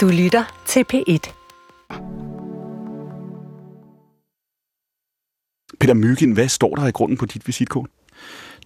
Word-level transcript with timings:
Du 0.00 0.08
lytter 0.08 0.62
til 0.66 0.84
P1. 0.92 1.32
Peter 5.80 5.94
Myggen, 5.94 6.32
hvad 6.32 6.48
står 6.48 6.74
der 6.74 6.86
i 6.86 6.90
grunden 6.90 7.16
på 7.16 7.26
dit 7.26 7.46
visitkort? 7.46 7.88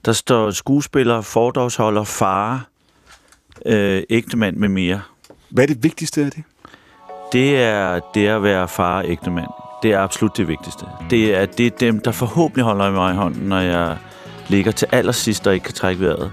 Der 0.04 0.12
står 0.12 0.50
skuespiller, 0.50 1.20
fordragsholder, 1.20 2.04
far, 2.04 2.68
øh, 3.66 4.02
ægtemand 4.10 4.56
med 4.56 4.68
mere. 4.68 5.02
Hvad 5.50 5.64
er 5.64 5.66
det 5.66 5.82
vigtigste 5.82 6.24
af 6.24 6.30
det? 6.30 6.42
Det 7.32 7.56
er 7.56 8.00
det 8.14 8.26
at 8.26 8.42
være 8.42 8.68
far 8.68 8.96
og 8.96 9.10
ægtemand. 9.10 9.48
Det 9.82 9.92
er 9.92 10.00
absolut 10.00 10.36
det 10.36 10.48
vigtigste. 10.48 10.86
Det 11.10 11.34
er, 11.34 11.46
det 11.46 11.66
er 11.66 11.70
dem, 11.70 12.00
der 12.00 12.12
forhåbentlig 12.12 12.64
holder 12.64 12.90
mig 12.90 13.12
i 13.12 13.16
hånden, 13.16 13.48
når 13.48 13.60
jeg 13.60 13.98
ligger 14.48 14.72
til 14.72 14.88
allersidst 14.92 15.46
og 15.46 15.54
ikke 15.54 15.64
kan 15.64 15.74
trække 15.74 16.00
vejret. 16.00 16.32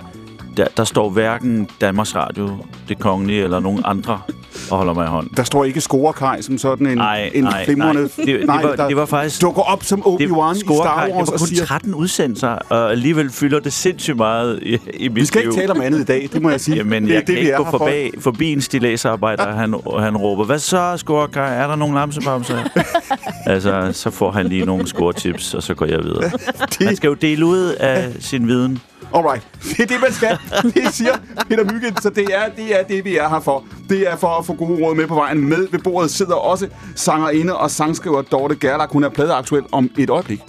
Der, 0.57 0.67
der 0.77 0.83
står 0.83 1.09
hverken 1.09 1.69
Danmarks 1.81 2.15
Radio, 2.15 2.65
det 2.87 2.99
kongelige 2.99 3.43
eller 3.43 3.59
nogen 3.59 3.81
andre 3.85 4.21
og 4.71 4.77
holder 4.77 4.93
mig 4.93 5.05
i 5.05 5.07
hånden. 5.07 5.33
Der 5.37 5.43
står 5.43 5.65
ikke 5.65 5.81
scorekaj 5.81 6.41
som 6.41 6.57
sådan 6.57 6.87
en, 6.87 6.97
Nej, 6.97 7.31
en 7.33 7.43
nej, 7.43 7.65
flimrende... 7.65 8.01
nej. 8.01 8.25
Det, 8.25 8.27
det, 8.39 8.47
var, 8.47 8.87
det 8.87 8.95
var 8.97 9.05
faktisk... 9.05 9.41
dukker 9.41 9.61
op 9.61 9.83
som 9.83 10.01
Obi-Wan 10.01 10.21
i 10.21 10.25
Star 10.25 10.37
Wars 10.37 10.57
det 10.57 11.15
var 11.15 11.19
og 11.19 11.39
kun 11.39 11.47
siger... 11.47 11.65
13 11.65 11.93
udsendelser, 11.93 12.47
og 12.47 12.91
alligevel 12.91 13.31
fylder 13.31 13.59
det 13.59 13.73
sindssygt 13.73 14.17
meget 14.17 14.59
i, 14.61 14.77
i 14.93 15.07
mit 15.07 15.15
Vi 15.15 15.25
skal 15.25 15.41
ikke 15.41 15.51
liv. 15.51 15.59
tale 15.59 15.71
om 15.71 15.81
andet 15.81 15.99
i 15.99 16.03
dag, 16.03 16.29
det 16.33 16.41
må 16.41 16.49
jeg 16.49 16.61
sige. 16.61 16.77
Jamen, 16.77 17.03
det 17.03 17.09
jeg 17.13 17.17
det, 17.19 17.25
kan 17.25 17.35
vi 17.35 17.39
ikke 17.39 17.55
gå 17.57 17.67
forbi, 17.71 18.11
forbi 18.19 18.53
en 18.53 18.61
stilæsarbejder, 18.61 19.45
og 19.45 19.53
han, 19.53 19.75
og 19.85 20.01
han 20.03 20.17
råber, 20.17 20.45
hvad 20.45 20.59
så, 20.59 20.93
scorekaj? 20.97 21.55
Er 21.55 21.67
der 21.67 21.75
nogen 21.75 21.95
lamsebamser? 21.95 22.57
altså, 23.45 23.89
så 23.93 24.09
får 24.09 24.31
han 24.31 24.47
lige 24.47 24.65
nogle 24.65 24.87
scoretips, 24.87 25.53
og 25.53 25.63
så 25.63 25.73
går 25.73 25.85
jeg 25.85 25.99
videre. 26.03 26.31
Han 26.81 26.95
skal 26.95 27.07
jo 27.07 27.13
dele 27.13 27.45
ud 27.45 27.75
af 27.79 28.09
sin 28.19 28.47
viden. 28.47 28.79
Alright, 29.15 29.47
det 29.63 29.79
er 29.79 29.85
det, 29.87 29.97
man 30.01 30.13
skal. 30.13 30.37
Det 30.63 30.93
siger 30.93 31.11
Peter 31.49 31.63
Myggen, 31.73 32.01
så 32.01 32.09
det 32.09 32.23
er, 32.35 32.49
det 32.57 32.79
er 32.79 32.83
det, 32.83 33.05
vi 33.05 33.17
er 33.17 33.29
her 33.29 33.39
for. 33.39 33.63
Det 33.89 34.11
er 34.11 34.15
for 34.15 34.27
at 34.27 34.45
få 34.45 34.53
gode 34.53 34.85
råd 34.85 34.95
med 34.95 35.07
på 35.07 35.15
vejen. 35.15 35.49
Med 35.49 35.67
ved 35.71 35.79
bordet 35.79 36.11
sidder 36.11 36.35
også 36.35 36.67
sangerinde 36.95 37.57
og 37.57 37.71
sangskriver 37.71 38.21
Dorte 38.21 38.55
Gerlach. 38.55 38.93
Hun 38.93 39.03
er 39.03 39.09
pladeaktuel 39.09 39.63
om 39.71 39.89
et 39.97 40.09
øjeblik. 40.09 40.39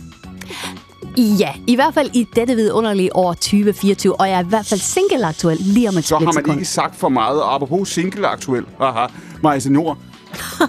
Ja, 1.16 1.48
i 1.66 1.74
hvert 1.74 1.94
fald 1.94 2.10
i 2.14 2.26
dette 2.36 2.54
vidunderlige 2.54 3.16
år 3.16 3.32
2024, 3.32 4.20
og 4.20 4.28
jeg 4.28 4.34
er 4.40 4.44
i 4.44 4.48
hvert 4.48 4.66
fald 4.66 4.80
single 4.80 5.26
aktuel 5.26 5.56
lige 5.60 5.88
om 5.88 5.96
et 5.98 6.04
Så 6.04 6.14
har 6.14 6.20
man 6.24 6.32
splitsekund. 6.32 6.58
ikke 6.60 6.68
sagt 6.70 6.96
for 6.96 7.08
meget. 7.08 7.42
Og 7.42 7.54
apropos 7.54 7.88
single 7.88 8.26
aktuel. 8.28 8.64
Haha. 8.80 9.06
Maja 9.42 9.58
Senior. 9.58 9.98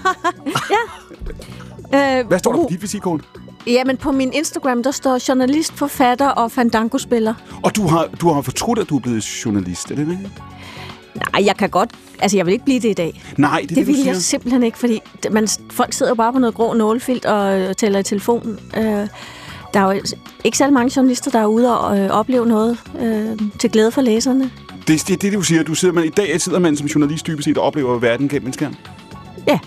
Øh, 1.95 2.27
Hvad 2.27 2.39
står 2.39 2.51
der 2.53 2.59
på 2.61 2.67
dit 2.69 2.81
visitkort? 2.81 3.21
Jamen, 3.67 3.97
på 3.97 4.11
min 4.11 4.33
Instagram, 4.33 4.83
der 4.83 4.91
står 4.91 5.19
journalist, 5.29 5.73
forfatter 5.73 6.27
og 6.27 6.51
fandango-spiller. 6.51 7.33
Og 7.63 7.75
du 7.75 7.87
har, 7.87 8.07
du 8.21 8.33
har 8.33 8.41
fortrudt, 8.41 8.79
at 8.79 8.89
du 8.89 8.95
er 8.95 8.99
blevet 8.99 9.45
journalist, 9.45 9.91
er 9.91 9.95
det 9.95 10.07
rigtigt? 10.07 10.41
Nej, 11.15 11.45
jeg 11.45 11.57
kan 11.57 11.69
godt... 11.69 11.89
Altså, 12.19 12.37
jeg 12.37 12.45
vil 12.45 12.51
ikke 12.51 12.65
blive 12.65 12.79
det 12.79 12.89
i 12.89 12.93
dag. 12.93 13.21
Nej, 13.37 13.59
det 13.61 13.69
Det, 13.69 13.77
det, 13.77 13.87
vil 13.87 13.99
jeg 14.05 14.15
simpelthen 14.15 14.63
ikke, 14.63 14.77
fordi 14.77 14.99
man, 15.31 15.47
folk 15.71 15.93
sidder 15.93 16.09
jo 16.09 16.15
bare 16.15 16.33
på 16.33 16.39
noget 16.39 16.55
grå 16.55 16.73
nålefilt 16.73 17.25
og 17.25 17.59
øh, 17.59 17.75
tæller 17.75 17.99
i 17.99 18.03
telefonen. 18.03 18.59
Øh, 18.77 19.07
der 19.73 19.79
er 19.79 19.93
jo 19.93 20.01
ikke 20.43 20.57
særlig 20.57 20.73
mange 20.73 20.91
journalister, 20.95 21.31
der 21.31 21.39
er 21.39 21.45
ude 21.45 21.79
og 21.79 21.99
øh, 21.99 22.09
opleve 22.09 22.45
noget 22.45 22.77
øh, 22.99 23.39
til 23.59 23.71
glæde 23.71 23.91
for 23.91 24.01
læserne. 24.01 24.51
Det 24.87 25.01
er 25.01 25.05
det, 25.07 25.21
det, 25.21 25.33
du 25.33 25.41
siger. 25.41 25.63
Du 25.63 25.75
sidder, 25.75 25.93
man, 25.93 26.03
I 26.05 26.09
dag 26.09 26.41
sidder 26.41 26.59
man 26.59 26.77
som 26.77 26.87
journalist 26.87 27.27
dybest 27.27 27.45
set 27.45 27.57
og 27.57 27.63
oplever 27.63 27.99
verden 27.99 28.29
gennem 28.29 28.47
en 28.47 28.53
skærm. 28.53 28.75
Ja, 29.47 29.59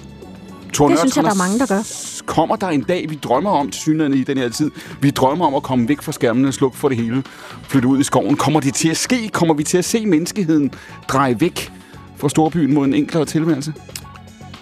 Thor 0.76 0.88
det 0.88 0.98
synes 0.98 1.16
jeg, 1.16 1.24
der 1.24 1.30
er 1.30 1.34
mange, 1.34 1.58
der 1.58 1.66
gør. 1.66 1.82
Kommer 2.26 2.56
der 2.56 2.68
en 2.68 2.82
dag, 2.82 3.06
vi 3.08 3.14
drømmer 3.14 3.50
om 3.50 3.70
til 3.70 3.80
synligheden 3.80 4.20
i 4.20 4.24
den 4.24 4.38
her 4.38 4.48
tid? 4.48 4.70
Vi 5.00 5.10
drømmer 5.10 5.46
om 5.46 5.54
at 5.54 5.62
komme 5.62 5.88
væk 5.88 6.02
fra 6.02 6.12
skærmene, 6.12 6.52
slukke 6.52 6.76
for 6.76 6.88
det 6.88 6.98
hele, 6.98 7.22
flytte 7.62 7.88
ud 7.88 8.00
i 8.00 8.02
skoven. 8.02 8.36
Kommer 8.36 8.60
det 8.60 8.74
til 8.74 8.88
at 8.88 8.96
ske? 8.96 9.28
Kommer 9.28 9.54
vi 9.54 9.62
til 9.62 9.78
at 9.78 9.84
se 9.84 10.06
menneskeheden 10.06 10.70
dreje 11.08 11.40
væk 11.40 11.72
fra 12.16 12.28
storbyen 12.28 12.74
mod 12.74 12.86
en 12.86 12.94
enklere 12.94 13.24
tilværelse? 13.24 13.72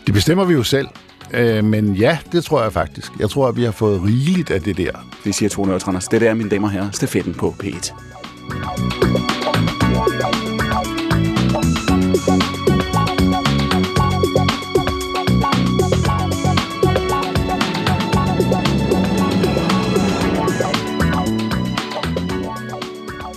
Det 0.07 0.15
bestemmer 0.15 0.45
vi 0.45 0.55
jo 0.55 0.63
selv. 0.63 0.89
Øh, 1.33 1.65
men 1.65 1.95
ja, 1.95 2.19
det 2.33 2.45
tror 2.45 2.63
jeg 2.63 2.73
faktisk. 2.73 3.13
Jeg 3.19 3.31
tror, 3.31 3.49
at 3.49 3.57
vi 3.57 3.65
har 3.65 3.73
fået 3.73 4.03
rigeligt 4.03 4.51
af 4.51 4.63
det 4.63 4.77
der. 4.77 4.91
Det 5.25 5.35
siger 5.35 5.49
Thor 5.49 5.67
Nørretranders. 5.67 6.09
Det 6.09 6.23
er, 6.23 6.35
mine 6.35 6.51
damer 6.51 6.69
og 6.69 6.73
herrer, 6.73 6.91
stafetten 6.91 7.35
på 7.35 7.55
P1. 7.63 9.34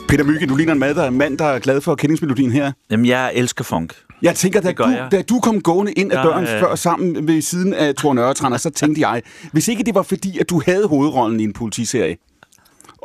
Peter 0.08 0.24
Myggen, 0.24 0.50
du 0.50 0.56
ligner 0.56 0.74
en 0.74 0.80
mad, 0.80 0.96
der, 0.96 1.10
mand, 1.10 1.38
der 1.38 1.46
er 1.46 1.60
glad 1.60 1.82
for 1.82 1.96
kendingsmelodien 1.96 2.52
her. 2.52 2.72
Jamen, 2.92 3.06
jeg 3.06 3.32
elsker 3.36 3.64
funk. 3.64 3.94
Jeg 4.22 4.36
tænker, 4.36 4.62
da 4.62 4.72
du, 4.72 4.88
jeg. 4.88 5.08
da 5.12 5.22
du 5.22 5.40
kom 5.40 5.62
gående 5.62 5.92
ind 5.94 6.12
ad 6.12 6.18
døren 6.24 6.44
er- 6.46 6.60
før 6.60 6.76
sammen 6.76 7.28
ved 7.28 7.42
siden 7.42 7.74
af 7.74 7.96
Thor 7.96 8.14
Nørretrander, 8.14 8.58
så 8.58 8.70
tænkte 8.70 9.02
jeg, 9.02 9.22
hvis 9.52 9.68
ikke 9.68 9.84
det 9.84 9.96
var 9.96 10.02
fordi, 10.02 10.38
at 10.40 10.50
du 10.50 10.62
havde 10.66 10.88
hovedrollen 10.88 11.40
i 11.40 11.44
en 11.44 11.54
politiserie, 11.54 12.18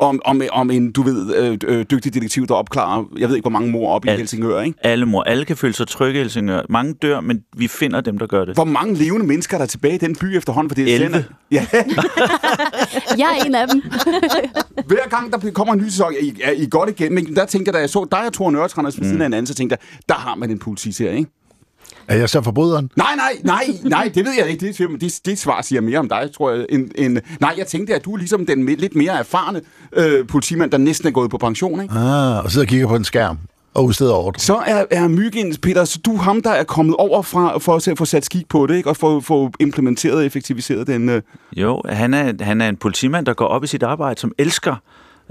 om, 0.05 0.21
om, 0.25 0.41
om 0.51 0.71
en, 0.71 0.91
du 0.91 1.01
ved, 1.01 1.35
øh, 1.35 1.57
øh, 1.67 1.85
dygtig 1.91 2.13
detektiv, 2.13 2.47
der 2.47 2.53
opklarer, 2.53 3.03
jeg 3.19 3.29
ved 3.29 3.35
ikke, 3.35 3.43
hvor 3.43 3.51
mange 3.59 3.71
mor 3.71 3.89
op 3.93 4.05
i. 4.05 4.09
Helsingør, 4.09 4.61
ikke? 4.61 4.79
Alle 4.83 5.05
mor, 5.05 5.23
alle 5.23 5.45
kan 5.45 5.57
føle 5.57 5.73
sig 5.73 5.87
trygge 5.87 6.19
i 6.19 6.21
Helsingør. 6.23 6.61
Mange 6.69 6.93
dør, 6.93 7.19
men 7.21 7.39
vi 7.57 7.67
finder 7.67 8.01
dem, 8.01 8.17
der 8.17 8.27
gør 8.27 8.45
det. 8.45 8.53
Hvor 8.55 8.63
mange 8.63 8.93
levende 8.95 9.25
mennesker 9.25 9.57
er 9.57 9.59
der 9.61 9.65
tilbage 9.65 9.95
i 9.95 9.97
den 9.97 10.15
by 10.15 10.25
efterhånden? 10.37 10.69
For 10.69 10.75
det 10.75 10.89
er 10.91 10.95
11. 10.95 11.13
sender- 11.13 11.23
Ja, 11.51 11.65
Jeg 13.21 13.37
er 13.39 13.45
en 13.45 13.55
af 13.55 13.67
dem. 13.67 13.81
hver 14.91 15.09
gang 15.09 15.31
der 15.33 15.51
kommer 15.51 15.73
en 15.73 15.79
ny 15.79 15.83
sæson, 15.89 16.13
er 16.13 16.23
I, 16.25 16.33
er 16.43 16.51
I 16.51 16.67
godt 16.71 16.89
igen, 16.89 17.13
men 17.13 17.35
der 17.35 17.45
tænkte 17.45 17.69
jeg, 17.69 17.73
da 17.73 17.79
jeg 17.79 17.89
så 17.89 18.07
dig 18.11 18.25
og 18.27 18.33
Thor 18.33 18.51
Nørretranders 18.51 18.99
ved 18.99 19.05
siden 19.07 19.21
af 19.21 19.25
en 19.25 19.33
anden, 19.33 19.47
så 19.47 19.53
tænkte 19.53 19.77
jeg, 19.81 20.03
der 20.09 20.15
har 20.15 20.35
man 20.35 20.49
en 20.51 20.59
politiserie, 20.59 21.17
ikke? 21.17 21.31
Er 22.07 22.17
jeg 22.17 22.29
så 22.29 22.41
forbryderen? 22.41 22.91
Nej, 22.95 23.15
nej, 23.15 23.31
nej, 23.43 23.63
nej, 23.83 24.11
det 24.15 24.25
ved 24.25 24.33
jeg 24.37 24.49
ikke. 24.49 24.67
Det, 24.67 25.01
det, 25.01 25.19
det 25.25 25.39
svar 25.39 25.61
siger 25.61 25.81
mere 25.81 25.99
om 25.99 26.09
dig, 26.09 26.29
tror 26.37 26.51
jeg. 26.51 26.65
End, 26.69 26.91
end, 26.95 27.17
nej, 27.39 27.53
jeg 27.57 27.67
tænkte, 27.67 27.95
at 27.95 28.05
du 28.05 28.13
er 28.13 28.17
ligesom 28.17 28.45
den 28.45 28.65
lidt 28.65 28.95
mere 28.95 29.19
erfarne 29.19 29.61
øh, 29.93 30.27
politimand, 30.27 30.71
der 30.71 30.77
næsten 30.77 31.07
er 31.07 31.11
gået 31.11 31.31
på 31.31 31.37
pension, 31.37 31.81
ikke? 31.81 31.93
Ah, 31.93 32.45
og 32.45 32.51
sidder 32.51 32.65
og 32.65 32.69
kigger 32.69 32.87
på 32.87 32.95
en 32.95 33.03
skærm 33.03 33.37
og 33.73 33.85
udsteder 33.85 34.13
ordre. 34.13 34.39
Så 34.39 34.55
er, 34.55 34.85
er 34.91 35.07
Myggen, 35.07 35.55
Peter, 35.61 35.85
så 35.85 35.99
du 36.05 36.13
er 36.13 36.17
ham, 36.17 36.41
der 36.41 36.51
er 36.51 36.63
kommet 36.63 36.95
over 36.95 37.21
fra, 37.21 37.57
for 37.57 37.91
at 37.91 37.97
få 37.97 38.05
sat 38.05 38.25
skik 38.25 38.49
på 38.49 38.67
det, 38.67 38.75
ikke? 38.75 38.89
Og 38.89 38.97
få, 38.97 39.19
få 39.19 39.51
implementeret 39.59 40.15
og 40.15 40.25
effektiviseret 40.25 40.87
den... 40.87 41.09
Øh. 41.09 41.21
Jo, 41.57 41.81
han 41.89 42.13
er, 42.13 42.43
han 42.43 42.61
er 42.61 42.69
en 42.69 42.77
politimand, 42.77 43.25
der 43.25 43.33
går 43.33 43.45
op 43.45 43.63
i 43.63 43.67
sit 43.67 43.83
arbejde, 43.83 44.19
som 44.19 44.31
elsker. 44.37 44.75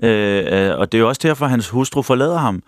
Øh, 0.02 0.68
øh, 0.68 0.78
og 0.78 0.92
det 0.92 0.98
er 0.98 1.02
jo 1.02 1.08
også 1.08 1.20
derfor, 1.22 1.46
hans 1.46 1.68
hustru 1.68 2.02
forlader 2.02 2.38
ham. 2.38 2.62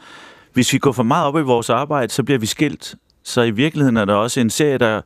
Hvis 0.53 0.73
vi 0.73 0.79
går 0.79 0.93
for 0.93 1.03
meget 1.03 1.27
op 1.27 1.37
i 1.37 1.43
vores 1.43 1.71
arbejde, 1.71 2.13
så 2.13 2.23
bliver 2.23 2.39
vi 2.39 2.47
skilt. 2.47 2.95
Så 3.25 3.43
i 3.43 3.51
virkeligheden 3.51 3.97
er 3.97 4.05
der 4.05 4.15
også 4.15 4.41
en 4.41 4.51
serie, 4.51 4.79
der 4.79 5.01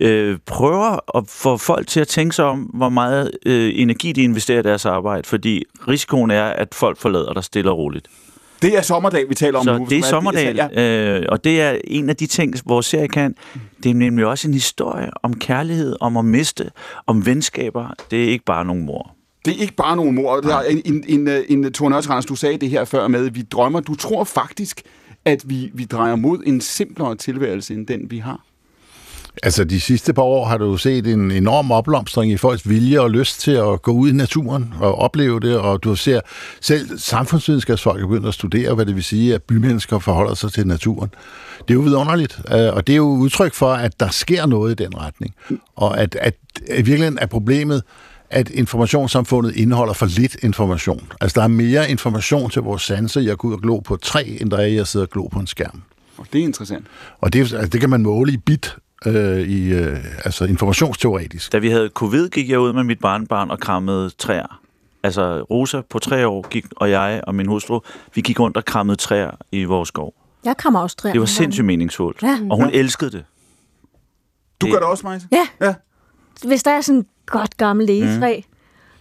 øh, 0.00 0.38
prøver 0.46 1.16
at 1.18 1.24
få 1.28 1.56
folk 1.56 1.86
til 1.86 2.00
at 2.00 2.08
tænke 2.08 2.34
sig 2.36 2.44
om, 2.44 2.58
hvor 2.60 2.88
meget 2.88 3.30
øh, 3.46 3.72
energi 3.74 4.12
de 4.12 4.22
investerer 4.22 4.58
i 4.58 4.62
deres 4.62 4.86
arbejde. 4.86 5.28
Fordi 5.28 5.64
risikoen 5.88 6.30
er, 6.30 6.44
at 6.44 6.68
folk 6.74 6.98
forlader 6.98 7.32
dig 7.32 7.44
stille 7.44 7.70
og 7.70 7.78
roligt. 7.78 8.08
Det 8.62 8.76
er 8.78 8.82
sommerdag, 8.82 9.28
vi 9.28 9.34
taler 9.34 9.58
om 9.58 9.64
Så 9.64 9.78
nu. 9.78 9.86
det 9.90 9.98
er 9.98 10.02
Sommerdal, 10.02 10.56
Ja. 10.56 11.18
øh, 11.18 11.26
og 11.28 11.44
det 11.44 11.60
er 11.60 11.78
en 11.84 12.08
af 12.10 12.16
de 12.16 12.26
ting, 12.26 12.54
vores 12.66 12.86
serie 12.86 13.08
kan. 13.08 13.34
Det 13.82 13.90
er 13.90 13.94
nemlig 13.94 14.26
også 14.26 14.48
en 14.48 14.54
historie 14.54 15.10
om 15.22 15.34
kærlighed, 15.34 15.96
om 16.00 16.16
at 16.16 16.24
miste, 16.24 16.70
om 17.06 17.26
venskaber. 17.26 17.94
Det 18.10 18.24
er 18.24 18.28
ikke 18.28 18.44
bare 18.44 18.64
nogen 18.64 18.86
mor. 18.86 19.14
Det 19.44 19.56
er 19.56 19.60
ikke 19.60 19.74
bare 19.74 19.96
nogle 19.96 20.12
mor. 20.12 20.40
Der 20.40 20.56
er 20.56 20.62
en, 20.62 20.82
en, 20.84 21.04
en, 21.08 21.28
øh, 21.28 21.40
en 21.48 21.60
Nørretranders, 21.60 22.26
du 22.26 22.34
sagde 22.36 22.58
det 22.58 22.70
her 22.70 22.84
før 22.84 23.08
med, 23.08 23.30
vi 23.30 23.42
drømmer. 23.42 23.80
Du 23.80 23.94
tror 23.94 24.24
faktisk, 24.24 24.82
at 25.24 25.42
vi, 25.46 25.70
vi 25.74 25.84
drejer 25.84 26.16
mod 26.16 26.42
en 26.46 26.60
simplere 26.60 27.16
tilværelse, 27.16 27.74
end 27.74 27.86
den 27.86 28.10
vi 28.10 28.18
har. 28.18 28.44
Altså, 29.42 29.64
de 29.64 29.80
sidste 29.80 30.12
par 30.12 30.22
år 30.22 30.46
har 30.46 30.58
du 30.58 30.64
jo 30.64 30.76
set 30.76 31.06
en 31.06 31.30
enorm 31.30 31.70
opblomstring 31.70 32.32
i 32.32 32.36
folks 32.36 32.68
vilje 32.68 33.00
og 33.00 33.10
lyst 33.10 33.40
til 33.40 33.50
at 33.50 33.82
gå 33.82 33.90
ud 33.90 34.10
i 34.10 34.12
naturen 34.12 34.74
og 34.80 34.94
opleve 34.94 35.40
det, 35.40 35.58
og 35.58 35.84
du 35.84 35.96
ser 35.96 36.20
selv 36.60 36.98
samfundsvidenskabsfolk 36.98 38.00
begyndt 38.00 38.26
at 38.26 38.34
studere, 38.34 38.74
hvad 38.74 38.86
det 38.86 38.94
vil 38.94 39.04
sige, 39.04 39.34
at 39.34 39.42
bymennesker 39.42 39.98
forholder 39.98 40.34
sig 40.34 40.52
til 40.52 40.66
naturen. 40.66 41.10
Det 41.58 41.70
er 41.70 41.74
jo 41.74 41.80
vidunderligt, 41.80 42.40
øh, 42.52 42.74
og 42.74 42.86
det 42.86 42.92
er 42.92 42.96
jo 42.96 43.08
udtryk 43.08 43.54
for, 43.54 43.72
at 43.72 44.00
der 44.00 44.08
sker 44.08 44.46
noget 44.46 44.80
i 44.80 44.84
den 44.84 44.98
retning, 44.98 45.34
og 45.76 46.00
at, 46.00 46.14
at, 46.14 46.34
at 46.68 46.78
i 46.78 46.82
virkeligheden 46.82 47.18
er 47.18 47.26
problemet, 47.26 47.82
at 48.30 48.50
informationssamfundet 48.50 49.56
indeholder 49.56 49.92
for 49.94 50.06
lidt 50.06 50.36
information. 50.42 51.12
Altså, 51.20 51.40
der 51.40 51.44
er 51.44 51.48
mere 51.48 51.90
information 51.90 52.50
til 52.50 52.62
vores 52.62 52.82
sanser 52.82 53.20
i 53.20 53.28
at 53.28 53.38
gå 53.38 53.48
ud 53.48 53.52
og 53.52 53.60
glo 53.60 53.78
på 53.78 53.96
træ, 53.96 54.36
end 54.40 54.50
der 54.50 54.56
er 54.56 54.66
i 54.66 54.76
at 54.76 54.88
sidde 54.88 55.02
og 55.04 55.10
glo 55.10 55.26
på 55.26 55.38
en 55.38 55.46
skærm. 55.46 55.82
Og 56.18 56.26
det 56.32 56.40
er 56.40 56.44
interessant. 56.44 56.86
Og 57.20 57.32
det, 57.32 57.40
altså, 57.40 57.66
det 57.66 57.80
kan 57.80 57.90
man 57.90 58.02
måle 58.02 58.32
i 58.32 58.36
bit, 58.36 58.76
øh, 59.06 59.40
i, 59.40 59.72
øh, 59.72 59.96
altså 60.24 60.44
informationsteoretisk. 60.44 61.52
Da 61.52 61.58
vi 61.58 61.70
havde 61.70 61.88
covid, 61.94 62.28
gik 62.28 62.50
jeg 62.50 62.60
ud 62.60 62.72
med 62.72 62.84
mit 62.84 62.98
barnbarn 63.00 63.50
og 63.50 63.60
krammede 63.60 64.10
træer. 64.18 64.60
Altså 65.02 65.42
Rosa 65.42 65.80
på 65.90 65.98
tre 65.98 66.26
år 66.26 66.48
gik, 66.48 66.66
og 66.76 66.90
jeg 66.90 67.20
og 67.26 67.34
min 67.34 67.46
hustru, 67.46 67.80
vi 68.14 68.20
gik 68.20 68.40
rundt 68.40 68.56
og 68.56 68.64
krammede 68.64 68.96
træer 68.96 69.30
i 69.52 69.64
vores 69.64 69.88
skov. 69.88 70.14
Jeg 70.44 70.56
kommer 70.56 70.80
også 70.80 70.96
træer. 70.96 71.12
Det 71.12 71.20
var 71.20 71.26
sindssygt 71.26 71.64
meningsfuldt. 71.66 72.22
Ja. 72.22 72.38
Og 72.50 72.56
hun 72.56 72.70
elskede 72.72 73.10
det. 73.10 73.24
Du 74.60 74.66
Det- 74.66 74.72
gør 74.72 74.78
det 74.78 74.88
også, 74.88 75.06
Majse? 75.06 75.28
Ja. 75.32 75.66
Ja. 75.66 75.74
Hvis 76.46 76.62
der 76.62 76.70
er 76.70 76.80
sådan 76.80 77.06
godt 77.30 77.56
gammelt 77.56 77.90
egetræ, 77.90 78.36
mm. 78.36 78.42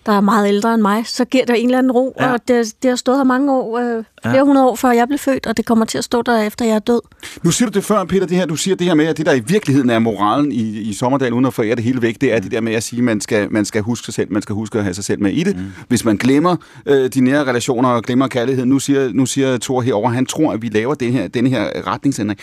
der 0.06 0.12
er 0.12 0.22
meget 0.22 0.48
ældre 0.48 0.74
end 0.74 0.82
mig, 0.82 1.04
så 1.08 1.26
giver 1.26 1.46
det 1.46 1.60
en 1.60 1.66
eller 1.66 1.78
anden 1.78 1.92
ro, 1.92 2.16
Ja. 2.20 2.32
og 2.34 2.40
det, 2.48 2.74
det 2.84 2.90
har 2.90 2.96
stået 2.96 3.18
her 3.18 3.24
mange 3.24 3.52
år, 3.54 3.78
øh, 3.80 4.04
flere 4.24 4.36
Ja. 4.38 4.44
hundrede 4.44 4.68
år 4.68 4.76
før 4.76 4.92
jeg 4.92 5.08
blev 5.08 5.20
født, 5.20 5.48
og 5.48 5.58
det 5.58 5.66
kommer 5.66 5.86
til 5.86 5.98
at 5.98 6.04
stå 6.04 6.22
der 6.22 6.42
efter 6.42 6.66
jeg 6.66 6.76
er 6.76 6.80
død. 6.80 7.02
Nu 7.44 7.52
siger 7.52 7.70
du 7.70 7.74
det 7.74 7.84
før, 7.84 8.04
Peter, 8.04 8.26
det 8.26 8.38
her, 8.38 8.46
du 8.46 8.56
siger 8.56 8.76
det 8.76 8.88
her 8.88 8.94
med, 8.94 9.06
at 9.06 9.18
det 9.18 9.26
der 9.26 9.34
i 9.34 9.40
virkeligheden 9.40 9.90
er 9.90 10.00
moralen 10.00 10.52
i, 10.52 10.80
i 10.80 10.94
Sommerdal, 10.94 11.34
uden 11.34 11.46
at 11.46 11.54
forære 11.54 11.76
det 11.76 11.84
hele 11.84 12.02
væk, 12.02 12.22
det 12.22 12.34
er 12.34 12.40
det 12.40 12.52
der 12.52 12.62
med 12.62 12.74
at 12.74 12.84
sige, 12.84 12.98
at 12.98 13.04
man 13.04 13.22
skal, 13.22 13.52
man 13.52 13.66
skal 13.66 13.82
huske 13.82 14.06
sig 14.06 14.14
selv, 14.14 14.32
man 14.32 14.42
skal 14.42 14.56
huske 14.56 14.78
at 14.78 14.84
have 14.84 14.94
sig 14.94 15.04
selv 15.04 15.22
med 15.22 15.32
i 15.32 15.44
det. 15.44 15.56
Mm. 15.58 15.64
Hvis 15.88 16.06
man 16.06 16.18
glemmer 16.18 16.56
øh, 16.86 17.10
de 17.10 17.22
nære 17.22 17.46
relationer 17.46 17.90
og 17.90 18.04
glemmer 18.04 18.28
kærligheden, 18.28 18.70
nu 18.70 18.80
siger, 18.80 19.10
nu 19.14 19.26
siger 19.26 19.58
Thor 19.58 19.82
herover, 19.82 20.10
han 20.10 20.26
tror, 20.26 20.52
at 20.52 20.62
vi 20.62 20.70
laver 20.70 20.94
den 20.94 21.12
her, 21.14 21.28
den 21.28 21.48
her 21.48 21.88
retningsændring. 21.88 22.40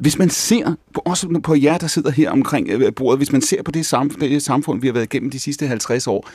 Hvis 0.00 0.18
man 0.18 0.30
ser, 0.30 0.74
på, 0.94 1.02
også 1.04 1.40
på 1.44 1.54
jer, 1.54 1.78
der 1.78 1.86
sidder 1.86 2.10
her 2.10 2.30
omkring 2.30 2.68
øh, 2.70 2.94
bordet, 2.94 3.18
hvis 3.18 3.32
man 3.32 3.42
ser 3.42 3.62
på 3.62 3.70
det, 3.70 3.94
samf- 3.94 4.20
det 4.20 4.42
samfund, 4.42 4.80
vi 4.80 4.86
har 4.86 4.92
været 4.94 5.04
igennem 5.14 5.30
de 5.30 5.38
sidste 5.38 5.66
50 5.66 6.06
år, 6.06 6.28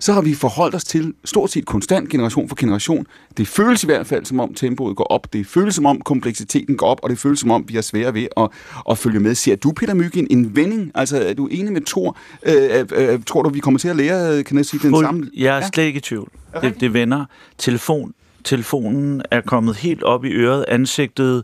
så 0.00 0.12
har 0.12 0.20
vi 0.20 0.34
forholdt 0.34 0.74
os 0.74 0.84
til 0.84 1.14
stort 1.24 1.50
set 1.50 1.66
konstant 1.66 2.08
generation 2.08 2.48
for 2.48 2.56
generation. 2.56 3.06
Det 3.36 3.48
føles 3.48 3.82
i 3.82 3.86
hvert 3.86 4.06
fald, 4.06 4.24
som 4.24 4.40
om 4.40 4.54
tempoet 4.54 4.96
går 4.96 5.04
op. 5.04 5.32
Det 5.32 5.46
føles, 5.46 5.74
som 5.74 5.86
om 5.86 6.00
kompleksiteten 6.00 6.76
går 6.76 6.86
op, 6.86 7.00
og 7.02 7.10
det 7.10 7.18
føles, 7.18 7.40
som 7.40 7.50
om 7.50 7.64
vi 7.68 7.74
har 7.74 7.82
svære 7.82 8.14
ved 8.14 8.26
at, 8.36 8.48
at 8.90 8.98
følge 8.98 9.20
med. 9.20 9.34
Ser 9.34 9.56
du, 9.56 9.72
Peter 9.72 9.94
Myggen, 9.94 10.26
en 10.30 10.56
vending? 10.56 10.90
Altså, 10.94 11.22
er 11.22 11.34
du 11.34 11.46
enig 11.46 11.72
med 11.72 11.80
Thor? 11.80 12.16
Øh, 12.46 12.54
øh, 12.92 13.12
øh, 13.14 13.20
tror 13.26 13.42
du, 13.42 13.48
vi 13.50 13.60
kommer 13.60 13.78
til 13.80 13.88
at 13.88 13.96
lære, 13.96 14.42
kan 14.42 14.56
jeg 14.56 14.66
sige, 14.66 14.80
den 14.82 14.90
Fuld- 14.90 15.04
samme? 15.04 15.30
Jeg 15.36 15.58
er 15.58 15.68
slet 15.74 15.84
ikke 15.84 15.96
i 15.96 16.00
tvivl. 16.00 16.28
Det, 16.62 16.80
det 16.80 16.92
vender. 16.94 17.24
Telefon, 17.58 18.12
telefonen 18.44 19.22
er 19.30 19.40
kommet 19.40 19.76
helt 19.76 20.02
op 20.02 20.24
i 20.24 20.28
øret, 20.32 20.64
ansigtet, 20.68 21.42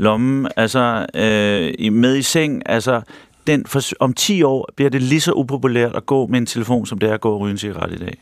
lommen, 0.00 0.48
altså 0.56 1.06
øh, 1.14 1.92
med 1.92 2.16
i 2.16 2.22
seng. 2.22 2.62
Altså, 2.66 3.00
den, 3.46 3.66
for, 3.66 3.80
om 4.00 4.12
10 4.14 4.42
år 4.42 4.68
bliver 4.76 4.90
det 4.90 5.02
lige 5.02 5.20
så 5.20 5.32
upopulært 5.32 5.96
at 5.96 6.06
gå 6.06 6.26
med 6.26 6.38
en 6.38 6.46
telefon, 6.46 6.86
som 6.86 6.98
det 6.98 7.08
er 7.10 7.14
at 7.14 7.20
gå 7.20 7.32
og 7.34 7.40
ryge 7.40 7.50
en 7.52 7.58
cigaret 7.58 7.92
i 7.92 7.98
dag. 7.98 8.18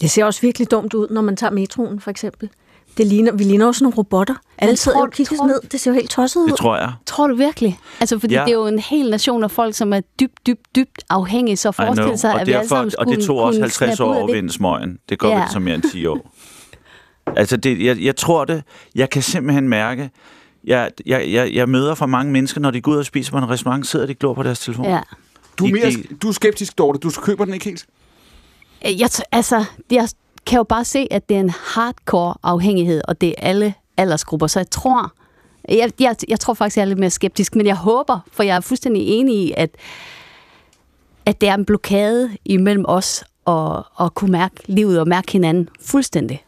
Det 0.00 0.10
ser 0.10 0.24
også 0.24 0.40
virkelig 0.40 0.70
dumt 0.70 0.94
ud, 0.94 1.08
når 1.10 1.22
man 1.22 1.36
tager 1.36 1.50
metroen, 1.50 2.00
for 2.00 2.10
eksempel. 2.10 2.48
Det 2.96 3.06
ligner, 3.06 3.32
vi 3.32 3.44
ligner 3.44 3.72
sådan 3.72 3.84
nogle 3.84 3.96
robotter. 3.96 4.34
Alle 4.58 4.76
sidder 4.76 4.98
og 5.00 5.10
kigger 5.10 5.36
tror- 5.36 5.46
ned. 5.46 5.60
Det 5.72 5.80
ser 5.80 5.90
jo 5.90 5.94
helt 5.94 6.10
tosset 6.10 6.40
ud. 6.40 6.48
Det 6.48 6.56
tror 6.56 6.76
jeg. 6.76 6.92
Tror 7.06 7.26
du 7.26 7.34
virkelig? 7.34 7.78
Altså, 8.00 8.18
fordi 8.18 8.34
Ja. 8.34 8.40
det 8.40 8.48
er 8.48 8.54
jo 8.54 8.66
en 8.66 8.78
hel 8.78 9.10
nation 9.10 9.44
af 9.44 9.50
folk, 9.50 9.74
som 9.74 9.92
er 9.92 10.00
dybt, 10.20 10.46
dybt, 10.46 10.76
dybt 10.76 11.04
afhængige, 11.10 11.56
så 11.56 11.72
forestil 11.72 12.18
sig, 12.18 12.34
og, 12.34 12.40
at 12.40 12.46
vi 12.46 12.52
alle 12.52 12.62
derfor, 12.62 12.68
sammen 12.76 12.92
og 12.98 13.06
det 13.06 13.14
skulle 13.14 13.26
tog 13.26 13.38
også 13.46 13.56
kunne 13.56 13.62
50 13.62 13.96
snappe 13.96 14.12
ud 14.12 14.16
år 14.18 14.22
at 14.24 14.28
det. 14.28 14.36
vinde 14.36 14.52
smøgen. 14.52 14.98
Det 15.08 15.18
går 15.18 15.28
Ja. 15.28 15.38
vel 15.40 15.44
som 15.52 15.62
mere 15.62 15.74
end 15.74 15.82
10 15.92 16.06
år. 16.06 16.32
Altså, 17.36 17.56
det, 17.56 17.84
jeg, 17.84 18.00
jeg 18.00 18.16
tror 18.16 18.44
det. 18.44 18.62
Jeg 18.94 19.10
kan 19.10 19.22
simpelthen 19.22 19.68
mærke, 19.68 20.10
jeg, 20.64 20.90
jeg, 21.06 21.32
jeg, 21.32 21.54
jeg 21.54 21.68
møder 21.68 21.94
for 21.94 22.06
mange 22.06 22.32
mennesker, 22.32 22.60
når 22.60 22.70
de 22.70 22.80
går 22.80 22.92
ud 22.92 22.96
og 22.96 23.06
spiser 23.06 23.32
på 23.32 23.38
en 23.38 23.50
restaurant, 23.50 23.86
sidder 23.86 24.06
de 24.06 24.14
glor 24.14 24.34
på 24.34 24.42
deres 24.42 24.58
telefon. 24.58 24.84
Ja. 24.84 25.00
Du 25.58 25.66
er, 25.66 25.72
mere, 25.72 25.92
du 26.22 26.28
er 26.28 26.32
skeptisk, 26.32 26.78
Dorte. 26.78 26.98
Du 26.98 27.10
køber 27.22 27.44
den 27.44 27.54
ikke 27.54 27.64
helt? 27.64 27.86
Jeg, 28.84 29.08
t- 29.12 29.22
altså, 29.32 29.64
jeg 29.90 30.08
kan 30.46 30.56
jo 30.56 30.62
bare 30.62 30.84
se, 30.84 31.06
at 31.10 31.28
det 31.28 31.36
er 31.36 31.40
en 31.40 31.50
hardcore 31.50 32.34
afhængighed, 32.42 33.00
og 33.08 33.20
det 33.20 33.28
er 33.28 33.34
alle 33.38 33.74
aldersgrupper, 33.96 34.46
så 34.46 34.58
jeg 34.58 34.70
tror, 34.70 35.12
jeg, 35.68 35.90
jeg, 36.00 36.16
jeg 36.28 36.40
tror 36.40 36.54
faktisk, 36.54 36.76
jeg 36.76 36.82
er 36.82 36.86
lidt 36.86 36.98
mere 36.98 37.10
skeptisk, 37.10 37.56
men 37.56 37.66
jeg 37.66 37.76
håber, 37.76 38.18
for 38.32 38.42
jeg 38.42 38.56
er 38.56 38.60
fuldstændig 38.60 39.02
enig 39.06 39.34
i, 39.34 39.52
at, 39.56 39.70
at 41.26 41.40
det 41.40 41.48
er 41.48 41.54
en 41.54 41.64
blokade 41.64 42.30
imellem 42.44 42.84
os 42.88 43.24
og, 43.44 43.84
og 43.94 44.14
kunne 44.14 44.32
mærke 44.32 44.54
livet 44.66 45.00
og 45.00 45.08
mærke 45.08 45.32
hinanden 45.32 45.68
fuldstændig. 45.80 46.44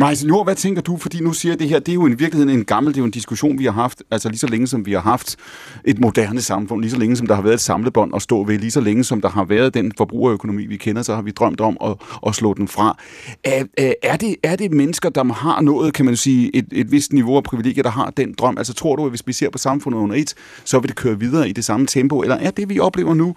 Majse 0.00 0.10
altså, 0.10 0.26
Nord, 0.26 0.46
hvad 0.46 0.54
tænker 0.54 0.82
du? 0.82 0.96
Fordi 0.96 1.20
nu 1.20 1.32
siger 1.32 1.52
jeg 1.52 1.58
det 1.58 1.68
her, 1.68 1.78
det 1.78 1.88
er 1.88 1.94
jo 1.94 2.06
i 2.06 2.14
virkeligheden 2.14 2.58
en 2.58 2.64
gammel, 2.64 2.92
det 2.92 2.98
er 2.98 3.02
jo 3.02 3.04
en 3.04 3.10
diskussion, 3.10 3.58
vi 3.58 3.64
har 3.64 3.72
haft, 3.72 4.02
altså 4.10 4.28
lige 4.28 4.38
så 4.38 4.46
længe 4.46 4.66
som 4.66 4.86
vi 4.86 4.92
har 4.92 5.00
haft 5.00 5.36
et 5.84 5.98
moderne 5.98 6.40
samfund, 6.40 6.80
lige 6.80 6.90
så 6.90 6.98
længe 6.98 7.16
som 7.16 7.26
der 7.26 7.34
har 7.34 7.42
været 7.42 7.54
et 7.54 7.60
samlebånd 7.60 8.14
at 8.16 8.22
stå 8.22 8.44
ved, 8.44 8.58
lige 8.58 8.70
så 8.70 8.80
længe 8.80 9.04
som 9.04 9.20
der 9.20 9.28
har 9.28 9.44
været 9.44 9.74
den 9.74 9.92
forbrugerøkonomi, 9.98 10.66
vi 10.66 10.76
kender, 10.76 11.02
så 11.02 11.14
har 11.14 11.22
vi 11.22 11.30
drømt 11.30 11.60
om 11.60 11.76
at, 11.84 11.94
at 12.26 12.34
slå 12.34 12.54
den 12.54 12.68
fra. 12.68 12.98
Er, 13.44 13.64
er- 13.76 13.92
er, 14.02 14.16
det, 14.16 14.36
er 14.42 14.56
det 14.56 14.72
mennesker, 14.72 15.08
der 15.08 15.32
har 15.32 15.60
nået, 15.60 15.94
kan 15.94 16.04
man 16.04 16.16
sige, 16.16 16.56
et, 16.56 16.66
et 16.72 16.92
vist 16.92 17.12
niveau 17.12 17.36
af 17.36 17.42
privilegier, 17.44 17.82
der 17.82 17.90
har 17.90 18.10
den 18.16 18.34
drøm? 18.38 18.58
Altså 18.58 18.74
tror 18.74 18.96
du, 18.96 19.04
at 19.04 19.10
hvis 19.10 19.22
vi 19.26 19.32
ser 19.32 19.50
på 19.50 19.58
samfundet 19.58 19.98
under 19.98 20.16
et, 20.16 20.34
så 20.64 20.78
vil 20.78 20.88
det 20.88 20.96
køre 20.96 21.18
videre 21.18 21.48
i 21.48 21.52
det 21.52 21.64
samme 21.64 21.86
tempo? 21.86 22.20
Eller 22.22 22.36
er 22.36 22.50
det, 22.50 22.68
vi 22.68 22.78
oplever 22.80 23.14
nu, 23.14 23.34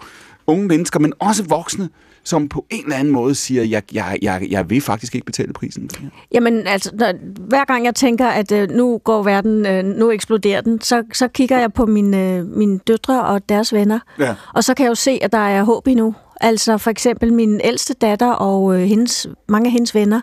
unge 0.48 0.68
mennesker, 0.68 1.00
men 1.00 1.14
også 1.20 1.44
voksne, 1.44 1.90
som 2.24 2.50
på 2.50 2.66
en 2.70 2.84
eller 2.84 2.96
anden 2.96 3.14
måde 3.14 3.36
siger, 3.36 3.64
jeg, 3.64 3.84
jeg, 3.94 4.18
jeg, 4.22 4.48
jeg 4.50 4.70
vil 4.70 4.82
faktisk 4.82 5.16
ikke 5.16 5.26
betale 5.26 5.54
prisen. 5.54 5.90
Jamen, 6.32 6.68
altså, 6.68 6.92
når, 6.94 7.14
hver 7.48 7.66
gang 7.66 7.86
jeg 7.86 7.96
tænker, 7.96 8.28
at 8.28 8.52
øh, 8.52 8.70
nu 8.70 8.98
går 8.98 9.24
verden, 9.24 9.66
øh, 9.66 9.84
nu 9.84 10.12
eksploderer 10.12 10.62
den, 10.62 10.82
så, 10.82 11.04
så 11.14 11.28
kigger 11.28 11.60
jeg 11.60 11.74
på 11.74 11.86
mine, 11.86 12.32
øh, 12.38 12.46
mine 12.46 12.78
døtre 12.88 13.24
og 13.26 13.50
deres 13.50 13.74
venner, 13.74 14.00
Ja. 14.20 14.36
og 14.54 14.64
så 14.64 14.74
kan 14.74 14.84
jeg 14.84 14.90
jo 14.90 14.96
se, 14.96 15.20
at 15.22 15.32
der 15.32 15.38
er 15.48 15.64
håb 15.64 15.88
endnu. 15.88 16.16
Altså 16.42 16.78
for 16.78 16.90
eksempel 16.92 17.34
min 17.34 17.62
ældste 17.64 17.94
datter 17.94 18.32
og 18.32 18.76
øh, 18.76 18.82
hendes, 18.82 19.28
mange 19.48 19.68
af 19.68 19.72
hendes 19.72 19.96
venner, 19.96 20.22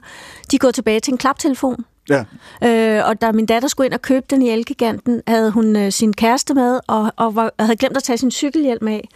de 0.50 0.58
gået 0.58 0.74
tilbage 0.74 1.00
til 1.00 1.12
en 1.12 1.18
klaptelefon. 1.18 1.84
Ja. 2.10 2.24
Øh, 2.64 3.08
og 3.08 3.20
da 3.20 3.32
min 3.32 3.46
datter 3.46 3.68
skulle 3.68 3.86
ind 3.86 3.94
og 3.94 4.02
købe 4.02 4.26
den 4.30 4.42
i 4.42 4.50
Elgiganten, 4.50 5.22
havde 5.26 5.50
hun 5.50 5.76
øh, 5.76 5.92
sin 5.92 6.12
kæreste 6.12 6.54
med, 6.54 6.80
og, 6.86 7.12
og 7.16 7.34
var, 7.34 7.52
havde 7.60 7.76
glemt 7.76 7.96
at 7.96 8.02
tage 8.02 8.16
sin 8.18 8.30
cykelhjelm 8.30 8.88
af. 8.88 9.08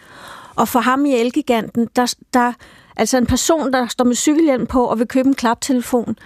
Og 0.57 0.69
for 0.69 0.81
ham 0.81 1.05
i 1.05 1.15
Elgiganten, 1.15 1.89
der, 1.97 2.15
der, 2.35 2.53
altså 2.97 3.19
en 3.19 3.27
person, 3.27 3.73
der 3.73 3.87
står 3.87 4.05
med 4.05 4.15
cykelhjelm 4.17 4.67
på 4.67 4.85
og 4.85 4.99
vil 4.99 5.07
købe 5.09 5.29
en 5.29 5.35
klaptelefon, 5.35 6.17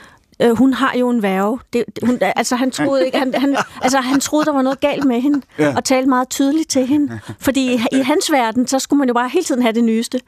øh, 0.42 0.50
hun 0.50 0.72
har 0.72 0.94
jo 0.98 1.10
en 1.10 1.22
værve. 1.22 1.58
Det, 1.72 1.84
hun, 2.02 2.18
altså, 2.20 2.56
han 2.56 2.70
troede 2.70 3.06
ikke, 3.06 3.18
han, 3.18 3.34
han, 3.34 3.56
altså, 3.82 3.98
han 4.00 4.20
troede, 4.20 4.44
der 4.46 4.52
var 4.52 4.62
noget 4.62 4.80
galt 4.80 5.04
med 5.04 5.20
hende, 5.20 5.42
Ja. 5.58 5.64
ja. 5.64 5.76
og 5.76 5.84
talte 5.84 6.08
meget 6.08 6.28
tydeligt 6.28 6.68
til 6.70 6.86
hende. 6.86 7.20
Fordi 7.38 7.74
i, 7.74 7.80
i 7.92 7.98
hans 7.98 8.32
verden, 8.32 8.66
så 8.66 8.78
skulle 8.78 8.98
man 8.98 9.08
jo 9.08 9.14
bare 9.14 9.28
hele 9.28 9.44
tiden 9.44 9.62
have 9.62 9.72
det 9.72 9.84
nyeste. 9.84 10.20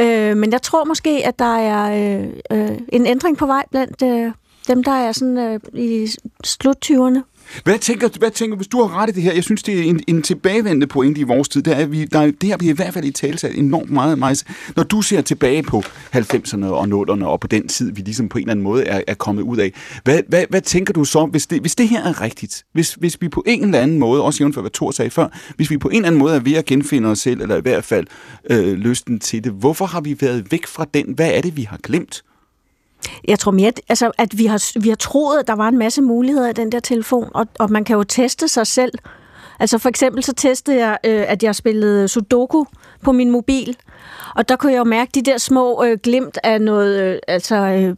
Øh, 0.00 0.36
men 0.36 0.52
jeg 0.52 0.62
tror 0.62 0.84
måske, 0.84 1.10
at 1.26 1.38
der 1.38 1.56
er 1.56 2.18
øh, 2.20 2.26
øh, 2.50 2.78
en 2.88 3.06
ændring 3.06 3.36
på 3.38 3.46
vej 3.46 3.64
blandt 3.70 4.02
øh, 4.02 4.32
dem, 4.68 4.84
der 4.84 4.92
er 4.92 5.12
sådan 5.12 5.38
øh, 5.38 5.60
i 5.74 6.08
slut 6.44 6.76
20'erne. 6.86 7.18
Hvad 7.64 7.78
tænker, 7.78 8.08
hvad 8.18 8.30
tænker 8.30 8.56
hvis 8.56 8.66
du 8.68 8.82
har 8.82 8.96
ret 9.02 9.08
i 9.08 9.12
det 9.12 9.22
her? 9.22 9.32
Jeg 9.32 9.44
synes, 9.44 9.62
det 9.62 9.78
er 9.78 9.82
en, 9.82 10.00
en 10.06 10.22
tilbagevendende 10.22 10.86
pointe 10.86 11.20
i 11.20 11.24
vores 11.24 11.48
tid. 11.48 11.62
Der 11.62 11.74
er 11.74 11.86
vi, 11.86 12.04
der, 12.04 12.20
er- 12.20 12.24
det 12.40 12.42
her 12.48 12.56
vi 12.56 12.68
i 12.68 12.72
hvert 12.72 12.94
fald 12.94 13.04
i 13.04 13.10
talsat 13.10 13.54
enormt 13.54 13.90
meget. 13.90 14.18
meget. 14.18 14.44
Når 14.76 14.82
du 14.82 15.02
ser 15.02 15.20
tilbage 15.20 15.62
på 15.62 15.82
90'erne 16.14 16.64
og 16.66 16.84
0'erne 16.84 17.24
og 17.24 17.40
på 17.40 17.46
den 17.46 17.68
tid, 17.68 17.92
vi 17.92 18.00
ligesom 18.00 18.28
på 18.28 18.38
en 18.38 18.42
eller 18.42 18.50
anden 18.50 18.64
måde 18.64 18.84
er, 18.84 19.00
er 19.06 19.14
kommet 19.14 19.42
ud 19.42 19.56
af, 19.56 19.72
hvad, 20.04 20.20
hvad, 20.28 20.44
hvad 20.50 20.60
tænker 20.60 20.92
du 20.92 21.04
så, 21.04 21.26
hvis 21.26 21.46
det, 21.46 21.60
hvis 21.60 21.74
det 21.74 21.88
her 21.88 22.02
er 22.04 22.20
rigtigt? 22.20 22.64
Hvis, 22.72 22.94
hvis 22.94 23.16
vi 23.20 23.28
på 23.28 23.42
en 23.46 23.64
eller 23.64 23.80
anden 23.80 23.98
måde, 23.98 24.22
også 24.22 24.42
jævnfør 24.42 24.60
hvad 24.60 24.70
Thor 24.70 24.90
sagde 24.90 25.10
før, 25.10 25.28
hvis 25.56 25.70
vi 25.70 25.78
på 25.78 25.88
en 25.88 25.94
eller 25.96 26.06
anden 26.06 26.18
måde 26.18 26.34
er 26.34 26.40
ved 26.40 26.52
at 26.54 26.64
genfinde 26.64 27.08
os 27.08 27.18
selv, 27.18 27.40
eller 27.40 27.56
i 27.56 27.60
hvert 27.60 27.84
fald 27.84 28.06
øh, 28.50 28.72
lysten 28.72 29.20
til 29.20 29.44
det, 29.44 29.52
hvorfor 29.52 29.86
har 29.86 30.00
vi 30.00 30.16
været 30.20 30.52
væk 30.52 30.66
fra 30.66 30.86
den? 30.94 31.06
Hvad 31.14 31.30
er 31.34 31.40
det, 31.40 31.56
vi 31.56 31.62
har 31.62 31.78
glemt? 31.82 32.22
Jeg 33.28 33.38
tror 33.38 33.52
mere, 33.52 33.72
altså, 33.88 34.10
at 34.18 34.38
vi 34.38 34.46
har, 34.46 34.80
vi 34.80 34.88
har 34.88 34.96
troet, 34.96 35.38
at 35.38 35.46
der 35.46 35.54
var 35.54 35.68
en 35.68 35.78
masse 35.78 36.02
muligheder 36.02 36.48
i 36.48 36.52
den 36.52 36.72
der 36.72 36.80
telefon, 36.80 37.30
og, 37.34 37.46
og 37.58 37.70
man 37.70 37.84
kan 37.84 37.96
jo 37.96 38.02
teste 38.02 38.48
sig 38.48 38.66
selv. 38.66 38.92
Altså 39.60 39.78
for 39.78 39.88
eksempel 39.88 40.24
så 40.24 40.32
testede 40.32 40.86
jeg, 40.86 40.98
øh, 41.04 41.24
at 41.28 41.42
jeg 41.42 41.54
spillede 41.54 42.08
Sudoku 42.08 42.64
på 43.02 43.12
min 43.12 43.30
mobil, 43.30 43.76
og 44.36 44.48
der 44.48 44.56
kunne 44.56 44.72
jeg 44.72 44.78
jo 44.78 44.84
mærke 44.84 45.10
de 45.14 45.22
der 45.22 45.38
små 45.38 45.84
øh, 45.84 45.98
glimt 46.02 46.38
af 46.42 46.60
noget, 46.60 47.02
øh, 47.02 47.18
altså 47.28 47.56
øh, 47.56 47.96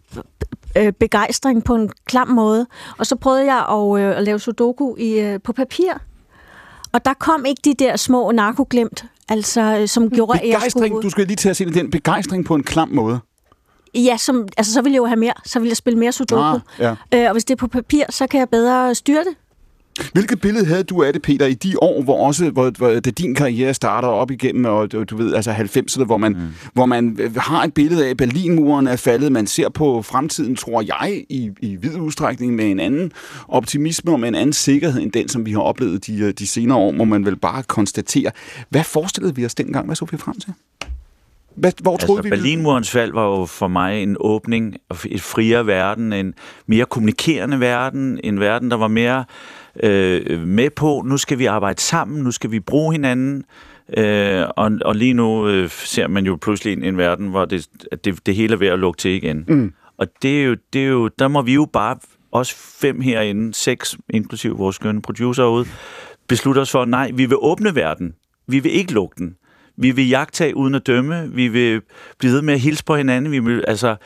øh, 0.85 0.93
begejstring 0.93 1.65
på 1.65 1.75
en 1.75 1.91
klam 2.07 2.29
måde. 2.29 2.67
Og 2.99 3.07
så 3.07 3.17
prøvede 3.17 3.45
jeg 3.45 3.67
at, 3.71 4.01
øh, 4.01 4.17
at 4.17 4.23
lave 4.23 4.39
Sudoku 4.39 4.97
i, 4.97 5.21
øh, 5.21 5.41
på 5.45 5.53
papir, 5.53 5.93
og 6.93 7.05
der 7.05 7.15
kom 7.15 7.45
ikke 7.45 7.61
de 7.65 7.75
der 7.75 7.97
små 7.97 8.31
narkoglimt, 8.31 9.05
altså 9.29 9.79
øh, 9.81 9.89
som 9.89 10.11
gjorde, 10.11 10.41
at 10.41 10.49
jeg 10.49 10.63
skulle... 10.71 11.03
du 11.03 11.11
skal 11.11 11.27
lige 11.27 11.37
til 11.37 11.49
at 11.49 11.57
se 11.57 11.65
den 11.65 11.91
begejstring 11.91 12.45
på 12.45 12.55
en 12.55 12.63
klam 12.63 12.89
måde. 12.89 13.21
Ja, 13.95 14.17
som, 14.17 14.49
altså 14.57 14.73
så 14.73 14.83
ville 14.83 14.95
jeg 14.95 14.99
jo 14.99 15.07
have 15.07 15.19
mere, 15.19 15.33
så 15.45 15.59
ville 15.59 15.69
jeg 15.69 15.77
spille 15.77 15.99
mere 15.99 16.13
Sudoku. 16.13 16.43
Ah, 16.43 16.61
ja. 16.79 16.95
Øh, 17.15 17.27
og 17.27 17.33
hvis 17.33 17.45
det 17.45 17.55
er 17.55 17.57
på 17.57 17.67
papir, 17.67 18.05
så 18.11 18.27
kan 18.27 18.41
jeg 18.41 18.49
bedre 18.49 18.95
styre 18.95 19.25
det. 19.25 19.35
Hvilket 20.13 20.41
billede 20.41 20.67
havde 20.67 20.85
du 20.85 21.03
af 21.03 21.13
det, 21.13 21.23
Peter, 21.23 21.47
i 21.47 21.55
de 21.55 21.83
år, 21.83 22.03
hvor 22.03 22.27
også, 22.27 22.51
hvor, 22.51 22.71
hvor 22.71 22.89
da 22.89 23.11
din 23.11 23.35
karriere 23.35 23.75
starter 23.75 24.09
op 24.09 24.31
igennem, 24.31 24.65
og 24.65 24.93
du, 24.93 25.05
du 25.05 25.17
ved, 25.17 25.35
altså 25.35 25.53
90'erne, 25.53 26.05
hvor 26.05 26.17
man, 26.17 26.33
mm. 26.33 26.39
hvor 26.73 26.87
man 26.87 27.17
øh, 27.21 27.37
har 27.37 27.65
et 27.65 27.75
billede 27.75 28.07
af, 28.07 28.11
at 28.11 28.17
Berlinmuren 28.17 28.87
er 28.87 28.97
faldet, 28.97 29.33
man 29.33 29.47
ser 29.47 29.69
på 29.69 30.03
fremtiden, 30.03 30.57
tror 30.57 30.83
jeg, 30.83 31.25
i, 31.29 31.51
i 31.61 31.77
vid 31.77 31.97
udstrækning 31.97 32.55
med 32.55 32.71
en 32.71 32.81
anden 32.81 33.13
optimisme 33.49 34.13
og 34.13 34.21
med 34.21 34.29
en 34.29 34.35
anden 34.35 34.53
sikkerhed, 34.53 35.03
end 35.03 35.13
den, 35.13 35.29
som 35.29 35.47
vi 35.47 35.53
har 35.53 35.61
oplevet 35.61 36.07
de, 36.07 36.19
øh, 36.19 36.33
de 36.39 36.47
senere 36.47 36.79
år, 36.79 36.91
må 36.91 37.05
man 37.05 37.27
vel 37.27 37.37
bare 37.37 37.63
konstatere. 37.63 38.31
Hvad 38.69 38.85
forestillede 38.85 39.35
vi 39.35 39.45
os 39.45 39.55
dengang? 39.55 39.87
Hvad 39.87 39.97
så 39.97 40.07
vi 40.11 40.17
frem 40.17 40.41
til? 40.41 40.53
Hvad, 41.57 41.73
hvor 41.83 41.97
troede 41.97 42.19
Altså, 42.19 42.31
vi... 42.31 42.37
Berlinmurens 42.37 42.91
fald 42.91 43.13
var 43.13 43.39
jo 43.39 43.47
for 43.47 43.69
mig 43.69 44.03
en 44.03 44.17
åbning, 44.21 44.77
et 45.07 45.23
friere 45.23 45.67
verden, 45.67 46.13
en 46.13 46.35
mere 46.67 46.85
kommunikerende 46.85 47.61
verden, 47.61 48.21
en 48.25 48.41
verden, 48.41 48.71
der 48.71 48.77
var 48.77 48.89
mere 48.89 49.25
øh, 49.83 50.41
med 50.41 50.71
på, 50.71 51.03
nu 51.07 51.17
skal 51.17 51.39
vi 51.39 51.47
arbejde 51.47 51.81
sammen, 51.81 52.23
nu 52.23 52.31
skal 52.31 52.51
vi 52.51 52.61
bruge 52.61 52.93
hinanden, 52.93 53.45
øh, 53.97 54.45
og, 54.57 54.71
og 54.85 54.97
lige 54.97 55.15
nu 55.15 55.49
øh, 55.49 55.71
ser 55.71 56.09
man 56.09 56.27
jo 56.27 56.39
pludselig 56.41 56.73
en, 56.73 56.85
en 56.85 56.99
verden, 56.99 57.29
hvor 57.29 57.45
det, 57.45 57.69
det, 58.05 58.27
det 58.27 58.35
hele 58.35 58.53
er 58.53 58.59
ved 58.59 58.69
at 58.69 58.79
lukke 58.79 58.99
til 58.99 59.11
igen. 59.11 59.45
Mm. 59.49 59.73
Og 59.99 60.07
det 60.23 60.41
er, 60.41 60.45
jo, 60.45 60.57
det 60.73 60.83
er 60.83 60.87
jo, 60.87 61.09
der 61.09 61.29
må 61.29 61.43
vi 61.43 61.55
jo 61.55 61.69
bare, 61.73 61.97
os 62.33 62.53
fem 62.81 63.01
herinde, 63.01 63.55
seks, 63.55 63.97
inklusive 64.11 64.57
vores 64.57 64.77
skønne 64.77 65.03
producer 65.03 65.45
ude, 65.45 65.67
beslutte 66.29 66.59
os 66.59 66.71
for, 66.71 66.85
nej, 66.85 67.11
vi 67.15 67.27
vil 67.27 67.37
åbne 67.41 67.75
verden. 67.75 68.15
Vi 68.47 68.59
vil 68.59 68.73
ikke 68.73 68.93
lukke 68.93 69.15
den. 69.19 69.35
Vi 69.79 69.91
vil 69.91 70.09
jagtage 70.09 70.57
uden 70.57 70.75
at 70.75 70.87
dømme. 70.87 71.31
Vi 71.33 71.49
vil 71.49 71.81
blive 72.19 72.33
ved 72.33 72.43
med 72.43 72.55
at 72.55 72.61
hilse 72.61 72.85
på 72.85 72.97
hinanden. 72.97 73.33
Vi 73.33 73.39
vil, 73.39 73.65
altså, 73.69 73.97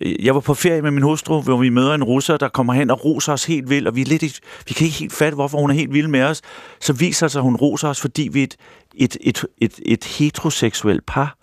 jeg 0.00 0.34
var 0.34 0.40
på 0.40 0.54
ferie 0.54 0.82
med 0.82 0.90
min 0.90 1.02
hustru, 1.02 1.40
hvor 1.42 1.56
vi 1.56 1.68
møder 1.68 1.94
en 1.94 2.04
russer, 2.04 2.36
der 2.36 2.48
kommer 2.48 2.72
hen 2.72 2.90
og 2.90 3.04
roser 3.04 3.32
os 3.32 3.44
helt 3.44 3.70
vildt, 3.70 3.88
og 3.88 3.96
vi, 3.96 4.00
er 4.00 4.04
lidt, 4.06 4.22
i- 4.22 4.40
vi 4.68 4.74
kan 4.74 4.84
ikke 4.84 4.98
helt 4.98 5.12
fatte, 5.12 5.34
hvorfor 5.34 5.58
hun 5.58 5.70
er 5.70 5.74
helt 5.74 5.92
vild 5.92 6.08
med 6.08 6.22
os. 6.22 6.42
Så 6.80 6.92
viser 6.92 7.26
det 7.26 7.32
sig, 7.32 7.38
at 7.38 7.42
hun 7.42 7.56
roser 7.56 7.88
os, 7.88 8.00
fordi 8.00 8.28
vi 8.32 8.40
er 8.40 8.44
et, 8.44 8.56
et, 8.96 9.16
et, 9.20 9.44
et, 9.58 9.80
et 9.86 10.04
heteroseksuelt 10.04 11.06
par. 11.06 11.36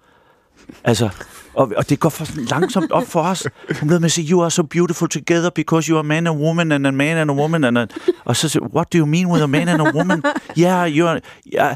Altså, 0.84 1.10
og, 1.54 1.72
og 1.78 1.90
det 1.90 2.00
går 2.00 2.10
for 2.10 2.28
langsomt 2.50 2.92
op 2.92 3.08
for 3.08 3.22
os. 3.22 3.48
Hun 3.80 3.88
blev 3.88 4.00
med 4.00 4.06
at 4.06 4.12
sige, 4.12 4.32
you 4.32 4.42
are 4.42 4.52
so 4.52 4.64
beautiful 4.64 5.10
together 5.10 5.50
because 5.50 5.90
you 5.90 5.96
are 5.98 6.00
a 6.00 6.04
man 6.04 6.28
and 6.28 6.38
a 6.38 6.40
woman 6.40 6.72
and 6.72 6.88
a 6.88 6.92
man 6.92 7.18
and 7.18 7.32
a 7.32 7.34
woman. 7.34 7.64
And 7.64 7.78
a, 7.78 7.86
og 8.26 8.36
så 8.36 8.50
siger 8.50 8.64
what 8.76 8.94
do 8.94 8.98
you 8.98 9.06
mean 9.06 9.28
with 9.28 9.44
a 9.44 9.48
man 9.48 9.68
and 9.68 9.82
a 9.82 9.92
woman? 9.96 10.24
Yeah, 10.58 10.88
you're, 10.98 11.20
yeah, 11.56 11.76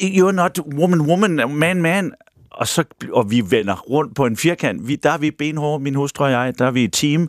you're 0.00 0.32
not 0.32 0.58
woman, 0.74 1.00
woman, 1.00 1.58
man, 1.58 1.82
man. 1.82 2.12
Og, 2.50 2.68
så, 2.68 2.84
og 3.12 3.30
vi 3.30 3.42
vender 3.50 3.74
rundt 3.74 4.14
på 4.14 4.26
en 4.26 4.36
firkant. 4.36 4.88
Vi, 4.88 4.96
der 4.96 5.10
er 5.10 5.18
vi 5.18 5.30
benhårde, 5.30 5.82
min 5.82 5.94
hustru 5.94 6.24
og 6.24 6.30
jeg. 6.30 6.58
Der 6.58 6.66
er 6.66 6.70
vi 6.70 6.84
et 6.84 6.92
team. 6.92 7.28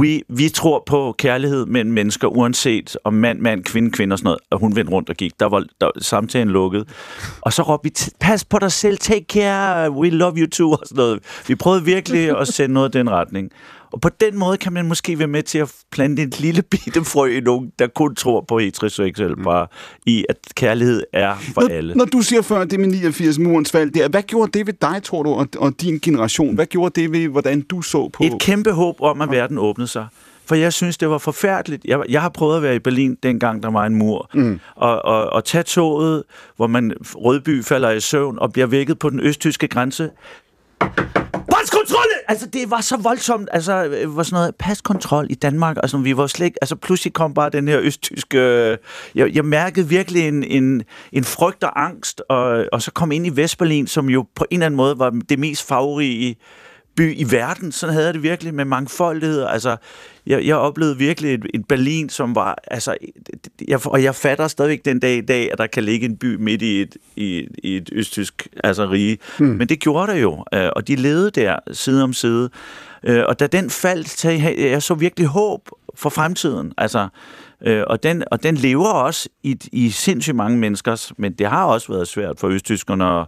Vi, 0.00 0.22
vi 0.28 0.48
tror 0.48 0.82
på 0.86 1.14
kærlighed 1.18 1.66
mellem 1.66 1.92
mennesker, 1.92 2.28
uanset 2.28 2.96
om 3.04 3.14
mand, 3.14 3.40
mand, 3.40 3.64
kvinde, 3.64 3.90
kvinde 3.90 4.14
og 4.14 4.18
sådan 4.18 4.24
noget. 4.24 4.40
Og 4.50 4.58
hun 4.58 4.76
vendte 4.76 4.92
rundt 4.92 5.10
og 5.10 5.16
gik. 5.16 5.40
Der 5.40 5.46
var, 5.46 5.58
der 5.80 5.86
var 5.86 5.92
samtalen 5.98 6.48
lukket. 6.48 6.88
Og 7.40 7.52
så 7.52 7.62
råbte 7.62 7.84
vi, 7.84 8.10
pas 8.20 8.44
på 8.44 8.58
dig 8.58 8.72
selv, 8.72 8.98
take 8.98 9.24
care, 9.28 9.90
we 9.90 10.10
love 10.10 10.34
you 10.36 10.48
too, 10.48 10.72
og 10.72 10.80
sådan 10.84 10.96
noget. 10.96 11.20
Vi 11.48 11.54
prøvede 11.54 11.84
virkelig 11.84 12.38
at 12.40 12.48
sende 12.48 12.74
noget 12.74 12.94
i 12.94 12.98
den 12.98 13.10
retning. 13.10 13.50
Og 13.92 14.00
på 14.00 14.08
den 14.08 14.38
måde 14.38 14.56
kan 14.56 14.72
man 14.72 14.88
måske 14.88 15.18
være 15.18 15.28
med 15.28 15.42
til 15.42 15.58
at 15.58 15.74
plante 15.92 16.22
en 16.22 16.32
lille 16.38 16.62
bitte 16.70 17.04
frø 17.04 17.36
i 17.36 17.40
nogen, 17.40 17.72
der 17.78 17.86
kun 17.86 18.14
tror 18.14 18.44
på 18.48 18.58
heteroseksuelle 18.58 19.36
par, 19.36 19.70
i 20.06 20.24
at 20.28 20.36
kærlighed 20.54 21.02
er 21.12 21.34
for 21.54 21.70
alle. 21.70 21.94
Når, 21.94 22.04
når 22.04 22.04
du 22.04 22.22
siger 22.22 22.42
før, 22.42 22.64
det 22.64 22.80
med 22.80 22.88
89 22.88 23.38
murens 23.38 23.70
fald, 23.70 23.90
det 23.90 24.04
er, 24.04 24.08
hvad 24.08 24.22
gjorde 24.22 24.58
det 24.58 24.66
ved 24.66 24.74
dig, 24.80 25.02
tror 25.02 25.22
du, 25.22 25.30
og, 25.30 25.48
og 25.58 25.80
din 25.80 25.98
generation? 25.98 26.54
Hvad 26.54 26.66
gjorde 26.66 27.00
det 27.00 27.12
ved, 27.12 27.28
hvordan 27.28 27.60
du 27.60 27.82
så 27.82 28.08
på... 28.08 28.24
Et 28.24 28.40
kæmpe 28.40 28.72
håb 28.72 28.96
om, 29.00 29.20
at 29.20 29.30
verden 29.30 29.58
åbnede 29.58 29.88
sig. 29.88 30.06
For 30.48 30.54
jeg 30.54 30.72
synes, 30.72 30.98
det 30.98 31.10
var 31.10 31.18
forfærdeligt. 31.18 31.84
Jeg, 31.84 32.02
jeg 32.08 32.22
har 32.22 32.28
prøvet 32.28 32.56
at 32.56 32.62
være 32.62 32.76
i 32.76 32.78
Berlin, 32.78 33.18
dengang 33.22 33.62
der 33.62 33.70
var 33.70 33.86
en 33.86 33.94
mur. 33.94 34.30
Mm. 34.34 34.60
Og, 34.74 35.04
og, 35.04 35.24
og 35.24 35.44
tage 35.44 35.62
toget, 35.62 36.22
hvor 36.56 36.66
man 36.66 36.92
Rødby 37.14 37.64
falder 37.64 37.90
i 37.90 38.00
søvn 38.00 38.38
og 38.38 38.52
bliver 38.52 38.66
vækket 38.66 38.98
på 38.98 39.10
den 39.10 39.20
østtyske 39.20 39.68
grænse. 39.68 40.10
Paskontrol! 41.52 42.06
Altså, 42.28 42.46
det 42.46 42.70
var 42.70 42.80
så 42.80 42.96
voldsomt. 42.96 43.48
Altså, 43.52 43.84
øh, 43.84 44.16
var 44.16 44.22
sådan 44.22 44.36
noget 44.36 44.54
paskontrol 44.58 45.26
i 45.30 45.34
Danmark. 45.34 45.76
Altså, 45.76 45.98
vi 45.98 46.16
var 46.16 46.26
slet 46.26 46.46
ikke... 46.46 46.58
Altså, 46.62 46.76
pludselig 46.76 47.12
kom 47.12 47.34
bare 47.34 47.50
den 47.50 47.68
her 47.68 47.80
østtyske... 47.80 48.38
øh, 48.38 48.76
Jeg, 49.14 49.34
jeg 49.34 49.44
mærkede 49.44 49.88
virkelig 49.88 50.28
en, 50.28 50.42
en, 50.44 50.82
en 51.12 51.24
frygt 51.24 51.64
og 51.64 51.84
angst, 51.84 52.22
og, 52.28 52.64
og 52.72 52.82
så 52.82 52.90
kom 52.90 53.12
ind 53.12 53.26
i 53.26 53.36
Vestberlin, 53.36 53.86
som 53.86 54.08
jo 54.10 54.26
på 54.34 54.44
en 54.50 54.54
eller 54.56 54.66
anden 54.66 54.76
måde 54.76 54.98
var 54.98 55.10
det 55.28 55.38
mest 55.38 55.68
farverige 55.68 56.36
by 56.96 57.16
i 57.16 57.30
verden. 57.30 57.72
Sådan 57.72 57.92
havde 57.92 58.06
jeg 58.06 58.14
det 58.14 58.22
virkelig 58.22 58.54
med 58.54 58.64
mangfoldighed. 58.64 59.44
Altså, 59.44 59.76
jeg, 60.28 60.46
jeg 60.46 60.56
oplevede 60.56 60.98
virkelig 60.98 61.34
et, 61.34 61.46
et 61.54 61.68
Berlin, 61.68 62.08
som 62.08 62.34
var... 62.34 62.58
Altså, 62.66 62.96
jeg, 63.68 63.86
og 63.86 64.02
jeg 64.02 64.14
fatter 64.14 64.48
stadigvæk 64.48 64.84
den 64.84 65.00
dag 65.00 65.16
i 65.16 65.20
dag, 65.20 65.52
at 65.52 65.58
der 65.58 65.66
kan 65.66 65.84
ligge 65.84 66.06
en 66.06 66.16
by 66.16 66.34
midt 66.34 66.62
i 66.62 66.82
et, 66.82 66.96
i, 67.16 67.48
i 67.62 67.76
et 67.76 67.90
østtysk 67.92 68.48
altså, 68.64 68.90
rige. 68.90 69.18
Hmm. 69.38 69.48
Men 69.48 69.68
det 69.68 69.80
gjorde 69.80 70.12
der 70.12 70.18
jo, 70.18 70.44
øh, 70.54 70.68
og 70.76 70.88
de 70.88 70.96
levede 70.96 71.30
der 71.30 71.56
side 71.72 72.02
om 72.02 72.12
side. 72.12 72.50
Øh, 73.04 73.24
Og 73.28 73.40
da 73.40 73.46
den 73.46 73.70
faldt, 73.70 74.24
jeg, 74.24 74.54
jeg 74.58 74.82
så 74.82 74.94
virkelig 74.94 75.26
håb 75.26 75.68
for 75.94 76.10
fremtiden. 76.10 76.72
Altså, 76.78 77.08
øh, 77.66 77.84
og, 77.86 78.02
den, 78.02 78.24
og 78.30 78.42
den 78.42 78.54
lever 78.54 78.88
også 78.88 79.28
i, 79.42 79.56
i 79.72 79.90
sindssygt 79.90 80.36
mange 80.36 80.58
menneskers, 80.58 81.12
men 81.16 81.32
det 81.32 81.46
har 81.46 81.64
også 81.64 81.92
været 81.92 82.08
svært 82.08 82.40
for 82.40 82.48
østtyskerne 82.48 83.20
at 83.20 83.26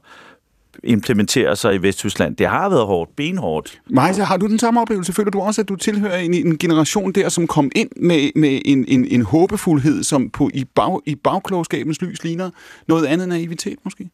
implementere 0.85 1.57
sig 1.57 1.75
i 1.75 1.79
Vesttyskland. 1.79 2.37
Det 2.37 2.47
har 2.47 2.69
været 2.69 2.87
hårdt, 2.87 3.17
benhårdt. 3.17 3.81
Majsa, 3.91 4.23
har 4.23 4.37
du 4.37 4.47
den 4.47 4.59
samme 4.59 4.81
oplevelse? 4.81 5.13
Føler 5.13 5.31
du 5.31 5.41
også, 5.41 5.61
at 5.61 5.69
du 5.69 5.77
tilhører 5.77 6.19
en, 6.19 6.35
en 6.35 6.59
generation 6.59 7.13
der, 7.13 7.29
som 7.29 7.47
kom 7.47 7.71
ind 7.75 7.91
med, 7.97 8.31
med 8.35 8.61
en, 8.65 8.85
en, 8.89 9.07
en 9.11 9.23
håbefuldhed, 9.23 10.03
som 10.03 10.31
på, 10.31 10.51
i, 10.55 10.65
bag, 10.65 11.01
i 11.07 11.15
bagklogskabens 11.15 12.03
lys 12.03 12.25
ligner 12.25 12.51
noget 12.89 13.07
andet 13.07 13.29
naivitet, 13.29 13.79
måske? 13.85 14.11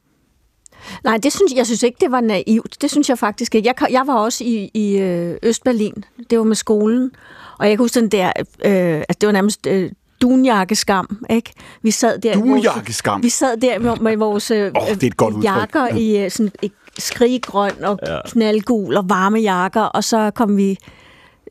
Nej, 1.05 1.17
det 1.17 1.33
synes, 1.33 1.53
jeg 1.55 1.67
synes 1.67 1.83
ikke, 1.83 1.97
det 2.01 2.11
var 2.11 2.21
naivt. 2.21 2.77
Det 2.81 2.91
synes 2.91 3.09
jeg 3.09 3.19
faktisk 3.19 3.55
ikke. 3.55 3.69
Jeg, 3.69 3.93
jeg 3.93 4.07
var 4.07 4.15
også 4.15 4.45
i, 4.45 4.71
i 4.75 4.99
øh, 4.99 5.37
Østberlin. 5.43 6.05
Det 6.31 6.39
var 6.39 6.45
med 6.45 6.57
skolen. 6.57 7.11
Og 7.59 7.69
jeg 7.69 7.77
kan 7.77 7.85
huske 7.85 8.01
den 8.01 8.09
der, 8.09 8.33
øh, 8.65 9.03
at 9.09 9.21
det 9.21 9.27
var 9.27 9.33
nærmest 9.33 9.67
øh, 9.67 9.91
dunjakkeskam, 10.23 11.25
ikke? 11.31 11.53
Vi 11.83 11.91
sad 11.91 12.19
der... 12.19 12.33
i 12.33 12.37
vores- 12.37 12.43
Dunjakkeskam? 12.65 13.23
Vi 13.23 13.29
sad 13.29 13.57
der 13.57 13.99
med, 13.99 14.17
vores 14.17 14.51
Åh, 14.51 14.57
det 14.57 15.03
er 15.03 15.07
et 15.07 15.17
godt 15.17 15.35
udtryk. 15.35 15.45
jakker 15.45 15.89
i 15.97 16.25
øh, 16.25 16.31
sådan 16.31 16.53
et 16.63 16.73
skriggrøn 16.99 17.85
og 17.85 17.99
ja. 18.07 18.19
knaldgul 18.27 18.97
og 18.97 19.09
varme 19.09 19.39
jakker, 19.39 19.83
og 19.83 20.05
så 20.05 20.31
kom 20.35 20.57
vi 20.57 20.79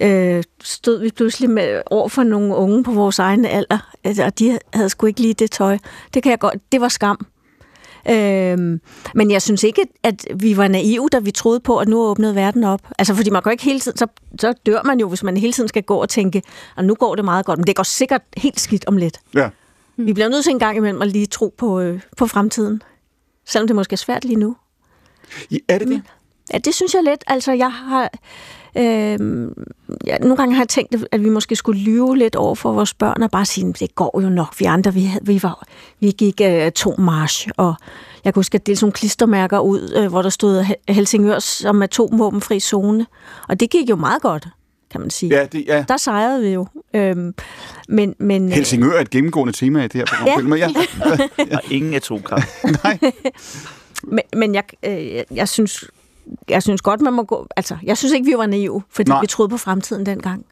øh, 0.02 0.44
stod 0.64 1.02
vi 1.02 1.10
pludselig 1.16 1.50
med 1.50 1.82
over 1.86 2.08
for 2.10 2.24
nogle 2.24 2.56
unge 2.56 2.84
på 2.84 2.92
vores 2.92 3.20
egen 3.20 3.46
alder, 3.46 3.92
altså, 4.04 4.24
og 4.24 4.40
de 4.40 4.60
havde 4.74 4.90
sgu 4.90 5.06
ikke 5.06 5.22
lige 5.22 5.34
det 5.34 5.52
tøj. 5.52 5.78
Det 6.14 6.24
kan 6.24 6.30
jeg 6.30 6.40
godt, 6.40 6.56
det 6.72 6.82
var 6.82 6.88
skam. 6.88 7.26
Øhm, 8.10 8.82
men 9.16 9.32
jeg 9.32 9.42
synes 9.42 9.64
ikke, 9.64 9.82
at 10.04 10.28
vi 10.36 10.58
var 10.58 10.68
naive, 10.68 11.10
da 11.12 11.20
vi 11.20 11.32
troede 11.32 11.60
på, 11.60 11.78
at 11.78 11.88
nu 11.88 12.00
åbnede 12.02 12.36
verden 12.36 12.64
op. 12.64 12.82
Altså, 13.00 13.16
fordi 13.16 13.30
man 13.30 13.42
jo 13.46 13.52
ikke 13.52 13.64
hele 13.64 13.80
tiden, 13.80 13.98
så, 13.98 14.08
så 14.40 14.54
dør 14.66 14.82
man 14.84 15.00
jo, 15.00 15.08
hvis 15.10 15.24
man 15.24 15.38
hele 15.38 15.54
tiden 15.54 15.70
skal 15.70 15.84
gå 15.84 15.96
og 15.98 16.10
tænke, 16.10 16.42
og 16.76 16.86
nu 16.86 16.96
går 16.96 17.16
det 17.16 17.26
meget 17.26 17.46
godt, 17.46 17.60
men 17.60 17.68
det 17.68 17.76
går 17.76 17.84
sikkert 17.84 18.22
helt 18.38 18.60
skidt 18.60 18.86
om 18.88 18.98
lidt. 18.98 19.20
Ja. 19.36 19.50
Vi 19.98 20.14
bliver 20.14 20.30
nødt 20.30 20.44
til 20.44 20.52
en 20.52 20.60
gang 20.60 20.78
imellem 20.78 21.02
at 21.02 21.08
lige 21.08 21.26
tro 21.26 21.54
på, 21.58 21.80
øh, 21.80 22.00
på 22.18 22.28
fremtiden. 22.28 22.82
Selvom 23.46 23.68
det 23.68 23.76
måske 23.76 23.94
er 23.94 23.98
svært 23.98 24.26
lige 24.26 24.36
nu. 24.40 24.56
I- 25.50 25.60
Er 25.68 25.78
det 25.78 25.88
det? 25.88 26.02
Ja, 26.54 26.58
det 26.58 26.76
synes 26.76 26.94
jeg 26.94 27.04
lidt. 27.04 27.24
Altså, 27.28 27.52
jeg 27.52 27.72
har... 27.72 28.10
Øh, 28.78 29.48
ja, 30.08 30.18
nogle 30.18 30.36
gange 30.38 30.56
har 30.56 30.62
jeg 30.62 30.70
tænkt, 30.70 30.96
at 31.12 31.24
vi 31.24 31.30
måske 31.30 31.56
skulle 31.56 31.82
lyve 31.82 32.18
lidt 32.18 32.36
over 32.36 32.56
for 32.56 32.72
vores 32.74 32.94
børn 32.94 33.24
og 33.24 33.32
bare 33.32 33.46
sige, 33.46 33.74
det 33.80 33.96
går 33.96 34.22
jo 34.24 34.30
nok. 34.30 34.56
Vi 34.60 34.66
andre, 34.66 34.94
vi, 34.94 35.04
havde- 35.04 35.26
vi, 35.26 35.44
var, 35.44 35.64
vi 36.00 36.12
gik 36.12 36.42
øh, 36.42 36.48
atommarsch, 36.48 37.48
og 37.58 37.74
jeg 38.24 38.34
kan 38.34 38.40
huske, 38.40 38.56
at 38.56 38.68
det 38.68 38.78
sådan 38.78 38.86
nogle 38.86 38.94
klistermærker 38.94 39.60
ud, 39.60 39.94
øh, 39.98 40.08
hvor 40.10 40.22
der 40.22 40.30
stod 40.30 40.64
He- 40.64 40.94
Helsingør 40.94 41.40
som 41.40 41.82
atomvåbenfri 41.82 42.60
zone. 42.60 43.06
Og 43.50 43.60
det 43.60 43.70
gik 43.70 43.90
jo 43.90 43.96
meget 43.96 44.22
godt, 44.22 44.48
kan 44.92 45.02
man 45.02 45.10
sige. 45.10 45.36
Ja, 45.40 45.46
det, 45.46 45.64
ja. 45.68 45.86
Der 45.88 45.98
sejrede 45.98 46.42
vi 46.42 46.48
jo. 46.50 46.68
Øhm, 46.94 47.34
men, 47.90 48.16
men, 48.20 48.52
Helsingør 48.52 48.92
er 48.92 49.02
et 49.02 49.10
gennemgående 49.10 49.54
tema 49.54 49.80
i 49.80 49.88
det 49.88 49.94
her 49.94 50.06
program. 50.06 50.28
Ja. 50.28 50.48
Med, 50.48 50.58
ja. 50.58 50.68
Og 51.58 51.62
ingen 51.72 51.94
atomkamp. 51.94 52.44
men, 54.04 54.20
men 54.36 54.56
jeg, 54.56 54.64
øh, 54.84 55.14
jeg, 55.16 55.26
jeg 55.32 55.50
synes... 55.50 55.86
Jeg 56.50 56.64
synes 56.64 56.82
godt, 56.82 57.02
man 57.02 57.14
må 57.14 57.24
gå... 57.24 57.48
Altså, 57.56 57.78
jeg 57.84 57.98
synes 57.98 58.14
ikke, 58.14 58.26
vi 58.26 58.38
var 58.38 58.46
naive, 58.46 58.84
fordi 58.90 59.12
Nej. 59.12 59.22
Vi 59.22 59.28
troede 59.28 59.50
på 59.50 59.58
fremtiden 59.58 60.06
dengang. 60.06 60.46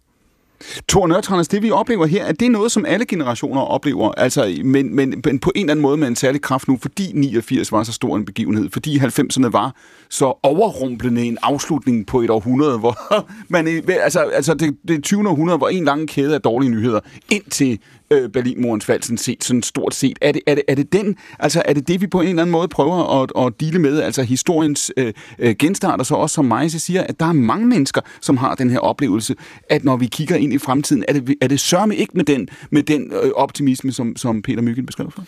Thor 0.89 1.07
Nørtranders, 1.07 1.47
det 1.47 1.63
vi 1.63 1.71
oplever 1.71 2.05
her, 2.05 2.25
er 2.25 2.31
det 2.31 2.51
noget, 2.51 2.71
som 2.71 2.85
alle 2.85 3.05
generationer 3.05 3.61
oplever, 3.61 4.11
altså, 4.11 4.61
men, 4.63 4.95
men, 4.95 5.21
men 5.25 5.39
på 5.39 5.51
en 5.55 5.61
eller 5.61 5.71
anden 5.71 5.81
måde 5.81 5.97
med 5.97 6.07
en 6.07 6.15
særlig 6.15 6.41
kraft 6.41 6.67
nu, 6.67 6.77
fordi 6.81 7.11
89 7.13 7.71
var 7.71 7.83
så 7.83 7.93
stor 7.93 8.15
en 8.15 8.25
begivenhed, 8.25 8.69
fordi 8.69 8.99
90'erne 8.99 9.49
var 9.51 9.75
så 10.09 10.39
overrumplende 10.43 11.23
en 11.23 11.37
afslutning 11.41 12.07
på 12.07 12.21
et 12.21 12.29
århundrede, 12.29 12.79
hvor 12.79 12.97
man, 13.53 13.67
altså, 13.89 14.19
altså 14.19 14.53
det, 14.53 14.77
det 14.87 15.03
20. 15.03 15.29
århundrede 15.29 15.61
var 15.61 15.69
en 15.69 15.83
lang 15.83 16.07
kæde 16.07 16.35
af 16.35 16.41
dårlige 16.41 16.71
nyheder, 16.71 16.99
indtil 17.29 17.79
øh, 18.13 18.29
Berlinmurens 18.29 18.85
fald 18.85 19.01
sådan 19.03 19.17
set, 19.17 19.43
sådan 19.43 19.63
stort 19.63 19.95
set. 19.95 20.17
Er 20.21 20.31
det, 20.31 20.41
er, 20.47 20.55
det, 20.55 20.63
er 20.67 20.75
det 20.75 20.93
den, 20.93 21.15
altså 21.39 21.61
er 21.65 21.73
det 21.73 21.87
det, 21.87 22.01
vi 22.01 22.07
på 22.07 22.21
en 22.21 22.27
eller 22.27 22.41
anden 22.41 22.51
måde 22.51 22.67
prøver 22.67 23.21
at, 23.21 23.45
at 23.45 23.53
dele 23.59 23.79
med, 23.79 24.01
altså 24.01 24.23
historiens 24.23 24.91
øh, 24.97 25.13
øh, 25.39 25.55
genstart, 25.59 25.99
og 25.99 26.05
så 26.05 26.15
også 26.15 26.33
som 26.33 26.45
Majse 26.45 26.79
siger, 26.79 27.03
at 27.03 27.19
der 27.19 27.25
er 27.25 27.33
mange 27.33 27.67
mennesker, 27.67 28.01
som 28.21 28.37
har 28.37 28.55
den 28.55 28.69
her 28.69 28.79
oplevelse, 28.79 29.35
at 29.69 29.83
når 29.83 29.97
vi 29.97 30.05
kigger 30.05 30.35
ind 30.35 30.53
i 30.53 30.57
fremtiden, 30.57 31.05
er 31.07 31.13
det, 31.13 31.35
er 31.41 31.47
det 31.47 31.59
sørme 31.59 31.95
ikke 31.95 32.13
med 32.15 32.23
den, 32.23 32.47
med 32.69 32.83
den 32.83 33.11
øh, 33.23 33.31
optimisme, 33.35 33.91
som, 33.91 34.15
som 34.15 34.41
Peter 34.41 34.61
Myggen 34.61 34.85
beskrev 34.85 35.11
for? 35.11 35.23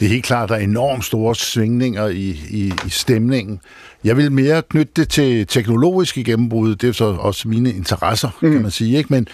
Det 0.00 0.06
er 0.06 0.10
helt 0.10 0.24
klart, 0.24 0.48
der 0.48 0.54
er 0.54 0.58
enormt 0.58 1.04
store 1.04 1.34
svingninger 1.34 2.06
i, 2.06 2.40
i, 2.50 2.72
i 2.86 2.88
stemningen. 2.88 3.60
Jeg 4.04 4.16
vil 4.16 4.32
mere 4.32 4.62
knytte 4.62 4.92
det 4.96 5.08
til 5.08 5.46
teknologiske 5.46 6.24
gennembrud. 6.24 6.76
Det 6.76 6.88
er 6.88 6.92
så 6.92 7.04
også 7.04 7.48
mine 7.48 7.70
interesser, 7.70 8.30
mm. 8.42 8.52
kan 8.52 8.62
man 8.62 8.70
sige. 8.70 8.98
Ikke? 8.98 9.12
Men 9.12 9.28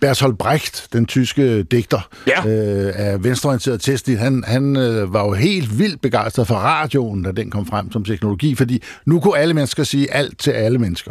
Bertolt 0.00 0.38
Brecht, 0.38 0.88
den 0.92 1.06
tyske 1.06 1.62
digter 1.62 2.08
Ja. 2.26 2.46
øh, 2.48 2.92
af 2.94 3.24
venstreorienteret 3.24 3.80
testit, 3.80 4.18
han, 4.18 4.44
han 4.46 4.76
øh, 4.76 5.12
var 5.12 5.24
jo 5.24 5.32
helt 5.32 5.78
vildt 5.78 6.00
begejstret 6.00 6.46
for 6.46 6.54
radioen, 6.54 7.22
da 7.22 7.32
den 7.32 7.50
kom 7.50 7.66
frem 7.66 7.92
som 7.92 8.04
teknologi, 8.04 8.54
fordi 8.54 8.82
nu 9.06 9.20
kunne 9.20 9.38
alle 9.38 9.54
mennesker 9.54 9.84
sige 9.84 10.14
alt 10.14 10.38
til 10.38 10.50
alle 10.50 10.78
mennesker. 10.78 11.10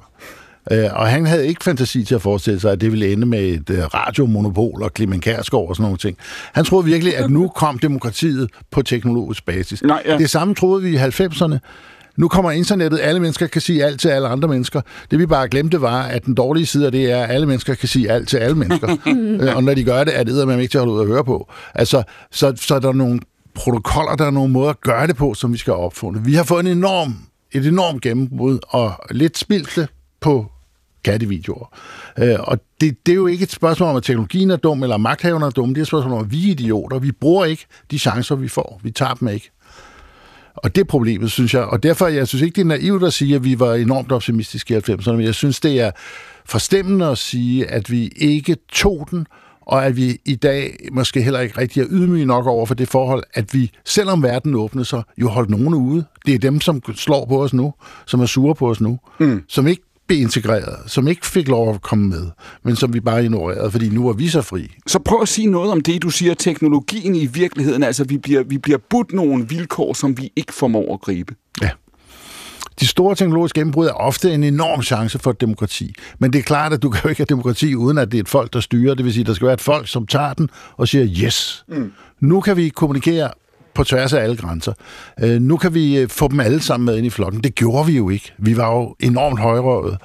Øh, 0.71 0.85
og 0.93 1.07
han 1.07 1.25
havde 1.25 1.47
ikke 1.47 1.63
fantasi 1.63 2.03
til 2.03 2.15
at 2.15 2.21
forestille 2.21 2.59
sig, 2.59 2.71
at 2.71 2.81
det 2.81 2.91
ville 2.91 3.11
ende 3.11 3.25
med 3.27 3.39
et 3.43 3.69
øh, 3.69 3.79
radiomonopol 3.83 4.83
og 4.83 4.91
Clemen 4.95 5.21
Kærsgaard 5.21 5.69
og 5.69 5.75
sådan 5.75 5.83
nogle 5.83 5.97
ting. 5.97 6.17
Han 6.53 6.65
troede 6.65 6.85
virkelig, 6.85 7.17
at 7.17 7.29
nu 7.29 7.47
kom 7.47 7.79
demokratiet 7.79 8.49
på 8.71 8.81
teknologisk 8.81 9.45
basis. 9.45 9.83
Nej, 9.83 10.03
ja. 10.05 10.17
Det 10.17 10.29
samme 10.29 10.55
troede 10.55 10.83
vi 10.83 10.89
i 10.89 10.97
90'erne. 10.97 11.57
Nu 12.17 12.27
kommer 12.27 12.51
internettet, 12.51 12.99
alle 13.01 13.19
mennesker 13.19 13.47
kan 13.47 13.61
sige 13.61 13.85
alt 13.85 13.99
til 13.99 14.09
alle 14.09 14.27
andre 14.27 14.47
mennesker. 14.47 14.81
Det 15.11 15.19
vi 15.19 15.25
bare 15.25 15.47
glemte 15.47 15.81
var, 15.81 16.03
at 16.03 16.25
den 16.25 16.35
dårlige 16.35 16.65
side 16.65 16.85
af 16.85 16.91
det 16.91 17.11
er, 17.11 17.23
at 17.23 17.31
alle 17.31 17.47
mennesker 17.47 17.73
kan 17.73 17.87
sige 17.87 18.11
alt 18.11 18.29
til 18.29 18.37
alle 18.37 18.57
mennesker. 18.57 18.95
Øh, 19.15 19.55
og 19.55 19.63
når 19.63 19.73
de 19.73 19.83
gør 19.83 20.03
det, 20.03 20.19
er 20.19 20.23
det 20.23 20.47
man 20.47 20.59
ikke 20.59 20.71
til 20.71 20.77
at 20.77 20.81
holde 20.81 20.93
ud 20.93 21.01
at 21.01 21.07
høre 21.07 21.23
på. 21.23 21.51
Altså, 21.75 22.03
så, 22.31 22.53
så 22.55 22.75
er 22.75 22.79
der 22.79 22.93
nogle 22.93 23.19
protokoller, 23.55 24.15
der 24.15 24.25
er 24.25 24.31
nogle 24.31 24.53
måder 24.53 24.69
at 24.69 24.81
gøre 24.81 25.07
det 25.07 25.15
på, 25.15 25.33
som 25.33 25.53
vi 25.53 25.57
skal 25.57 25.73
have 25.73 25.83
opfundet. 25.83 26.25
Vi 26.25 26.33
har 26.33 26.43
fået 26.43 26.65
en 26.65 26.77
enorm, 26.77 27.15
et 27.51 27.67
enormt 27.67 28.01
gennembrud, 28.01 28.59
og 28.67 28.93
lidt 29.11 29.37
spildt 29.37 29.75
det 29.75 29.87
på 30.21 30.51
kattevideoer. 31.03 31.73
Øh, 32.19 32.35
og 32.39 32.59
det, 32.81 33.05
det 33.05 33.11
er 33.11 33.15
jo 33.15 33.27
ikke 33.27 33.43
et 33.43 33.51
spørgsmål 33.51 33.89
om, 33.89 33.95
at 33.95 34.03
teknologien 34.03 34.51
er 34.51 34.55
dum, 34.55 34.83
eller 34.83 34.97
magthaverne 34.97 35.45
er 35.45 35.49
dumme. 35.49 35.73
Det 35.73 35.79
er 35.79 35.83
et 35.83 35.87
spørgsmål 35.87 36.13
om, 36.13 36.25
at 36.25 36.31
vi 36.31 36.47
er 36.47 36.51
idioter. 36.51 36.99
Vi 36.99 37.11
bruger 37.11 37.45
ikke 37.45 37.65
de 37.91 37.99
chancer, 37.99 38.35
vi 38.35 38.47
får. 38.47 38.79
Vi 38.83 38.91
tager 38.91 39.13
dem 39.13 39.27
ikke. 39.27 39.51
Og 40.55 40.75
det 40.75 40.81
er 40.81 40.85
problemet, 40.85 41.31
synes 41.31 41.53
jeg. 41.53 41.63
Og 41.63 41.83
derfor, 41.83 42.07
jeg 42.07 42.27
synes 42.27 42.41
ikke, 42.41 42.55
det 42.55 42.61
er 42.61 42.65
naivt 42.65 43.03
at 43.03 43.13
sige, 43.13 43.35
at 43.35 43.43
vi 43.43 43.59
var 43.59 43.73
enormt 43.73 44.11
optimistiske 44.11 44.73
i 44.73 44.77
90'erne, 44.77 45.11
men 45.11 45.21
jeg 45.21 45.35
synes, 45.35 45.59
det 45.59 45.81
er 45.81 45.91
forstemmende 46.45 47.05
at 47.05 47.17
sige, 47.17 47.67
at 47.67 47.91
vi 47.91 48.11
ikke 48.15 48.57
tog 48.71 49.07
den, 49.11 49.27
og 49.61 49.85
at 49.85 49.97
vi 49.97 50.17
i 50.25 50.35
dag 50.35 50.77
måske 50.91 51.21
heller 51.21 51.39
ikke 51.39 51.57
rigtig 51.57 51.81
er 51.81 51.87
ydmyge 51.89 52.25
nok 52.25 52.47
over 52.47 52.65
for 52.65 52.75
det 52.75 52.87
forhold, 52.87 53.23
at 53.33 53.53
vi, 53.53 53.71
selvom 53.85 54.23
verden 54.23 54.55
åbnede 54.55 54.85
sig, 54.85 55.03
jo 55.17 55.29
holdt 55.29 55.49
nogen 55.49 55.73
ude. 55.73 56.05
Det 56.25 56.33
er 56.33 56.39
dem, 56.39 56.61
som 56.61 56.81
slår 56.95 57.25
på 57.25 57.43
os 57.43 57.53
nu, 57.53 57.73
som 58.05 58.21
er 58.21 58.25
sure 58.25 58.55
på 58.55 58.69
os 58.69 58.81
nu, 58.81 58.99
mm. 59.19 59.43
som 59.47 59.67
ikke 59.67 59.83
blev 60.07 60.21
integreret, 60.21 60.91
som 60.91 61.07
ikke 61.07 61.25
fik 61.25 61.47
lov 61.47 61.73
at 61.73 61.81
komme 61.81 62.09
med, 62.09 62.27
men 62.63 62.75
som 62.75 62.93
vi 62.93 62.99
bare 62.99 63.23
ignorerede, 63.23 63.71
fordi 63.71 63.89
nu 63.89 64.07
er 64.07 64.13
vi 64.13 64.27
så 64.27 64.41
fri. 64.41 64.71
Så 64.87 64.99
prøv 64.99 65.21
at 65.21 65.27
sige 65.27 65.47
noget 65.47 65.71
om 65.71 65.81
det, 65.81 66.01
du 66.01 66.09
siger, 66.09 66.33
teknologien 66.33 67.15
i 67.15 67.25
virkeligheden. 67.25 67.83
Altså, 67.83 68.03
vi 68.03 68.17
bliver, 68.17 68.43
vi 68.43 68.57
bliver 68.57 68.79
budt 68.89 69.13
nogle 69.13 69.47
vilkår, 69.49 69.93
som 69.93 70.17
vi 70.17 70.31
ikke 70.35 70.53
formår 70.53 70.93
at 70.93 71.01
gribe. 71.01 71.35
Ja. 71.61 71.69
De 72.79 72.87
store 72.87 73.15
teknologiske 73.15 73.59
gennembrud 73.59 73.87
er 73.87 73.91
ofte 73.91 74.33
en 74.33 74.43
enorm 74.43 74.81
chance 74.81 75.19
for 75.19 75.31
et 75.31 75.41
demokrati. 75.41 75.93
Men 76.19 76.33
det 76.33 76.39
er 76.39 76.43
klart, 76.43 76.73
at 76.73 76.81
du 76.81 76.89
kan 76.89 77.01
jo 77.03 77.09
ikke 77.09 77.19
have 77.19 77.25
demokrati, 77.25 77.75
uden 77.75 77.97
at 77.97 78.11
det 78.11 78.17
er 78.17 78.21
et 78.21 78.29
folk, 78.29 78.53
der 78.53 78.59
styrer. 78.59 78.93
Det 78.93 79.05
vil 79.05 79.13
sige, 79.13 79.21
at 79.21 79.27
der 79.27 79.33
skal 79.33 79.45
være 79.45 79.53
et 79.53 79.61
folk, 79.61 79.87
som 79.87 80.07
tager 80.07 80.33
den 80.33 80.49
og 80.77 80.87
siger, 80.87 81.25
yes, 81.25 81.65
mm. 81.67 81.91
nu 82.19 82.41
kan 82.41 82.57
vi 82.57 82.69
kommunikere 82.69 83.31
på 83.75 83.83
tværs 83.83 84.13
af 84.13 84.23
alle 84.23 84.37
grænser. 84.37 84.73
Øh, 85.23 85.41
nu 85.41 85.57
kan 85.57 85.73
vi 85.73 85.97
øh, 85.97 86.09
få 86.09 86.27
dem 86.27 86.39
alle 86.39 86.61
sammen 86.61 86.85
med 86.85 86.97
ind 86.97 87.05
i 87.05 87.09
flokken. 87.09 87.43
Det 87.43 87.55
gjorde 87.55 87.85
vi 87.85 87.97
jo 87.97 88.09
ikke. 88.09 88.33
Vi 88.37 88.57
var 88.57 88.75
jo 88.75 88.95
enormt 88.99 89.39
højrøvet. 89.39 89.97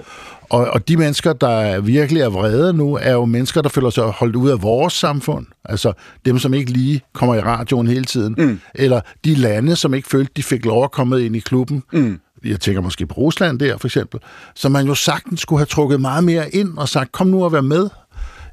Og, 0.51 0.67
og 0.71 0.89
de 0.89 0.97
mennesker, 0.97 1.33
der 1.33 1.81
virkelig 1.81 2.23
er 2.23 2.29
vrede 2.29 2.73
nu, 2.73 2.99
er 3.03 3.13
jo 3.13 3.25
mennesker, 3.25 3.63
der 3.63 3.69
føler 3.69 3.91
sig 3.91 4.05
holdt 4.05 4.37
ud 4.37 4.51
af 4.51 4.63
vores 4.63 4.95
samfund. 4.95 5.47
Altså 5.65 5.93
dem, 6.25 6.39
som 6.39 6.55
ikke 6.55 6.71
lige 6.71 7.01
kommer 7.13 7.35
i 7.35 7.41
radioen 7.41 7.87
hele 7.87 8.05
tiden. 8.05 8.35
Mm. 8.39 8.61
Eller 8.75 9.01
de 9.25 9.35
lande, 9.35 9.77
som 9.77 9.95
ikke 9.95 10.09
følte, 10.09 10.33
de 10.37 10.43
fik 10.43 10.65
lov 10.65 10.85
at 10.85 10.91
komme 10.91 11.25
ind 11.25 11.37
i 11.37 11.41
klubben. 11.41 11.83
Mm. 11.93 12.21
Jeg 12.45 12.61
tænker 12.61 12.81
måske 12.81 13.07
på 13.07 13.15
Rusland 13.15 13.59
der, 13.59 13.79
for 13.79 13.89
eksempel. 13.89 14.21
Som 14.55 14.73
man 14.73 14.87
jo 14.87 14.95
sagtens 14.95 15.41
skulle 15.41 15.61
have 15.61 15.67
trukket 15.67 16.01
meget 16.01 16.25
mere 16.25 16.55
ind 16.55 16.79
og 16.79 16.89
sagt, 16.89 17.13
kom 17.13 17.27
nu 17.27 17.45
og 17.45 17.53
vær 17.53 17.61
med 17.61 17.89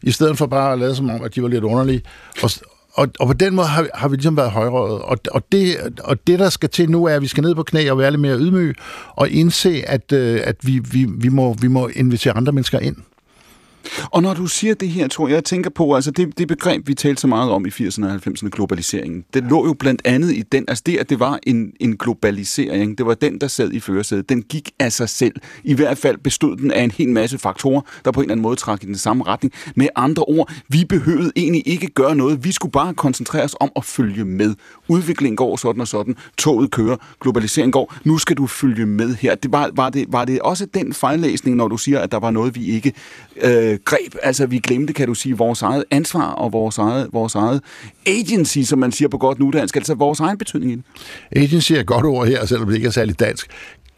i 0.04 0.12
stedet 0.12 0.38
for 0.38 0.46
bare 0.46 0.74
at 0.74 0.80
lade 0.80 0.96
som 0.96 1.10
om, 1.10 1.24
at 1.24 1.36
de 1.36 1.42
var 1.42 1.48
lidt 1.48 1.64
underlige. 1.64 2.02
Og, 2.44 2.50
og, 2.98 3.08
og 3.20 3.28
på 3.28 3.34
den 3.34 3.56
måde 3.56 3.68
har, 3.68 3.88
har 3.94 4.08
vi 4.08 4.16
ligesom 4.16 4.38
været 4.38 4.52
højrøget. 4.52 5.02
Og, 5.02 5.18
og, 5.32 5.52
det, 5.52 5.78
og 6.04 6.28
det, 6.28 6.40
der 6.40 6.50
skal 6.50 6.70
til 6.70 6.90
nu, 6.90 7.06
er, 7.06 7.16
at 7.16 7.22
vi 7.22 7.28
skal 7.28 7.44
ned 7.44 7.56
på 7.56 7.64
knæ 7.64 7.90
og 7.90 7.98
være 7.98 8.12
lidt 8.12 8.22
mere 8.22 8.38
ydmyge, 8.38 8.76
og 9.16 9.30
indse, 9.30 9.84
at, 9.88 10.12
øh, 10.12 10.42
at 10.44 10.56
vi, 10.64 10.80
vi, 10.92 11.08
vi, 11.18 11.30
må, 11.30 11.54
vi 11.54 11.68
må 11.68 11.88
invitere 11.88 12.38
andre 12.38 12.52
mennesker 12.52 12.80
ind. 12.80 12.96
Og 14.12 14.22
når 14.22 14.34
du 14.34 14.48
siger 14.48 14.74
det 14.74 14.90
her, 14.90 15.08
tror 15.08 15.28
jeg, 15.28 15.36
jeg 15.36 15.44
tænker 15.44 15.70
på, 15.70 15.96
altså 15.96 16.12
det, 16.12 16.38
det 16.38 16.48
begreb, 16.48 16.88
vi 16.88 16.94
talte 16.94 17.22
så 17.22 17.28
meget 17.28 17.52
om 17.52 17.66
i 17.66 17.70
80'erne 17.70 18.06
og 18.06 18.16
90'erne, 18.16 18.50
globaliseringen, 18.50 19.24
det 19.34 19.44
lå 19.44 19.66
jo 19.66 19.74
blandt 19.74 20.02
andet 20.06 20.32
i 20.32 20.42
den, 20.42 20.66
altså 20.68 20.84
det, 20.86 20.98
at 20.98 21.10
det 21.10 21.20
var 21.20 21.40
en, 21.44 21.74
en 21.80 21.98
globalisering, 21.98 22.98
det 22.98 23.06
var 23.06 23.14
den, 23.14 23.42
der 23.42 23.48
sad 23.48 23.72
i 23.72 23.80
førersædet. 23.80 24.30
Den 24.30 24.42
gik 24.42 24.72
af 24.80 24.92
sig 24.92 25.10
selv. 25.10 25.36
I 25.64 25.74
hvert 25.74 25.98
fald 25.98 26.18
bestod 26.18 26.58
den 26.58 26.72
af 26.72 26.84
en 26.84 26.92
hel 26.92 27.10
masse 27.10 27.38
faktorer, 27.38 27.82
der 28.06 28.12
på 28.12 28.20
en 28.20 28.24
eller 28.24 28.34
anden 28.34 28.42
måde 28.42 28.56
trak 28.56 28.84
i 28.84 28.86
den 28.86 28.98
samme 28.98 29.24
retning. 29.24 29.54
Med 29.76 29.88
andre 29.96 30.24
ord, 30.24 30.52
vi 30.68 30.86
behøvede 30.86 31.32
egentlig 31.36 31.68
ikke 31.68 31.88
gøre 31.88 32.16
noget. 32.16 32.44
Vi 32.44 32.52
skulle 32.52 32.72
bare 32.72 32.94
koncentrere 32.94 33.44
os 33.44 33.56
om 33.60 33.72
at 33.76 33.86
følge 33.86 34.26
med. 34.26 34.56
Udviklingen 34.88 35.36
går 35.36 35.56
sådan 35.56 35.82
og 35.82 35.88
sådan. 35.88 36.16
Toget 36.38 36.72
kører. 36.72 36.98
Globaliseringen 37.22 37.72
går. 37.72 37.94
Nu 38.04 38.18
skal 38.18 38.38
du 38.38 38.48
følge 38.48 38.86
med 38.86 39.16
her. 39.16 39.36
Det 39.36 39.52
var, 39.52 39.70
var, 39.74 39.90
det, 39.90 40.06
var 40.10 40.26
det 40.26 40.42
også 40.42 40.66
den 40.66 40.94
fejllæsning, 40.94 41.58
når 41.58 41.68
du 41.68 41.78
siger, 41.78 42.00
at 42.00 42.12
der 42.12 42.20
var 42.20 42.32
noget, 42.32 42.56
vi 42.56 42.66
ikke 42.66 42.94
øh, 43.44 43.77
greb. 43.86 44.16
Altså, 44.24 44.46
vi 44.46 44.60
glemte, 44.60 44.94
kan 44.94 45.08
du 45.08 45.14
sige, 45.14 45.38
vores 45.38 45.62
eget 45.62 45.84
ansvar 45.92 46.32
og 46.32 46.54
vores 46.54 46.78
eget, 46.78 47.08
vores 47.14 47.36
eget 47.36 47.62
agency, 48.06 48.60
som 48.60 48.80
man 48.80 48.92
siger 48.92 49.10
på 49.10 49.18
godt 49.18 49.40
nudansk, 49.40 49.76
altså 49.76 49.94
vores 49.94 50.20
egen 50.20 50.38
betydning 50.38 50.72
i 50.72 50.76
det. 50.76 50.84
Agency 51.32 51.72
er 51.72 51.80
et 51.80 51.86
godt 51.86 52.06
ord 52.06 52.28
her, 52.28 52.46
selvom 52.46 52.68
det 52.68 52.76
ikke 52.76 52.88
er 52.88 52.92
særlig 52.92 53.20
dansk. 53.20 53.48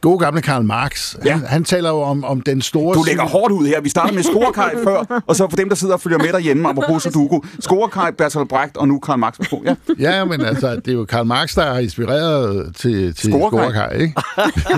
God 0.01 0.19
gamle 0.19 0.41
Karl 0.41 0.63
Marx, 0.63 1.15
ja. 1.25 1.31
han, 1.31 1.45
han 1.45 1.63
taler 1.63 1.89
jo 1.89 2.01
om, 2.01 2.23
om 2.23 2.41
den 2.41 2.61
store... 2.61 2.95
Du 2.95 3.03
lægger 3.03 3.23
hårdt 3.23 3.53
ud 3.53 3.67
her. 3.67 3.81
Vi 3.81 3.89
starter 3.89 4.13
med 4.13 4.23
Scorekaj 4.23 4.75
før, 4.87 5.21
og 5.27 5.35
så 5.35 5.47
for 5.49 5.57
dem, 5.57 5.69
der 5.69 5.75
sidder 5.75 5.93
og 5.93 6.01
følger 6.01 6.17
med 6.17 6.27
derhjemme, 6.27 6.69
apropos 6.69 7.03
Sudoku. 7.03 7.41
Scorekaj, 7.59 8.11
Bertolt 8.11 8.49
Brecht, 8.49 8.77
og 8.77 8.87
nu 8.87 8.99
Karl 8.99 9.19
Marx. 9.19 9.39
Ja. 9.65 9.75
ja, 9.99 10.25
men 10.25 10.41
altså, 10.41 10.75
det 10.75 10.87
er 10.87 10.93
jo 10.93 11.05
Karl 11.05 11.25
Marx, 11.25 11.55
der 11.55 11.73
har 11.73 11.79
inspireret 11.79 12.75
til, 12.75 13.15
til 13.15 13.31
Scorekaj, 13.31 13.93
ikke? 13.93 14.13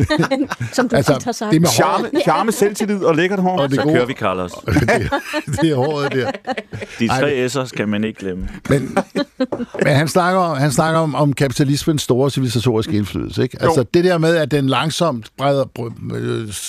Som 0.74 0.90
du 0.90 0.96
altså, 0.96 1.20
har 1.26 1.32
sagt. 1.32 1.52
Det 1.52 1.62
med 1.62 1.70
charme, 1.70 2.10
charme, 2.22 2.52
selvtillid 2.52 3.04
og 3.04 3.16
lækkert 3.16 3.40
hår. 3.40 3.60
Og 3.60 3.70
det 3.70 3.76
så 3.76 3.84
gode. 3.84 3.96
kører 3.96 4.06
vi, 4.06 4.14
Carlos. 4.14 4.52
det, 4.66 5.12
det 5.62 5.72
er 5.72 5.76
håret 5.76 6.12
der. 6.12 6.32
De 7.00 7.08
tre 7.08 7.46
S'er 7.46 7.66
skal 7.66 7.88
man 7.88 8.04
ikke 8.04 8.20
glemme. 8.20 8.48
Men, 8.70 8.98
men 9.84 9.96
han 9.96 10.08
snakker, 10.08 10.54
han 10.54 10.72
snakker 10.72 11.00
om, 11.00 11.16
om 11.16 11.34
kapitalismens 11.34 12.02
store 12.02 12.30
civilisatoriske 12.30 12.92
indflydelse, 12.92 13.44
ikke? 13.44 13.58
Altså, 13.62 13.80
jo. 13.80 13.86
det 13.94 14.04
der 14.04 14.18
med, 14.18 14.36
at 14.36 14.52
den 14.52 14.68
langsomt 14.68 15.11
voldsomt 15.12 15.32
breder, 15.38 15.66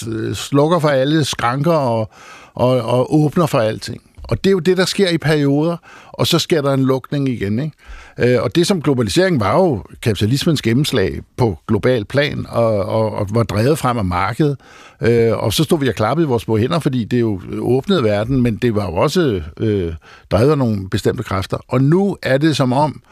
øh, 0.08 0.34
slukker 0.34 0.78
for 0.78 0.88
alle 0.88 1.24
skranker 1.24 1.72
og, 1.72 2.10
og, 2.54 2.80
og 2.80 3.14
åbner 3.14 3.46
for 3.46 3.58
alting. 3.58 4.02
Og 4.22 4.44
det 4.44 4.50
er 4.50 4.52
jo 4.52 4.58
det, 4.58 4.76
der 4.76 4.84
sker 4.84 5.08
i 5.08 5.18
perioder, 5.18 5.76
og 6.12 6.26
så 6.26 6.38
sker 6.38 6.62
der 6.62 6.72
en 6.72 6.84
lukning 6.84 7.28
igen. 7.28 7.58
Ikke? 7.58 8.34
Øh, 8.34 8.42
og 8.42 8.54
det 8.54 8.66
som 8.66 8.82
globalisering 8.82 9.40
var 9.40 9.54
jo 9.56 9.84
kapitalismens 10.02 10.62
gennemslag 10.62 11.20
på 11.36 11.58
global 11.68 12.04
plan, 12.04 12.46
og, 12.48 12.84
og, 12.84 13.12
og 13.12 13.26
var 13.30 13.42
drevet 13.42 13.78
frem 13.78 13.98
af 13.98 14.04
markedet. 14.04 14.56
Øh, 15.00 15.38
og 15.38 15.52
så 15.52 15.64
stod 15.64 15.78
vi 15.78 15.88
og 15.88 15.94
klappede 15.94 16.26
i 16.26 16.28
vores 16.28 16.42
små 16.42 16.56
hænder, 16.56 16.78
fordi 16.78 17.04
det 17.04 17.20
jo 17.20 17.40
åbnede 17.58 18.04
verden, 18.04 18.42
men 18.42 18.56
det 18.56 18.74
var 18.74 18.86
jo 18.86 18.94
også 18.94 19.42
øh, 19.56 19.94
drevet 20.30 20.50
af 20.50 20.58
nogle 20.58 20.90
bestemte 20.90 21.22
kræfter. 21.22 21.58
Og 21.68 21.82
nu 21.82 22.16
er 22.22 22.38
det 22.38 22.56
som 22.56 22.72
om, 22.72 23.02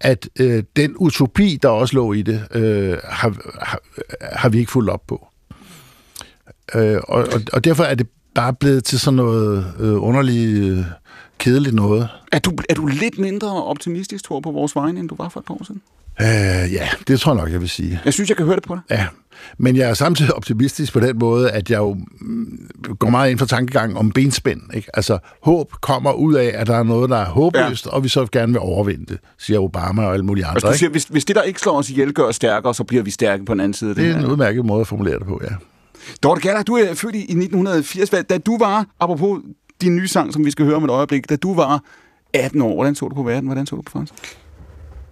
at 0.00 0.28
øh, 0.40 0.64
den 0.76 0.94
utopi, 0.96 1.58
der 1.62 1.68
også 1.68 1.94
lå 1.94 2.12
i 2.12 2.22
det, 2.22 2.46
øh, 2.54 2.98
har, 3.04 3.36
har, 3.64 3.80
har 4.20 4.48
vi 4.48 4.58
ikke 4.58 4.72
fulgt 4.72 4.90
op 4.90 5.02
på. 5.06 5.26
Øh, 6.74 7.00
og, 7.08 7.26
og, 7.32 7.40
og 7.52 7.64
derfor 7.64 7.84
er 7.84 7.94
det 7.94 8.06
bare 8.34 8.52
blevet 8.54 8.84
til 8.84 9.00
sådan 9.00 9.16
noget 9.16 9.74
øh, 9.78 10.02
underligt 10.02 10.64
øh, 10.64 10.84
kedeligt 11.38 11.74
noget. 11.74 12.08
Er 12.32 12.38
du, 12.38 12.52
er 12.68 12.74
du 12.74 12.86
lidt 12.86 13.18
mindre 13.18 13.64
optimistisk, 13.64 14.24
tror 14.24 14.40
på 14.40 14.50
vores 14.50 14.76
vegne, 14.76 15.00
end 15.00 15.08
du 15.08 15.14
var 15.18 15.28
for 15.28 15.40
et 15.40 15.46
par 15.46 15.54
år 15.54 15.64
siden? 15.64 15.82
Øh, 16.20 16.72
ja, 16.72 16.88
det 17.08 17.20
tror 17.20 17.32
jeg 17.32 17.40
nok, 17.40 17.52
jeg 17.52 17.60
vil 17.60 17.68
sige. 17.68 18.00
Jeg 18.04 18.12
synes, 18.12 18.28
jeg 18.28 18.36
kan 18.36 18.46
høre 18.46 18.56
det 18.56 18.64
på 18.64 18.74
dig. 18.74 18.82
Ja, 18.98 19.06
men 19.58 19.76
jeg 19.76 19.90
er 19.90 19.94
samtidig 19.94 20.34
optimistisk 20.34 20.92
på 20.92 21.00
den 21.00 21.18
måde, 21.18 21.50
at 21.50 21.70
jeg 21.70 21.78
jo 21.78 21.96
mm, 22.20 22.70
går 22.98 23.10
meget 23.10 23.30
ind 23.30 23.38
for 23.38 23.46
tankegang 23.46 23.98
om 23.98 24.10
benspænd. 24.10 24.60
Ikke? 24.74 24.88
Altså, 24.94 25.18
håb 25.42 25.72
kommer 25.80 26.12
ud 26.12 26.34
af, 26.34 26.52
at 26.54 26.66
der 26.66 26.76
er 26.76 26.82
noget, 26.82 27.10
der 27.10 27.16
er 27.16 27.24
håbløst, 27.24 27.86
ja. 27.86 27.90
og 27.90 28.04
vi 28.04 28.08
så 28.08 28.26
gerne 28.32 28.52
vil 28.52 28.60
overvinde 28.60 29.06
det, 29.06 29.18
siger 29.38 29.60
Obama 29.60 30.06
og 30.06 30.12
alle 30.12 30.24
mulige 30.24 30.44
andre. 30.44 30.54
Altså, 30.54 30.68
du 30.68 30.78
siger, 30.78 30.90
hvis, 30.90 31.04
hvis 31.04 31.24
det, 31.24 31.36
der 31.36 31.42
ikke 31.42 31.60
slår 31.60 31.78
os 31.78 31.90
ihjel, 31.90 32.12
gør 32.12 32.22
os 32.22 32.36
stærkere, 32.36 32.74
så 32.74 32.84
bliver 32.84 33.02
vi 33.02 33.10
stærke 33.10 33.44
på 33.44 33.54
den 33.54 33.60
anden 33.60 33.74
side. 33.74 33.94
Det 33.94 34.10
er 34.10 34.18
en 34.18 34.26
udmærket 34.26 34.64
måde 34.64 34.80
at 34.80 34.86
formulere 34.86 35.18
det 35.18 35.26
på, 35.26 35.40
ja. 35.44 35.54
Dorte 36.22 36.40
Galler, 36.40 36.62
du 36.62 36.74
er 36.74 36.94
født 36.94 37.14
i 37.14 37.18
1980. 37.18 38.10
Da 38.10 38.38
du 38.38 38.58
var, 38.58 38.86
apropos 39.00 39.40
din 39.80 39.96
nye 39.96 40.08
sang, 40.08 40.32
som 40.32 40.44
vi 40.44 40.50
skal 40.50 40.64
høre 40.64 40.76
om 40.76 40.84
et 40.84 40.90
øjeblik, 40.90 41.28
da 41.28 41.36
du 41.36 41.54
var 41.54 41.82
18 42.34 42.62
år, 42.62 42.74
hvordan 42.74 42.94
så 42.94 43.08
du 43.08 43.14
på 43.14 43.22
verden? 43.22 43.46
Hvordan 43.46 43.66
så 43.66 43.76
du 43.76 43.82
på 43.82 43.90
fransk? 43.90 44.14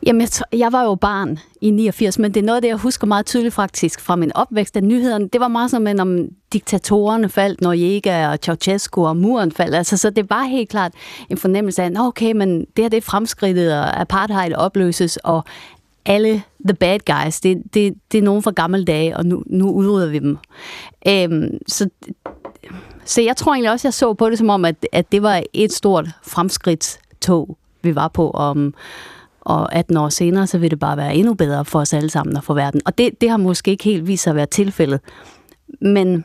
Jamen, 0.07 0.21
jeg, 0.21 0.59
jeg 0.59 0.73
var 0.73 0.83
jo 0.85 0.95
barn 0.95 1.39
i 1.61 1.71
89, 1.71 2.19
men 2.19 2.35
det 2.35 2.41
er 2.41 2.45
noget 2.45 2.57
af 2.57 2.63
det, 2.63 2.69
jeg 2.69 2.77
husker 2.77 3.07
meget 3.07 3.27
tydeligt 3.27 3.55
faktisk 3.55 4.01
fra 4.01 4.17
min 4.17 4.33
opvækst. 4.35 4.77
af 4.77 4.85
nyhederne, 4.85 5.29
det 5.29 5.41
var 5.41 5.49
meget 5.49 5.71
sådan, 5.71 6.01
om 6.01 6.29
diktatorerne 6.53 7.29
faldt, 7.29 7.61
når 7.61 7.73
Jega 7.73 8.29
og 8.29 8.39
Ceausescu 8.43 9.07
og 9.07 9.17
muren 9.17 9.53
faldt. 9.53 9.75
Altså, 9.75 9.97
så 9.97 10.11
det 10.11 10.31
var 10.31 10.43
helt 10.43 10.69
klart 10.69 10.93
en 11.31 11.39
fornemmelse 11.39 11.83
af, 11.83 11.91
okay, 11.99 12.33
men 12.33 12.61
det 12.61 12.85
her 12.85 12.89
det 12.89 12.97
er 12.97 13.01
fremskridtet, 13.01 13.73
og 13.73 14.01
apartheid 14.01 14.53
opløses, 14.53 15.17
og 15.17 15.45
alle 16.07 16.43
the 16.69 16.75
bad 16.75 16.99
guys, 16.99 17.41
det, 17.41 17.63
det, 17.75 17.95
det 18.13 18.19
er 18.19 18.23
nogen 18.23 18.43
fra 18.43 18.51
gamle 18.51 18.85
dage, 18.85 19.17
og 19.17 19.27
nu, 19.27 19.43
nu 19.47 19.71
udrydder 19.71 20.09
vi 20.09 20.19
dem. 20.19 20.39
Øhm, 21.09 21.59
så, 21.69 21.89
så 23.05 23.23
jeg 23.23 23.37
tror 23.37 23.53
egentlig 23.53 23.71
også, 23.71 23.89
jeg 23.89 23.95
så 23.95 24.15
på 24.15 24.31
det 24.31 24.39
som 24.39 24.51
om, 24.51 24.65
at, 24.65 24.87
at 24.93 25.13
det 25.13 25.23
var 25.23 25.43
et 25.53 25.73
stort 25.73 26.09
fremskridtstog, 26.23 27.57
vi 27.83 27.95
var 27.95 28.09
på, 28.09 28.31
om, 28.31 28.75
og 29.45 29.75
18 29.75 29.97
år 29.97 30.09
senere, 30.09 30.47
så 30.47 30.59
vil 30.59 30.71
det 30.71 30.79
bare 30.79 30.97
være 30.97 31.15
endnu 31.15 31.35
bedre 31.35 31.65
for 31.65 31.81
os 31.81 31.93
alle 31.93 32.11
sammen 32.11 32.37
og 32.37 32.45
for 32.45 32.55
verden. 32.55 32.81
Og 32.85 32.99
det, 32.99 33.21
det 33.21 33.31
har 33.31 33.37
måske 33.37 33.71
ikke 33.71 33.85
helt 33.85 34.07
vist 34.07 34.23
sig 34.23 34.31
at 34.31 34.37
være 34.37 34.47
tilfældet. 34.47 35.01
Men 35.81 36.25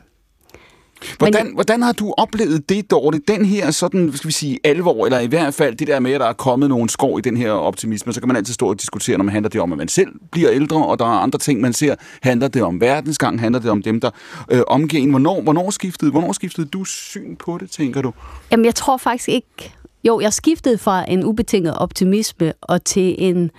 Hvordan, 1.18 1.46
men, 1.46 1.54
hvordan 1.54 1.82
har 1.82 1.92
du 1.92 2.14
oplevet 2.16 2.68
det, 2.68 2.90
Dorte? 2.90 3.20
Den 3.28 3.44
her 3.44 3.70
sådan, 3.70 4.12
skal 4.14 4.28
vi 4.28 4.32
sige, 4.32 4.58
alvor, 4.64 5.04
eller 5.06 5.18
i 5.18 5.26
hvert 5.26 5.54
fald 5.54 5.76
det 5.76 5.86
der 5.86 6.00
med, 6.00 6.12
at 6.12 6.20
der 6.20 6.26
er 6.26 6.32
kommet 6.32 6.68
nogle 6.68 6.90
skår 6.90 7.18
i 7.18 7.20
den 7.20 7.36
her 7.36 7.50
optimisme, 7.50 8.12
så 8.12 8.20
kan 8.20 8.28
man 8.28 8.36
altid 8.36 8.54
stå 8.54 8.68
og 8.68 8.80
diskutere, 8.80 9.18
når 9.18 9.24
man 9.24 9.32
handler 9.32 9.48
det 9.48 9.60
om, 9.60 9.72
at 9.72 9.78
man 9.78 9.88
selv 9.88 10.08
bliver 10.32 10.50
ældre, 10.52 10.86
og 10.86 10.98
der 10.98 11.04
er 11.04 11.18
andre 11.18 11.38
ting, 11.38 11.60
man 11.60 11.72
ser. 11.72 11.94
Handler 12.22 12.48
det 12.48 12.62
om 12.62 12.80
verdensgang? 12.80 13.40
Handler 13.40 13.60
det 13.60 13.70
om 13.70 13.82
dem, 13.82 14.00
der 14.00 14.10
øh, 14.50 14.62
omgiver 14.66 15.02
en? 15.02 15.10
Hvornår, 15.10 15.40
hvornår, 15.40 15.70
skiftede, 15.70 16.10
hvornår 16.10 16.32
skiftede 16.32 16.66
du 16.66 16.84
syn 16.84 17.36
på 17.36 17.58
det, 17.58 17.70
tænker 17.70 18.02
du? 18.02 18.12
Jamen, 18.50 18.64
jeg 18.64 18.74
tror 18.74 18.96
faktisk 18.96 19.28
ikke, 19.28 19.74
jo, 20.04 20.20
jeg 20.20 20.32
skiftede 20.32 20.78
fra 20.78 21.10
en 21.10 21.24
ubetinget 21.24 21.78
optimisme 21.78 22.52
og 22.60 22.84
til 22.84 23.14
en 23.18 23.50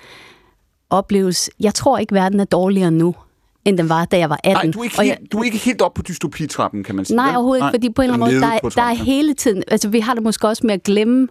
opleves... 0.90 1.50
Jeg 1.60 1.74
tror 1.74 1.98
ikke, 1.98 2.14
verden 2.16 2.40
er 2.40 2.46
dårligere 2.46 2.92
nu, 2.92 3.16
end 3.66 3.78
den 3.78 3.90
var, 3.90 4.06
da 4.06 4.18
jeg 4.18 4.30
var 4.30 4.40
18. 4.44 4.54
Nej, 4.68 4.72
du 4.74 4.80
er, 4.80 4.84
ikke 4.84 4.96
Og 5.00 5.08
jeg, 5.08 5.18
helt, 5.20 5.32
du 5.32 5.38
er 5.40 5.44
ikke 5.44 5.58
helt 5.58 5.82
op 5.82 5.94
på 5.94 6.02
dystopitrappen, 6.02 6.84
kan 6.84 6.96
man 6.96 7.06
sige. 7.06 7.16
Nej, 7.16 7.36
overhovedet 7.36 7.62
ikke, 7.66 7.72
fordi 7.74 7.90
på 7.90 8.02
en 8.02 8.10
eller 8.10 8.26
anden 8.26 8.40
måde, 8.42 8.42
der, 8.52 8.60
er- 8.64 8.70
der 8.70 8.82
er 8.82 8.94
hele 8.94 9.34
tiden, 9.34 9.64
altså 9.68 9.90
vi 9.90 10.00
har 10.00 10.14
det 10.14 10.24
måske 10.24 10.48
også 10.48 10.66
med 10.66 10.74
at 10.74 10.84
glemme 10.84 11.28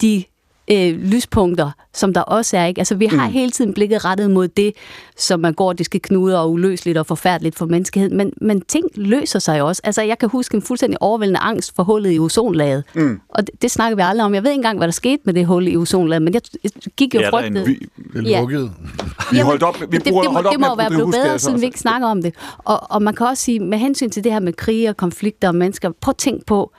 de 0.00 0.24
øh, 0.70 1.02
lyspunkter, 1.02 1.70
som 1.94 2.14
der 2.14 2.20
også 2.20 2.56
er, 2.56 2.66
ikke? 2.66 2.78
Altså 2.80 2.94
vi 2.94 3.06
har 3.06 3.26
mm. 3.26 3.32
hele 3.32 3.50
tiden 3.50 3.74
blikket 3.74 4.04
rettet 4.04 4.30
mod 4.30 4.48
det, 4.48 4.72
som 5.16 5.44
er 5.44 5.50
gordiske 5.52 5.98
knuder 5.98 6.38
og 6.38 6.50
uløseligt 6.52 6.98
og 6.98 7.06
forfærdeligt 7.06 7.56
for 7.56 7.66
menneskeheden, 7.66 8.16
men, 8.16 8.32
men 8.40 8.60
ting 8.60 8.84
løser 8.94 9.38
sig 9.38 9.62
også. 9.62 9.80
Altså 9.84 10.02
jeg 10.02 10.18
kan 10.18 10.28
huske 10.28 10.54
en 10.54 10.62
fuldstændig 10.62 11.02
overvældende 11.02 11.40
angst 11.40 11.76
for 11.76 11.82
hullet 11.82 12.12
i 12.12 12.18
ozonlaget, 12.18 12.84
mm. 12.94 13.20
og 13.28 13.46
det, 13.46 13.62
det 13.62 13.70
snakker 13.70 13.96
vi 13.96 14.02
aldrig 14.04 14.24
om. 14.24 14.34
Jeg 14.34 14.42
ved 14.42 14.50
ikke 14.50 14.58
engang, 14.58 14.78
hvad 14.78 14.88
der 14.88 14.92
skete 14.92 15.22
med 15.24 15.34
det 15.34 15.46
hul 15.46 15.68
i 15.68 15.76
ozonlaget, 15.76 16.22
men 16.22 16.34
jeg 16.34 16.42
jeg 16.64 16.70
gik 16.96 17.14
jo 17.14 17.18
Det 17.18 17.26
er 17.26 17.30
der 17.30 17.40
frygtet. 17.42 17.66
Vi, 17.66 17.78
Det 18.14 18.26
Ja. 18.30 18.40
lukkede. 18.40 18.70
vi 19.32 19.38
holdt 19.38 19.62
op, 19.62 19.80
vi 19.80 19.86
det, 19.86 20.04
det, 20.04 20.12
bruger, 20.12 20.24
må, 20.24 20.30
holdt 20.30 20.46
op 20.46 20.52
det 20.52 20.60
med 20.60 20.68
må 20.68 20.72
at 20.72 20.78
jo 20.78 20.82
være 20.82 20.90
blevet 20.90 21.06
bedre, 21.06 21.20
drivhusgasser 21.20 21.48
siden 21.48 21.60
vi 21.60 21.66
ikke 21.66 21.80
snakker 21.80 22.08
om 22.08 22.22
det. 22.22 22.34
Og, 22.58 22.90
og 22.90 23.02
man 23.02 23.14
kan 23.14 23.26
også 23.26 23.42
sige, 23.42 23.60
med 23.60 23.78
hensyn 23.78 24.10
til 24.10 24.24
det 24.24 24.32
her 24.32 24.40
med 24.40 24.52
krige 24.52 24.88
og 24.88 24.96
konflikter 24.96 25.48
og 25.48 25.54
mennesker, 25.54 25.90
prøv 26.00 26.10
at 26.10 26.16
tænke 26.16 26.44
på, 26.46 26.72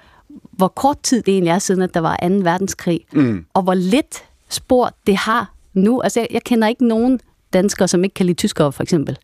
hvor 0.58 0.68
kort 0.68 1.00
tid 1.04 1.22
det 1.22 1.32
egentlig 1.32 1.52
er 1.52 1.60
siden, 1.60 1.82
at 1.82 1.94
der 1.94 2.00
var 2.00 2.18
2. 2.24 2.28
verdenskrig, 2.28 3.00
mm. 3.13 3.46
og 3.54 3.63
hvor 3.63 3.74
lidt 3.74 4.24
spor 4.50 4.91
det 5.08 5.18
har 5.18 5.54
nu. 5.74 6.02
Altså, 6.02 6.20
jeg, 6.20 6.28
jeg 6.32 6.44
kender 6.44 6.68
ikke 6.68 6.88
nogen 6.88 7.20
danskere, 7.54 7.88
som 7.88 8.04
ikke 8.04 8.13
kan 8.13 8.26
lide 8.26 8.38
tyskere, 8.38 8.72
for 8.72 8.84
eksempel. 8.84 9.18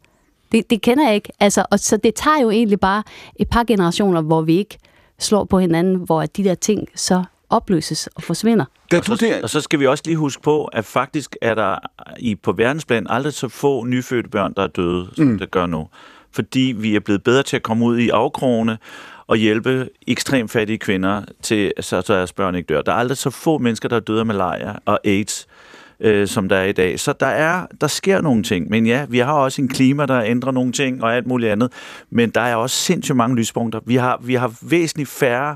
Det, 0.51 0.69
det 0.69 0.81
kender 0.81 1.05
jeg 1.05 1.15
ikke. 1.15 1.31
Altså, 1.39 1.65
og 1.71 1.79
så 1.79 1.97
det 1.97 2.15
tager 2.15 2.41
jo 2.41 2.49
egentlig 2.49 2.79
bare 2.79 3.03
et 3.35 3.49
par 3.49 3.63
generationer, 3.63 4.21
hvor 4.21 4.41
vi 4.41 4.57
ikke 4.57 4.77
slår 5.19 5.43
på 5.43 5.59
hinanden, 5.59 5.95
hvor 5.95 6.25
de 6.25 6.43
der 6.43 6.55
ting 6.55 6.87
så 6.95 7.23
opløses 7.49 8.07
og 8.07 8.23
forsvinder. 8.23 8.65
Da 8.91 8.97
Og 8.97 9.05
så, 9.05 9.15
der, 9.15 9.43
og 9.43 9.49
så 9.49 9.61
skal 9.61 9.79
vi 9.79 9.87
også 9.87 10.03
lige 10.05 10.17
huske 10.17 10.41
på, 10.41 10.65
at 10.65 10.85
faktisk 10.85 11.35
er 11.41 11.55
der 11.55 11.75
i 12.19 12.35
på 12.35 12.51
verdensplan 12.51 13.07
aldrig 13.09 13.33
så 13.33 13.47
få 13.47 13.85
nyfødte 13.85 14.29
børn, 14.29 14.53
der 14.53 14.63
er 14.63 14.67
døde, 14.67 15.09
som 15.15 15.25
mm. 15.25 15.39
det 15.39 15.51
gør 15.51 15.65
nu. 15.65 15.87
Fordi 16.31 16.73
vi 16.77 16.95
er 16.95 16.99
blevet 16.99 17.23
bedre 17.23 17.43
til 17.43 17.55
at 17.55 17.63
komme 17.63 17.85
ud 17.85 17.97
i 17.97 18.09
afkrogene 18.09 18.77
og 19.27 19.37
hjælpe 19.37 19.89
ekstremt 20.07 20.51
fattige 20.51 20.77
kvinder 20.77 21.21
til, 21.41 21.73
så, 21.79 22.01
så 22.01 22.13
deres 22.13 22.33
børn 22.33 22.55
ikke 22.55 22.67
dør. 22.67 22.81
Der 22.81 22.91
er 22.91 22.95
aldrig 22.95 23.17
så 23.17 23.29
få 23.29 23.57
mennesker, 23.57 23.89
der 23.89 23.95
er 23.95 23.99
døde 23.99 24.19
af 24.19 24.25
malaria 24.25 24.75
og 24.85 24.99
AIDS, 25.03 25.47
øh, 26.01 26.27
som 26.27 26.49
der 26.49 26.55
er 26.55 26.65
i 26.65 26.71
dag. 26.71 26.99
Så 26.99 27.13
der, 27.13 27.25
er, 27.25 27.65
der 27.81 27.87
sker 27.87 28.21
nogle 28.21 28.43
ting. 28.43 28.69
Men 28.69 28.85
ja, 28.85 29.05
vi 29.09 29.17
har 29.17 29.33
også 29.33 29.61
en 29.61 29.67
klima, 29.67 30.05
der 30.05 30.23
ændrer 30.23 30.51
nogle 30.51 30.71
ting 30.71 31.03
og 31.03 31.15
alt 31.15 31.27
muligt 31.27 31.51
andet. 31.51 31.71
Men 32.09 32.29
der 32.29 32.41
er 32.41 32.55
også 32.55 32.75
sindssygt 32.75 33.15
mange 33.15 33.35
lyspunkter. 33.35 33.79
Vi 33.85 33.95
har, 33.95 34.19
vi 34.23 34.33
har 34.33 34.53
væsentligt 34.61 35.09
færre 35.09 35.55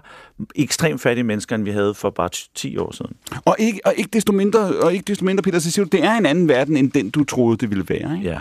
ekstremt 0.55 1.01
fattige 1.01 1.23
mennesker, 1.23 1.55
end 1.55 1.63
vi 1.63 1.71
havde 1.71 1.93
for 1.93 2.09
bare 2.09 2.29
10 2.55 2.77
år 2.77 2.91
siden. 2.91 3.11
og, 3.45 3.55
ikke, 3.59 3.79
og, 3.85 3.93
ikke 3.97 4.09
desto 4.13 4.33
mindre, 4.33 4.59
og 4.59 4.93
ikke 4.93 5.03
desto 5.07 5.25
mindre, 5.25 5.41
Peter, 5.41 5.59
så 5.59 5.71
siger 5.71 5.85
du, 5.85 5.97
det 5.97 6.03
er 6.03 6.13
en 6.13 6.25
anden 6.25 6.47
verden, 6.47 6.77
end 6.77 6.91
den, 6.91 7.09
du 7.09 7.23
troede, 7.23 7.57
det 7.57 7.69
ville 7.69 7.85
være. 7.89 8.17
Ikke? 8.17 8.29
Ja. 8.29 8.39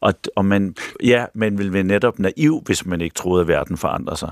Og, 0.00 0.14
og 0.36 0.44
man, 0.44 0.74
ja, 1.04 1.24
man 1.34 1.58
vil 1.58 1.72
være 1.72 1.82
netop 1.82 2.18
naiv, 2.18 2.62
hvis 2.66 2.86
man 2.86 3.00
ikke 3.00 3.14
troede, 3.14 3.40
at 3.40 3.48
verden 3.48 3.76
forandrer 3.76 4.14
sig. 4.14 4.30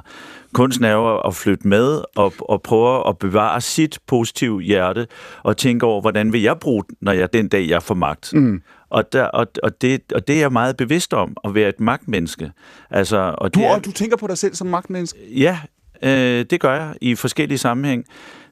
Kunsten 0.53 0.85
er 0.85 0.93
jo 0.93 1.19
at 1.19 1.35
flytte 1.35 1.69
med 1.69 2.03
og, 2.17 2.33
og 2.39 2.63
prøve 2.63 3.09
at 3.09 3.19
bevare 3.19 3.61
sit 3.61 3.99
positive 4.07 4.61
hjerte 4.61 5.07
og 5.43 5.57
tænke 5.57 5.87
over, 5.87 6.01
hvordan 6.01 6.33
vil 6.33 6.43
jeg 6.43 6.59
bruge 6.59 6.85
den, 6.89 6.97
når 7.01 7.13
jeg 7.13 7.33
den 7.33 7.49
dag, 7.49 7.69
jeg 7.69 7.83
får 7.83 7.95
magt. 7.95 8.35
Mm. 8.35 8.63
Og, 8.91 9.13
der, 9.13 9.25
og, 9.25 9.47
og, 9.63 9.83
det, 9.83 10.13
og 10.15 10.29
det 10.29 10.37
er 10.37 10.41
jeg 10.41 10.53
meget 10.53 10.77
bevidst 10.77 11.15
om, 11.15 11.37
at 11.45 11.55
være 11.55 11.69
et 11.69 11.81
magtmenneske. 11.81 12.51
Altså, 12.91 13.35
og 13.39 13.55
Du, 13.55 13.61
det 13.61 13.67
er, 13.67 13.75
og 13.75 13.85
du 13.85 13.93
tænker 13.93 14.17
på 14.17 14.27
dig 14.27 14.39
selv 14.39 14.55
som 14.55 14.67
magtmenneske. 14.67 15.19
Ja, 15.37 15.59
øh, 16.03 16.45
det 16.51 16.61
gør 16.61 16.75
jeg 16.75 16.95
i 17.01 17.15
forskellige 17.15 17.59
sammenhæng. 17.59 18.05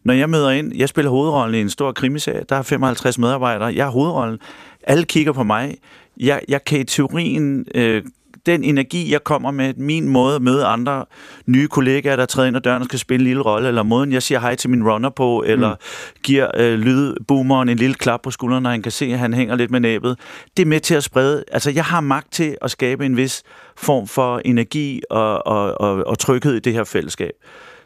Når 0.05 0.15
jeg 0.15 0.31
møder 0.31 0.51
ind, 0.51 0.77
jeg 0.77 0.89
spiller 0.89 1.11
hovedrollen 1.11 1.55
i 1.55 1.61
en 1.61 1.71
stor 1.71 1.93
krimiserie, 1.93 2.45
der 2.49 2.57
er 2.57 2.63
55 2.63 3.19
medarbejdere, 3.19 3.75
jeg 3.75 3.87
er 3.87 3.91
hovedrollen, 3.91 4.39
alle 4.83 5.05
kigger 5.05 5.33
på 5.33 5.43
mig, 5.43 5.77
jeg, 6.21 6.41
jeg 6.49 6.65
kan 6.65 6.81
i 6.81 6.85
teorien, 6.85 7.67
øh, 7.75 8.03
den 8.47 8.65
energi, 8.65 9.13
jeg 9.13 9.25
kommer 9.25 9.51
med, 9.51 9.75
min 9.75 10.09
måde 10.09 10.37
at 10.37 10.43
møde 10.43 10.65
andre 10.65 11.05
nye 11.47 11.69
kollegaer, 11.69 12.17
der 12.17 12.27
træder 12.27 12.49
ind 12.49 12.57
ad 12.57 12.61
døren 12.61 12.83
og 12.83 12.87
skal 12.87 12.99
spille 12.99 13.23
en 13.23 13.27
lille 13.27 13.43
rolle, 13.43 13.69
eller 13.69 13.83
måden, 13.83 14.13
jeg 14.13 14.23
siger 14.23 14.41
hej 14.41 14.55
til 14.55 14.71
min 14.71 14.89
runner 14.89 15.11
på, 15.11 15.45
eller 15.47 15.71
mm. 15.71 16.21
giver 16.23 16.51
øh, 16.57 16.79
lydboomeren 16.79 17.69
en 17.69 17.77
lille 17.77 17.95
klap 17.95 18.23
på 18.23 18.31
skulderen, 18.31 18.63
når 18.63 18.71
han 18.71 18.83
kan 18.83 18.93
se, 18.93 19.05
at 19.05 19.19
han 19.19 19.35
hænger 19.35 19.57
lidt 19.57 19.71
med 19.71 19.81
næbet. 19.81 20.19
Det 20.57 20.63
er 20.63 20.67
med 20.67 20.81
til 20.81 20.95
at 20.95 21.05
sprede. 21.05 21.45
Altså, 21.53 21.71
jeg 21.71 21.85
har 21.85 22.01
magt 22.01 22.33
til 22.33 22.57
at 22.63 22.71
skabe 22.71 23.07
en 23.07 23.17
vis 23.17 23.43
form 23.77 24.07
for 24.07 24.41
energi 24.45 25.03
og, 25.11 25.47
og, 25.47 25.81
og, 25.81 26.07
og 26.07 26.19
tryghed 26.19 26.55
i 26.55 26.61
det 26.61 26.73
her 26.73 26.85
fællesskab. 26.85 27.33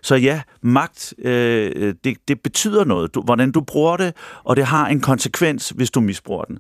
Så 0.06 0.14
ja, 0.14 0.40
magt, 0.62 1.14
øh, 1.24 1.94
det, 2.04 2.16
det 2.28 2.40
betyder 2.40 2.84
noget, 2.84 3.14
du, 3.14 3.22
hvordan 3.22 3.52
du 3.52 3.60
bruger 3.60 3.96
det, 3.96 4.14
og 4.44 4.56
det 4.56 4.64
har 4.64 4.86
en 4.86 5.00
konsekvens, 5.00 5.68
hvis 5.76 5.90
du 5.90 6.00
misbruger 6.00 6.44
den. 6.44 6.58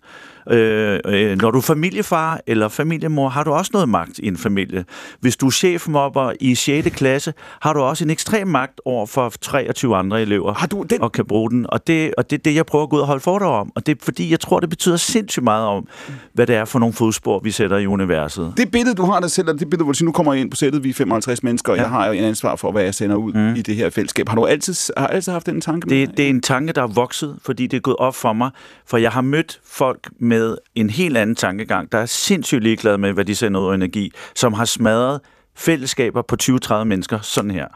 Øh, 0.50 1.00
øh, 1.06 1.38
når 1.38 1.50
du 1.50 1.58
er 1.58 1.62
familiefar 1.62 2.40
eller 2.46 2.68
familiemor, 2.68 3.28
har 3.28 3.44
du 3.44 3.50
også 3.50 3.70
noget 3.74 3.88
magt 3.88 4.18
i 4.18 4.26
en 4.26 4.36
familie. 4.36 4.84
Hvis 5.20 5.36
du 5.36 5.46
er 5.46 5.50
chefmobber 5.50 6.32
i 6.40 6.54
6. 6.54 6.88
klasse, 6.90 7.32
har 7.60 7.72
du 7.72 7.80
også 7.80 8.04
en 8.04 8.10
ekstrem 8.10 8.48
magt 8.48 8.80
over 8.84 9.06
for 9.06 9.32
23 9.40 9.96
andre 9.96 10.22
elever, 10.22 10.54
Har 10.54 10.66
du 10.66 10.82
den- 10.82 11.02
og 11.02 11.12
kan 11.12 11.24
bruge 11.24 11.50
den. 11.50 11.66
Og 11.68 11.86
det, 11.86 12.14
og 12.18 12.30
det 12.30 12.38
er 12.38 12.42
det, 12.42 12.54
jeg 12.54 12.66
prøver 12.66 12.82
at 12.82 12.90
gå 12.90 12.96
ud 12.96 13.00
og 13.00 13.06
holde 13.06 13.20
foredrag 13.20 13.60
om. 13.60 13.72
Og 13.74 13.86
det 13.86 13.98
er 13.98 14.04
fordi, 14.04 14.30
jeg 14.30 14.40
tror, 14.40 14.60
det 14.60 14.70
betyder 14.70 14.96
sindssygt 14.96 15.44
meget 15.44 15.66
om, 15.66 15.86
hvad 16.32 16.46
det 16.46 16.56
er 16.56 16.64
for 16.64 16.78
nogle 16.78 16.92
fodspor, 16.92 17.40
vi 17.44 17.50
sætter 17.50 17.76
i 17.78 17.86
universet. 17.86 18.52
Det 18.56 18.70
billede, 18.70 18.94
du 18.94 19.04
har 19.04 19.20
dig 19.20 19.30
selv, 19.30 19.48
og 19.48 19.60
det 19.60 19.70
billede, 19.70 19.84
hvor 19.84 19.92
du 19.92 19.96
siger, 19.96 20.06
nu 20.06 20.12
kommer 20.12 20.32
jeg 20.32 20.40
ind 20.40 20.50
på 20.50 20.56
sættet, 20.56 20.84
vi 20.84 20.90
er 20.90 20.94
55 20.94 21.42
mennesker, 21.42 21.72
og 21.72 21.76
ja. 21.76 21.82
jeg 21.82 21.90
har 21.90 22.06
jo 22.06 22.12
en 22.12 22.24
ansvar 22.24 22.56
for, 22.56 22.72
hvad 22.72 22.82
jeg 22.82 22.94
sender 22.94 23.16
ud 23.16 23.32
mm. 23.36 23.54
i 23.54 23.62
det 23.62 23.76
her 23.76 23.90
fællesskab. 23.90 24.28
Har 24.28 24.36
du 24.36 24.46
altid, 24.46 24.92
har 24.96 25.06
altid 25.06 25.32
haft 25.32 25.46
den 25.46 25.60
tanke? 25.60 25.86
med 25.86 25.96
Det, 25.96 26.08
dig? 26.08 26.16
det 26.16 26.24
er 26.24 26.30
en 26.30 26.40
tanke, 26.40 26.72
der 26.72 26.82
er 26.82 26.86
vokset, 26.86 27.38
fordi 27.42 27.66
det 27.66 27.76
er 27.76 27.80
gået 27.80 27.96
op 27.96 28.14
for 28.14 28.32
mig. 28.32 28.50
For 28.86 28.96
jeg 28.96 29.10
har 29.12 29.20
mødt 29.20 29.60
folk 29.64 30.08
med 30.20 30.56
en 30.74 30.90
helt 30.90 31.16
anden 31.16 31.36
tankegang, 31.36 31.92
der 31.92 31.98
er 31.98 32.06
sindssygt 32.06 32.62
ligeglade 32.62 32.98
med, 32.98 33.12
hvad 33.12 33.24
de 33.24 33.34
sender 33.34 33.60
ud 33.60 33.70
af 33.70 33.74
energi, 33.74 34.12
som 34.34 34.52
har 34.52 34.64
smadret 34.64 35.20
fællesskaber 35.56 36.22
på 36.22 36.36
20-30 36.42 36.84
mennesker 36.84 37.18
sådan 37.20 37.50
her. 37.50 37.66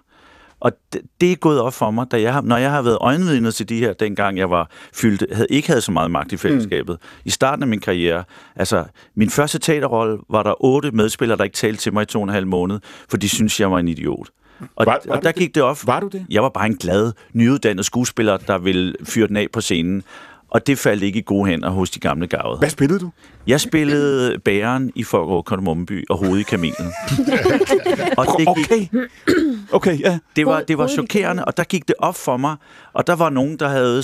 Og 0.61 0.73
det, 0.93 1.01
det 1.21 1.33
er 1.33 1.37
gået 1.37 1.61
op 1.61 1.75
for 1.75 1.91
mig, 1.91 2.07
da 2.11 2.21
jeg 2.21 2.43
når 2.43 2.57
jeg 2.57 2.71
har 2.71 2.83
været 2.83 2.99
øjenvidner 3.01 3.51
til 3.51 3.69
de 3.69 3.79
her, 3.79 3.93
dengang 3.93 4.39
jeg 4.39 4.51
var 4.51 4.71
fyldt, 4.95 5.25
havde 5.35 5.47
ikke 5.51 5.69
havde 5.69 5.81
så 5.81 5.93
meget 5.93 6.11
magt 6.11 6.33
i 6.33 6.37
fællesskabet. 6.37 6.99
Mm. 7.01 7.21
I 7.25 7.31
starten 7.31 7.63
af 7.63 7.69
min 7.69 7.81
karriere, 7.81 8.25
altså 8.57 8.85
min 9.15 9.31
første 9.31 9.59
teaterrolle, 9.59 10.19
var 10.31 10.43
der 10.43 10.65
otte 10.65 10.91
medspillere, 10.91 11.39
der 11.39 11.45
ikke 11.45 11.57
talte 11.57 11.83
til 11.83 11.93
mig 11.93 12.03
i 12.03 12.07
to 12.07 12.19
og 12.19 12.25
en 12.25 12.29
halv 12.29 12.47
måned, 12.47 12.81
for 13.09 13.17
de 13.17 13.29
synes 13.29 13.61
jeg 13.61 13.71
var 13.71 13.79
en 13.79 13.89
idiot. 13.89 14.29
Og, 14.77 14.87
Var- 14.87 15.01
var 15.07 15.17
og 15.17 15.23
der 15.23 15.33
du 15.33 15.39
gik 15.39 15.55
det 15.55 15.63
op. 15.63 15.79
Var 15.87 16.01
du 16.01 16.09
det? 16.09 16.27
Jeg 16.31 16.43
var 16.43 16.49
bare 16.49 16.67
en 16.67 16.77
glad, 16.77 17.13
nyuddannet 17.33 17.85
skuespiller, 17.87 18.37
der 18.37 18.59
ville 18.59 18.95
fyre 19.05 19.27
den 19.29 19.37
af 19.37 19.47
på 19.53 19.61
scenen. 19.61 20.03
Og 20.51 20.67
det 20.67 20.79
faldt 20.79 21.03
ikke 21.03 21.19
i 21.19 21.23
gode 21.27 21.51
hænder 21.51 21.71
hos 21.71 21.91
de 21.91 22.01
gamle 22.01 22.27
gavede. 22.27 22.59
Hvad 22.59 22.71
spillede 22.71 23.01
du? 23.01 23.11
Jeg 23.47 23.61
spillede 23.61 24.39
bæren 24.39 24.93
i 24.95 25.03
Folkeår 25.05 25.43
Kardemommeby 25.43 26.05
og 26.11 26.19
hovedet 26.19 26.41
i 26.41 26.43
kamelen. 26.43 26.93
og 28.19 28.27
det 28.39 28.49
gik, 28.57 28.67
Okay. 28.71 28.87
Okay, 29.73 30.01
ja. 30.01 30.19
det 30.37 30.47
var, 30.47 30.61
det 30.61 30.79
var 30.79 30.87
chokerende, 30.87 31.45
og 31.45 31.57
der 31.57 31.65
gik 31.65 31.89
det 31.89 31.95
op 31.99 32.17
for 32.17 32.37
mig. 32.37 32.57
Og 32.93 33.07
der 33.07 33.17
var 33.17 33.31
nogen, 33.31 33.57
der 33.59 33.69
havde 33.69 34.03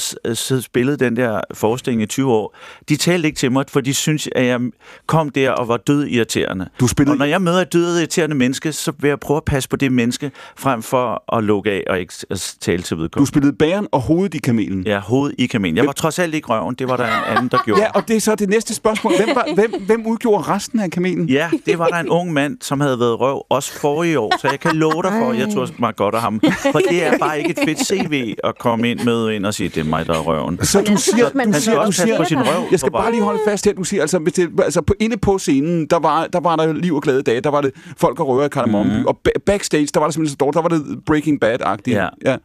spillet 0.62 1.00
den 1.00 1.16
der 1.16 1.40
forestilling 1.54 2.02
i 2.02 2.06
20 2.06 2.32
år. 2.32 2.56
De 2.88 2.96
talte 2.96 3.26
ikke 3.28 3.38
til 3.38 3.52
mig, 3.52 3.64
for 3.68 3.80
de 3.80 3.94
synes, 3.94 4.28
at 4.34 4.46
jeg 4.46 4.60
kom 5.06 5.28
der 5.30 5.50
og 5.50 5.68
var 5.68 5.76
død 5.76 6.06
irriterende. 6.06 6.68
Du 6.80 6.86
spillede- 6.86 7.14
Og 7.14 7.18
når 7.18 7.24
jeg 7.24 7.42
møder 7.42 7.60
et 7.62 7.72
død 7.72 7.98
irriterende 7.98 8.36
menneske, 8.36 8.72
så 8.72 8.92
vil 8.98 9.08
jeg 9.08 9.20
prøve 9.20 9.36
at 9.36 9.44
passe 9.44 9.68
på 9.68 9.76
det 9.76 9.92
menneske, 9.92 10.30
frem 10.56 10.82
for 10.82 11.36
at 11.36 11.44
lukke 11.44 11.70
af 11.70 11.82
og 11.90 12.00
ikke 12.00 12.12
tale 12.60 12.82
til 12.82 12.96
Du 12.96 13.02
vedkommende. 13.02 13.28
spillede 13.28 13.52
bæren 13.52 13.86
og 13.92 14.00
hovedet 14.00 14.34
i 14.34 14.38
kamelen. 14.38 14.82
Ja, 14.86 14.98
hovedet 15.00 15.34
i 15.38 15.46
kamelen. 15.46 15.76
Jeg 15.76 15.86
var 15.86 15.92
trods 15.92 16.18
alt 16.18 16.34
ikke 16.36 16.48
røven, 16.48 16.74
det 16.74 16.88
var 16.88 16.96
der 16.96 17.04
en 17.06 17.36
anden, 17.36 17.48
der 17.48 17.58
gjorde. 17.64 17.82
Ja, 17.82 17.88
og 17.94 18.08
det 18.08 18.16
er 18.16 18.20
så 18.20 18.34
det 18.34 18.48
næste 18.48 18.74
spørgsmål. 18.74 19.12
Hvem, 19.16 19.28
var, 19.34 19.46
hvem, 19.54 19.82
hvem 19.86 20.06
udgjorde 20.06 20.42
resten 20.42 20.80
af 20.80 20.90
kamelen? 20.90 21.28
Ja, 21.28 21.50
det 21.66 21.78
var 21.78 21.86
der 21.86 21.96
en 21.96 22.08
ung 22.08 22.32
mand, 22.32 22.56
som 22.60 22.80
havde 22.80 22.98
været 22.98 23.20
røv 23.20 23.42
også 23.50 23.72
forrige 23.72 24.18
år, 24.18 24.32
så 24.40 24.48
jeg 24.50 24.60
kan 24.60 24.76
love 24.76 25.02
dig 25.02 25.12
for, 25.12 25.30
at 25.30 25.38
jeg 25.38 25.48
tror 25.54 25.68
mig 25.78 25.96
godt 25.96 26.14
af 26.14 26.20
ham. 26.20 26.40
For 26.72 26.78
det 26.90 27.04
er 27.06 27.18
bare 27.18 27.38
ikke 27.38 27.50
et 27.50 27.58
fedt 27.64 27.86
CV 27.86 28.34
at 28.44 28.58
komme 28.58 28.90
ind 28.90 29.00
med 29.04 29.30
ind 29.30 29.46
og 29.46 29.54
sige, 29.54 29.68
det 29.68 29.80
er 29.80 29.84
mig, 29.84 30.06
der 30.06 30.14
er 30.14 30.18
røven. 30.18 30.58
Så 30.62 30.80
du 30.80 30.96
siger, 30.96 31.28
du 31.28 31.38
han 31.38 31.52
siger, 31.52 31.60
skal 31.60 31.74
du 31.74 31.80
også 31.80 32.02
siger, 32.02 32.16
på 32.16 32.24
sin 32.24 32.38
røv. 32.38 32.64
jeg 32.70 32.80
skal 32.80 32.92
bare 32.92 33.10
lige 33.10 33.22
holde 33.22 33.40
fast 33.46 33.64
her. 33.64 33.72
Du 33.72 33.84
siger, 33.84 34.00
altså, 34.02 34.18
hvis 34.18 34.32
det, 34.32 34.50
altså 34.62 34.82
på, 34.82 34.94
inde 35.00 35.16
på 35.16 35.38
scenen, 35.38 35.86
der 35.86 35.98
var, 35.98 36.26
der 36.26 36.40
var 36.40 36.56
der 36.56 36.72
liv 36.72 36.94
og 36.94 37.02
glade 37.02 37.22
dage. 37.22 37.40
Der 37.40 37.50
var 37.50 37.60
det 37.60 37.72
folk 37.96 38.20
og 38.20 38.28
røver 38.28 38.44
i 38.44 38.48
Kardemomme. 38.48 38.98
Mm. 38.98 39.06
Og 39.06 39.18
ba- 39.28 39.38
backstage, 39.46 39.86
der 39.94 40.00
var 40.00 40.06
det 40.06 40.14
simpelthen 40.14 40.32
så 40.32 40.36
dårligt. 40.40 40.54
Der 40.54 40.62
var 40.62 40.68
det 40.68 41.04
Breaking 41.06 41.44
Bad-agtigt. 41.44 41.96
Ja. 41.96 42.08
ja. 42.24 42.36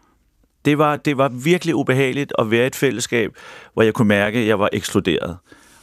Det 0.65 0.78
var, 0.78 0.95
det 0.95 1.17
var 1.17 1.30
virkelig 1.30 1.76
ubehageligt 1.76 2.34
at 2.39 2.52
være 2.52 2.63
i 2.63 2.67
et 2.67 2.76
fællesskab, 2.76 3.36
hvor 3.74 3.84
jeg 3.84 3.93
kunne 3.93 4.08
mærke, 4.08 4.39
at 4.39 4.47
jeg 4.47 4.60
var 4.60 4.69
ekskluderet. 4.74 5.38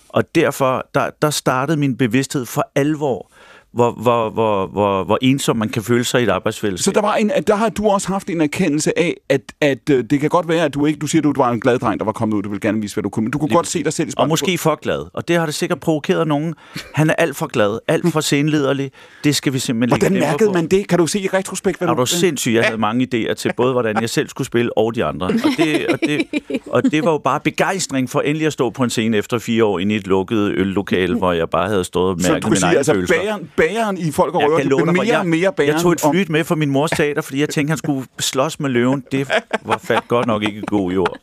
Og 0.09 0.35
derfor, 0.35 0.87
der, 0.95 1.11
der 1.23 1.31
startede 1.31 1.77
min 1.77 1.97
bevidsthed 1.97 2.47
for 2.47 2.71
alvor 2.75 3.31
hvor, 3.72 3.90
hvor, 3.90 4.31
hvor, 4.31 4.66
hvor, 4.66 5.04
hvor 5.04 5.18
ensom 5.22 5.57
man 5.57 5.68
kan 5.68 5.83
føle 5.83 6.04
sig 6.04 6.20
i 6.20 6.22
et 6.22 6.28
Så 6.28 6.33
arbejdsfællesskab. 6.35 6.94
der, 6.94 7.00
var 7.00 7.14
en, 7.14 7.31
der 7.46 7.54
har 7.57 7.68
du 7.68 7.88
også 7.88 8.09
haft 8.09 8.31
en 8.31 8.40
erkendelse 8.40 8.98
af, 8.98 9.14
at, 9.28 9.40
at 9.61 9.90
øh, 9.90 10.04
det 10.11 10.20
kan 10.20 10.31
godt 10.31 10.48
være, 10.48 10.64
at 10.64 10.74
du 10.74 10.87
ikke... 10.87 10.98
Du 10.98 11.07
siger, 11.07 11.20
at 11.20 11.24
du 11.24 11.33
var 11.37 11.50
en 11.50 11.61
glad 11.61 11.78
dreng, 11.78 12.00
der 12.00 12.04
var 12.04 12.12
kommet 12.12 12.37
ud, 12.37 12.42
du 12.42 12.48
ville 12.48 12.61
gerne 12.61 12.81
vise, 12.81 12.94
hvad 12.94 13.02
du 13.02 13.09
kunne, 13.09 13.24
men 13.24 13.31
du 13.31 13.38
kunne 13.38 13.54
godt 13.54 13.66
se 13.66 13.85
dig 13.85 13.92
selv 13.92 14.09
i 14.09 14.12
Og 14.16 14.28
måske 14.28 14.59
for 14.59 14.78
glad. 14.83 15.07
Og 15.14 15.28
det 15.28 15.37
har 15.37 15.46
det 15.46 15.54
sikkert 15.54 15.81
provokeret 15.81 16.28
nogen. 16.28 16.54
Han 16.94 17.11
er 17.11 17.14
alt 17.14 17.37
for 17.37 17.46
glad, 17.46 17.78
alt 17.88 18.12
for 18.12 18.20
senliderlig. 18.20 18.90
Det 19.24 19.37
skal 19.37 19.52
vi 19.52 19.59
simpelthen 19.59 20.00
Hvordan 20.00 20.20
mærkede 20.20 20.48
på. 20.48 20.52
man 20.52 20.66
det? 20.68 20.88
Kan 20.88 20.98
du 20.98 21.07
se 21.07 21.20
i 21.20 21.28
retrospekt, 21.35 21.78
hvad 21.78 21.88
Er 21.88 21.94
du 21.94 22.07
sindssyg? 22.07 22.52
Jeg 22.52 22.64
havde 22.64 22.78
mange 22.78 23.09
idéer 23.14 23.35
til 23.35 23.52
både, 23.57 23.72
hvordan 23.72 24.00
jeg 24.00 24.11
selv 24.11 24.28
skulle 24.28 24.46
spille, 24.46 24.78
og 24.78 24.94
de 24.94 25.04
andre. 25.04 25.26
Og 25.26 25.33
det, 25.57 25.87
og 25.88 25.98
det, 26.00 26.22
og 26.66 26.83
det 26.85 27.04
var 27.04 27.11
jo 27.11 27.18
bare 27.18 27.40
begejstring 27.40 28.11
for 28.11 28.20
endelig 28.20 28.46
at 28.46 28.52
stå 28.52 28.70
på 28.70 28.85
en 28.85 28.90
scene 28.90 29.16
efter 29.16 29.38
fire 29.38 29.64
år 29.64 29.78
inde 29.78 29.94
i 29.94 29.98
et 29.98 30.07
lukket 30.07 30.52
øllokale, 30.57 31.16
hvor 31.18 31.33
jeg 31.33 31.50
bare 31.50 31.68
havde 31.68 31.85
stået 31.85 32.14
og 32.14 32.20
Så 32.20 32.33
mærket 32.33 32.44
du 32.44 32.50
mine 32.50 32.61
egne 32.66 32.76
altså 32.78 32.92
følelser. 32.92 33.14
bageren, 33.14 33.50
bageren 33.59 33.99
i 33.99 34.12
Folk 34.12 34.35
og 34.35 34.42
Røver, 34.42 34.62
du 34.62 34.77
blev 34.85 34.87
mere 34.92 35.07
jeg, 35.07 35.18
og 35.18 35.27
mere 35.27 35.53
bageren. 35.53 35.75
jeg 35.75 35.83
tog 35.83 35.92
et 35.92 36.01
flyt 36.12 36.29
med 36.29 36.44
fra 36.44 36.55
min 36.55 36.71
mors 36.71 36.90
teater, 36.90 37.23
fordi 37.23 37.40
jeg 37.40 37.49
tænkte, 37.49 37.71
han 37.71 37.79
skulle 37.79 38.07
slås 38.18 38.61
med 38.61 38.71
løven. 38.71 39.05
Det 39.12 39.29
var 39.62 39.79
faldt 39.79 40.09
godt 40.09 40.27
nok 40.27 40.42
ikke 40.42 40.61
god 40.61 40.92
jord. 40.92 41.18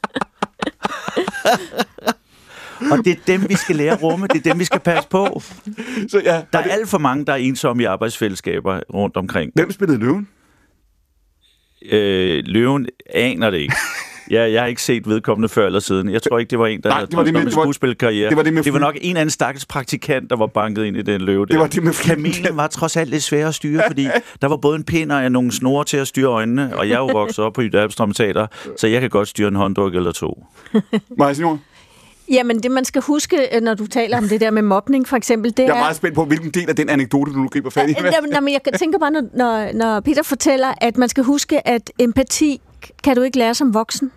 Og 2.92 2.98
det 3.06 3.12
er 3.12 3.16
dem, 3.28 3.50
vi 3.50 3.56
skal 3.56 3.76
lære 3.76 3.94
at 3.94 4.04
rumme. 4.04 4.28
Det 4.28 4.38
er 4.46 4.50
dem, 4.52 4.60
vi 4.60 4.66
skal 4.66 4.80
passe 4.80 5.10
på. 5.10 5.42
Så 6.10 6.22
ja, 6.26 6.42
Der 6.54 6.60
er 6.60 6.64
det- 6.64 6.72
alt 6.72 6.90
for 6.90 6.98
mange, 6.98 7.26
der 7.26 7.34
er 7.34 7.38
ensomme 7.38 7.84
i 7.84 7.86
arbejdsfællesskaber 7.86 8.80
rundt 8.94 9.18
omkring. 9.18 9.52
Hvem 9.56 9.72
spillede 9.72 10.00
løven? 10.00 10.28
Øh, 11.92 12.44
løven 12.46 12.88
aner 13.14 13.50
det 13.50 13.58
ikke. 13.58 13.76
Ja, 14.32 14.52
jeg 14.52 14.62
har 14.62 14.68
ikke 14.68 14.82
set 14.82 15.10
vedkommende 15.10 15.50
før 15.50 15.66
eller 15.66 15.80
siden. 15.80 16.10
Jeg 16.10 16.24
tror 16.24 16.40
ikke, 16.40 16.50
det 16.50 16.60
var 16.60 16.68
en, 16.68 16.82
der 16.82 16.90
Nej, 16.90 17.02
det 17.06 17.16
var 17.18 17.24
det 17.24 17.34
med- 17.34 17.42
en 17.42 17.52
skuespilkarriere. 17.52 18.30
det 18.30 18.38
var 18.38 18.44
det 18.44 18.54
med 18.54 18.64
det 18.64 18.74
var 18.74 18.80
nok 18.80 18.98
en 19.02 19.18
anden 19.18 19.30
stakkels 19.30 19.66
praktikant, 19.66 20.30
der 20.30 20.36
var 20.36 20.48
banket 20.48 20.86
ind 20.86 20.98
i 20.98 21.02
den 21.02 21.22
løve. 21.22 21.46
Det 21.46 21.60
var 21.60 21.68
det 21.68 21.84
med 21.84 21.94
Kamelen 21.94 22.58
var 22.58 22.68
trods 22.68 22.98
alt 22.98 23.10
lidt 23.10 23.24
svær 23.24 23.48
at 23.48 23.56
styre, 23.56 23.84
fordi 23.88 24.04
der 24.42 24.48
var 24.48 24.58
både 24.58 24.76
en 24.76 24.84
pind 24.84 25.12
og 25.12 25.32
nogle 25.32 25.52
snore 25.52 25.84
til 25.86 25.98
at 25.98 26.08
styre 26.08 26.28
øjnene, 26.28 26.78
og 26.78 26.88
jeg 26.90 26.96
er 26.96 27.00
jo 27.00 27.06
vokset 27.08 27.46
op 27.46 27.54
på 27.54 27.62
Jydabstrøm 27.62 28.12
Teater, 28.12 28.48
så 28.78 28.88
jeg 28.88 29.02
kan 29.02 29.10
godt 29.10 29.28
styre 29.28 29.48
en 29.48 29.56
håndduk 29.56 29.96
eller 29.96 30.12
to. 30.12 30.44
Maja 31.18 31.34
Signor? 31.34 31.60
Jamen, 32.32 32.60
det 32.64 32.72
man 32.72 32.86
skal 32.86 33.02
huske, 33.02 33.38
øh, 33.56 33.62
når 33.62 33.74
du 33.74 33.88
taler 33.88 34.18
om 34.18 34.28
det 34.30 34.42
der 34.42 34.52
med 34.52 34.62
mobning, 34.62 35.08
for 35.08 35.16
eksempel, 35.18 35.52
det 35.52 35.60
Jeg 35.60 35.68
er 35.70 35.74
er... 35.74 35.78
meget 35.80 35.96
spændt 35.96 36.16
på, 36.16 36.26
hvilken 36.26 36.50
del 36.52 36.70
af 36.70 36.76
den 36.76 36.90
anekdote, 36.90 37.32
du 37.34 37.38
nu 37.38 37.48
griber 37.48 37.70
fat 37.70 37.90
i. 37.90 37.94
Ja, 38.02 38.12
jamen, 38.16 38.32
jamen, 38.34 38.54
jeg 38.54 38.80
tænker 38.80 39.00
bare, 39.00 39.12
når, 39.12 39.74
når 39.74 40.00
Peter 40.00 40.24
fortæller, 40.24 40.68
at 40.82 40.98
man 40.98 41.10
skal 41.10 41.24
huske, 41.24 41.68
at 41.68 41.92
empati 42.00 42.62
kan 43.04 43.16
du 43.16 43.22
ikke 43.22 43.38
lære 43.38 43.54
som 43.54 43.74
voksen, 43.74 44.12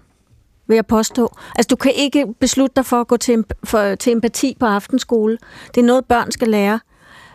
vil 0.67 0.75
jeg 0.75 0.87
påstå. 0.87 1.37
Altså, 1.57 1.69
du 1.71 1.77
kan 1.77 1.93
ikke 1.95 2.27
beslutte 2.41 2.75
dig 2.77 2.87
for 2.87 3.01
at 3.01 3.07
gå 3.07 3.17
til, 3.17 3.45
for, 3.65 3.95
til 3.95 4.13
empati 4.13 4.57
på 4.61 4.67
aftenskole. 4.67 5.39
Det 5.75 5.81
er 5.81 5.85
noget, 5.85 6.05
børn 6.05 6.31
skal 6.31 6.49
lære. 6.49 6.81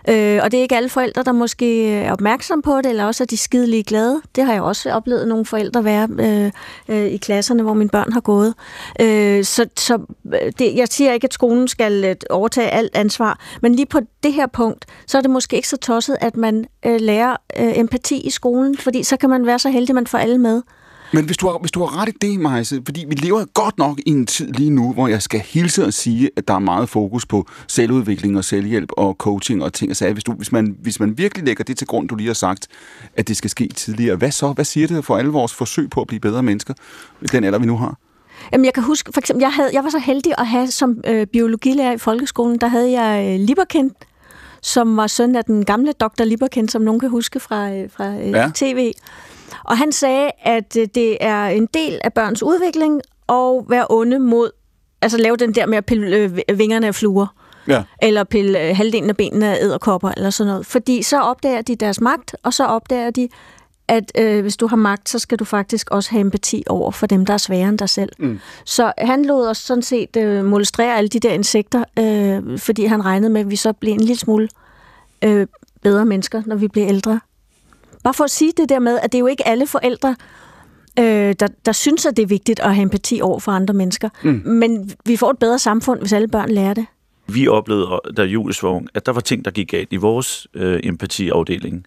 Øh, 0.10 0.40
og 0.44 0.52
det 0.52 0.58
er 0.58 0.62
ikke 0.62 0.76
alle 0.76 0.90
forældre, 0.90 1.24
der 1.24 1.32
måske 1.32 1.90
er 1.92 2.12
opmærksom 2.12 2.62
på 2.62 2.78
det, 2.78 2.86
eller 2.86 3.06
også 3.06 3.24
er 3.24 3.26
de 3.26 3.38
skidelige 3.38 3.84
glade. 3.84 4.22
Det 4.36 4.44
har 4.46 4.54
jeg 4.54 4.62
også 4.62 4.92
oplevet 4.92 5.28
nogle 5.28 5.46
forældre 5.46 5.84
være 5.84 6.08
øh, 6.20 6.52
øh, 6.88 7.06
i 7.06 7.18
klasserne, 7.18 7.64
hvor 7.64 7.74
mine 7.74 7.90
børn 7.90 8.14
har 8.14 8.22
gået. 8.22 8.54
Øh, 9.02 9.44
så 9.44 9.66
så 9.78 10.00
øh, 10.34 10.52
det, 10.60 10.76
jeg 10.76 10.88
siger 10.88 11.14
ikke, 11.14 11.26
at 11.26 11.34
skolen 11.34 11.68
skal 11.68 12.06
øh, 12.06 12.16
overtage 12.30 12.70
alt 12.70 12.96
ansvar, 12.96 13.40
men 13.62 13.76
lige 13.76 13.86
på 13.86 14.00
det 14.24 14.34
her 14.34 14.48
punkt, 14.48 14.86
så 15.08 15.18
er 15.18 15.22
det 15.22 15.32
måske 15.32 15.56
ikke 15.56 15.70
så 15.70 15.78
tosset, 15.78 16.18
at 16.22 16.38
man 16.38 16.66
øh, 16.86 17.02
lærer 17.02 17.36
øh, 17.60 17.80
empati 17.80 18.22
i 18.22 18.30
skolen, 18.30 18.78
fordi 18.78 19.04
så 19.04 19.18
kan 19.18 19.30
man 19.30 19.46
være 19.46 19.60
så 19.60 19.70
heldig, 19.70 19.90
at 19.90 19.96
man 19.96 20.08
får 20.08 20.18
alle 20.18 20.38
med. 20.38 20.62
Men 21.14 21.26
hvis 21.26 21.38
du 21.38 21.48
har, 21.48 21.58
hvis 21.58 21.72
du 21.72 21.80
har 21.86 22.02
ret 22.02 22.10
i 22.10 22.12
det, 22.22 22.40
Majse, 22.40 22.82
fordi 22.86 23.06
vi 23.08 23.16
lever 23.16 23.46
godt 23.46 23.78
nok 23.78 24.00
i 24.06 24.10
en 24.10 24.26
tid 24.26 24.52
lige 24.52 24.70
nu, 24.70 24.94
hvor 24.94 25.08
jeg 25.08 25.22
skal 25.22 25.40
hilse 25.40 25.86
og 25.86 25.94
sige, 25.94 26.30
at 26.38 26.48
der 26.48 26.54
er 26.54 26.60
meget 26.60 26.90
fokus 26.90 27.26
på 27.26 27.48
selvudvikling 27.68 28.38
og 28.38 28.44
selvhjælp 28.44 28.90
og 28.98 29.16
coaching 29.20 29.64
og 29.64 29.74
ting 29.74 29.92
og 29.92 29.96
sager. 29.96 30.14
Hvis, 30.14 30.24
du, 30.24 30.34
hvis, 30.34 30.52
man, 30.52 30.76
hvis 30.82 31.00
man 31.00 31.18
virkelig 31.18 31.46
lægger 31.46 31.64
det 31.64 31.78
til 31.78 31.88
grund, 31.88 32.10
du 32.10 32.16
lige 32.16 32.28
har 32.28 32.34
sagt, 32.34 32.68
at 33.16 33.28
det 33.28 33.38
skal 33.38 33.50
ske 33.50 33.68
tidligere, 33.68 34.16
hvad 34.16 34.32
så? 34.32 34.52
Hvad 34.52 34.66
siger 34.66 34.88
det 34.88 35.06
for 35.06 35.18
alle 35.18 35.32
vores 35.32 35.54
forsøg 35.54 35.90
på 35.90 36.02
at 36.02 36.08
blive 36.08 36.20
bedre 36.20 36.44
mennesker 36.44 36.74
den 37.32 37.44
alder, 37.44 37.60
vi 37.60 37.66
nu 37.66 37.78
har? 37.78 37.98
Jamen, 38.52 38.66
jeg 38.66 38.74
kan 38.74 38.84
huske, 38.84 39.14
for 39.14 39.22
eksempel, 39.22 39.42
jeg, 39.42 39.54
havde, 39.54 39.70
jeg 39.74 39.84
var 39.84 39.90
så 39.90 40.00
heldig 40.00 40.34
at 40.38 40.48
have 40.48 40.68
som 40.68 41.02
øh, 41.08 41.28
biologilærer 41.28 41.94
i 41.94 41.98
folkeskolen, 41.98 42.58
der 42.58 42.68
havde 42.68 42.92
jeg 42.92 43.34
øh, 43.34 43.46
Liberkind, 43.46 43.92
som 44.62 44.98
var 44.98 45.08
søn 45.08 45.36
af 45.36 45.46
den 45.46 45.66
gamle 45.66 45.92
Dr. 45.92 46.24
Liberkind, 46.24 46.70
som 46.70 46.82
nogen 46.82 47.00
kan 47.00 47.10
huske 47.10 47.40
fra, 47.40 47.72
øh, 47.72 47.90
fra 47.90 48.08
øh, 48.08 48.30
ja. 48.30 48.52
tv. 48.56 48.92
Og 49.64 49.78
han 49.78 49.92
sagde, 49.92 50.32
at 50.44 50.78
øh, 50.80 50.88
det 50.96 51.18
er 51.22 51.46
en 51.46 51.68
del 51.74 52.00
af 52.04 52.14
børns 52.14 52.44
udvikling 52.44 53.02
at 53.30 53.64
være 53.70 53.86
onde 53.90 54.20
mod, 54.20 54.52
altså 55.02 55.18
lave 55.18 55.38
den 55.38 55.56
der 55.56 55.66
med 55.66 55.78
at 55.78 55.86
pille 55.86 56.18
øh, 56.18 56.58
vingerne 56.60 56.88
af 56.88 56.96
fluer, 56.96 57.28
Ja. 57.68 57.84
eller 58.02 58.24
pille 58.24 58.70
øh, 58.70 58.76
halvdelen 58.76 59.10
af 59.10 59.18
benene 59.18 59.48
af 59.58 59.64
æderkopper, 59.64 60.12
eller 60.18 60.30
sådan 60.30 60.52
noget. 60.52 60.66
Fordi 60.66 61.02
så 61.02 61.20
opdager 61.22 61.62
de 61.62 61.76
deres 61.76 62.02
magt, 62.02 62.36
og 62.44 62.54
så 62.54 62.66
opdager 62.66 63.10
de, 63.12 63.30
at 63.88 64.12
øh, 64.18 64.42
hvis 64.42 64.58
du 64.58 64.68
har 64.68 64.76
magt, 64.76 65.10
så 65.10 65.20
skal 65.20 65.40
du 65.40 65.46
faktisk 65.46 65.90
også 65.92 66.12
have 66.12 66.22
empati 66.22 66.64
over 66.68 66.92
for 66.92 67.08
dem, 67.08 67.26
der 67.26 67.34
er 67.34 67.38
sværere 67.38 67.70
end 67.70 67.78
dig 67.78 67.90
selv. 67.90 68.10
Mm. 68.20 68.40
Så 68.66 68.92
han 68.98 69.26
lod 69.26 69.48
os 69.48 69.58
sådan 69.58 69.84
set 69.84 70.16
øh, 70.18 70.46
molestrere 70.46 70.98
alle 70.98 71.08
de 71.08 71.20
der 71.20 71.32
insekter, 71.32 71.84
øh, 72.00 72.60
fordi 72.60 72.86
han 72.86 73.06
regnede 73.06 73.30
med, 73.30 73.42
at 73.42 73.50
vi 73.50 73.56
så 73.56 73.74
blev 73.74 73.94
en 73.94 74.00
lille 74.00 74.16
smule 74.20 74.50
øh, 75.24 75.48
bedre 75.82 76.06
mennesker, 76.06 76.42
når 76.46 76.56
vi 76.56 76.68
bliver 76.68 76.88
ældre. 76.88 77.20
Bare 78.04 78.14
for 78.14 78.24
at 78.24 78.32
sige 78.32 78.52
det 78.58 78.70
der 78.70 78.80
med, 78.80 79.00
at 79.04 79.12
det 79.12 79.18
er 79.18 79.20
jo 79.20 79.28
ikke 79.28 79.48
alle 79.48 79.68
forældre, 79.68 80.16
øh, 81.00 81.36
der, 81.40 81.48
der 81.66 81.72
synes, 81.72 82.06
at 82.06 82.18
det 82.18 82.24
er 82.24 82.28
vigtigt 82.28 82.60
at 82.60 82.76
have 82.76 82.84
empati 82.84 83.20
over 83.24 83.40
for 83.40 83.52
andre 83.52 83.74
mennesker. 83.74 84.10
Mm. 84.24 84.42
Men 84.46 84.92
vi 85.06 85.16
får 85.16 85.32
et 85.32 85.40
bedre 85.40 85.60
samfund, 85.60 86.00
hvis 86.00 86.14
alle 86.14 86.28
børn 86.28 86.50
lærer 86.50 86.74
det. 86.74 86.86
Vi 87.28 87.48
oplevede, 87.48 88.00
da 88.18 88.24
Julius 88.24 88.64
var 88.64 88.70
ung, 88.70 88.88
at 88.94 89.06
der 89.06 89.12
var 89.12 89.22
ting, 89.22 89.46
der 89.46 89.52
gik 89.52 89.68
galt 89.72 89.88
i 89.92 89.96
vores 89.96 90.48
øh, 90.54 90.80
empatiafdeling 90.84 91.86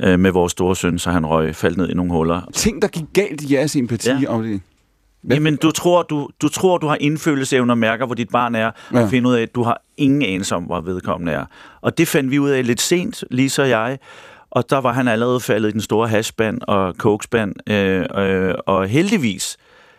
øh, 0.00 0.18
med 0.20 0.30
vores 0.30 0.52
store 0.52 0.76
søn, 0.76 0.98
så 0.98 1.10
han 1.10 1.26
røg, 1.26 1.56
faldt 1.56 1.76
ned 1.76 1.88
i 1.88 1.94
nogle 1.94 2.12
huller. 2.12 2.40
Ting, 2.54 2.82
der 2.82 2.88
gik 2.88 3.04
galt 3.12 3.40
i 3.42 3.54
jeres 3.54 3.76
empati 3.76 4.10
Ja. 4.10 4.14
det. 4.42 4.60
Jamen, 5.30 5.56
du 5.56 5.70
tror, 5.70 6.02
du, 6.02 6.28
du 6.42 6.48
tror, 6.48 6.78
du 6.78 6.86
har 6.86 6.96
indfølelseevne 7.00 7.72
og 7.72 7.78
mærker, 7.78 8.06
hvor 8.06 8.14
dit 8.14 8.28
barn 8.28 8.54
er, 8.54 8.70
Ja. 8.92 9.02
og 9.02 9.10
finder 9.10 9.30
ud 9.30 9.34
af, 9.34 9.42
at 9.42 9.54
du 9.54 9.62
har 9.62 9.82
ingen 9.96 10.22
anelse 10.22 10.56
om, 10.56 10.62
hvor 10.62 10.80
vedkommende 10.80 11.32
er. 11.32 11.44
Og 11.80 11.98
det 11.98 12.08
fandt 12.08 12.30
vi 12.30 12.38
ud 12.38 12.50
af 12.50 12.66
lidt 12.66 12.80
sent, 12.80 13.24
Lisa 13.30 13.62
og 13.62 13.68
jeg. 13.68 13.98
Og 14.50 14.70
der 14.70 14.78
var 14.78 14.92
han 14.92 15.08
allerede 15.08 15.40
faldet 15.40 15.68
i 15.68 15.72
den 15.72 15.80
store 15.80 16.08
hashband 16.08 16.60
og 16.62 16.94
cokespand. 16.98 17.70
Øh, 17.70 18.06
øh, 18.16 18.54
og 18.66 18.88
heldigvis, 18.88 19.56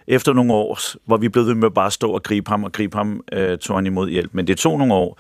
efter 0.08 0.34
nogle 0.34 0.54
år, 0.54 0.80
hvor 1.06 1.18
vi 1.18 1.30
blev 1.30 1.46
ved 1.46 1.56
med 1.56 1.72
bare 1.72 1.92
stå 1.92 2.12
og 2.12 2.24
gribe 2.24 2.50
ham 2.50 2.64
og 2.64 2.72
gribe 2.72 2.98
ham, 2.98 3.22
øh, 3.34 3.58
tog 3.58 3.78
han 3.78 3.86
imod 3.86 4.10
hjælp. 4.10 4.30
Men 4.34 4.48
det 4.48 4.58
tog 4.58 4.78
nogle 4.78 4.94
år. 4.94 5.20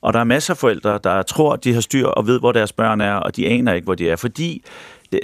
Og 0.00 0.12
der 0.12 0.20
er 0.20 0.24
masser 0.24 0.54
af 0.54 0.58
forældre, 0.58 0.98
der 1.04 1.22
tror, 1.22 1.52
at 1.52 1.64
de 1.64 1.74
har 1.74 1.80
styr 1.80 2.06
og 2.06 2.26
ved, 2.26 2.40
hvor 2.40 2.52
deres 2.52 2.72
børn 2.72 3.00
er, 3.00 3.14
og 3.14 3.36
de 3.36 3.48
aner 3.48 3.72
ikke, 3.72 3.84
hvor 3.84 3.94
de 3.94 4.10
er. 4.10 4.16
Fordi 4.16 4.64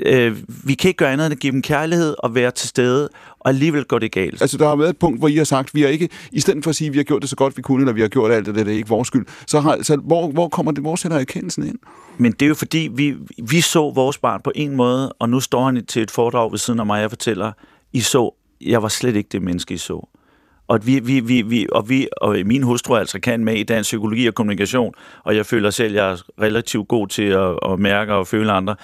øh, 0.06 0.36
vi 0.64 0.74
kan 0.74 0.88
ikke 0.88 0.98
gøre 0.98 1.12
andet 1.12 1.26
end 1.26 1.32
at 1.32 1.38
give 1.38 1.52
dem 1.52 1.62
kærlighed 1.62 2.14
og 2.18 2.34
være 2.34 2.50
til 2.50 2.68
stede, 2.68 3.08
og 3.38 3.48
alligevel 3.48 3.84
går 3.84 3.98
det 3.98 4.12
galt. 4.12 4.42
Altså, 4.42 4.58
der 4.58 4.68
har 4.68 4.76
været 4.76 4.90
et 4.90 4.98
punkt, 4.98 5.18
hvor 5.18 5.28
I 5.28 5.36
har 5.36 5.44
sagt, 5.44 5.74
vi 5.74 5.82
har 5.82 5.88
ikke, 5.88 6.08
i 6.32 6.40
stedet 6.40 6.64
for 6.64 6.70
at 6.70 6.76
sige, 6.76 6.88
at 6.88 6.92
vi 6.92 6.98
har 6.98 7.04
gjort 7.04 7.22
det 7.22 7.30
så 7.30 7.36
godt, 7.36 7.56
vi 7.56 7.62
kunne, 7.62 7.82
eller 7.82 7.92
vi 7.92 8.00
har 8.00 8.08
gjort 8.08 8.30
alt 8.30 8.46
det, 8.46 8.54
det 8.54 8.68
er 8.68 8.72
ikke 8.72 8.88
vores 8.88 9.08
skyld, 9.08 9.26
så, 9.46 9.60
har, 9.60 9.78
så 9.82 9.96
hvor, 9.96 10.30
hvor 10.30 10.48
kommer 10.48 10.72
det, 10.72 10.82
hvor 10.82 10.96
sætter 10.96 11.18
erkendelsen 11.18 11.66
ind? 11.66 11.78
Men 12.18 12.32
det 12.32 12.42
er 12.42 12.48
jo 12.48 12.54
fordi, 12.54 12.90
vi, 12.94 13.14
vi 13.50 13.60
så 13.60 13.90
vores 13.90 14.18
barn 14.18 14.40
på 14.44 14.52
en 14.54 14.76
måde, 14.76 15.12
og 15.12 15.28
nu 15.28 15.40
står 15.40 15.64
han 15.64 15.86
til 15.86 16.02
et 16.02 16.10
foredrag 16.10 16.50
ved 16.52 16.58
siden 16.58 16.80
af 16.80 16.86
mig, 16.86 16.94
og 16.94 17.00
jeg 17.00 17.10
fortæller, 17.10 17.52
I 17.92 18.00
så, 18.00 18.34
jeg 18.60 18.82
var 18.82 18.88
slet 18.88 19.16
ikke 19.16 19.28
det 19.32 19.42
menneske, 19.42 19.74
I 19.74 19.78
så. 19.78 20.08
Og, 20.68 20.74
at 20.74 20.86
vi, 20.86 20.98
vi, 20.98 21.20
vi, 21.20 21.42
vi, 21.42 21.66
og, 21.72 21.88
vi, 21.88 22.08
og 22.16 22.36
min 22.44 22.62
hustru 22.62 22.94
er 22.94 22.98
altså 22.98 23.20
kan 23.20 23.44
med 23.44 23.54
i 23.54 23.62
dansk 23.62 23.88
psykologi 23.88 24.26
og 24.26 24.34
kommunikation, 24.34 24.94
og 25.24 25.36
jeg 25.36 25.46
føler 25.46 25.70
selv, 25.70 25.98
at 25.98 26.04
jeg 26.04 26.12
er 26.12 26.16
relativt 26.42 26.88
god 26.88 27.08
til 27.08 27.22
at, 27.22 27.58
at 27.70 27.78
mærke 27.78 28.14
og 28.14 28.26
føle 28.26 28.52
andre. 28.52 28.76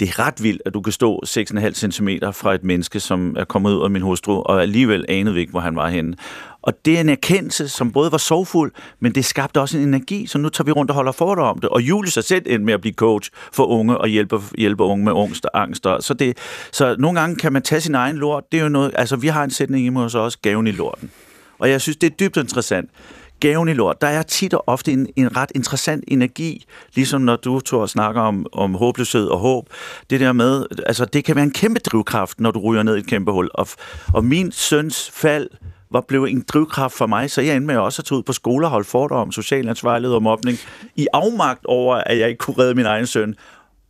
Det 0.00 0.08
er 0.08 0.18
ret 0.18 0.42
vildt, 0.42 0.62
at 0.66 0.74
du 0.74 0.80
kan 0.80 0.92
stå 0.92 1.22
6,5 1.26 1.72
cm 1.72 2.08
fra 2.32 2.54
et 2.54 2.64
menneske, 2.64 3.00
som 3.00 3.36
er 3.38 3.44
kommet 3.44 3.74
ud 3.74 3.84
af 3.84 3.90
min 3.90 4.02
hustru, 4.02 4.42
og 4.42 4.62
alligevel 4.62 5.04
anede 5.08 5.34
vi 5.34 5.40
ikke, 5.40 5.50
hvor 5.50 5.60
han 5.60 5.76
var 5.76 5.88
henne. 5.88 6.16
Og 6.62 6.84
det 6.84 6.96
er 6.96 7.00
en 7.00 7.08
erkendelse, 7.08 7.68
som 7.68 7.92
både 7.92 8.12
var 8.12 8.18
sorgfuld, 8.18 8.72
men 9.00 9.14
det 9.14 9.24
skabte 9.24 9.60
også 9.60 9.78
en 9.78 9.88
energi, 9.88 10.26
så 10.26 10.38
nu 10.38 10.48
tager 10.48 10.64
vi 10.64 10.72
rundt 10.72 10.90
og 10.90 10.94
holder 10.94 11.12
foredrag 11.12 11.50
om 11.50 11.58
det. 11.58 11.68
Og 11.68 11.82
Julie 11.82 12.10
sig 12.10 12.24
selv 12.24 12.42
ind 12.46 12.64
med 12.64 12.74
at 12.74 12.80
blive 12.80 12.94
coach 12.94 13.30
for 13.52 13.64
unge 13.64 13.98
og 13.98 14.08
hjælpe, 14.08 14.40
hjælpe 14.58 14.82
unge 14.84 15.04
med 15.04 15.12
angst 15.16 15.44
og 15.44 15.62
angst. 15.62 15.82
Så, 15.82 16.14
det, 16.18 16.38
så 16.72 16.96
nogle 16.98 17.20
gange 17.20 17.36
kan 17.36 17.52
man 17.52 17.62
tage 17.62 17.80
sin 17.80 17.94
egen 17.94 18.16
lort. 18.16 18.44
Det 18.52 18.58
er 18.58 18.62
jo 18.62 18.68
noget, 18.68 18.92
altså 18.94 19.16
vi 19.16 19.28
har 19.28 19.44
en 19.44 19.50
sætning 19.50 19.86
imod 19.86 20.04
os 20.04 20.14
også, 20.14 20.38
gaven 20.42 20.66
i 20.66 20.70
lorten. 20.70 21.10
Og 21.58 21.70
jeg 21.70 21.80
synes, 21.80 21.96
det 21.96 22.12
er 22.12 22.16
dybt 22.16 22.36
interessant. 22.36 22.90
Gaven 23.40 23.68
i 23.68 23.72
lort, 23.72 24.00
der 24.00 24.06
er 24.06 24.22
tit 24.22 24.54
og 24.54 24.64
ofte 24.66 24.92
en, 24.92 25.06
en 25.16 25.36
ret 25.36 25.52
interessant 25.54 26.04
energi, 26.08 26.64
ligesom 26.94 27.20
når 27.20 27.36
du, 27.36 27.60
Thor, 27.60 27.86
snakker 27.86 28.20
om, 28.20 28.46
om 28.52 28.74
håbløshed 28.74 29.26
og 29.26 29.38
håb. 29.38 29.68
Det 30.10 30.20
der 30.20 30.32
med, 30.32 30.64
altså 30.86 31.04
det 31.04 31.24
kan 31.24 31.36
være 31.36 31.44
en 31.44 31.52
kæmpe 31.52 31.80
drivkraft, 31.80 32.40
når 32.40 32.50
du 32.50 32.60
ryger 32.60 32.82
ned 32.82 32.96
i 32.96 32.98
et 32.98 33.06
kæmpe 33.06 33.32
hul. 33.32 33.50
Og, 33.54 33.68
og 34.14 34.24
min 34.24 34.52
søns 34.52 35.10
fald 35.10 35.48
var 35.90 36.00
blevet 36.00 36.30
en 36.30 36.44
drivkraft 36.48 36.94
for 36.94 37.06
mig, 37.06 37.30
så 37.30 37.40
jeg 37.40 37.56
endte 37.56 37.66
med 37.66 37.76
også 37.76 38.02
at 38.02 38.06
tage 38.06 38.18
ud 38.18 38.22
på 38.22 38.32
skole 38.32 38.66
og 38.66 38.70
holde 38.70 38.88
foredrag 38.88 39.18
om 39.18 39.32
social 39.32 39.68
ansvarlighed 39.68 40.14
og 40.14 40.22
mobning, 40.22 40.58
i 40.96 41.06
afmagt 41.12 41.64
over, 41.64 41.94
at 41.96 42.18
jeg 42.18 42.28
ikke 42.28 42.38
kunne 42.38 42.58
redde 42.58 42.74
min 42.74 42.86
egen 42.86 43.06
søn. 43.06 43.34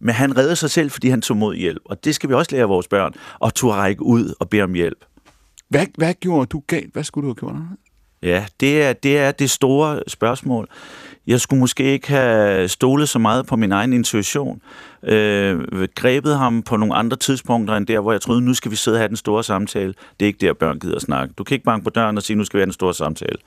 Men 0.01 0.15
han 0.15 0.37
reddede 0.37 0.57
sig 0.57 0.71
selv, 0.71 0.91
fordi 0.91 1.09
han 1.09 1.23
tog 1.23 1.37
mod 1.37 1.55
hjælp. 1.55 1.83
Og 1.85 2.05
det 2.05 2.15
skal 2.15 2.29
vi 2.29 2.35
også 2.35 2.57
lære 2.57 2.65
vores 2.65 2.89
børn, 2.89 3.13
at 3.45 3.55
turde 3.55 3.77
række 3.77 4.03
ud 4.03 4.35
og 4.41 4.49
bede 4.49 4.63
om 4.63 4.75
hjælp. 4.75 5.05
Hvad, 5.69 5.87
hvad 5.95 6.15
gjorde 6.15 6.47
du 6.47 6.63
galt? 6.67 6.93
Hvad 6.93 7.05
skulle 7.05 7.29
du 7.29 7.29
have 7.29 7.53
gjort? 7.53 7.63
Ja, 8.23 8.47
det 8.61 8.83
er, 8.83 8.93
det 8.93 9.19
er 9.19 9.33
det 9.33 9.51
store 9.51 10.01
spørgsmål. 10.07 10.69
Jeg 11.27 11.41
skulle 11.41 11.61
måske 11.61 11.85
ikke 11.85 12.09
have 12.09 12.69
stolet 12.69 13.09
så 13.09 13.19
meget 13.19 13.47
på 13.47 13.57
min 13.57 13.73
egen 13.73 13.93
intuition. 13.93 14.61
Øh, 15.03 15.89
grebet 15.95 16.39
ham 16.39 16.63
på 16.63 16.77
nogle 16.77 16.95
andre 16.95 17.17
tidspunkter 17.17 17.77
end 17.77 17.87
der, 17.87 18.01
hvor 18.01 18.13
jeg 18.13 18.21
troede, 18.21 18.41
nu 18.41 18.55
skal 18.55 18.71
vi 18.71 18.77
sidde 18.77 18.95
og 18.95 19.01
have 19.01 19.09
den 19.09 19.17
store 19.17 19.45
samtale. 19.45 19.95
Det 20.21 20.27
er 20.27 20.27
ikke 20.27 20.47
der, 20.47 20.53
børn 20.53 20.79
gider 20.79 20.99
snakke. 20.99 21.35
Du 21.39 21.45
kan 21.45 21.55
ikke 21.55 21.65
banke 21.65 21.85
på 21.85 21.91
døren 21.91 22.17
og 22.17 22.23
sige, 22.23 22.37
nu 22.37 22.45
skal 22.45 22.59
vi 22.59 22.61
have 22.61 22.67
den 22.67 22.73
store 22.73 22.95
samtale. 22.95 23.39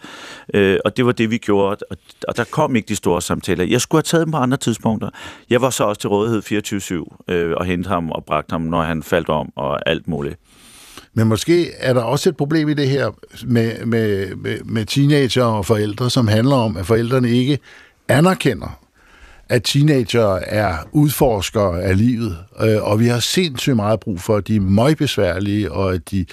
Øh, 0.53 0.79
og 0.85 0.97
det 0.97 1.05
var 1.05 1.11
det, 1.11 1.31
vi 1.31 1.37
gjorde. 1.37 1.77
Og, 1.89 1.97
og 2.27 2.37
der 2.37 2.43
kom 2.43 2.75
ikke 2.75 2.87
de 2.87 2.95
store 2.95 3.21
samtaler. 3.21 3.63
Jeg 3.65 3.81
skulle 3.81 3.99
have 3.99 4.03
taget 4.03 4.25
dem 4.25 4.31
på 4.31 4.37
andre 4.37 4.57
tidspunkter. 4.57 5.09
Jeg 5.49 5.61
var 5.61 5.69
så 5.69 5.83
også 5.83 6.01
til 6.01 6.09
rådighed 6.09 7.07
24-7 7.27 7.33
øh, 7.33 7.53
og 7.57 7.65
hente 7.65 7.87
ham 7.87 8.11
og 8.11 8.25
bragte 8.25 8.51
ham, 8.51 8.61
når 8.61 8.81
han 8.81 9.03
faldt 9.03 9.29
om 9.29 9.51
og 9.55 9.89
alt 9.89 10.07
muligt. 10.07 10.39
Men 11.13 11.27
måske 11.27 11.71
er 11.73 11.93
der 11.93 12.01
også 12.01 12.29
et 12.29 12.37
problem 12.37 12.69
i 12.69 12.73
det 12.73 12.89
her 12.89 13.09
med, 13.45 13.85
med, 13.85 14.35
med, 14.35 14.59
med 14.65 14.85
teenager 14.85 15.43
og 15.43 15.65
forældre, 15.65 16.09
som 16.09 16.27
handler 16.27 16.55
om, 16.55 16.77
at 16.77 16.85
forældrene 16.85 17.29
ikke 17.29 17.59
anerkender, 18.07 18.79
at 19.49 19.63
teenager 19.63 20.39
er 20.47 20.77
udforskere 20.91 21.81
af 21.81 21.97
livet, 21.97 22.37
øh, 22.61 22.83
og 22.83 22.99
vi 22.99 23.07
har 23.07 23.19
sindssygt 23.19 23.75
meget 23.75 23.99
brug 23.99 24.21
for, 24.21 24.35
at 24.35 24.47
de 24.47 24.55
er 24.55 24.59
møgbesværlige, 24.59 25.71
og 25.71 25.93
at 25.93 26.11
de 26.11 26.25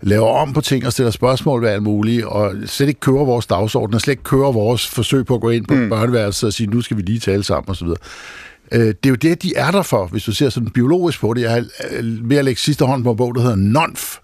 laver 0.00 0.28
om 0.28 0.52
på 0.52 0.60
ting 0.60 0.86
og 0.86 0.92
stiller 0.92 1.10
spørgsmål 1.10 1.62
ved 1.62 1.68
alt 1.68 1.82
muligt, 1.82 2.24
og 2.24 2.54
slet 2.66 2.88
ikke 2.88 3.00
kører 3.00 3.24
vores 3.24 3.46
dagsorden, 3.46 3.94
og 3.94 4.00
slet 4.00 4.12
ikke 4.12 4.22
kører 4.22 4.52
vores 4.52 4.86
forsøg 4.86 5.26
på 5.26 5.34
at 5.34 5.40
gå 5.40 5.50
ind 5.50 5.66
på 5.66 5.74
mm. 5.74 5.88
børneværelset 5.88 6.46
og 6.46 6.52
sige, 6.52 6.66
nu 6.66 6.80
skal 6.80 6.96
vi 6.96 7.02
lige 7.02 7.18
tale 7.18 7.42
sammen 7.42 7.70
osv. 7.70 7.88
Øh, 8.72 8.80
det 8.80 9.06
er 9.06 9.10
jo 9.10 9.14
det, 9.14 9.42
de 9.42 9.52
er 9.56 9.70
der 9.70 9.82
for, 9.82 10.06
hvis 10.06 10.24
du 10.24 10.32
ser 10.32 10.48
sådan 10.48 10.70
biologisk 10.70 11.20
på 11.20 11.34
det. 11.34 11.40
Jeg 11.40 11.50
har 11.50 11.66
mere 12.02 12.28
ved 12.28 12.36
at 12.36 12.44
lægge 12.44 12.60
sidste 12.60 12.84
hånd 12.84 13.04
på 13.04 13.10
en 13.10 13.16
bog, 13.16 13.34
der 13.34 13.40
hedder 13.40 13.56
NONF, 13.56 14.18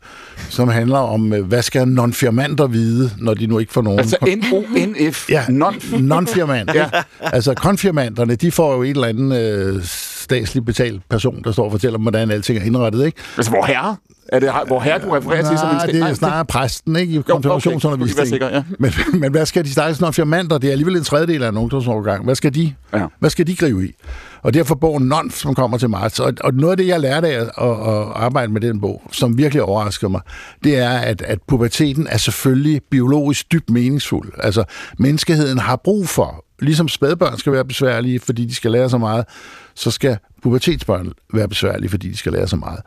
som 0.49 0.69
handler 0.69 0.99
om, 0.99 1.33
øh, 1.33 1.45
hvad 1.45 1.63
skal 1.63 1.89
nonfirmanter 1.89 2.67
vide, 2.67 3.11
når 3.19 3.35
de 3.35 3.47
nu 3.47 3.59
ikke 3.59 3.73
får 3.73 3.83
nogen... 3.83 3.99
Altså 3.99 4.17
N-O-N-F. 4.23 5.31
Ja, 5.31 5.45
non 5.49 5.75
nonfirmant. 6.01 6.75
ja. 6.75 6.89
Altså 7.21 7.55
konfirmanterne, 7.55 8.35
de 8.35 8.51
får 8.51 8.75
jo 8.75 8.83
en 8.83 8.91
eller 8.91 9.09
anden 9.09 9.33
øh, 9.33 9.83
statsligt 9.85 10.67
betalt 10.67 11.03
person, 11.11 11.43
der 11.45 11.53
står 11.53 11.65
og 11.65 11.71
fortæller 11.71 11.97
dem, 11.97 12.03
hvordan 12.03 12.31
alting 12.31 12.59
er 12.59 12.63
indrettet, 12.63 13.07
ikke? 13.07 13.19
Altså, 13.37 13.51
hvor 13.51 13.65
herre? 13.65 13.97
Er 14.29 14.39
det 14.39 14.51
hvor 14.67 14.81
herre, 14.81 14.99
du 14.99 15.11
refererer 15.11 15.49
til 15.49 15.59
som 15.59 15.69
en 15.69 15.95
det 15.95 16.11
er 16.11 16.15
snarere 16.15 16.45
præsten, 16.45 16.97
ikke? 16.97 17.15
I 17.15 17.23
konfirmationsundervisning. 17.23 18.43
Okay. 18.43 18.55
Ja. 18.55 18.63
Men, 18.79 18.93
men 19.21 19.31
hvad 19.31 19.47
skal 19.47 19.65
de 19.65 19.73
stakkels 19.73 20.01
nonfirmanter? 20.01 20.59
Det 20.59 20.69
er 20.69 20.73
alligevel 20.73 20.97
en 20.97 21.05
tredjedel 21.05 21.43
af 21.43 21.49
en 21.49 21.57
ungdomsårgang. 21.57 22.25
Hvad 22.25 22.35
skal 22.35 22.55
de? 22.55 22.75
Ja. 22.95 23.07
Hvad 23.19 23.31
skal 23.31 23.47
de 23.47 23.57
gribe 23.57 23.85
i? 23.85 23.95
Og 24.43 24.55
derfor 24.55 24.75
bogen 24.75 25.09
Nonf, 25.09 25.37
som 25.37 25.55
kommer 25.55 25.79
til 25.79 25.91
marts. 25.91 26.21
Og, 26.21 26.33
og 26.41 26.55
noget 26.55 26.71
af 26.71 26.77
det, 26.77 26.87
jeg 26.87 27.01
lærte 27.01 27.29
af 27.29 27.41
at, 27.41 27.41
at, 27.41 27.71
at 27.71 28.07
arbejde 28.15 28.53
med 28.53 28.61
den 28.61 28.81
bog, 28.81 29.03
som 29.13 29.39
virkelig 29.39 29.63
overrasker 29.63 30.09
mig, 30.09 30.21
det 30.65 30.77
er, 30.77 30.91
at, 30.91 31.23
at 31.23 31.39
puberteten 31.49 32.07
er 32.07 32.17
selvfølgelig 32.17 32.81
biologisk 32.91 33.53
dybt 33.53 33.71
meningsfuld. 33.71 34.33
Altså, 34.39 34.65
menneskeheden 34.99 35.59
har 35.59 35.77
brug 35.77 36.09
for, 36.09 36.45
ligesom 36.61 36.89
spædbørn 36.89 37.39
skal 37.39 37.53
være 37.53 37.65
besværlige, 37.65 38.21
fordi 38.21 38.45
de 38.45 38.55
skal 38.55 38.71
lære 38.71 38.91
så 38.91 38.99
meget, 38.99 39.25
så 39.75 39.91
skal 39.91 40.19
pubertetsbørn 40.43 41.13
være 41.35 41.49
besværlige, 41.49 41.89
fordi 41.91 42.09
de 42.09 42.17
skal 42.17 42.33
lære 42.33 42.49
så 42.49 42.57
meget. 42.57 42.81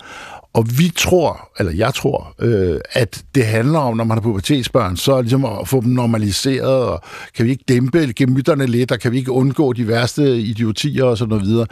Og 0.55 0.65
vi 0.77 0.91
tror, 0.97 1.49
eller 1.59 1.71
jeg 1.71 1.93
tror, 1.93 2.35
øh, 2.39 2.79
at 2.91 3.23
det 3.35 3.45
handler 3.45 3.79
om, 3.79 3.97
når 3.97 4.03
man 4.03 4.17
har 4.17 4.21
pubertetsbørn, 4.21 4.97
så 4.97 5.21
ligesom 5.21 5.45
at 5.45 5.67
få 5.67 5.81
dem 5.81 5.91
normaliseret, 5.91 6.83
og 6.83 7.01
kan 7.35 7.45
vi 7.45 7.51
ikke 7.51 7.63
dæmpe 7.67 8.13
gemytterne 8.15 8.65
lidt, 8.65 8.91
og 8.91 8.99
kan 8.99 9.11
vi 9.11 9.17
ikke 9.17 9.31
undgå 9.31 9.73
de 9.73 9.87
værste 9.87 10.37
idiotier 10.37 11.03
og 11.03 11.17
sådan 11.17 11.29
noget 11.29 11.45
videre. 11.45 11.67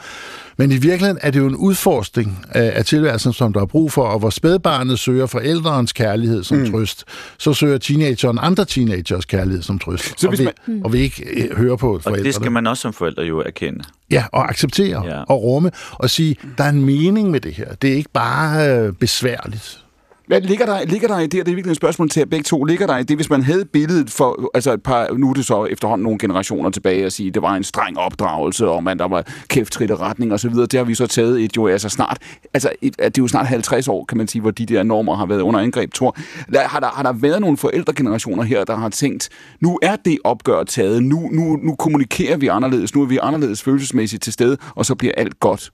Men 0.58 0.72
i 0.72 0.78
virkeligheden 0.78 1.18
er 1.22 1.32
det 1.32 1.40
jo 1.40 1.48
en 1.48 1.56
udforskning 1.56 2.46
af, 2.50 2.72
af 2.76 2.86
tilværelsen, 2.86 3.34
som 3.34 3.54
der 3.54 3.62
er 3.62 3.66
brug 3.66 3.92
for, 3.92 4.04
og 4.04 4.20
hvor 4.20 4.30
spædbarnet 4.30 5.00
søger 5.00 5.26
forældrens 5.26 5.94
kærlighed 5.94 6.44
som 6.44 6.58
mm. 6.58 6.72
trøst, 6.72 7.04
så 7.38 7.54
søger 7.54 7.78
teenageren 7.78 8.40
andre 8.42 8.66
teenagers 8.66 9.26
kærlighed 9.26 9.62
som 9.62 9.80
trøst, 9.80 10.20
så 10.20 10.28
og, 10.28 10.36
hvis 10.36 10.46
man... 10.46 10.54
vi, 10.68 10.82
og 10.84 10.94
vi 10.94 11.00
ikke 11.00 11.44
øh, 11.44 11.58
hører 11.58 11.76
på 11.76 12.00
forældrene. 12.04 12.22
Og 12.22 12.26
det 12.26 12.36
skal 12.36 12.52
man 12.52 12.68
også 12.68 12.82
som 12.82 12.94
forældre 12.94 13.24
jo 13.24 13.42
erkende. 13.42 13.84
Ja, 14.12 14.24
og 14.32 14.50
acceptere 14.50 15.06
ja. 15.06 15.24
og 15.24 15.44
rumme 15.44 15.72
og 15.92 16.10
sige, 16.10 16.36
der 16.58 16.64
er 16.64 16.70
en 16.70 16.86
mening 16.86 17.32
med 17.32 17.40
det 17.40 17.54
her. 17.54 17.76
Det 17.76 17.92
er 17.92 17.96
ikke 17.96 18.10
bare 18.14 18.70
øh, 18.70 18.73
besværligt. 19.00 19.84
Hvad 20.28 20.42
ligger 20.42 20.66
der, 20.66 20.86
ligger 20.86 21.08
der 21.08 21.20
i 21.20 21.24
det, 21.24 21.32
det 21.32 21.40
er 21.40 21.56
virkelig 21.56 21.72
et 21.72 21.78
spørgsmål 21.78 22.10
til 22.10 22.20
jer 22.20 22.26
begge 22.26 22.44
to, 22.44 22.64
ligger 22.64 22.88
der 22.88 22.98
i 22.98 23.04
det, 23.04 23.18
hvis 23.18 23.30
man 23.30 23.44
havde 23.44 23.66
billedet 23.66 24.10
for, 24.10 24.52
altså 24.54 24.74
et 24.74 24.84
par, 24.84 25.08
nu 25.18 25.30
er 25.30 25.34
det 25.34 25.46
så 25.46 25.66
efterhånden 25.66 26.04
nogle 26.04 26.20
generationer 26.20 26.70
tilbage 26.70 27.06
at 27.06 27.14
sige, 27.14 27.32
det 27.32 27.42
var 27.42 27.56
en 27.56 27.64
streng 27.64 27.98
opdragelse, 27.98 28.68
og 28.68 28.84
man 28.84 29.00
der 29.00 29.08
var 29.08 29.24
kæft 29.48 29.82
retning 29.82 30.34
og 30.34 30.40
så 30.40 30.50
videre, 30.50 30.66
det 30.66 30.78
har 30.78 30.84
vi 30.84 30.96
så 30.96 31.08
taget 31.08 31.44
et 31.44 31.58
jo 31.58 31.68
altså 31.68 31.90
snart, 31.90 32.18
altså 32.54 32.70
et, 32.82 32.98
det 32.98 33.06
er 33.06 33.12
jo 33.18 33.28
snart 33.28 33.48
50 33.48 33.88
år, 33.88 34.06
kan 34.06 34.18
man 34.18 34.28
sige, 34.28 34.42
hvor 34.42 34.52
de 34.52 34.66
der 34.66 34.84
normer 34.84 35.16
har 35.16 35.26
været 35.26 35.42
under 35.42 35.60
angreb, 35.60 35.94
Tor. 35.94 36.18
Har 36.56 36.80
der, 36.80 36.88
har 36.88 37.04
der 37.04 37.14
været 37.14 37.42
nogle 37.42 37.58
forældregenerationer 37.58 38.44
her, 38.44 38.64
der 38.64 38.76
har 38.76 38.90
tænkt, 38.90 39.30
nu 39.60 39.80
er 39.82 39.96
det 39.96 40.18
opgør 40.24 40.64
taget, 40.64 41.04
nu, 41.04 41.30
nu, 41.32 41.60
nu 41.64 41.76
kommunikerer 41.76 42.38
vi 42.38 42.48
anderledes, 42.48 42.96
nu 42.96 43.02
er 43.02 43.06
vi 43.06 43.20
anderledes 43.22 43.64
følelsesmæssigt 43.64 44.24
til 44.24 44.34
stede, 44.34 44.58
og 44.76 44.86
så 44.86 44.96
bliver 44.96 45.14
alt 45.18 45.40
godt? 45.40 45.72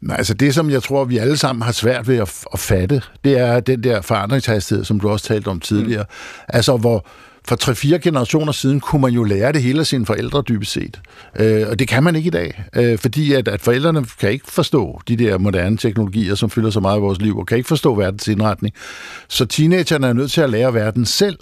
Nej, 0.00 0.16
altså 0.16 0.34
det, 0.34 0.54
som 0.54 0.70
jeg 0.70 0.82
tror, 0.82 1.04
vi 1.04 1.18
alle 1.18 1.36
sammen 1.36 1.62
har 1.62 1.72
svært 1.72 2.08
ved 2.08 2.16
at, 2.16 2.44
at 2.52 2.58
fatte, 2.58 3.02
det 3.24 3.38
er 3.38 3.60
den 3.60 3.84
der 3.84 4.00
forandringshastighed, 4.00 4.84
som 4.84 5.00
du 5.00 5.08
også 5.08 5.26
talte 5.26 5.48
om 5.48 5.60
tidligere. 5.60 6.02
Mm. 6.02 6.44
Altså, 6.48 6.76
hvor 6.76 7.06
for 7.48 7.94
3-4 7.94 7.96
generationer 7.96 8.52
siden 8.52 8.80
kunne 8.80 9.02
man 9.02 9.12
jo 9.12 9.24
lære 9.24 9.52
det 9.52 9.62
hele 9.62 9.80
af 9.80 9.86
sine 9.86 10.06
forældre 10.06 10.42
dybest 10.48 10.72
set. 10.72 11.00
Øh, 11.38 11.66
og 11.70 11.78
det 11.78 11.88
kan 11.88 12.02
man 12.02 12.16
ikke 12.16 12.26
i 12.26 12.30
dag, 12.30 12.64
øh, 12.76 12.98
fordi 12.98 13.32
at, 13.32 13.48
at 13.48 13.60
forældrene 13.60 14.04
kan 14.20 14.30
ikke 14.30 14.52
forstå 14.52 15.00
de 15.08 15.16
der 15.16 15.38
moderne 15.38 15.76
teknologier, 15.76 16.34
som 16.34 16.50
fylder 16.50 16.70
så 16.70 16.80
meget 16.80 16.98
i 16.98 17.00
vores 17.00 17.20
liv, 17.20 17.38
og 17.38 17.46
kan 17.46 17.56
ikke 17.56 17.68
forstå 17.68 17.94
verdens 17.94 18.28
indretning. 18.28 18.74
Så 19.28 19.46
teenagerne 19.46 20.06
er 20.06 20.12
nødt 20.12 20.30
til 20.30 20.40
at 20.40 20.50
lære 20.50 20.74
verden 20.74 21.06
selv. 21.06 21.38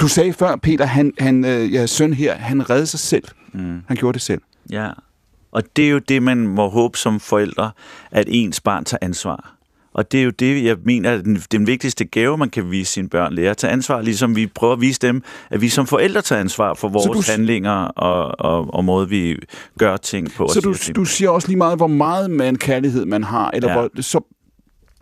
Du 0.00 0.08
sagde 0.08 0.32
før, 0.32 0.56
Peter, 0.56 0.84
han, 0.84 1.12
han, 1.18 1.44
øh, 1.44 1.72
jeres 1.74 1.90
søn 1.90 2.12
her, 2.12 2.36
han 2.36 2.70
redde 2.70 2.86
sig 2.86 3.00
selv. 3.00 3.24
Mm. 3.52 3.80
Han 3.86 3.96
gjorde 3.96 4.14
det 4.14 4.22
selv. 4.22 4.40
Ja, 4.70 4.88
og 5.52 5.62
det 5.76 5.86
er 5.86 5.90
jo 5.90 5.98
det, 5.98 6.22
man 6.22 6.38
må 6.38 6.68
håbe 6.68 6.98
som 6.98 7.20
forældre, 7.20 7.70
at 8.10 8.26
ens 8.28 8.60
barn 8.60 8.84
tager 8.84 8.98
ansvar. 9.02 9.54
Og 9.92 10.12
det 10.12 10.20
er 10.20 10.24
jo 10.24 10.30
det, 10.30 10.64
jeg 10.64 10.76
mener, 10.84 11.12
at 11.12 11.24
den, 11.24 11.36
den 11.52 11.66
vigtigste 11.66 12.04
gave, 12.04 12.38
man 12.38 12.50
kan 12.50 12.70
vise 12.70 12.92
sine 12.92 13.08
børn, 13.08 13.34
lære 13.34 13.50
at 13.50 13.56
tage 13.56 13.72
ansvar, 13.72 14.00
ligesom 14.00 14.36
vi 14.36 14.46
prøver 14.46 14.72
at 14.72 14.80
vise 14.80 15.00
dem, 15.00 15.22
at 15.50 15.60
vi 15.60 15.68
som 15.68 15.86
forældre 15.86 16.22
tager 16.22 16.40
ansvar 16.40 16.74
for 16.74 16.88
vores 16.88 17.26
du, 17.26 17.32
handlinger 17.32 17.72
og, 17.72 18.40
og, 18.40 18.74
og 18.74 18.84
måde, 18.84 19.08
vi 19.08 19.36
gør 19.78 19.96
ting 19.96 20.32
på. 20.32 20.48
Så 20.48 20.60
du, 20.60 20.74
du 20.96 21.04
siger 21.04 21.30
også 21.30 21.48
lige 21.48 21.58
meget, 21.58 21.76
hvor 21.76 21.86
meget 21.86 22.30
man 22.30 22.56
kærlighed 22.56 23.04
man 23.04 23.24
har, 23.24 23.50
eller 23.50 23.68
ja. 23.68 23.74
hvor, 23.78 24.02
så 24.02 24.20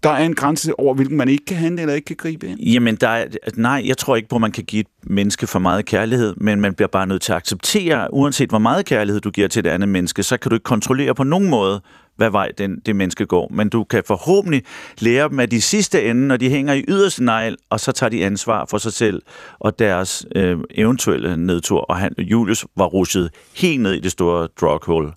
der 0.06 0.12
er 0.12 0.24
en 0.24 0.34
grænse 0.34 0.80
over, 0.80 0.94
hvilken 0.94 1.16
man 1.16 1.28
ikke 1.28 1.44
kan 1.44 1.56
handle 1.56 1.82
eller 1.82 1.94
ikke 1.94 2.04
kan 2.04 2.16
gribe 2.16 2.46
ind? 2.46 2.60
Jamen, 2.60 2.96
der 2.96 3.08
er, 3.08 3.26
nej, 3.56 3.82
jeg 3.86 3.98
tror 3.98 4.16
ikke 4.16 4.28
på, 4.28 4.36
at 4.36 4.40
man 4.40 4.52
kan 4.52 4.64
give 4.64 4.80
et 4.80 4.86
menneske 5.02 5.46
for 5.46 5.58
meget 5.58 5.86
kærlighed, 5.86 6.34
men 6.36 6.60
man 6.60 6.74
bliver 6.74 6.88
bare 6.88 7.06
nødt 7.06 7.22
til 7.22 7.32
at 7.32 7.36
acceptere, 7.36 8.14
uanset 8.14 8.48
hvor 8.48 8.58
meget 8.58 8.86
kærlighed 8.86 9.20
du 9.20 9.30
giver 9.30 9.48
til 9.48 9.60
et 9.60 9.66
andet 9.66 9.88
menneske, 9.88 10.22
så 10.22 10.36
kan 10.36 10.48
du 10.48 10.54
ikke 10.54 10.64
kontrollere 10.64 11.14
på 11.14 11.24
nogen 11.24 11.50
måde, 11.50 11.80
hvad 12.16 12.30
vej 12.30 12.52
den, 12.58 12.80
det 12.86 12.96
menneske 12.96 13.26
går. 13.26 13.48
Men 13.52 13.68
du 13.68 13.84
kan 13.84 14.02
forhåbentlig 14.06 14.62
lære 14.98 15.28
dem, 15.28 15.40
at 15.40 15.50
de 15.50 15.60
sidste 15.60 16.04
ende, 16.04 16.26
når 16.26 16.36
de 16.36 16.50
hænger 16.50 16.74
i 16.74 16.84
yderste 16.88 17.24
negl, 17.24 17.56
og 17.70 17.80
så 17.80 17.92
tager 17.92 18.10
de 18.10 18.24
ansvar 18.24 18.66
for 18.70 18.78
sig 18.78 18.92
selv 18.92 19.22
og 19.58 19.78
deres 19.78 20.26
øh, 20.36 20.58
eventuelle 20.70 21.36
nedtur. 21.36 21.80
Og 21.80 21.96
han, 21.96 22.14
Julius 22.18 22.66
var 22.76 22.86
rushet 22.86 23.30
helt 23.56 23.80
ned 23.80 23.92
i 23.92 24.00
det 24.00 24.12
store 24.12 24.48
drughul. 24.60 25.12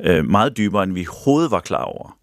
Øh, 0.00 0.24
meget 0.24 0.56
dybere, 0.56 0.82
end 0.82 0.92
vi 0.92 1.06
overhovedet 1.08 1.50
var 1.50 1.60
klar 1.60 1.84
over. 1.84 2.16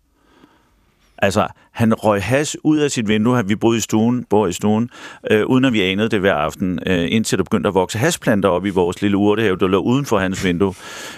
Altså, 1.21 1.47
han 1.71 1.93
røg 1.93 2.23
has 2.23 2.57
ud 2.63 2.77
af 2.77 2.91
sit 2.91 3.07
vindue, 3.07 3.47
vi 3.47 3.55
boede 3.55 3.77
i 3.77 3.81
stuen, 3.81 4.23
bor 4.23 4.47
i 4.47 4.51
stuen, 4.51 4.89
øh, 5.31 5.45
uden 5.45 5.65
at 5.65 5.73
vi 5.73 5.81
anede 5.81 6.09
det 6.09 6.19
hver 6.19 6.33
aften, 6.33 6.79
øh, 6.85 7.07
indtil 7.11 7.37
der 7.37 7.43
begyndte 7.43 7.67
at 7.67 7.73
vokse 7.73 7.97
hasplanter 7.97 8.49
op 8.49 8.65
i 8.65 8.69
vores 8.69 9.01
lille 9.01 9.17
urtehave, 9.17 9.57
der 9.57 9.67
lå 9.67 9.79
uden 9.79 10.05
for 10.05 10.19
hans 10.19 10.43
vindue, 10.45 10.73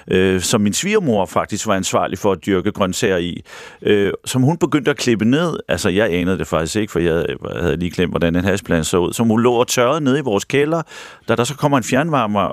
øh, 0.07 0.41
som 0.41 0.61
min 0.61 0.73
svigermor 0.73 1.25
faktisk 1.25 1.67
var 1.67 1.75
ansvarlig 1.75 2.17
for 2.17 2.31
at 2.31 2.45
dyrke 2.45 2.71
grøntsager 2.71 3.17
i, 3.17 3.41
øh, 3.81 4.13
som 4.25 4.41
hun 4.41 4.57
begyndte 4.57 4.91
at 4.91 4.97
klippe 4.97 5.25
ned. 5.25 5.57
Altså, 5.67 5.89
jeg 5.89 6.13
anede 6.13 6.37
det 6.37 6.47
faktisk 6.47 6.75
ikke, 6.75 6.91
for 6.91 6.99
jeg 6.99 7.25
øh, 7.29 7.61
havde 7.61 7.77
lige 7.77 7.91
glemt, 7.91 8.11
hvordan 8.11 8.35
en 8.35 8.43
hasplante 8.43 8.83
så 8.83 8.97
ud. 8.97 9.13
Som 9.13 9.27
hun 9.27 9.41
lå 9.41 9.53
og 9.53 9.67
tørrede 9.67 10.01
nede 10.01 10.19
i 10.19 10.21
vores 10.21 10.45
kælder. 10.45 10.81
Da 11.27 11.35
der 11.35 11.43
så 11.43 11.55
kommer 11.55 11.77
en 11.77 11.83
fjernvarmer 11.83 12.51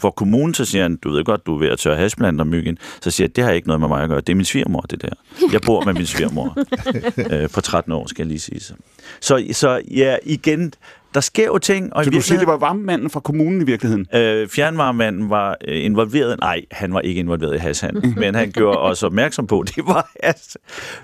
for 0.00 0.10
kommunen, 0.10 0.54
så 0.54 0.64
siger 0.64 0.82
han, 0.82 0.96
du 0.96 1.10
ved 1.10 1.24
godt, 1.24 1.46
du 1.46 1.54
er 1.54 1.58
ved 1.58 1.68
at 1.68 1.78
tørre 1.78 1.96
hasplanter, 1.96 2.44
myggen. 2.44 2.78
Så 3.00 3.10
siger 3.10 3.26
jeg, 3.26 3.36
det 3.36 3.44
har 3.44 3.50
ikke 3.50 3.68
noget 3.68 3.80
med 3.80 3.88
mig 3.88 4.02
at 4.02 4.08
gøre. 4.08 4.20
Det 4.20 4.28
er 4.28 4.34
min 4.36 4.44
svigermor, 4.44 4.80
det 4.80 5.02
der. 5.02 5.08
Jeg 5.52 5.60
bor 5.66 5.84
med 5.84 5.94
min 5.94 6.06
svigermor. 6.06 6.56
øh, 7.32 7.50
på 7.50 7.60
13 7.60 7.92
år, 7.92 8.06
skal 8.06 8.22
jeg 8.22 8.28
lige 8.28 8.40
sige. 8.40 8.60
Så, 8.60 8.74
så, 9.20 9.44
så 9.52 9.80
ja, 9.90 10.16
igen, 10.22 10.72
der 11.14 11.20
sker 11.20 11.46
jo 11.46 11.58
ting. 11.58 11.96
Og 11.96 12.04
så 12.04 12.10
du 12.10 12.20
siger, 12.20 12.38
det 12.38 12.46
var 12.46 12.56
varmemanden 12.56 13.10
fra 13.10 13.20
kommunen 13.20 13.62
i 13.62 13.64
virkeligheden? 13.64 14.06
Øh, 14.14 14.48
fjernvarmemanden 14.48 15.30
var 15.30 15.56
øh, 15.68 15.84
involveret. 15.84 16.40
Nej, 16.40 16.60
han 16.70 16.94
var 16.94 17.00
ikke 17.00 17.18
involveret 17.18 17.54
i 17.54 17.58
hashandel, 17.58 18.18
men 18.18 18.34
han 18.34 18.50
gjorde 18.52 18.78
os 18.78 19.02
opmærksom 19.02 19.46
på, 19.46 19.60
at 19.60 19.72
det 19.76 19.86
var 19.86 20.10
has. 20.22 20.58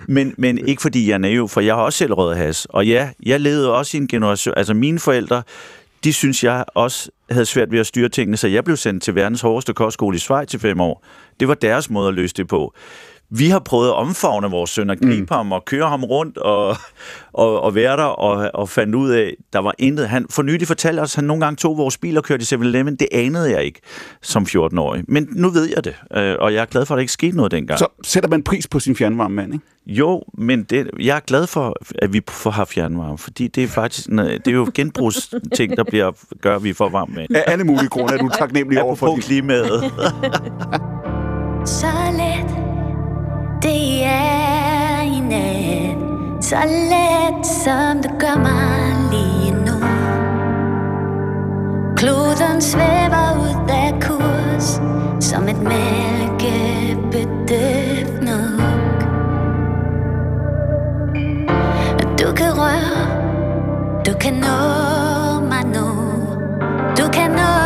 Men, 0.09 0.35
men 0.39 0.69
ikke 0.69 0.83
fordi 0.83 1.09
jeg 1.09 1.15
er 1.15 1.19
naiv, 1.19 1.49
for 1.49 1.61
jeg 1.61 1.75
har 1.75 1.83
også 1.83 1.99
selv 1.99 2.13
røget 2.13 2.37
has. 2.37 2.67
Og 2.71 2.87
ja, 2.87 3.11
jeg 3.27 3.41
levede 3.41 3.75
også 3.75 3.97
i 3.97 4.01
en 4.01 4.09
generation... 4.09 4.55
Altså 4.57 4.75
mine 4.75 4.99
forældre, 4.99 5.43
de 6.05 6.13
synes 6.13 6.45
jeg 6.45 6.65
også 6.75 7.11
havde 7.31 7.47
svært 7.47 7.73
ved 7.73 7.81
at 7.81 7.87
styre 7.87 8.09
tingene, 8.09 8.37
så 8.37 8.49
jeg 8.49 8.65
blev 8.65 8.77
sendt 8.77 9.03
til 9.03 9.15
verdens 9.15 9.41
hårdeste 9.41 9.73
kostskole 9.73 10.17
i 10.17 10.19
Schweiz 10.19 10.55
i 10.55 10.59
fem 10.59 10.81
år. 10.81 11.05
Det 11.41 11.49
var 11.49 11.55
deres 11.55 11.91
måde 11.91 12.09
at 12.09 12.15
løse 12.15 12.35
det 12.35 12.49
på 12.49 12.75
vi 13.31 13.49
har 13.49 13.59
prøvet 13.59 13.89
at 13.89 13.95
omfavne 13.95 14.51
vores 14.51 14.71
søn 14.71 14.91
og 14.91 14.97
gribe 14.99 15.21
mm. 15.21 15.27
ham 15.31 15.53
og 15.53 15.65
køre 15.65 15.89
ham 15.89 16.05
rundt 16.05 16.39
og, 16.39 16.77
og, 17.33 17.61
og 17.61 17.75
være 17.75 17.97
der 17.97 18.03
og, 18.03 18.51
og 18.55 18.69
fandt 18.69 18.95
ud 18.95 19.11
af, 19.11 19.35
der 19.53 19.59
var 19.59 19.75
intet. 19.79 20.09
Han 20.09 20.27
for 20.31 20.43
nylig 20.43 20.67
fortalte 20.67 21.01
os, 21.01 21.13
at 21.13 21.17
han 21.17 21.25
nogle 21.25 21.45
gange 21.45 21.57
tog 21.57 21.79
vores 21.79 21.99
bil 21.99 22.19
og 22.19 22.25
kørte 22.25 22.43
i 22.43 22.55
7-Eleven. 22.55 22.97
Det 22.97 23.09
anede 23.13 23.51
jeg 23.51 23.65
ikke 23.65 23.81
som 24.23 24.43
14-årig. 24.43 25.05
Men 25.09 25.29
nu 25.33 25.51
ved 25.51 25.69
jeg 25.77 25.85
det, 25.85 25.95
øh, 26.17 26.37
og 26.41 26.55
jeg 26.55 26.61
er 26.61 26.65
glad 26.65 26.87
for, 26.87 26.95
at 26.95 26.97
der 26.97 27.01
ikke 27.01 27.13
skete 27.13 27.37
noget 27.37 27.53
dengang. 27.53 27.79
Så 27.79 27.87
sætter 28.05 28.31
man 28.31 28.43
pris 28.43 28.67
på 28.67 28.81
sin 28.81 28.97
fjernvarme 28.97 29.35
mand, 29.35 29.53
ikke? 29.55 29.65
Jo, 29.87 30.23
men 30.39 30.63
det, 30.63 30.91
jeg 31.01 31.17
er 31.17 31.21
glad 31.21 31.47
for, 31.47 31.77
at 31.99 32.13
vi 32.13 32.23
får 32.29 32.51
har 32.51 32.65
fjernvarme, 32.65 33.19
fordi 33.19 33.49
det 33.49 33.63
er 33.63 33.69
faktisk 33.69 34.07
det 34.09 34.49
er 34.49 34.53
jo 34.53 34.71
genbrugsting, 34.75 35.77
der 35.77 35.85
bliver, 35.85 36.13
gør, 36.41 36.57
at 36.57 36.65
vi 36.65 36.73
får 36.73 36.89
varme 36.89 37.15
med. 37.15 37.27
Af 37.37 37.45
alle 37.47 37.65
mulige 37.65 37.89
grunde 37.89 38.15
er 38.15 38.19
du 38.19 38.29
taknemmelig 38.39 38.83
over 38.85 38.95
for 38.95 39.07
Apropos 39.07 39.25
klimaet. 39.25 39.85
Det 43.63 44.05
er 44.05 45.01
i 45.03 45.21
nat. 45.21 45.97
Så 46.45 46.57
let 46.67 47.47
som 47.47 48.03
det 48.03 48.11
gør 48.19 48.39
mig 48.39 48.97
lige 49.11 49.51
nu. 49.51 49.73
Kloden 51.97 52.61
svæver 52.61 53.39
ud 53.41 53.69
af 53.69 53.95
kurs 54.01 54.81
Som 55.25 55.49
et 55.49 55.63
mælkebedøft 55.63 58.23
nok. 58.23 59.03
Du 62.21 62.33
kan 62.37 62.53
røre 62.59 63.07
Du 64.07 64.13
kan 64.21 64.35
nå 64.35 64.57
mig 65.41 65.65
nu. 65.75 65.87
Du 66.99 67.09
kan 67.13 67.31
nå 67.31 67.66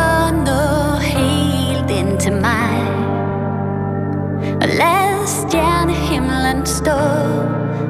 stjernehimlen 5.51 6.65
stå 6.65 6.99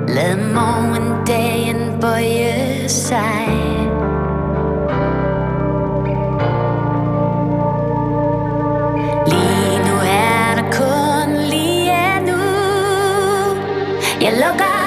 Lad 0.08 0.38
morgendagen 0.54 2.02
bøje 2.02 2.90
sig. 2.90 3.48
Lige 9.28 9.78
nu 9.88 9.96
er 10.04 10.56
der 10.56 10.72
kun 10.72 11.36
lige 11.50 12.20
nu. 12.26 12.42
Jeg 14.22 14.34
lukker 14.34 14.81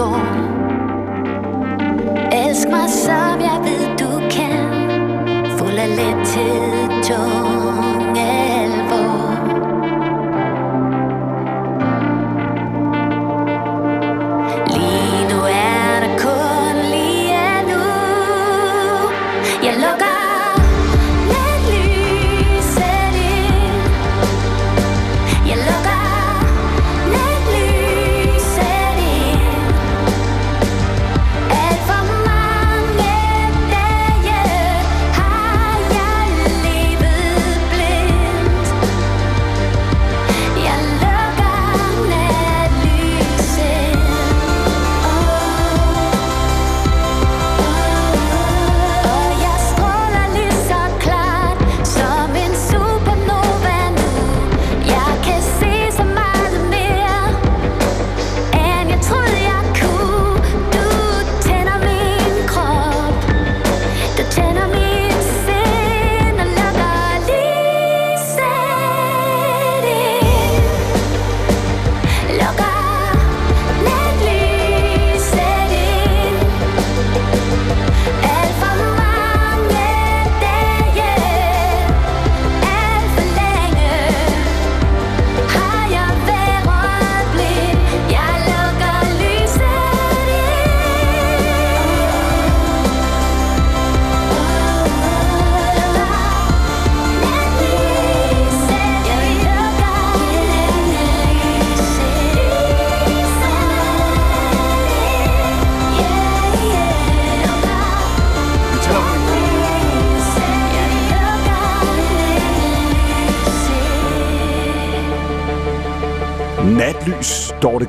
går. 0.00 0.20
Elsk 2.32 2.68
mig, 2.68 2.88
som 2.90 3.40
jeg 3.48 3.58
ved, 3.66 3.84
du 3.98 4.10
kan. 4.30 4.60
Fuld 5.58 5.78
af 5.78 5.88
lethed, 5.88 7.02
tung 7.02 7.79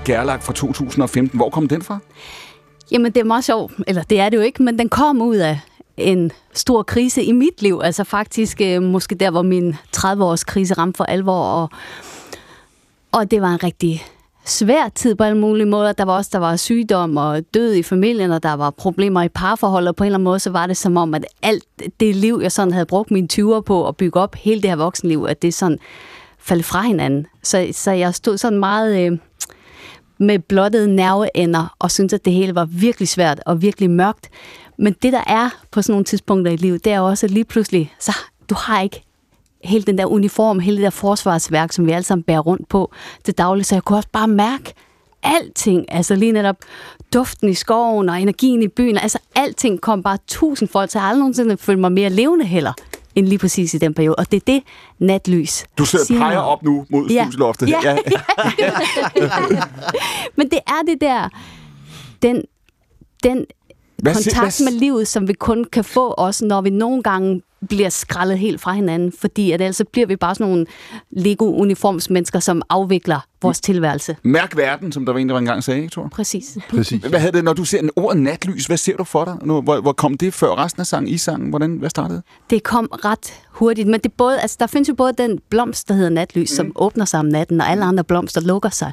Gerlach 0.06 0.44
fra 0.44 0.54
2015. 0.54 1.38
Hvor 1.38 1.50
kom 1.50 1.68
den 1.68 1.82
fra? 1.82 2.00
Jamen, 2.92 3.12
det 3.12 3.20
er 3.20 3.26
meget 3.26 3.44
sjovt. 3.44 3.74
Eller 3.88 4.04
det 4.04 4.20
er 4.20 4.30
det 4.30 4.38
jo 4.38 4.42
ikke, 4.42 4.64
men 4.64 4.80
den 4.80 4.90
kom 4.90 5.22
ud 5.22 5.36
af 5.36 5.60
en 5.98 6.32
stor 6.54 6.84
krise 6.84 7.24
i 7.24 7.32
mit 7.32 7.62
liv. 7.62 7.82
Altså 7.84 8.04
faktisk 8.04 8.62
øh, 8.62 8.82
måske 8.82 9.16
der, 9.16 9.32
hvor 9.32 9.42
min 9.42 9.76
30-års 9.98 10.44
krise 10.44 10.74
ramte 10.74 10.98
for 10.98 11.04
alvor. 11.04 11.44
Og, 11.44 11.70
og 13.12 13.32
det 13.32 13.42
var 13.42 13.54
en 13.54 13.64
rigtig 13.64 14.04
svær 14.46 14.90
tid 14.96 15.16
på 15.16 15.24
alle 15.24 15.38
mulige 15.38 15.66
måder. 15.66 15.94
Der 15.94 16.06
var 16.06 16.14
også 16.14 16.30
der 16.34 16.40
var 16.40 16.56
sygdom 16.56 17.18
og 17.18 17.42
død 17.54 17.74
i 17.74 17.84
familien, 17.84 18.32
og 18.32 18.44
der 18.44 18.54
var 18.54 18.70
problemer 18.70 19.22
i 19.22 19.30
parforhold, 19.30 19.88
og 19.88 19.96
på 19.96 20.04
en 20.04 20.06
eller 20.06 20.18
anden 20.18 20.24
måde, 20.24 20.40
så 20.40 20.50
var 20.50 20.68
det 20.68 20.78
som 20.78 20.98
om, 20.98 21.14
at 21.14 21.26
alt 21.42 21.64
det 22.00 22.16
liv, 22.16 22.40
jeg 22.44 22.52
sådan 22.52 22.74
havde 22.74 22.86
brugt 22.86 23.12
mine 23.12 23.28
20'er 23.34 23.62
på 23.62 23.88
at 23.88 23.98
bygge 23.98 24.20
op, 24.20 24.36
hele 24.36 24.62
det 24.62 24.70
her 24.70 24.78
voksenliv, 24.78 25.26
at 25.30 25.42
det 25.42 25.54
sådan 25.54 25.78
faldt 26.40 26.66
fra 26.66 26.82
hinanden. 26.82 27.28
Så, 27.44 27.68
så 27.72 27.92
jeg 27.92 28.16
stod 28.16 28.38
sådan 28.38 28.60
meget... 28.60 29.12
Øh, 29.12 29.18
med 30.22 30.40
blottede 30.40 30.96
nerveender, 30.96 31.76
og 31.80 31.92
synes 31.92 32.14
at 32.14 32.26
det 32.26 32.34
hele 32.34 32.56
var 32.56 32.66
virkelig 32.66 33.08
svært 33.08 33.40
og 33.46 33.62
virkelig 33.62 33.90
mørkt. 33.90 34.30
Men 34.78 34.96
det, 35.02 35.14
der 35.14 35.24
er 35.28 35.50
på 35.72 35.82
sådan 35.82 35.94
nogle 35.94 36.06
tidspunkter 36.06 36.52
i 36.52 36.56
livet, 36.56 36.86
det 36.86 36.94
er 36.94 37.00
også, 37.00 37.26
at 37.26 37.32
lige 37.32 37.46
pludselig, 37.46 37.94
så 38.00 38.18
du 38.50 38.56
har 38.58 38.82
ikke 38.82 39.04
hele 39.64 39.84
den 39.84 39.98
der 39.98 40.06
uniform, 40.06 40.60
hele 40.60 40.78
det 40.78 40.84
der 40.84 40.90
forsvarsværk, 40.90 41.72
som 41.72 41.86
vi 41.86 41.92
alle 41.92 42.04
sammen 42.04 42.24
bærer 42.24 42.40
rundt 42.40 42.70
på 42.70 42.92
til 43.24 43.34
daglig, 43.38 43.66
så 43.66 43.76
jeg 43.76 43.84
kunne 43.84 43.98
også 43.98 44.10
bare 44.12 44.28
mærke 44.28 44.74
alting, 45.24 45.86
altså 45.94 46.16
lige 46.16 46.32
netop 46.32 46.56
duften 47.14 47.50
i 47.50 47.54
skoven 47.54 48.10
og 48.10 48.22
energien 48.22 48.64
i 48.64 48.68
byen, 48.68 48.98
altså 48.98 49.20
alting 49.36 49.82
kom 49.82 50.04
bare 50.04 50.18
tusind 50.28 50.70
folk, 50.70 50.92
så 50.92 50.98
jeg 50.98 51.04
har 51.04 51.10
aldrig 51.10 51.20
nogensinde 51.20 51.58
følt 51.58 51.80
mig 51.80 51.92
mere 51.92 52.10
levende 52.10 52.46
heller 52.46 52.74
end 53.16 53.28
lige 53.28 53.40
præcis 53.40 53.74
i 53.74 53.78
den 53.78 53.94
periode. 53.94 54.16
Og 54.16 54.32
det 54.32 54.38
er 54.38 54.42
det, 54.48 54.64
natlys 55.00 55.66
Du 55.78 55.86
sidder 55.86 56.06
siger 56.06 56.20
peger 56.20 56.38
op 56.40 56.64
nu 56.64 56.86
mod 56.90 57.08
Ja. 57.10 57.24
studieloftet. 57.24 57.70
Ja. 57.70 57.98
ja. 58.60 58.72
Men 60.38 60.50
det 60.50 60.60
er 60.68 60.82
det 60.88 61.02
der, 61.02 61.30
den, 62.22 62.42
den 63.24 63.46
Hvad 63.98 64.14
kontakt 64.14 64.58
hvad- 64.60 64.72
med 64.72 64.80
livet, 64.80 65.08
som 65.08 65.28
vi 65.28 65.34
kun 65.34 65.66
kan 65.72 65.84
få 65.84 66.08
også, 66.08 66.46
når 66.46 66.62
vi 66.62 66.70
nogle 66.70 67.04
gange 67.04 67.42
bliver 67.70 67.90
skrællet 67.90 68.40
helt 68.40 68.62
fra 68.62 68.74
hinanden. 68.74 69.14
Fordi 69.20 69.52
at 69.52 69.62
ellers 69.62 69.76
så 69.76 69.86
bliver 69.86 70.08
vi 70.08 70.16
bare 70.16 70.36
sådan 70.36 70.48
nogle 70.48 70.66
Lego-uniformsmennesker, 71.12 72.40
som 72.40 72.62
afvikler 72.70 73.20
vores 73.42 73.62
tilværelse. 73.62 74.18
Mærk 74.24 74.58
verden, 74.58 74.92
som 74.92 75.06
der 75.06 75.14
var 75.14 75.20
en, 75.20 75.30
der 75.30 75.38
engang 75.38 75.64
sagde, 75.64 75.82
ikke, 75.82 75.92
Thor? 75.92 76.08
Præcis. 76.12 76.58
Præcis. 76.70 77.02
Hvad 77.04 77.20
havde 77.20 77.32
det, 77.32 77.44
når 77.44 77.54
du 77.54 77.66
ser 77.66 77.80
en 77.80 77.90
ord 77.96 78.16
natlys, 78.16 78.66
hvad 78.66 78.78
ser 78.78 78.98
du 78.98 79.04
for 79.04 79.26
dig? 79.26 79.38
Nu, 79.42 79.62
hvor, 79.62 79.82
hvor 79.82 79.92
kom 79.92 80.18
det 80.18 80.34
før 80.34 80.64
resten 80.64 80.80
af 80.80 80.88
sangen, 80.88 81.14
i 81.14 81.18
sangen? 81.18 81.50
Hvordan, 81.50 81.78
hvad 81.78 81.90
startede? 81.90 82.22
Det 82.50 82.64
kom 82.64 82.90
ret 83.06 83.34
hurtigt, 83.50 83.88
men 83.88 84.00
det 84.00 84.14
både, 84.14 84.42
altså, 84.42 84.58
der 84.60 84.68
findes 84.68 84.90
jo 84.90 84.94
både 84.94 85.14
den 85.14 85.40
blomst, 85.50 85.88
der 85.88 85.94
hedder 85.94 86.10
natlys, 86.10 86.52
mm. 86.52 86.56
som 86.56 86.72
åbner 86.76 87.06
sig 87.06 87.20
om 87.20 87.26
natten, 87.26 87.62
og 87.62 87.70
alle 87.70 87.86
andre 87.86 88.04
blomster 88.04 88.42
lukker 88.42 88.70
sig. 88.70 88.92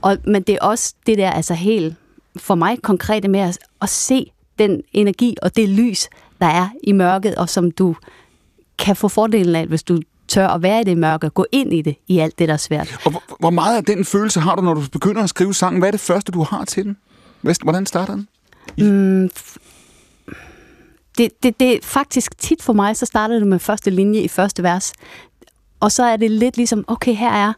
Og, 0.00 0.16
men 0.26 0.42
det 0.42 0.52
er 0.52 0.58
også 0.60 0.94
det 1.06 1.18
der, 1.18 1.30
altså 1.30 1.54
helt 1.54 1.94
for 2.36 2.54
mig 2.54 2.82
konkrete 2.82 3.28
med 3.28 3.40
at, 3.40 3.58
at 3.82 3.88
se 3.88 4.32
den 4.58 4.82
energi 4.92 5.36
og 5.42 5.56
det 5.56 5.68
lys, 5.68 6.08
der 6.42 6.48
er 6.48 6.68
i 6.82 6.92
mørket, 6.92 7.34
og 7.34 7.48
som 7.48 7.70
du 7.70 7.96
kan 8.78 8.96
få 8.96 9.08
fordelen 9.08 9.54
af, 9.54 9.66
hvis 9.66 9.82
du 9.82 10.00
tør 10.28 10.48
at 10.48 10.62
være 10.62 10.80
i 10.80 10.84
det 10.84 10.98
mørke, 10.98 11.30
gå 11.30 11.46
ind 11.52 11.72
i 11.72 11.82
det, 11.82 11.96
i 12.08 12.18
alt 12.18 12.38
det, 12.38 12.48
der 12.48 12.54
er 12.54 12.58
svært. 12.58 13.00
Og 13.04 13.10
hvor, 13.10 13.22
hvor 13.40 13.50
meget 13.50 13.76
af 13.76 13.84
den 13.84 14.04
følelse 14.04 14.40
har 14.40 14.54
du, 14.54 14.62
når 14.62 14.74
du 14.74 14.82
begynder 14.92 15.22
at 15.22 15.28
skrive 15.28 15.54
sangen? 15.54 15.78
Hvad 15.78 15.88
er 15.88 15.90
det 15.90 16.00
første, 16.00 16.32
du 16.32 16.42
har 16.42 16.64
til 16.64 16.84
den? 16.84 16.96
Hvordan 17.62 17.86
starter 17.86 18.14
den? 18.14 18.28
det, 21.18 21.42
det, 21.42 21.60
det 21.60 21.74
er 21.74 21.78
faktisk 21.82 22.38
tit 22.38 22.62
for 22.62 22.72
mig, 22.72 22.96
så 22.96 23.06
starter 23.06 23.38
det 23.38 23.46
med 23.46 23.58
første 23.58 23.90
linje 23.90 24.20
i 24.20 24.28
første 24.28 24.62
vers. 24.62 24.92
Og 25.80 25.92
så 25.92 26.04
er 26.04 26.16
det 26.16 26.30
lidt 26.30 26.56
ligesom, 26.56 26.84
okay, 26.88 27.14
her 27.14 27.32
er 27.32 27.52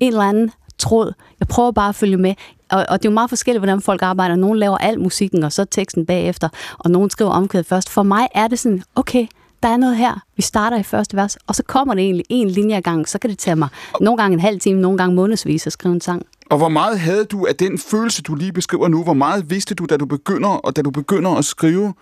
en 0.00 0.12
eller 0.12 0.22
anden 0.22 0.50
tråd. 0.78 1.12
Jeg 1.40 1.48
prøver 1.48 1.72
bare 1.72 1.88
at 1.88 1.94
følge 1.94 2.16
med. 2.16 2.34
Og, 2.72 2.86
og 2.88 3.02
det 3.02 3.08
er 3.08 3.10
jo 3.10 3.14
meget 3.14 3.30
forskelligt, 3.30 3.60
hvordan 3.60 3.80
folk 3.80 4.02
arbejder. 4.02 4.36
Nogle 4.36 4.60
laver 4.60 4.78
al 4.78 5.00
musikken, 5.00 5.42
og 5.42 5.52
så 5.52 5.64
teksten 5.64 6.06
bagefter, 6.06 6.48
og 6.78 6.90
nogen 6.90 7.10
skriver 7.10 7.30
omkvædet 7.30 7.66
først. 7.66 7.90
For 7.90 8.02
mig 8.02 8.28
er 8.34 8.48
det 8.48 8.58
sådan, 8.58 8.82
okay, 8.94 9.26
der 9.62 9.68
er 9.68 9.76
noget 9.76 9.96
her. 9.96 10.22
Vi 10.36 10.42
starter 10.42 10.78
i 10.78 10.82
første 10.82 11.16
vers, 11.16 11.36
og 11.46 11.54
så 11.54 11.62
kommer 11.62 11.94
det 11.94 12.04
egentlig 12.04 12.26
en 12.28 12.50
linje 12.50 12.76
ad 12.76 12.82
gangen. 12.82 13.04
Så 13.04 13.18
kan 13.18 13.30
det 13.30 13.38
tage 13.38 13.56
mig 13.56 13.68
nogle 14.00 14.22
gange 14.22 14.34
en 14.34 14.40
halv 14.40 14.60
time, 14.60 14.80
nogle 14.80 14.98
gange 14.98 15.14
månedsvis 15.14 15.66
at 15.66 15.72
skrive 15.72 15.94
en 15.94 16.00
sang. 16.00 16.26
Og 16.50 16.58
hvor 16.58 16.68
meget 16.68 17.00
havde 17.00 17.24
du 17.24 17.46
af 17.46 17.56
den 17.56 17.78
følelse, 17.78 18.22
du 18.22 18.34
lige 18.34 18.52
beskriver 18.52 18.88
nu? 18.88 19.04
Hvor 19.04 19.12
meget 19.12 19.50
vidste 19.50 19.74
du, 19.74 19.84
da 19.84 19.96
du 19.96 20.06
begynder, 20.06 20.48
og 20.48 20.76
da 20.76 20.82
du 20.82 20.90
begynder 20.90 21.30
at 21.30 21.44
skrive 21.44 21.94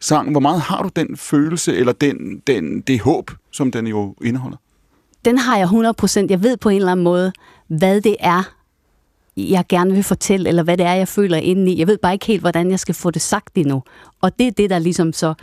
sangen? 0.00 0.32
Hvor 0.32 0.40
meget 0.40 0.60
har 0.60 0.82
du 0.82 0.90
den 0.96 1.16
følelse, 1.16 1.76
eller 1.76 1.92
den, 1.92 2.42
den, 2.46 2.80
det 2.80 3.00
håb, 3.00 3.30
som 3.52 3.70
den 3.70 3.86
jo 3.86 4.14
indeholder? 4.24 4.56
den 5.24 5.38
har 5.38 5.56
jeg 5.56 5.68
100%. 5.68 6.26
Jeg 6.30 6.42
ved 6.42 6.56
på 6.56 6.68
en 6.68 6.76
eller 6.76 6.92
anden 6.92 7.04
måde, 7.04 7.32
hvad 7.68 8.00
det 8.00 8.16
er, 8.20 8.42
jeg 9.38 9.64
gerne 9.68 9.94
vil 9.94 10.02
fortælle, 10.02 10.48
eller 10.48 10.62
hvad 10.62 10.76
det 10.76 10.86
er, 10.86 10.94
jeg 10.94 11.08
føler 11.08 11.36
indeni. 11.36 11.78
Jeg 11.78 11.86
ved 11.86 11.98
bare 11.98 12.12
ikke 12.12 12.26
helt, 12.26 12.40
hvordan 12.40 12.70
jeg 12.70 12.80
skal 12.80 12.94
få 12.94 13.10
det 13.10 13.22
sagt 13.22 13.54
endnu. 13.54 13.82
Og 14.20 14.38
det 14.38 14.46
er 14.46 14.50
det, 14.50 14.70
der 14.70 14.78
ligesom 14.78 15.12
så 15.12 15.34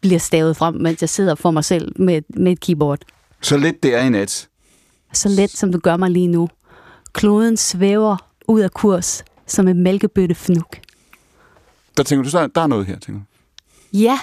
bliver 0.00 0.18
stavet 0.18 0.56
frem, 0.56 0.74
mens 0.74 1.00
jeg 1.00 1.08
sidder 1.08 1.34
for 1.34 1.50
mig 1.50 1.64
selv 1.64 1.92
med, 1.96 2.22
med 2.28 2.52
et 2.52 2.60
keyboard. 2.60 2.98
Så 3.40 3.56
let 3.56 3.82
det 3.82 3.94
er 3.94 4.02
i 4.04 4.08
nat. 4.08 4.48
Så 5.12 5.28
let, 5.28 5.50
som 5.50 5.72
du 5.72 5.78
gør 5.78 5.96
mig 5.96 6.10
lige 6.10 6.28
nu. 6.28 6.48
Kloden 7.12 7.56
svæver 7.56 8.16
ud 8.48 8.60
af 8.60 8.70
kurs, 8.70 9.24
som 9.46 9.68
en 9.68 9.82
mælkebøtte 9.82 10.34
fnuk. 10.34 10.76
Der 11.96 12.02
tænker 12.02 12.24
du, 12.24 12.30
så 12.30 12.46
der 12.54 12.60
er 12.60 12.66
noget 12.66 12.86
her, 12.86 12.98
tænker 12.98 13.20
du. 13.20 13.26
Ja, 13.98 14.18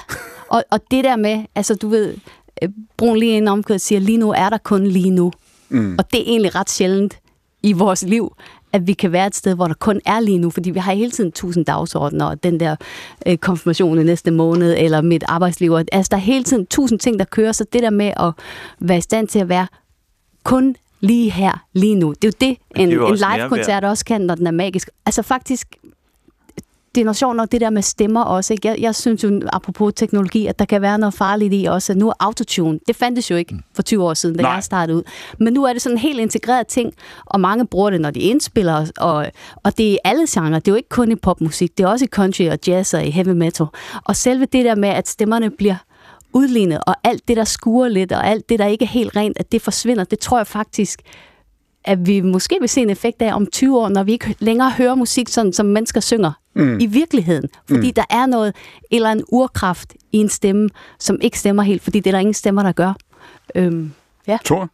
og, 0.49 0.63
og 0.71 0.79
det 0.91 1.03
der 1.03 1.15
med, 1.15 1.45
altså 1.55 1.75
du 1.75 1.89
ved, 1.89 2.17
øh, 2.63 2.69
Brun 2.97 3.17
lige 3.17 3.37
en 3.37 3.47
omkvædet 3.47 3.81
siger, 3.81 3.99
lige 3.99 4.17
nu 4.17 4.31
er 4.31 4.49
der 4.49 4.57
kun 4.57 4.87
lige 4.87 5.09
nu. 5.09 5.31
Mm. 5.69 5.95
Og 5.99 6.11
det 6.11 6.19
er 6.19 6.23
egentlig 6.23 6.55
ret 6.55 6.69
sjældent 6.69 7.19
i 7.63 7.73
vores 7.73 8.03
liv, 8.03 8.35
at 8.73 8.87
vi 8.87 8.93
kan 8.93 9.11
være 9.11 9.27
et 9.27 9.35
sted, 9.35 9.55
hvor 9.55 9.67
der 9.67 9.73
kun 9.73 10.01
er 10.05 10.19
lige 10.19 10.37
nu, 10.37 10.49
fordi 10.49 10.69
vi 10.69 10.79
har 10.79 10.93
hele 10.93 11.11
tiden 11.11 11.31
tusind 11.31 11.65
dagsordner, 11.65 12.25
og 12.25 12.43
den 12.43 12.59
der 12.59 12.75
øh, 13.27 13.37
konfirmation 13.37 13.99
i 13.99 14.03
næste 14.03 14.31
måned, 14.31 14.75
eller 14.77 15.01
mit 15.01 15.23
arbejdsliv. 15.27 15.71
og- 15.71 15.85
Altså, 15.91 16.07
der 16.11 16.17
er 16.17 16.21
hele 16.21 16.43
tiden 16.43 16.65
tusind 16.65 16.99
ting, 16.99 17.19
der 17.19 17.25
kører, 17.25 17.51
så 17.51 17.65
det 17.73 17.83
der 17.83 17.89
med 17.89 18.11
at 18.19 18.31
være 18.79 18.97
i 18.97 19.01
stand 19.01 19.27
til 19.27 19.39
at 19.39 19.49
være 19.49 19.67
kun 20.43 20.75
lige 20.99 21.31
her, 21.31 21.63
lige 21.73 21.95
nu, 21.95 22.13
det 22.21 22.23
er 22.23 22.27
jo 22.27 22.47
det, 22.49 22.57
en, 22.75 22.89
jo 22.95 23.07
en 23.07 23.13
live-koncert 23.37 23.83
også 23.83 24.05
kan, 24.05 24.21
når 24.21 24.35
den 24.35 24.47
er 24.47 24.51
magisk. 24.51 24.89
Altså 25.05 25.21
faktisk, 25.21 25.67
det 26.95 27.01
er 27.01 27.05
noget 27.05 27.17
sjovt 27.17 27.35
nok, 27.35 27.51
det 27.51 27.61
der 27.61 27.69
med 27.69 27.81
stemmer 27.81 28.21
også. 28.21 28.53
Ikke? 28.53 28.67
Jeg, 28.67 28.79
jeg 28.79 28.95
synes 28.95 29.23
jo, 29.23 29.41
apropos 29.53 29.93
teknologi, 29.95 30.45
at 30.45 30.59
der 30.59 30.65
kan 30.65 30.81
være 30.81 30.97
noget 30.97 31.13
farligt 31.13 31.53
i 31.53 31.65
også. 31.65 31.93
At 31.93 31.97
nu 31.97 32.09
er 32.09 32.13
autotune, 32.19 32.79
det 32.87 32.95
fandtes 32.95 33.31
jo 33.31 33.35
ikke 33.35 33.55
for 33.75 33.81
20 33.81 34.03
år 34.03 34.13
siden, 34.13 34.35
da 34.35 34.41
Nej. 34.41 34.51
jeg 34.51 34.63
startede 34.63 34.97
ud. 34.97 35.03
Men 35.39 35.53
nu 35.53 35.63
er 35.63 35.73
det 35.73 35.81
sådan 35.81 35.95
en 35.95 35.99
helt 35.99 36.19
integreret 36.19 36.67
ting, 36.67 36.93
og 37.25 37.39
mange 37.39 37.67
bruger 37.67 37.89
det, 37.89 38.01
når 38.01 38.11
de 38.11 38.19
indspiller, 38.19 38.91
og, 38.97 39.25
og 39.63 39.77
det 39.77 39.93
er 39.93 39.97
alle 40.03 40.25
genrer. 40.29 40.59
Det 40.59 40.67
er 40.67 40.71
jo 40.71 40.75
ikke 40.75 40.89
kun 40.89 41.11
i 41.11 41.15
popmusik, 41.15 41.77
det 41.77 41.83
er 41.83 41.87
også 41.87 42.05
i 42.05 42.07
country 42.07 42.49
og 42.49 42.59
jazz 42.67 42.93
og 42.93 43.05
i 43.05 43.09
heavy 43.09 43.29
metal. 43.29 43.65
Og 44.03 44.15
selve 44.15 44.45
det 44.45 44.65
der 44.65 44.75
med, 44.75 44.89
at 44.89 45.07
stemmerne 45.07 45.49
bliver 45.49 45.75
udlignet, 46.33 46.79
og 46.87 46.95
alt 47.03 47.27
det, 47.27 47.37
der 47.37 47.43
skuer 47.43 47.87
lidt, 47.87 48.11
og 48.11 48.27
alt 48.27 48.49
det, 48.49 48.59
der 48.59 48.65
ikke 48.65 48.85
er 48.85 48.89
helt 48.89 49.15
rent, 49.15 49.39
at 49.39 49.51
det 49.51 49.61
forsvinder, 49.61 50.03
det 50.03 50.19
tror 50.19 50.37
jeg 50.37 50.47
faktisk, 50.47 51.01
at 51.85 52.07
vi 52.07 52.21
måske 52.21 52.57
vil 52.59 52.69
se 52.69 52.81
en 52.81 52.89
effekt 52.89 53.21
af 53.21 53.33
om 53.33 53.47
20 53.47 53.79
år, 53.79 53.89
når 53.89 54.03
vi 54.03 54.11
ikke 54.11 54.35
længere 54.39 54.71
hører 54.71 54.95
musik, 54.95 55.27
sådan 55.27 55.53
som 55.53 55.65
mennesker 55.65 55.99
synger 55.99 56.31
mm. 56.53 56.79
i 56.79 56.85
virkeligheden. 56.85 57.49
Fordi 57.67 57.87
mm. 57.87 57.93
der 57.93 58.03
er 58.09 58.25
noget, 58.25 58.55
en 58.89 58.95
eller 58.95 59.11
anden 59.11 59.25
urkraft 59.27 59.93
i 60.11 60.17
en 60.17 60.29
stemme, 60.29 60.69
som 60.99 61.17
ikke 61.21 61.39
stemmer 61.39 61.63
helt, 61.63 61.81
fordi 61.81 61.99
det 61.99 62.07
er 62.07 62.11
der 62.11 62.19
ingen 62.19 62.33
stemmer, 62.33 62.63
der 62.63 62.71
gør. 62.71 62.93
Øhm, 63.55 63.93
ja. 64.27 64.37
Thor? 64.45 64.69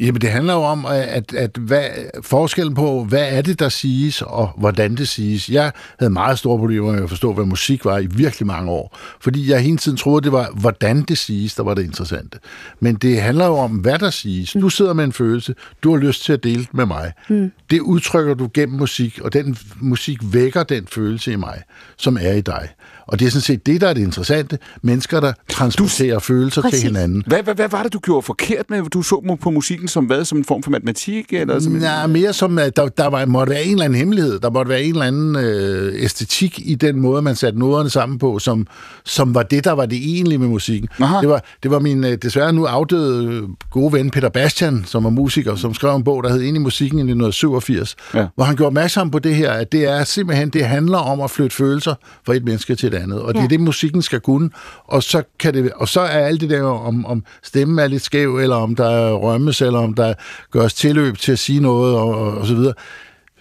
Jamen, 0.00 0.20
det 0.20 0.30
handler 0.30 0.54
jo 0.54 0.62
om, 0.62 0.86
at, 0.86 1.34
at 1.34 1.56
hvad, 1.56 1.84
forskellen 2.22 2.74
på, 2.74 3.04
hvad 3.04 3.28
er 3.30 3.42
det, 3.42 3.58
der 3.58 3.68
siges, 3.68 4.22
og 4.22 4.50
hvordan 4.58 4.96
det 4.96 5.08
siges. 5.08 5.48
Jeg 5.48 5.72
havde 5.98 6.12
meget 6.12 6.38
store 6.38 6.58
problemer 6.58 6.92
med 6.92 7.02
at 7.02 7.08
forstå, 7.08 7.32
hvad 7.32 7.44
musik 7.44 7.84
var 7.84 7.98
i 7.98 8.06
virkelig 8.06 8.46
mange 8.46 8.70
år. 8.70 8.98
Fordi 9.20 9.50
jeg 9.50 9.60
hele 9.60 9.76
tiden 9.76 9.98
troede, 9.98 10.24
det 10.24 10.32
var, 10.32 10.50
hvordan 10.54 11.02
det 11.02 11.18
siges, 11.18 11.54
der 11.54 11.62
var 11.62 11.74
det 11.74 11.84
interessante. 11.84 12.38
Men 12.80 12.94
det 12.94 13.22
handler 13.22 13.46
jo 13.46 13.56
om, 13.56 13.70
hvad 13.70 13.98
der 13.98 14.10
siges. 14.10 14.52
Du 14.52 14.68
sidder 14.68 14.92
med 14.92 15.04
en 15.04 15.12
følelse, 15.12 15.54
du 15.82 15.90
har 15.90 15.98
lyst 15.98 16.24
til 16.24 16.32
at 16.32 16.44
dele 16.44 16.66
med 16.72 16.86
mig. 16.86 17.12
Mm. 17.28 17.52
Det 17.70 17.80
udtrykker 17.80 18.34
du 18.34 18.50
gennem 18.54 18.78
musik, 18.78 19.20
og 19.24 19.32
den 19.32 19.56
musik 19.80 20.18
vækker 20.22 20.62
den 20.62 20.86
følelse 20.86 21.32
i 21.32 21.36
mig, 21.36 21.62
som 21.96 22.18
er 22.20 22.32
i 22.32 22.40
dig. 22.40 22.68
Og 23.10 23.18
det 23.20 23.26
er 23.26 23.30
sådan 23.30 23.42
set 23.42 23.66
det, 23.66 23.80
der 23.80 23.88
er 23.88 23.92
det 23.94 24.00
interessante. 24.02 24.58
Mennesker, 24.82 25.20
der 25.20 25.32
transporterer 25.48 26.18
følelser 26.18 26.62
Præcis. 26.62 26.80
til 26.80 26.88
hinanden. 26.88 27.22
Hvad, 27.26 27.42
hvad, 27.42 27.54
hvad 27.54 27.68
var 27.68 27.82
det, 27.82 27.92
du 27.92 27.98
gjorde 27.98 28.22
forkert 28.22 28.70
med? 28.70 28.82
Du 28.82 29.02
så 29.02 29.36
på 29.42 29.50
musikken 29.50 29.88
som 29.88 30.04
hvad? 30.04 30.24
Som 30.24 30.38
en 30.38 30.44
form 30.44 30.62
for 30.62 30.70
matematik? 30.70 31.32
Eller 31.32 31.60
som 31.60 31.74
en... 31.74 31.80
Nej, 31.80 32.06
mere 32.06 32.32
som, 32.32 32.58
at 32.58 32.76
der, 32.76 32.88
der 32.88 33.06
var, 33.06 33.24
måtte 33.26 33.50
være 33.50 33.64
en 33.64 33.72
eller 33.72 33.84
anden 33.84 33.98
hemmelighed. 33.98 34.38
Der 34.40 34.50
måtte 34.50 34.68
være 34.68 34.82
en 34.82 34.90
eller 34.92 35.06
anden 35.06 35.36
øh, 35.36 36.02
æstetik 36.04 36.60
i 36.64 36.74
den 36.74 37.00
måde, 37.00 37.22
man 37.22 37.36
satte 37.36 37.58
noderne 37.58 37.90
sammen 37.90 38.18
på, 38.18 38.38
som, 38.38 38.66
som 39.04 39.34
var 39.34 39.42
det, 39.42 39.64
der 39.64 39.72
var 39.72 39.86
det 39.86 39.98
egentlige 39.98 40.38
med 40.38 40.48
musikken. 40.48 40.88
Aha. 41.00 41.20
Det 41.20 41.28
var, 41.28 41.44
det 41.62 41.70
var 41.70 41.78
min 41.78 42.04
øh, 42.04 42.18
desværre 42.22 42.52
nu 42.52 42.64
afdøde 42.64 43.26
øh, 43.26 43.42
gode 43.70 43.92
ven 43.92 44.10
Peter 44.10 44.28
Bastian, 44.28 44.84
som 44.86 45.04
var 45.04 45.10
musiker, 45.10 45.54
som 45.56 45.74
skrev 45.74 45.96
en 45.96 46.04
bog, 46.04 46.22
der 46.24 46.32
hed 46.32 46.40
Ind 46.40 46.56
i 46.56 46.60
musikken 46.60 46.98
i 46.98 47.02
1987, 47.02 47.96
Ja. 48.14 48.26
hvor 48.34 48.44
han 48.44 48.56
gjorde 48.56 48.66
opmærksom 48.66 49.10
på 49.10 49.18
det 49.18 49.34
her, 49.34 49.52
at 49.52 49.72
det 49.72 49.88
er 49.88 50.04
simpelthen, 50.04 50.48
det 50.50 50.64
handler 50.64 50.98
om 50.98 51.20
at 51.20 51.30
flytte 51.30 51.56
følelser 51.56 51.94
fra 52.26 52.34
et 52.34 52.44
menneske 52.44 52.74
til 52.74 52.86
et 52.86 52.94
andet. 52.94 52.99
Og 53.02 53.34
det 53.34 53.40
Ja. 53.40 53.44
er 53.44 53.48
det, 53.48 53.60
musikken 53.60 54.02
skal 54.02 54.20
kunne. 54.20 54.50
Og 54.84 55.02
så, 55.02 55.22
kan 55.38 55.54
det, 55.54 55.72
og 55.72 55.88
så 55.88 56.00
er 56.00 56.26
alt 56.26 56.40
det 56.40 56.50
der, 56.50 56.62
om, 56.62 57.06
om 57.06 57.24
stemmen 57.42 57.78
er 57.78 57.86
lidt 57.88 58.02
skæv, 58.02 58.36
eller 58.38 58.56
om 58.56 58.76
der 58.76 59.12
rømmes, 59.14 59.60
eller 59.62 59.78
om 59.78 59.94
der 59.94 60.14
gøres 60.50 60.74
tilløb 60.74 61.18
til 61.18 61.32
at 61.32 61.38
sige 61.38 61.60
noget, 61.60 61.96
og, 61.96 62.08
og, 62.14 62.34
og 62.34 62.46
så 62.46 62.54
videre. 62.54 62.74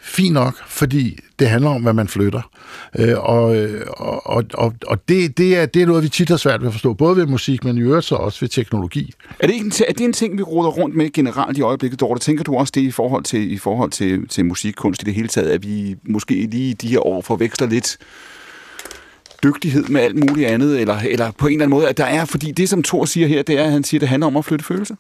Fint 0.01 0.33
nok, 0.33 0.55
fordi 0.67 1.19
det 1.39 1.49
handler 1.49 1.69
om, 1.69 1.81
hvad 1.81 1.93
man 1.93 2.07
flytter. 2.07 2.41
Øh, 2.99 3.13
og 3.17 3.67
og, 4.25 4.43
og, 4.53 4.73
og, 4.87 5.09
det, 5.09 5.37
det, 5.37 5.57
er, 5.57 5.65
det 5.65 5.81
er 5.81 5.85
noget, 5.85 6.03
vi 6.03 6.09
tit 6.09 6.29
har 6.29 6.37
svært 6.37 6.61
ved 6.61 6.67
at 6.67 6.73
forstå, 6.73 6.93
både 6.93 7.15
ved 7.17 7.25
musik, 7.25 7.63
men 7.63 7.77
i 7.77 7.81
øvrigt 7.81 8.05
så 8.05 8.15
også 8.15 8.39
ved 8.39 8.49
teknologi. 8.49 9.13
Er 9.39 9.47
det, 9.47 9.53
ikke 9.53 9.65
en, 9.65 9.71
er 9.87 9.93
det 9.93 10.01
en 10.03 10.13
ting, 10.13 10.37
vi 10.37 10.43
ruller 10.43 10.69
rundt 10.71 10.95
med 10.95 11.09
generelt 11.13 11.57
i 11.57 11.61
øjeblikket, 11.61 11.99
Dorte? 11.99 12.21
Tænker 12.21 12.43
du 12.43 12.55
også 12.55 12.71
det 12.75 12.81
i 12.81 12.91
forhold 12.91 13.23
til, 13.23 13.51
i 13.51 13.57
forhold 13.57 13.91
til, 13.91 14.27
til 14.27 14.45
musikkunst 14.45 15.01
i 15.01 15.05
det 15.05 15.13
hele 15.13 15.27
taget, 15.27 15.49
at 15.49 15.63
vi 15.63 15.95
måske 16.09 16.33
lige 16.51 16.69
i 16.69 16.73
de 16.73 16.87
her 16.87 17.05
år 17.05 17.21
forveksler 17.21 17.67
lidt 17.67 17.97
dygtighed 19.43 19.83
med 19.83 20.01
alt 20.01 20.29
muligt 20.29 20.47
andet, 20.47 20.81
eller, 20.81 20.95
eller 21.09 21.31
på 21.31 21.47
en 21.47 21.53
eller 21.53 21.65
anden 21.65 21.77
måde, 21.77 21.89
at 21.89 21.97
der 21.97 22.05
er, 22.05 22.25
fordi 22.25 22.51
det, 22.51 22.69
som 22.69 22.83
Thor 22.83 23.05
siger 23.05 23.27
her, 23.27 23.41
det 23.41 23.59
er, 23.59 23.63
at 23.63 23.71
han 23.71 23.83
siger, 23.83 23.99
at 23.99 24.01
det 24.01 24.09
handler 24.09 24.27
om 24.27 24.37
at 24.37 24.45
flytte 24.45 24.65
følelser. 24.65 24.95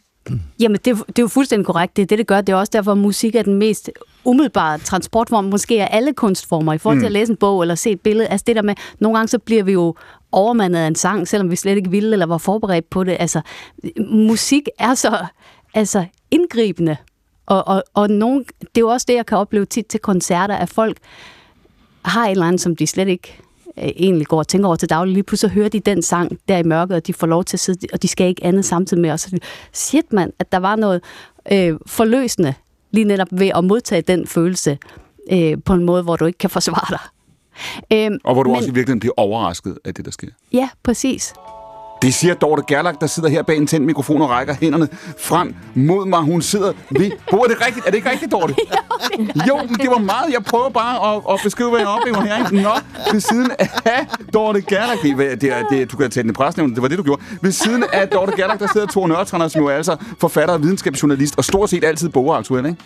Jamen, 0.59 0.79
det, 0.85 0.97
det 1.07 1.19
er 1.19 1.23
jo 1.23 1.27
fuldstændig 1.27 1.65
korrekt. 1.65 1.95
Det 1.95 2.01
er 2.01 2.05
det, 2.05 2.17
det 2.17 2.27
gør. 2.27 2.41
Det 2.41 2.53
er 2.53 2.57
også 2.57 2.69
derfor, 2.73 2.91
at 2.91 2.97
musik 2.97 3.35
er 3.35 3.41
den 3.41 3.53
mest 3.53 3.89
umiddelbare 4.25 4.77
transportform, 4.77 5.43
måske 5.45 5.83
af 5.83 5.97
alle 5.97 6.13
kunstformer, 6.13 6.73
i 6.73 6.77
forhold 6.77 6.97
til 6.97 7.01
Mm. 7.01 7.05
at 7.05 7.11
læse 7.11 7.31
en 7.31 7.37
bog 7.37 7.61
eller 7.61 7.75
se 7.75 7.91
et 7.91 8.01
billede. 8.01 8.27
Altså 8.27 8.43
det 8.47 8.55
der 8.55 8.61
med, 8.61 8.75
nogle 8.99 9.17
gange 9.17 9.27
så 9.27 9.39
bliver 9.39 9.63
vi 9.63 9.71
jo 9.71 9.95
overmandet 10.31 10.79
af 10.79 10.87
en 10.87 10.95
sang, 10.95 11.27
selvom 11.27 11.51
vi 11.51 11.55
slet 11.55 11.77
ikke 11.77 11.89
ville 11.91 12.13
eller 12.13 12.25
var 12.25 12.37
forberedt 12.37 12.89
på 12.89 13.03
det. 13.03 13.17
Altså, 13.19 13.41
musik 14.11 14.67
er 14.79 14.93
så 14.93 15.25
altså, 15.73 16.05
indgribende. 16.31 16.97
Og, 17.45 17.67
og, 17.67 17.83
og 17.93 18.09
nogen, 18.09 18.39
det 18.61 18.67
er 18.77 18.81
jo 18.81 18.87
også 18.87 19.05
det, 19.09 19.15
jeg 19.15 19.25
kan 19.25 19.37
opleve 19.37 19.65
tit 19.65 19.85
til 19.85 19.99
koncerter, 19.99 20.55
at 20.55 20.69
folk 20.69 20.97
har 22.01 22.25
et 22.25 22.31
eller 22.31 22.45
andet, 22.45 22.61
som 22.61 22.75
de 22.75 22.87
slet 22.87 23.07
ikke 23.07 23.39
øh, 23.81 23.89
egentlig 23.95 24.27
går 24.27 24.37
og 24.37 24.47
tænker 24.47 24.67
over 24.67 24.75
til 24.75 24.89
daglig. 24.89 25.13
Lige 25.13 25.23
pludselig 25.23 25.51
hører 25.53 25.69
de 25.69 25.79
den 25.79 26.01
sang 26.01 26.39
der 26.47 26.57
i 26.57 26.63
mørket, 26.63 26.95
og 26.95 27.07
de 27.07 27.13
får 27.13 27.27
lov 27.27 27.43
til 27.43 27.55
at 27.55 27.59
sidde, 27.59 27.87
og 27.93 28.01
de 28.01 28.07
skal 28.07 28.27
ikke 28.27 28.43
andet 28.43 28.65
samtidig 28.65 29.01
med 29.01 29.11
os. 29.11 29.29
Shit, 29.73 30.13
mand, 30.13 30.33
at 30.39 30.51
der 30.51 30.57
var 30.57 30.75
noget 30.75 31.01
øh, 31.51 31.75
forløsende 31.85 32.53
lige 32.91 33.03
netop 33.05 33.27
ved 33.31 33.51
at 33.55 33.63
modtage 33.63 34.01
den 34.01 34.27
følelse 34.27 34.77
øh, 35.31 35.57
på 35.65 35.73
en 35.73 35.83
måde, 35.83 36.03
hvor 36.03 36.15
du 36.15 36.25
ikke 36.25 36.37
kan 36.37 36.49
forsvare 36.49 36.85
dig. 36.89 36.99
Øhm, 37.93 38.19
Og 38.23 38.33
hvor 38.33 38.43
du 38.43 38.49
men... 38.49 38.57
også 38.57 38.69
i 38.69 38.73
virkeligheden 38.73 38.99
bliver 38.99 39.13
overrasket 39.17 39.77
af 39.85 39.93
det, 39.93 40.05
der 40.05 40.11
sker. 40.11 40.27
Ja, 40.53 40.69
præcis. 40.83 41.33
Det 42.01 42.13
siger 42.13 42.33
Dorte 42.33 42.63
Gerlach, 42.67 42.97
der 43.01 43.07
sidder 43.07 43.29
her 43.29 43.41
bag 43.41 43.57
en 43.57 43.67
tændt 43.67 43.85
mikrofon 43.85 44.21
og 44.21 44.29
rækker 44.29 44.55
hænderne 44.61 44.87
frem 45.19 45.55
mod 45.75 46.05
mig. 46.05 46.19
Hun 46.19 46.41
sidder 46.41 46.71
ved 46.91 47.11
bordet. 47.31 47.51
Er 47.51 47.55
det 47.57 47.65
rigtigt? 47.67 47.85
Er 47.85 47.89
det 47.91 47.97
ikke 47.97 48.09
rigtigt, 48.11 48.31
Dorte? 48.31 48.55
Jo, 49.47 49.57
men 49.69 49.75
det 49.79 49.89
var 49.89 49.97
meget. 49.97 50.33
Jeg 50.33 50.43
prøver 50.43 50.69
bare 50.69 51.15
at, 51.15 51.21
at 51.33 51.39
beskrive, 51.43 51.69
hvad 51.69 51.79
jeg 51.79 51.87
oplever 51.87 52.21
her. 52.21 52.51
Nå, 52.51 52.69
ved 53.11 53.19
siden 53.19 53.51
af 53.85 54.05
Dorte 54.33 54.61
Gerlach. 54.61 55.01
Det, 55.03 55.11
er- 55.31 55.35
det, 55.35 55.51
er- 55.57 55.63
det, 55.71 55.91
du 55.91 55.97
kan 55.97 56.11
tage 56.11 56.21
den 56.23 56.29
i 56.29 56.33
presnævnet. 56.33 56.75
Det 56.75 56.81
var 56.81 56.87
det, 56.87 56.97
du 56.97 57.03
gjorde. 57.03 57.21
Ved 57.41 57.51
siden 57.51 57.83
af 57.93 58.07
Dorte 58.07 58.31
Gerlach, 58.35 58.59
der 58.59 58.67
sidder 58.73 58.87
Thor 58.87 59.07
Nørretrander, 59.07 59.47
som 59.47 59.61
jo 59.61 59.67
er 59.67 59.73
altså 59.75 59.95
forfatter 60.19 60.53
og 60.53 60.61
videnskabsjournalist, 60.63 61.33
og 61.37 61.43
stort 61.45 61.69
set 61.69 61.83
altid 61.83 62.09
bogaktuel, 62.09 62.65
ikke? 62.65 62.77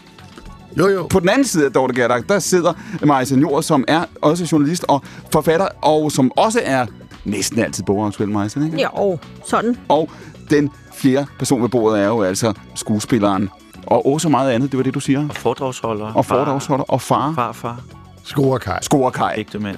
Jo, 0.80 0.88
jo. 0.88 1.08
På 1.10 1.20
den 1.20 1.30
anden 1.30 1.46
side 1.46 1.66
af 1.66 1.72
Dorte 1.72 1.94
Gerlach, 1.94 2.24
der 2.30 2.40
sidder 2.40 2.74
Maja 3.06 3.26
Senior, 3.26 3.62
som 3.62 3.84
er 3.88 4.04
også 4.22 4.48
journalist 4.52 4.86
og 4.88 5.02
forfatter, 5.32 5.68
og 5.82 6.12
som 6.12 6.32
også 6.38 6.60
er 6.64 6.86
næsten 7.26 7.60
altid 7.60 7.84
bogaktuel, 7.84 8.30
Maja, 8.30 8.50
ikke? 8.66 8.82
Jo, 8.84 9.18
sådan. 9.48 9.78
Og 9.88 10.10
den 10.50 10.70
fjerde 10.94 11.28
person 11.40 11.62
ved 11.62 11.70
bordet 11.70 12.02
er 12.02 12.08
jo 12.08 12.22
altså 12.22 12.54
skuespilleren. 12.76 13.50
Og 13.88 14.06
også 14.06 14.30
meget 14.30 14.52
andet, 14.52 14.72
det 14.72 14.78
var 14.78 14.84
det, 14.84 14.94
du 14.94 15.00
siger. 15.00 15.30
Og 15.30 15.36
foredragsholder. 15.36 16.14
Og 16.14 16.26
foredragsholder 16.26 16.84
og 16.84 17.02
far. 17.02 17.34
Farfar. 17.34 17.82
Scorekaj. 18.24 18.82
Scorekaj. 18.82 19.34
Ægte 19.38 19.60
mand. 19.60 19.78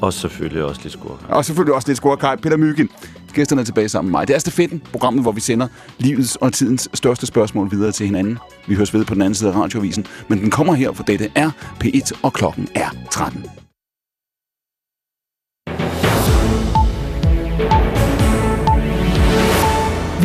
Og 0.00 0.12
selvfølgelig 0.12 0.64
også 0.64 0.80
lidt 0.82 0.92
skurker. 0.92 1.26
Og 1.28 1.44
selvfølgelig 1.44 1.74
også 1.74 1.88
lidt 1.88 1.98
scorekaj. 1.98 2.36
Peter 2.36 2.56
Myggen. 2.56 2.88
Gæsterne 3.32 3.60
er 3.60 3.64
tilbage 3.64 3.88
sammen 3.88 4.12
med 4.12 4.18
mig. 4.18 4.28
Det 4.28 4.34
er 4.34 4.38
Stafetten, 4.38 4.82
programmet, 4.92 5.24
hvor 5.24 5.32
vi 5.32 5.40
sender 5.40 5.68
livets 5.98 6.36
og 6.36 6.52
tidens 6.52 6.88
største 6.94 7.26
spørgsmål 7.26 7.70
videre 7.70 7.92
til 7.92 8.06
hinanden. 8.06 8.38
Vi 8.66 8.74
høres 8.74 8.94
ved 8.94 9.04
på 9.04 9.14
den 9.14 9.22
anden 9.22 9.34
side 9.34 9.50
af 9.50 9.56
radioavisen, 9.56 10.06
men 10.28 10.38
den 10.40 10.50
kommer 10.50 10.74
her, 10.74 10.92
for 10.92 11.02
dette 11.02 11.28
er 11.34 11.50
P1, 11.84 12.18
og 12.22 12.32
klokken 12.32 12.68
er 12.74 12.88
13. 13.10 13.44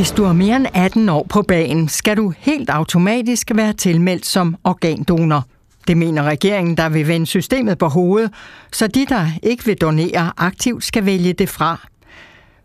Hvis 0.01 0.11
du 0.11 0.23
er 0.23 0.33
mere 0.33 0.55
end 0.55 0.67
18 0.73 1.09
år 1.09 1.25
på 1.29 1.41
banen, 1.41 1.89
skal 1.89 2.17
du 2.17 2.33
helt 2.37 2.69
automatisk 2.69 3.51
være 3.55 3.73
tilmeldt 3.73 4.25
som 4.25 4.55
organdonor. 4.63 5.45
Det 5.87 5.97
mener 5.97 6.23
regeringen, 6.23 6.77
der 6.77 6.89
vil 6.89 7.07
vende 7.07 7.25
systemet 7.25 7.77
på 7.77 7.87
hovedet, 7.87 8.31
så 8.73 8.87
de, 8.87 9.05
der 9.05 9.27
ikke 9.43 9.65
vil 9.65 9.77
donere 9.77 10.31
aktivt, 10.37 10.83
skal 10.83 11.05
vælge 11.05 11.33
det 11.33 11.49
fra. 11.49 11.87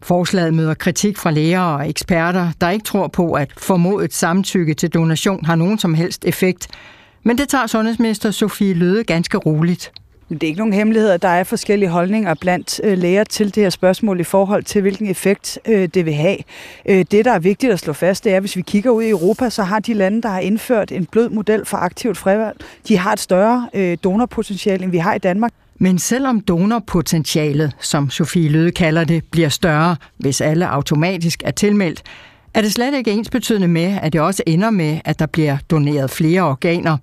Forslaget 0.02 0.54
møder 0.54 0.74
kritik 0.74 1.18
fra 1.18 1.30
læger 1.30 1.60
og 1.60 1.88
eksperter, 1.88 2.50
der 2.60 2.70
ikke 2.70 2.84
tror 2.84 3.08
på, 3.08 3.32
at 3.32 3.52
formodet 3.56 4.14
samtykke 4.14 4.74
til 4.74 4.90
donation 4.90 5.44
har 5.44 5.56
nogen 5.56 5.78
som 5.78 5.94
helst 5.94 6.24
effekt. 6.24 6.68
Men 7.22 7.38
det 7.38 7.48
tager 7.48 7.66
sundhedsminister 7.66 8.30
Sofie 8.30 8.74
Løde 8.74 9.04
ganske 9.04 9.38
roligt. 9.38 9.92
Det 10.28 10.42
er 10.42 10.46
ikke 10.46 10.58
nogen 10.58 10.72
hemmelighed, 10.72 11.10
at 11.10 11.22
der 11.22 11.28
er 11.28 11.44
forskellige 11.44 11.88
holdninger 11.88 12.34
blandt 12.34 12.80
øh, 12.84 12.98
læger 12.98 13.24
til 13.24 13.54
det 13.54 13.62
her 13.62 13.70
spørgsmål 13.70 14.20
i 14.20 14.24
forhold 14.24 14.64
til, 14.64 14.82
hvilken 14.82 15.06
effekt 15.06 15.58
øh, 15.68 15.88
det 15.94 16.04
vil 16.04 16.14
have. 16.14 16.36
Øh, 16.86 17.04
det, 17.10 17.24
der 17.24 17.32
er 17.32 17.38
vigtigt 17.38 17.72
at 17.72 17.78
slå 17.78 17.92
fast, 17.92 18.24
det 18.24 18.32
er, 18.32 18.36
at 18.36 18.42
hvis 18.42 18.56
vi 18.56 18.62
kigger 18.62 18.90
ud 18.90 19.02
i 19.02 19.08
Europa, 19.08 19.50
så 19.50 19.62
har 19.62 19.78
de 19.78 19.94
lande, 19.94 20.22
der 20.22 20.28
har 20.28 20.40
indført 20.40 20.92
en 20.92 21.06
blød 21.06 21.28
model 21.28 21.64
for 21.64 21.76
aktivt 21.76 22.16
frivalg, 22.16 22.56
de 22.88 22.98
har 22.98 23.12
et 23.12 23.20
større 23.20 23.68
donorpotentiale, 24.04 24.84
end 24.84 24.90
vi 24.90 24.98
har 24.98 25.14
i 25.14 25.18
Danmark. 25.18 25.52
Men 25.78 25.98
selvom 25.98 26.40
donorpotentialet, 26.40 27.76
som 27.80 28.10
Sofie 28.10 28.48
Løde 28.48 28.70
kalder 28.72 29.04
det, 29.04 29.24
bliver 29.30 29.48
større, 29.48 29.96
hvis 30.16 30.40
alle 30.40 30.68
automatisk 30.68 31.42
er 31.44 31.50
tilmeldt, 31.50 32.02
er 32.54 32.60
det 32.60 32.72
slet 32.72 32.94
ikke 32.94 33.10
ensbetydende 33.10 33.68
med, 33.68 33.98
at 34.02 34.12
det 34.12 34.20
også 34.20 34.42
ender 34.46 34.70
med, 34.70 35.00
at 35.04 35.18
der 35.18 35.26
bliver 35.26 35.56
doneret 35.70 36.10
flere 36.10 36.42
organer. 36.42 36.96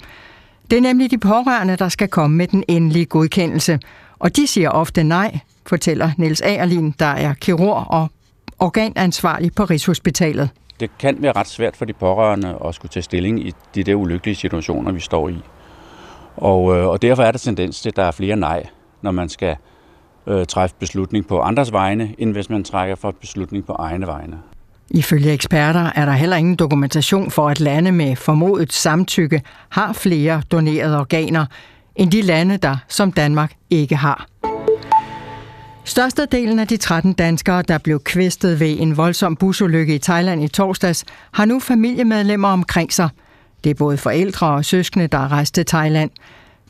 Det 0.73 0.77
er 0.77 0.81
nemlig 0.81 1.11
de 1.11 1.17
pårørende, 1.17 1.75
der 1.75 1.89
skal 1.89 2.07
komme 2.07 2.37
med 2.37 2.47
den 2.47 2.63
endelige 2.67 3.05
godkendelse. 3.05 3.79
Og 4.19 4.35
de 4.35 4.47
siger 4.47 4.69
ofte 4.69 5.03
nej, 5.03 5.39
fortæller 5.65 6.11
Niels 6.17 6.41
Agerlin, 6.41 6.95
der 6.99 7.05
er 7.05 7.33
kirurg 7.33 7.85
og 7.89 8.07
organansvarlig 8.59 9.51
på 9.55 9.63
Rigshospitalet. 9.63 10.49
Det 10.79 10.89
kan 10.99 11.17
være 11.19 11.31
ret 11.31 11.47
svært 11.47 11.77
for 11.77 11.85
de 11.85 11.93
pårørende 11.93 12.57
at 12.65 12.75
skulle 12.75 12.89
tage 12.89 13.03
stilling 13.03 13.47
i 13.47 13.53
de 13.75 13.83
der 13.83 13.95
ulykkelige 13.95 14.35
situationer, 14.35 14.91
vi 14.91 14.99
står 14.99 15.29
i. 15.29 15.41
Og, 16.35 16.77
øh, 16.77 16.87
og 16.87 17.01
derfor 17.01 17.23
er 17.23 17.31
der 17.31 17.39
tendens 17.39 17.81
til, 17.81 17.89
at 17.89 17.95
der 17.95 18.03
er 18.03 18.11
flere 18.11 18.35
nej, 18.35 18.63
når 19.01 19.11
man 19.11 19.29
skal 19.29 19.55
øh, 20.27 20.45
træffe 20.45 20.75
beslutning 20.79 21.27
på 21.27 21.39
andres 21.39 21.71
vegne, 21.71 22.15
end 22.17 22.31
hvis 22.31 22.49
man 22.49 22.63
trækker 22.63 22.95
for 22.95 23.11
beslutning 23.11 23.65
på 23.65 23.73
egne 23.73 24.07
vegne. 24.07 24.37
Ifølge 24.93 25.31
eksperter 25.31 25.91
er 25.95 26.05
der 26.05 26.11
heller 26.11 26.37
ingen 26.37 26.55
dokumentation 26.55 27.31
for, 27.31 27.49
at 27.49 27.59
lande 27.59 27.91
med 27.91 28.15
formodet 28.15 28.73
samtykke 28.73 29.41
har 29.69 29.93
flere 29.93 30.41
donerede 30.51 30.99
organer, 30.99 31.45
end 31.95 32.11
de 32.11 32.21
lande, 32.21 32.57
der 32.57 32.77
som 32.87 33.11
Danmark 33.11 33.53
ikke 33.69 33.95
har. 33.95 34.27
Størstedelen 35.85 36.59
af 36.59 36.67
de 36.67 36.77
13 36.77 37.13
danskere, 37.13 37.61
der 37.61 37.77
blev 37.77 37.99
kvæstet 37.99 38.59
ved 38.59 38.75
en 38.79 38.97
voldsom 38.97 39.35
busulykke 39.35 39.95
i 39.95 39.99
Thailand 39.99 40.43
i 40.43 40.47
torsdags, 40.47 41.05
har 41.31 41.45
nu 41.45 41.59
familiemedlemmer 41.59 42.47
omkring 42.47 42.93
sig. 42.93 43.09
Det 43.63 43.69
er 43.69 43.73
både 43.73 43.97
forældre 43.97 44.47
og 44.47 44.65
søskende, 44.65 45.07
der 45.07 45.17
er 45.17 45.31
rejst 45.31 45.53
til 45.53 45.65
Thailand. 45.65 46.09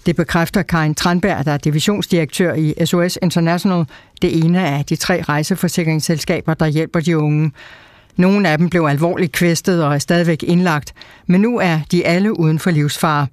Det 0.05 0.15
bekræfter 0.15 0.61
Karin 0.61 0.95
Tranberg, 0.95 1.45
der 1.45 1.51
er 1.51 1.57
divisionsdirektør 1.57 2.53
i 2.53 2.86
SOS 2.86 3.19
International, 3.21 3.86
det 4.21 4.45
ene 4.45 4.67
af 4.67 4.86
de 4.86 4.95
tre 4.95 5.21
rejseforsikringsselskaber, 5.21 6.53
der 6.53 6.67
hjælper 6.67 6.99
de 6.99 7.17
unge. 7.17 7.51
Nogle 8.16 8.49
af 8.49 8.57
dem 8.57 8.70
blev 8.70 8.86
alvorligt 8.89 9.32
kvæstet 9.32 9.84
og 9.84 9.93
er 9.93 9.99
stadigvæk 9.99 10.43
indlagt, 10.43 10.93
men 11.28 11.41
nu 11.41 11.59
er 11.59 11.80
de 11.91 12.05
alle 12.05 12.39
uden 12.39 12.59
for 12.59 12.72
livsfare. 12.72 13.28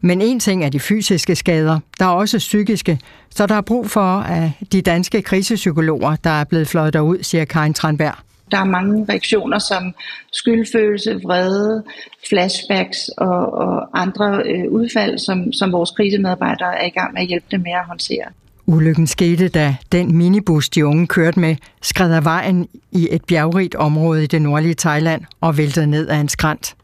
Men 0.00 0.20
en 0.22 0.40
ting 0.40 0.64
er 0.64 0.68
de 0.68 0.80
fysiske 0.80 1.36
skader, 1.36 1.80
der 1.98 2.04
er 2.04 2.10
også 2.10 2.38
psykiske, 2.38 2.98
så 3.30 3.46
der 3.46 3.54
er 3.54 3.60
brug 3.60 3.90
for 3.90 4.20
at 4.20 4.50
de 4.72 4.82
danske 4.82 5.22
krisepsykologer, 5.22 6.16
der 6.16 6.30
er 6.30 6.44
blevet 6.44 6.68
fløjet 6.68 6.92
derud, 6.92 7.22
siger 7.22 7.44
Karin 7.44 7.74
Tranberg. 7.74 8.14
Der 8.50 8.58
er 8.58 8.64
mange 8.64 9.06
reaktioner 9.08 9.58
som 9.58 9.94
skyldfølelse, 10.32 11.20
vrede, 11.24 11.84
flashbacks 12.28 13.08
og, 13.18 13.52
og 13.52 14.00
andre 14.00 14.42
øh, 14.46 14.72
udfald, 14.72 15.18
som, 15.18 15.52
som 15.52 15.72
vores 15.72 15.90
krisemedarbejdere 15.90 16.82
er 16.82 16.86
i 16.86 16.90
gang 16.90 17.12
med 17.12 17.22
at 17.22 17.28
hjælpe 17.28 17.46
dem 17.50 17.60
med 17.60 17.72
at 17.72 17.86
håndtere. 17.86 18.24
Ulykken 18.70 19.06
skete, 19.06 19.48
da 19.48 19.76
den 19.92 20.16
minibus, 20.16 20.68
de 20.68 20.86
unge 20.86 21.06
kørte 21.06 21.40
med, 21.40 21.56
skred 21.82 22.12
af 22.12 22.24
vejen 22.24 22.68
i 22.92 23.08
et 23.10 23.24
bjergrigt 23.24 23.74
område 23.74 24.24
i 24.24 24.26
det 24.26 24.42
nordlige 24.42 24.74
Thailand 24.74 25.22
og 25.40 25.56
væltede 25.58 25.86
ned 25.86 26.08
ad 26.08 26.20
en 26.20 26.28
skrant. 26.28 26.76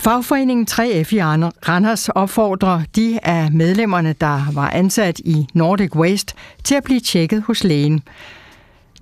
Fagforeningen 0.00 0.66
3F 0.70 1.14
i 1.14 1.22
Randers 1.22 2.08
opfordrer 2.08 2.82
de 2.96 3.18
af 3.22 3.52
medlemmerne, 3.52 4.14
der 4.20 4.52
var 4.52 4.70
ansat 4.70 5.18
i 5.18 5.46
Nordic 5.54 5.96
Waste, 5.96 6.34
til 6.64 6.74
at 6.74 6.84
blive 6.84 7.00
tjekket 7.00 7.42
hos 7.42 7.64
lægen. 7.64 8.02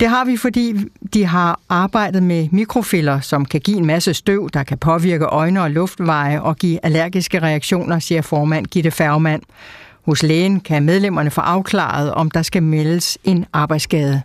Det 0.01 0.09
har 0.09 0.24
vi, 0.24 0.36
fordi 0.36 0.74
de 1.14 1.26
har 1.26 1.61
arbejdet 1.68 2.22
med 2.22 2.49
mikrofiller, 2.53 3.20
som 3.20 3.45
kan 3.45 3.61
give 3.61 3.76
en 3.76 3.86
masse 3.86 4.14
støv, 4.14 4.51
der 4.51 4.62
kan 4.62 4.78
påvirke 4.78 5.24
øjne 5.24 5.62
og 5.62 5.70
luftveje 5.70 6.40
og 6.40 6.57
give 6.57 6.78
allergiske 6.82 7.38
reaktioner, 7.38 7.99
siger 7.99 8.22
formand 8.22 8.66
Gitte 8.66 8.90
Færgemand. 8.90 9.43
Hos 10.07 10.22
lægen 10.22 10.61
kan 10.61 10.82
medlemmerne 10.82 11.30
få 11.30 11.40
afklaret, 11.40 12.14
om 12.14 12.30
der 12.30 12.42
skal 12.42 12.62
meldes 12.62 13.18
en 13.24 13.46
arbejdsskade. 13.53 14.22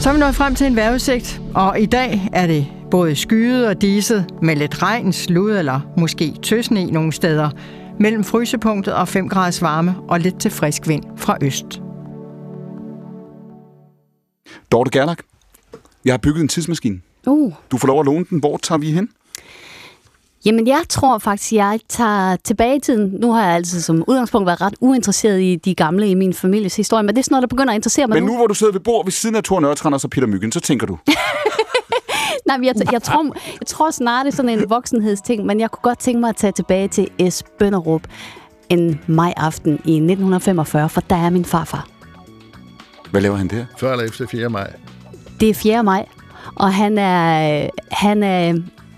Så 0.00 0.08
er 0.08 0.12
vi 0.12 0.18
nået 0.18 0.34
frem 0.34 0.54
til 0.54 0.66
en 0.66 0.76
vejrudsigt, 0.76 1.40
og 1.54 1.80
i 1.80 1.86
dag 1.86 2.28
er 2.32 2.46
det 2.46 2.66
både 2.90 3.16
skyet 3.16 3.66
og 3.68 3.82
diset 3.82 4.26
med 4.42 4.56
lidt 4.56 4.82
regn, 4.82 5.12
slud 5.12 5.50
eller 5.50 5.80
måske 5.98 6.34
tøsne 6.42 6.80
i 6.80 6.90
nogle 6.90 7.12
steder, 7.12 7.50
mellem 8.00 8.24
frysepunktet 8.24 8.94
og 8.94 9.08
5 9.08 9.28
graders 9.28 9.62
varme 9.62 9.94
og 10.08 10.20
lidt 10.20 10.40
til 10.40 10.50
frisk 10.50 10.88
vind 10.88 11.04
fra 11.16 11.36
øst. 11.42 11.82
Dorte 14.72 14.90
Gerlach, 14.90 15.20
jeg 16.04 16.12
har 16.12 16.18
bygget 16.18 16.42
en 16.42 16.48
tidsmaskine. 16.48 17.00
Uh. 17.26 17.52
Du 17.70 17.78
får 17.78 17.88
lov 17.88 18.00
at 18.00 18.06
låne 18.06 18.24
den. 18.30 18.38
Hvor 18.38 18.56
tager 18.56 18.78
vi 18.78 18.90
hen? 18.92 19.08
Jamen, 20.46 20.66
jeg 20.66 20.82
tror 20.88 21.18
faktisk, 21.18 21.52
jeg 21.52 21.80
tager 21.88 22.36
tilbage 22.36 22.76
i 22.76 22.80
tiden. 22.80 23.16
Nu 23.20 23.32
har 23.32 23.44
jeg 23.44 23.54
altid 23.54 23.80
som 23.80 24.04
udgangspunkt 24.06 24.46
været 24.46 24.60
ret 24.60 24.74
uinteresseret 24.80 25.42
i 25.42 25.56
de 25.56 25.74
gamle 25.74 26.08
i 26.08 26.14
min 26.14 26.34
families 26.34 26.76
historie, 26.76 27.02
men 27.02 27.14
det 27.14 27.18
er 27.18 27.24
sådan 27.24 27.32
noget, 27.32 27.42
der 27.42 27.56
begynder 27.56 27.72
at 27.72 27.76
interessere 27.76 28.06
mig 28.06 28.16
Men 28.16 28.24
nu, 28.24 28.36
hvor 28.36 28.46
du 28.46 28.54
sidder 28.54 28.72
ved 28.72 28.80
bord 28.80 29.04
ved 29.04 29.12
siden 29.12 29.36
af 29.36 29.42
Thor 29.42 29.60
Nørretrand 29.60 29.94
og 29.94 30.00
så 30.00 30.08
Peter 30.08 30.26
Myggen, 30.26 30.52
så 30.52 30.60
tænker 30.60 30.86
du, 30.86 30.98
Nej, 32.46 32.56
men 32.56 32.64
jeg, 32.64 32.74
jeg, 32.92 33.02
tror, 33.02 33.24
jeg 33.60 33.66
tror 33.66 33.90
snart, 33.90 34.26
det 34.26 34.32
er 34.32 34.36
sådan 34.36 34.58
en 34.58 34.70
voksenhedsting, 34.70 35.46
men 35.46 35.60
jeg 35.60 35.70
kunne 35.70 35.82
godt 35.82 35.98
tænke 35.98 36.20
mig 36.20 36.28
at 36.28 36.36
tage 36.36 36.52
tilbage 36.52 36.88
til 36.88 37.30
S. 37.30 37.42
Bønderup 37.58 38.02
en 38.68 39.00
majaften 39.06 39.72
i 39.72 39.94
1945, 39.94 40.88
for 40.88 41.00
der 41.00 41.16
er 41.16 41.30
min 41.30 41.44
farfar. 41.44 41.88
hvad 43.10 43.20
laver 43.20 43.36
han 43.36 43.48
der? 43.48 43.64
Før 43.78 43.92
eller 43.92 44.04
efter 44.04 44.26
4. 44.26 44.50
maj. 44.50 44.72
Det 45.40 45.50
er 45.50 45.54
4. 45.54 45.82
maj, 45.82 46.06
og 46.54 46.74
han 46.74 46.98
er, 46.98 47.70
han 47.90 48.22
er, 48.22 48.54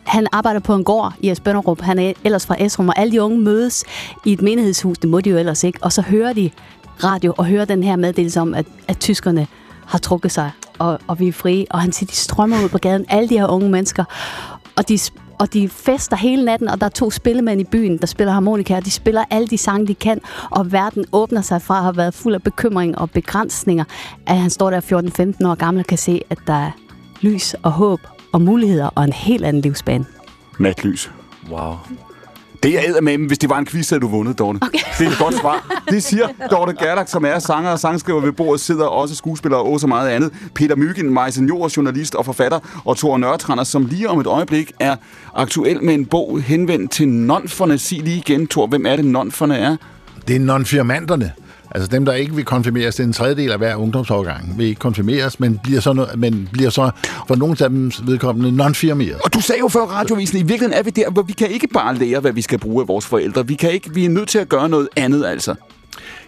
han 0.09 0.27
arbejder 0.33 0.61
på 0.61 0.75
en 0.75 0.85
gård 0.85 1.13
i 1.21 1.31
Esbønderup. 1.31 1.81
Han 1.81 1.99
er 1.99 2.13
ellers 2.25 2.47
fra 2.47 2.57
Esrum, 2.59 2.89
og 2.89 2.99
alle 2.99 3.13
de 3.13 3.23
unge 3.23 3.39
mødes 3.39 3.85
i 4.25 4.33
et 4.33 4.43
menighedshus. 4.43 4.99
Det 4.99 5.11
må 5.11 5.21
de 5.21 5.31
jo 5.31 5.37
ellers 5.37 5.65
ikke. 5.65 5.79
Og 5.83 5.93
så 5.93 6.03
hører 6.03 6.33
de 6.33 6.51
radio 7.05 7.35
og 7.39 7.47
hører 7.47 7.65
den 7.65 7.83
her 7.83 7.97
meddelelse 7.97 8.41
om, 8.41 8.55
at, 8.55 8.67
at 8.89 8.99
tyskerne 8.99 9.47
har 9.87 9.99
trukket 9.99 10.33
sig, 10.33 10.51
og, 10.79 10.99
og 11.07 11.21
vi 11.21 11.29
er 11.29 11.33
frie. 11.33 11.67
Og 11.71 11.81
han 11.81 11.93
siger, 11.93 12.07
de 12.07 12.17
strømmer 12.17 12.65
ud 12.65 12.69
på 12.69 12.79
gaden, 12.79 13.05
alle 13.09 13.29
de 13.29 13.39
her 13.39 13.47
unge 13.47 13.71
mennesker, 13.71 14.05
og 14.77 14.89
de, 14.89 14.99
og 15.39 15.53
de 15.53 15.69
fester 15.69 16.17
hele 16.17 16.45
natten, 16.45 16.69
og 16.69 16.81
der 16.81 16.87
er 16.87 16.91
to 16.91 17.11
spillemænd 17.11 17.61
i 17.61 17.65
byen, 17.65 17.99
der 17.99 18.07
spiller 18.07 18.33
harmonika, 18.33 18.77
og 18.77 18.85
de 18.85 18.91
spiller 18.91 19.25
alle 19.31 19.49
de 19.49 19.59
sange, 19.59 19.87
de 19.87 19.95
kan, 19.95 20.21
og 20.51 20.73
verden 20.73 21.05
åbner 21.13 21.41
sig 21.41 21.63
fra 21.63 21.77
at 21.77 21.83
have 21.83 21.97
været 21.97 22.15
fuld 22.15 22.35
af 22.35 22.43
bekymring 22.43 22.99
og 22.99 23.11
begrænsninger, 23.11 23.85
at 24.27 24.37
han 24.37 24.51
står 24.51 24.71
der 24.71 24.81
14-15 25.41 25.49
år 25.49 25.55
gammel 25.55 25.81
og 25.81 25.87
kan 25.87 25.99
se, 25.99 26.21
at 26.31 26.39
der 26.47 26.55
er 26.55 26.71
lys 27.21 27.55
og 27.63 27.71
håb 27.71 28.01
og 28.33 28.43
muligheder 28.43 28.87
og 28.95 29.05
en 29.05 29.13
helt 29.13 29.45
anden 29.45 29.63
livsbane. 29.63 30.07
Natlys. 30.59 31.11
Wow. 31.51 31.75
Det 32.63 32.97
er 32.97 33.01
med, 33.01 33.19
hvis 33.19 33.39
det 33.39 33.51
var 33.51 33.59
en 33.59 33.67
quiz, 33.67 33.87
så 33.87 33.95
havde 33.95 34.01
du 34.01 34.09
vundet, 34.09 34.39
Dorte. 34.39 34.59
Okay. 34.63 34.79
Det 34.99 35.07
er 35.07 35.11
et 35.11 35.19
godt 35.19 35.35
svar. 35.35 35.83
Det 35.91 36.03
siger 36.03 36.29
Dorte 36.51 36.73
Gerlach, 36.73 37.13
som 37.13 37.25
er 37.25 37.39
sanger 37.39 37.71
og 37.71 37.79
sangskriver 37.79 38.21
ved 38.21 38.33
bordet, 38.33 38.61
sidder 38.61 38.87
også 38.87 39.15
skuespiller 39.15 39.59
og 39.59 39.81
så 39.81 39.87
meget 39.87 40.09
andet. 40.09 40.33
Peter 40.55 40.77
Myggen, 40.77 41.15
Majsen 41.15 41.47
journalist 41.49 42.15
og 42.15 42.25
forfatter, 42.25 42.83
og 42.85 42.97
Thor 42.97 43.19
Nørretrander, 43.19 43.65
som 43.65 43.87
lige 43.87 44.09
om 44.09 44.21
et 44.21 44.27
øjeblik 44.27 44.73
er 44.81 44.97
aktuel 45.35 45.85
med 45.85 45.95
en 45.95 46.07
bog 46.07 46.41
henvendt 46.41 46.91
til 46.91 47.09
nonferne. 47.09 47.79
Sig 47.79 47.99
lige 48.03 48.17
igen, 48.17 48.47
Thor, 48.47 48.67
hvem 48.67 48.87
er 48.87 48.97
det, 48.97 49.05
nonferne 49.05 49.57
er? 49.57 49.77
Det 50.29 50.37
er 50.37 50.41
nonfirmanterne. 50.41 51.33
Altså 51.71 51.89
dem, 51.89 52.05
der 52.05 52.13
ikke 52.13 52.35
vil 52.35 52.45
konfirmeres, 52.45 52.97
det 52.97 53.03
er 53.03 53.07
en 53.07 53.13
tredjedel 53.13 53.53
af 53.53 53.59
hver 53.59 53.77
ungdomsårgang, 53.77 54.59
vil 54.59 54.67
ikke 54.67 54.79
konfirmeres, 54.79 55.41
men 55.41 55.61
bliver 55.63 55.81
så, 55.81 55.91
no- 55.93 56.17
men 56.17 56.49
bliver 56.53 56.71
så 56.71 56.91
for 57.29 57.35
nogle 57.35 57.57
af 57.61 57.71
dem 57.71 57.93
vedkommende 58.03 58.63
non-firmeret. 58.65 59.21
Og 59.25 59.35
du 59.35 59.41
sagde 59.41 59.59
jo 59.61 59.69
før 59.69 59.81
radiovisen, 59.81 60.39
i 60.39 60.43
virkeligheden 60.43 60.73
er 60.73 60.83
vi 60.83 60.91
der, 60.91 61.11
hvor 61.11 61.23
vi 61.23 61.33
kan 61.33 61.49
ikke 61.49 61.69
bare 61.69 61.95
lære, 61.95 62.21
hvad 62.21 62.33
vi 62.33 62.43
skal 62.43 62.59
bruge 62.59 62.83
af 62.83 62.89
vores 62.89 63.07
forældre. 63.07 63.47
Vi, 63.47 63.55
kan 63.55 63.71
ikke, 63.71 63.95
vi 63.95 64.05
er 64.05 64.09
nødt 64.09 64.29
til 64.29 64.39
at 64.39 64.49
gøre 64.49 64.69
noget 64.69 64.89
andet, 64.97 65.27
altså. 65.27 65.55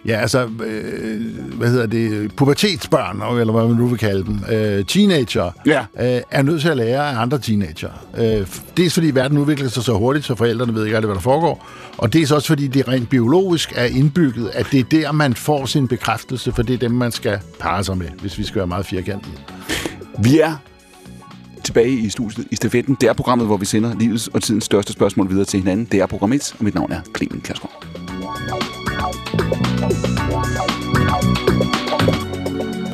Ja, 0.05 0.15
altså, 0.21 0.49
øh, 0.65 1.21
hvad 1.57 1.69
hedder 1.69 1.85
det, 1.85 2.35
pubertetsbørn, 2.35 3.39
eller 3.39 3.53
hvad 3.53 3.67
man 3.67 3.75
nu 3.77 3.87
vil 3.87 3.97
kalde 3.99 4.23
dem, 4.25 4.39
øh, 4.51 4.85
teenager, 4.85 5.51
Ja. 5.65 5.79
øh, 5.99 6.21
er 6.31 6.41
nødt 6.41 6.61
til 6.61 6.69
at 6.69 6.77
lære 6.77 7.09
af 7.11 7.21
andre 7.21 7.39
teenager. 7.39 7.89
Øh, 8.17 8.47
dels 8.77 8.93
fordi 8.93 9.15
verden 9.15 9.37
udvikler 9.37 9.69
sig 9.69 9.83
så 9.83 9.93
hurtigt, 9.93 10.25
så 10.25 10.35
forældrene 10.35 10.73
ved 10.73 10.85
ikke 10.85 10.97
rigtig, 10.97 11.07
hvad 11.07 11.15
der 11.15 11.21
foregår, 11.21 11.67
og 11.97 12.13
dels 12.13 12.31
også 12.31 12.47
fordi 12.47 12.67
det 12.67 12.87
rent 12.87 13.09
biologisk 13.09 13.73
er 13.75 13.85
indbygget, 13.85 14.49
at 14.53 14.67
det 14.71 14.79
er 14.79 14.83
der, 14.83 15.11
man 15.11 15.33
får 15.33 15.65
sin 15.65 15.87
bekræftelse, 15.87 16.51
for 16.51 16.61
det 16.63 16.73
er 16.73 16.77
dem, 16.77 16.91
man 16.91 17.11
skal 17.11 17.39
parre 17.59 17.83
sig 17.83 17.97
med, 17.97 18.07
hvis 18.21 18.37
vi 18.37 18.43
skal 18.43 18.57
være 18.59 18.67
meget 18.67 18.85
firkantede. 18.85 19.33
Vi 20.23 20.39
er 20.39 20.53
tilbage 21.63 21.91
i 21.91 22.09
studiet 22.09 22.47
i 22.51 22.55
stafetten. 22.55 22.97
Det 23.01 23.09
er 23.09 23.13
programmet, 23.13 23.47
hvor 23.47 23.57
vi 23.57 23.65
sender 23.65 23.95
livets 23.99 24.27
og 24.27 24.43
tidens 24.43 24.63
største 24.63 24.93
spørgsmål 24.93 25.29
videre 25.29 25.45
til 25.45 25.59
hinanden. 25.59 25.87
Det 25.91 25.99
er 26.01 26.05
program 26.05 26.33
1, 26.33 26.55
og 26.59 26.63
mit 26.65 26.75
navn 26.75 26.91
er 26.91 26.99
Clemen 27.17 27.41
Kærsgaard. 27.41 27.85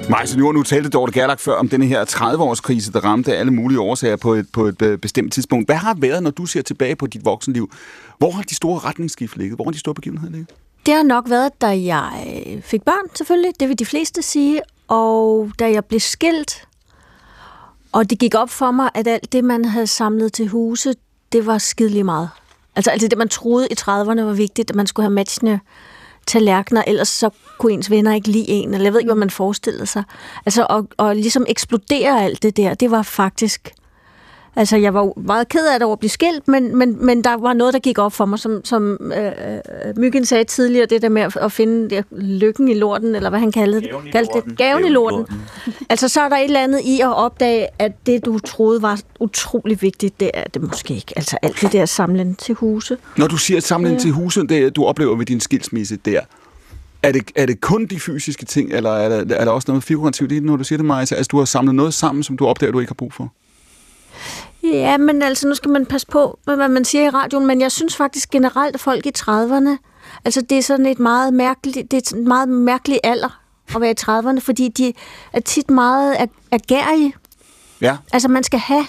Maja 0.10 0.26
Senior, 0.26 0.52
nu 0.52 0.64
talte 0.64 0.90
Dorte 0.90 1.12
Gerlach 1.12 1.44
før 1.44 1.54
om 1.54 1.70
denne 1.70 1.86
her 1.86 2.06
30-årskrise, 2.06 2.92
der 2.92 3.00
ramte 3.00 3.38
alle 3.38 3.52
mulige 3.54 3.80
årsager 3.80 4.16
på 4.16 4.34
et, 4.34 4.48
på 4.54 4.66
et 4.66 4.82
øh, 4.82 4.98
bestemt 4.98 5.34
tidspunkt. 5.34 5.68
Hvad 5.68 5.76
har 5.76 5.96
været, 5.98 6.24
når 6.24 6.32
du 6.32 6.46
ser 6.46 6.62
tilbage 6.62 6.96
på 6.96 7.08
dit 7.08 7.26
voksenliv? 7.26 7.72
Hvor 8.18 8.32
har 8.32 8.42
de 8.42 8.56
store 8.56 8.80
retningsskift 8.80 9.38
ligget? 9.38 9.58
Hvor 9.58 9.66
har 9.66 9.72
de 9.72 9.80
store 9.80 9.96
begivenheder 9.96 10.32
ligget? 10.32 10.50
Det 10.86 10.94
har 10.94 11.04
nok 11.04 11.30
været, 11.30 11.62
da 11.62 11.68
jeg 11.68 12.44
øh, 12.48 12.62
fik 12.62 12.84
børn, 12.84 13.16
selvfølgelig. 13.16 13.52
Det 13.60 13.70
vil 13.70 13.80
de 13.80 13.86
fleste 13.86 14.22
sige. 14.22 14.62
Og 14.88 15.52
da 15.60 15.72
jeg 15.72 15.86
blev 15.86 16.00
skilt, 16.00 16.68
og 17.92 18.10
det 18.10 18.20
gik 18.20 18.36
op 18.36 18.50
for 18.50 18.72
mig, 18.72 18.90
at 18.94 19.08
alt 19.08 19.32
det, 19.32 19.44
man 19.44 19.66
havde 19.66 19.88
samlet 19.88 20.34
til 20.34 20.48
huse, 20.48 20.94
det 21.32 21.46
var 21.46 21.58
skidelig 21.58 22.06
meget. 22.06 22.30
Altså 22.76 22.92
alt 22.92 23.02
det, 23.02 23.18
man 23.18 23.30
troede 23.30 23.68
i 23.72 23.74
30'erne 23.80 24.22
var 24.22 24.34
vigtigt, 24.34 24.70
at 24.70 24.76
man 24.76 24.88
skulle 24.88 25.04
have 25.04 25.14
matchende 25.14 25.60
tallerkener, 26.28 26.84
ellers 26.88 27.08
så 27.08 27.30
kunne 27.58 27.74
ens 27.74 27.92
venner 27.92 28.14
ikke 28.14 28.28
lide 28.28 28.50
en, 28.50 28.74
eller 28.74 28.86
jeg 28.86 28.94
ved 28.94 29.00
ikke, 29.00 29.10
hvad 29.10 29.20
man 29.20 29.30
forestillede 29.30 29.86
sig. 29.86 30.04
Altså 30.46 30.68
og, 30.70 30.88
og 30.98 31.16
ligesom 31.16 31.46
eksplodere 31.50 32.24
alt 32.24 32.44
det 32.44 32.58
der, 32.58 32.74
det 32.74 32.92
var 32.92 33.02
faktisk... 33.02 33.74
Altså, 34.58 34.78
jeg 34.78 34.94
var 34.94 35.20
meget 35.20 35.50
ked 35.50 35.68
af 35.68 35.80
det 35.80 35.86
over 35.86 35.94
at 35.94 36.00
blive 36.00 36.10
skilt, 36.10 36.48
men, 36.48 36.76
men, 36.76 37.06
men 37.06 37.24
der 37.24 37.38
var 37.38 37.54
noget, 37.54 37.74
der 37.74 37.80
gik 37.80 37.98
op 37.98 38.14
for 38.14 38.26
mig, 38.26 38.40
som, 38.40 38.62
som 38.66 39.12
øh, 39.18 39.26
øh, 39.26 39.98
Myggen 39.98 40.26
sagde 40.26 40.44
tidligere, 40.44 40.86
det 40.86 41.02
der 41.02 41.10
med 41.10 41.22
at, 41.22 41.36
at 41.36 41.52
finde 41.52 41.90
det, 41.90 42.06
lykken 42.12 42.68
i 42.68 42.74
lorten, 42.74 43.16
eller 43.16 43.30
hvad 43.30 43.40
han 43.40 43.52
kaldede 43.52 43.82
det. 43.82 43.90
Gaven 43.90 44.08
i 44.08 44.12
Kaldte 44.12 44.34
lorten. 44.34 44.50
det. 44.50 44.58
Gaven 44.58 44.80
i 44.80 44.82
Gaven 44.82 44.92
i 44.92 44.94
lorten. 44.94 45.26
altså, 45.90 46.08
så 46.08 46.22
er 46.22 46.30
der 46.30 46.38
et 46.38 46.44
eller 46.44 46.60
andet 46.60 46.82
i 46.82 47.02
at 47.02 47.16
opdage, 47.16 47.68
at 47.80 47.92
det, 48.06 48.26
du 48.26 48.40
troede 48.40 48.82
var 48.82 49.00
utrolig 49.20 49.82
vigtigt, 49.82 50.20
det 50.20 50.32
er 50.34 50.44
det 50.44 50.62
måske 50.62 50.94
ikke. 50.94 51.14
Altså, 51.16 51.38
alt 51.42 51.62
det 51.62 51.74
der 51.74 51.86
samlen 51.86 52.36
til 52.36 52.56
huse. 52.56 52.98
Når 53.18 53.28
du 53.28 53.38
siger 53.38 53.60
samling 53.60 53.96
ja. 53.96 54.00
til 54.00 54.12
huset, 54.12 54.50
det 54.50 54.76
du 54.76 54.86
oplever 54.86 55.16
ved 55.16 55.26
din 55.26 55.40
skilsmisse 55.40 55.98
der, 56.06 56.22
er 57.04 57.12
det, 57.12 57.32
er 57.36 57.46
det 57.46 57.62
kun 57.62 57.86
de 57.86 58.00
fysiske 58.00 58.46
ting, 58.46 58.74
eller 58.74 58.92
er 58.92 59.24
der, 59.24 59.36
er 59.36 59.46
der 59.46 59.52
også 59.52 59.66
noget 59.68 59.84
figurativt 59.84 60.32
i 60.32 60.36
det, 60.36 60.44
når 60.44 60.56
du 60.56 60.64
siger 60.64 60.78
det, 60.78 60.86
Maja? 60.86 61.02
Altså, 61.02 61.28
du 61.32 61.38
har 61.38 61.46
samlet 61.46 61.76
noget 61.76 61.94
sammen, 61.94 62.24
som 62.24 62.38
du 62.38 62.46
opdager, 62.46 62.72
du 62.72 62.80
ikke 62.80 62.90
har 62.90 62.96
brug 62.96 63.14
for? 63.14 63.34
Ja, 64.74 64.98
men 64.98 65.22
altså, 65.22 65.48
nu 65.48 65.56
skal 65.56 65.72
man 65.72 65.86
passe 65.86 66.08
på, 66.08 66.40
med, 66.48 66.56
hvad 66.56 66.68
man 66.68 66.86
siger 66.86 67.06
i 67.06 67.10
radioen, 67.10 67.46
men 67.46 67.62
jeg 67.62 67.72
synes 67.72 67.96
faktisk 67.96 68.30
generelt, 68.30 68.76
at 68.76 68.82
folk 68.82 69.06
i 69.06 69.12
30'erne, 69.20 69.78
altså 70.26 70.42
det 70.42 70.58
er 70.58 70.62
sådan 70.62 70.86
et 70.86 71.00
meget 71.00 71.34
mærkeligt, 71.34 71.92
det 71.92 72.12
er 72.12 72.16
en 72.16 72.28
meget 72.28 72.50
mærkelig 72.50 73.00
alder 73.04 73.42
at 73.76 73.82
være 73.82 73.92
i 73.92 73.96
30'erne, 74.02 74.40
fordi 74.40 74.68
de 74.68 74.94
er 75.34 75.40
tit 75.40 75.70
meget 75.70 76.16
ag- 76.16 76.30
agerige. 76.52 77.14
Ja. 77.82 77.98
Altså, 78.14 78.28
man 78.28 78.44
skal 78.44 78.60
have 78.60 78.86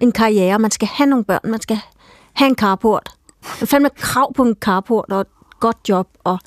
en 0.00 0.12
karriere, 0.12 0.58
man 0.58 0.70
skal 0.70 0.88
have 0.88 1.06
nogle 1.06 1.24
børn, 1.24 1.40
man 1.50 1.60
skal 1.60 1.80
have 2.32 2.48
en 2.48 2.56
carport. 2.56 3.10
Man 3.60 3.68
fandme 3.68 3.90
krav 3.90 4.34
på 4.34 4.42
en 4.42 4.54
carport 4.60 5.04
og 5.10 5.20
et 5.20 5.26
godt 5.60 5.76
job 5.88 6.08
og 6.24 6.38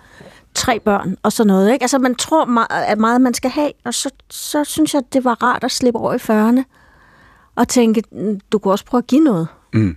tre 0.53 0.79
børn 0.79 1.17
og 1.23 1.31
sådan 1.31 1.47
noget. 1.47 1.73
Ikke? 1.73 1.83
Altså, 1.83 1.99
man 1.99 2.15
tror 2.15 2.69
at 2.69 2.97
meget 2.97 3.21
man 3.21 3.33
skal 3.33 3.51
have, 3.51 3.71
og 3.85 3.93
så, 3.93 4.09
så 4.29 4.63
synes 4.63 4.93
jeg, 4.93 5.03
det 5.13 5.25
var 5.25 5.43
rart 5.43 5.63
at 5.63 5.71
slippe 5.71 5.99
over 5.99 6.13
i 6.13 6.17
40'erne 6.17 6.63
og 7.55 7.67
tænke, 7.67 8.03
"Mm, 8.11 8.39
du 8.51 8.59
kunne 8.59 8.73
også 8.73 8.85
prøve 8.85 8.99
at 8.99 9.07
give 9.07 9.21
noget. 9.23 9.47
Mm. 9.73 9.95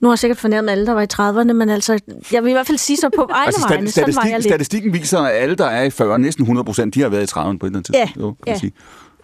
Nu 0.00 0.08
har 0.08 0.12
jeg 0.12 0.18
sikkert 0.18 0.38
fornærmet 0.38 0.70
alle, 0.70 0.86
der 0.86 0.92
var 0.92 1.02
i 1.02 1.06
30'erne, 1.12 1.52
men 1.52 1.68
altså, 1.70 1.98
jeg 2.32 2.42
vil 2.44 2.50
i 2.50 2.52
hvert 2.52 2.66
fald 2.66 2.78
sige 2.78 2.96
så 2.96 3.10
på 3.16 3.22
egne 3.30 3.46
Altså, 3.46 3.68
vegne, 3.68 3.88
stat- 3.88 3.94
sådan 3.94 4.06
var 4.06 4.12
statistik, 4.12 4.30
jeg 4.32 4.38
lidt. 4.40 4.52
statistikken 4.52 4.92
viser, 4.92 5.18
at 5.20 5.32
alle, 5.42 5.54
der 5.54 5.66
er 5.66 5.82
i 5.82 5.90
40, 5.90 6.18
næsten 6.18 6.42
100 6.42 6.64
procent, 6.64 6.94
de 6.94 7.00
har 7.00 7.08
været 7.08 7.22
i 7.22 7.38
30'erne 7.38 7.58
på 7.58 7.66
et 7.66 7.70
eller 7.70 7.78
andet 7.78 7.90
Ja, 7.94 8.04
tidspunkt. 8.04 8.26
Jo, 8.40 8.44
kan 8.44 8.52
ja. 8.54 8.58
sige. 8.58 8.72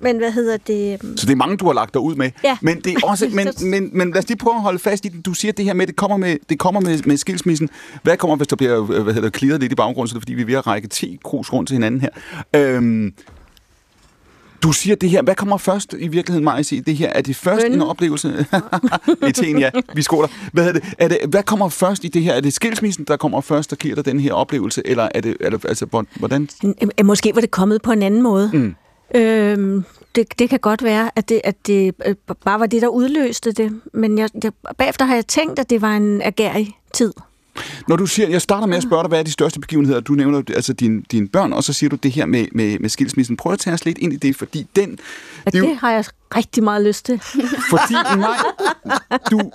Men 0.01 0.17
hvad 0.19 0.33
hedder 0.33 0.57
det? 0.57 0.99
øhm, 1.05 1.17
Så 1.17 1.27
det 1.27 1.33
er 1.33 1.37
mange, 1.37 1.57
du 1.57 1.67
har 1.67 1.73
lagt 1.73 1.95
dig 1.95 2.03
ud 2.03 2.15
med. 2.15 2.31
Ja. 2.45 2.59
Men, 2.61 2.81
det 2.81 2.93
er 2.93 3.07
også, 3.07 3.29
men, 3.39 3.49
men, 3.71 3.91
men 3.93 4.11
lad 4.11 4.19
os 4.23 4.29
lige 4.29 4.39
prøve 4.39 4.57
at 4.57 4.63
holde 4.63 4.79
fast 4.79 5.05
i 5.05 5.09
det. 5.09 5.27
Du 5.27 5.35
siger 5.35 5.53
det 5.53 5.65
her 5.65 5.75
med, 5.75 5.87
det 5.87 5.97
kommer 5.97 6.17
med, 6.17 6.37
det 6.49 6.59
kommer 6.59 6.81
med, 6.81 6.99
med 7.07 7.17
skilsmissen. 7.17 7.69
Hvad 8.03 8.17
kommer, 8.17 8.37
hvis 8.37 8.49
der 8.49 8.57
bliver 8.57 8.91
øh, 8.93 9.03
hvad 9.03 9.15
hedder, 9.15 9.31
klirret 9.31 9.61
lidt 9.61 9.73
i 9.73 9.75
baggrunden, 9.75 10.09
så 10.09 10.13
er 10.13 10.19
det 10.19 10.23
fordi, 10.23 10.35
vi 10.35 10.43
er 10.43 10.47
ved 10.47 10.55
at 10.55 10.67
række 10.67 10.89
10 10.89 11.19
krus 11.25 11.53
rundt 11.53 11.69
til 11.69 11.75
hinanden 11.75 12.01
her. 12.01 12.09
Øhm, 12.55 13.13
du 14.63 14.73
siger 14.73 14.97
det 14.97 15.11
her. 15.11 15.23
Hvad 15.23 15.35
kommer 15.35 15.57
først 15.57 15.95
i 15.99 16.09
virkeligheden, 16.09 16.45
Maja, 16.45 16.63
sige 16.63 16.81
det 16.81 16.97
her? 16.97 17.09
Er 17.09 17.21
det 17.21 17.37
først 17.37 17.63
Bønnen. 17.63 17.79
en 17.83 17.87
oplevelse? 17.89 18.47
Ting, 19.35 19.59
ja. 19.59 19.71
Vi 19.95 20.03
skåler. 20.03 20.29
Hvad, 20.53 20.69
er 20.69 20.73
det, 20.73 20.83
er 20.99 21.09
det, 21.09 21.19
hvad 21.29 21.43
kommer 21.43 21.69
først 21.69 22.05
i 22.05 22.09
det 22.09 22.23
her? 22.23 22.33
Er 22.35 22.41
det 22.41 22.53
skilsmissen, 22.53 23.05
der 23.05 23.17
kommer 23.17 23.41
først, 23.41 23.71
der 23.71 23.77
giver 23.77 23.95
dig 23.95 24.05
den 24.05 24.21
her 24.21 24.33
oplevelse? 24.33 24.83
Eller 24.85 25.09
er 25.15 25.21
det, 25.21 25.37
er 25.41 25.51
det 25.51 25.65
altså, 25.69 25.87
hvor- 25.87 26.05
hvordan? 26.17 26.49
Øh, 26.99 27.07
Måske 27.07 27.35
var 27.35 27.41
det 27.41 27.51
kommet 27.51 27.83
på 27.83 27.93
en 27.93 28.03
anden 28.03 28.23
måde. 28.23 28.51
Mm. 28.53 28.75
Øhm, 29.15 29.85
det, 30.15 30.39
det 30.39 30.51
kan 30.51 30.59
godt 30.59 30.83
være, 30.85 31.11
at 31.17 31.29
det, 31.29 31.41
at 31.45 31.67
det 31.67 31.95
øh, 32.07 32.15
bare 32.45 32.61
var 32.61 32.67
det, 32.67 32.83
der 32.83 32.89
udløste 32.89 33.53
det. 33.53 33.81
Men 33.95 34.19
jeg, 34.19 34.29
jeg, 34.45 34.53
bagefter 34.79 35.05
har 35.05 35.15
jeg 35.15 35.27
tænkt, 35.27 35.59
at 35.59 35.71
det 35.71 35.83
var 35.83 35.97
en 35.97 36.23
agerig 36.23 36.77
tid. 36.93 37.13
Når 37.89 37.97
du 37.97 38.07
siger, 38.07 38.29
jeg 38.29 38.43
starter 38.43 38.67
med 38.67 38.77
at 38.77 38.83
spørge 38.83 39.03
dig, 39.03 39.09
hvad 39.09 39.19
er 39.19 39.23
de 39.23 39.33
største 39.33 39.61
begivenheder? 39.61 40.01
Du 40.01 40.13
nævner 40.13 40.43
altså 40.55 40.73
dine, 40.73 41.03
dine 41.13 41.29
børn, 41.29 41.53
og 41.53 41.65
så 41.65 41.73
siger 41.73 41.91
du 41.91 41.97
det 41.97 42.13
her 42.13 42.27
med, 42.27 42.47
med, 42.53 42.79
med 42.79 42.89
skilsmissen. 42.89 43.37
Prøv 43.37 43.53
at 43.53 43.59
tage 43.59 43.75
os 43.75 43.85
lidt 43.85 43.99
ind 43.99 44.13
i 44.13 44.17
det, 44.17 44.37
fordi 44.37 44.67
den... 44.77 44.91
At 44.93 44.99
Det 45.45 45.53
det, 45.53 45.59
jo- 45.59 45.67
det 45.69 45.77
har 45.77 45.91
jeg 45.93 46.05
rigtig 46.37 46.65
meget 46.65 46.83
lyst 46.87 47.05
til. 47.07 47.21
Fordi, 47.71 47.95
nej, 48.17 48.37
du, 49.31 49.51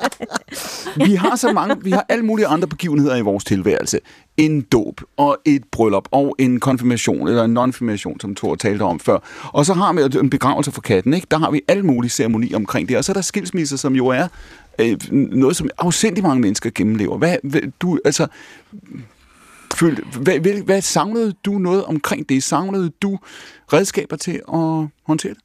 vi 1.06 1.16
har 1.16 1.36
så 1.36 1.52
mange, 1.52 1.76
vi 1.84 1.92
har 1.92 2.06
alle 2.10 2.26
mulige 2.26 2.48
andre 2.48 2.68
begivenheder 2.68 3.16
i 3.16 3.22
vores 3.22 3.44
tilværelse. 3.44 4.00
En 4.38 4.62
dåb, 4.62 5.02
og 5.18 5.38
et 5.46 5.64
bryllup, 5.72 6.08
og 6.12 6.36
en 6.40 6.60
konfirmation, 6.60 7.28
eller 7.28 7.44
en 7.44 7.58
non-firmation, 7.58 8.18
som 8.22 8.36
Thor 8.36 8.56
talte 8.56 8.82
om 8.84 9.00
før. 9.00 9.18
Og 9.54 9.66
så 9.66 9.74
har 9.74 9.94
vi 9.94 10.20
en 10.20 10.30
begravelse 10.30 10.72
for 10.72 10.82
katten, 10.82 11.14
ikke? 11.14 11.28
Der 11.32 11.38
har 11.38 11.52
vi 11.52 11.62
alle 11.68 11.84
mulige 11.84 12.10
ceremonier 12.12 12.56
omkring 12.56 12.90
det. 12.90 12.98
Og 12.98 13.04
så 13.04 13.12
er 13.12 13.14
der 13.14 13.22
skilsmisser, 13.22 13.78
som 13.78 13.96
jo 13.96 14.08
er 14.08 14.28
øh, 14.80 14.98
noget, 15.12 15.56
som 15.56 15.70
afsindig 15.78 16.24
mange 16.24 16.42
mennesker 16.42 16.70
gennemlever. 16.76 17.18
Hvad, 17.18 17.38
hvad 17.44 17.62
du, 17.82 18.00
altså, 18.06 18.28
følte, 19.76 20.04
hvad, 20.22 20.40
hvad, 20.40 20.54
hvad 20.54 20.82
savnede 20.82 21.34
du 21.46 21.52
noget 21.52 21.86
omkring 21.86 22.30
det? 22.30 22.44
Savnede 22.44 22.90
du 23.02 23.20
redskaber 23.74 24.16
til 24.16 24.42
at 24.54 24.88
håndtere 25.04 25.34
det? 25.34 25.42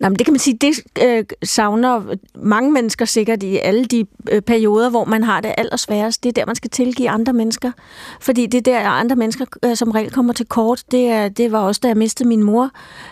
Nå, 0.00 0.08
men 0.08 0.18
det 0.18 0.26
kan 0.26 0.32
man 0.32 0.38
sige, 0.38 0.56
det 0.56 0.80
øh, 1.02 1.24
savner 1.42 2.16
mange 2.34 2.72
mennesker 2.72 3.04
sikkert 3.04 3.42
i 3.42 3.56
alle 3.56 3.84
de 3.84 4.06
øh, 4.30 4.42
perioder, 4.42 4.90
hvor 4.90 5.04
man 5.04 5.22
har 5.22 5.40
det 5.40 5.54
allersværest. 5.58 6.22
Det 6.22 6.28
er 6.28 6.32
der, 6.32 6.46
man 6.46 6.56
skal 6.56 6.70
tilgive 6.70 7.10
andre 7.10 7.32
mennesker. 7.32 7.72
Fordi 8.20 8.46
det 8.46 8.58
er 8.58 8.62
der, 8.62 8.88
andre 8.88 9.16
mennesker 9.16 9.44
øh, 9.64 9.76
som 9.76 9.90
regel 9.90 10.10
kommer 10.10 10.32
til 10.32 10.46
kort. 10.46 10.82
Det, 10.90 11.06
er, 11.06 11.28
det 11.28 11.52
var 11.52 11.58
også, 11.58 11.80
da 11.82 11.88
jeg 11.88 11.96
mistede 11.96 12.28
min 12.28 12.42
mor. 12.42 12.70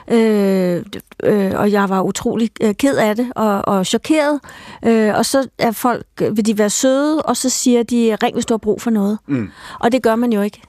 Øh, 0.09 0.83
øh, 1.23 1.53
og 1.55 1.73
jeg 1.73 1.89
var 1.89 2.03
utrolig 2.03 2.51
øh, 2.63 2.75
ked 2.75 2.97
af 2.97 3.17
det 3.17 3.33
og, 3.37 3.69
og 3.69 3.87
chokeret. 3.87 4.41
Øh, 4.85 5.15
og 5.15 5.27
så 5.27 5.49
er 5.59 5.71
folk, 5.71 6.07
øh, 6.23 6.37
vil 6.37 6.47
de 6.47 6.59
være 6.59 6.71
søde, 6.71 7.23
og 7.23 7.37
så 7.37 7.51
siger 7.51 7.83
de, 7.83 8.17
ring 8.23 8.35
hvis 8.35 8.47
du 8.47 8.55
har 8.55 8.59
brug 8.59 8.83
for 8.83 8.91
noget. 8.91 9.19
Mm. 9.27 9.51
Og 9.81 9.93
det 9.93 10.03
gør 10.03 10.17
man 10.17 10.33
jo 10.33 10.43
ikke. 10.43 10.63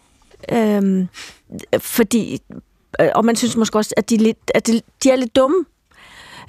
Øhm, 0.51 1.07
fordi, 1.79 2.33
øh, 2.33 2.59
Øh, 3.01 3.09
og 3.15 3.25
man 3.25 3.35
synes 3.35 3.57
måske 3.57 3.77
også, 3.77 3.93
at 3.97 4.09
de, 4.09 4.15
er 4.15 4.19
lidt, 4.19 4.51
at 4.55 4.67
de, 4.67 4.81
de 5.03 5.09
er 5.09 5.15
lidt 5.15 5.35
dumme. 5.35 5.65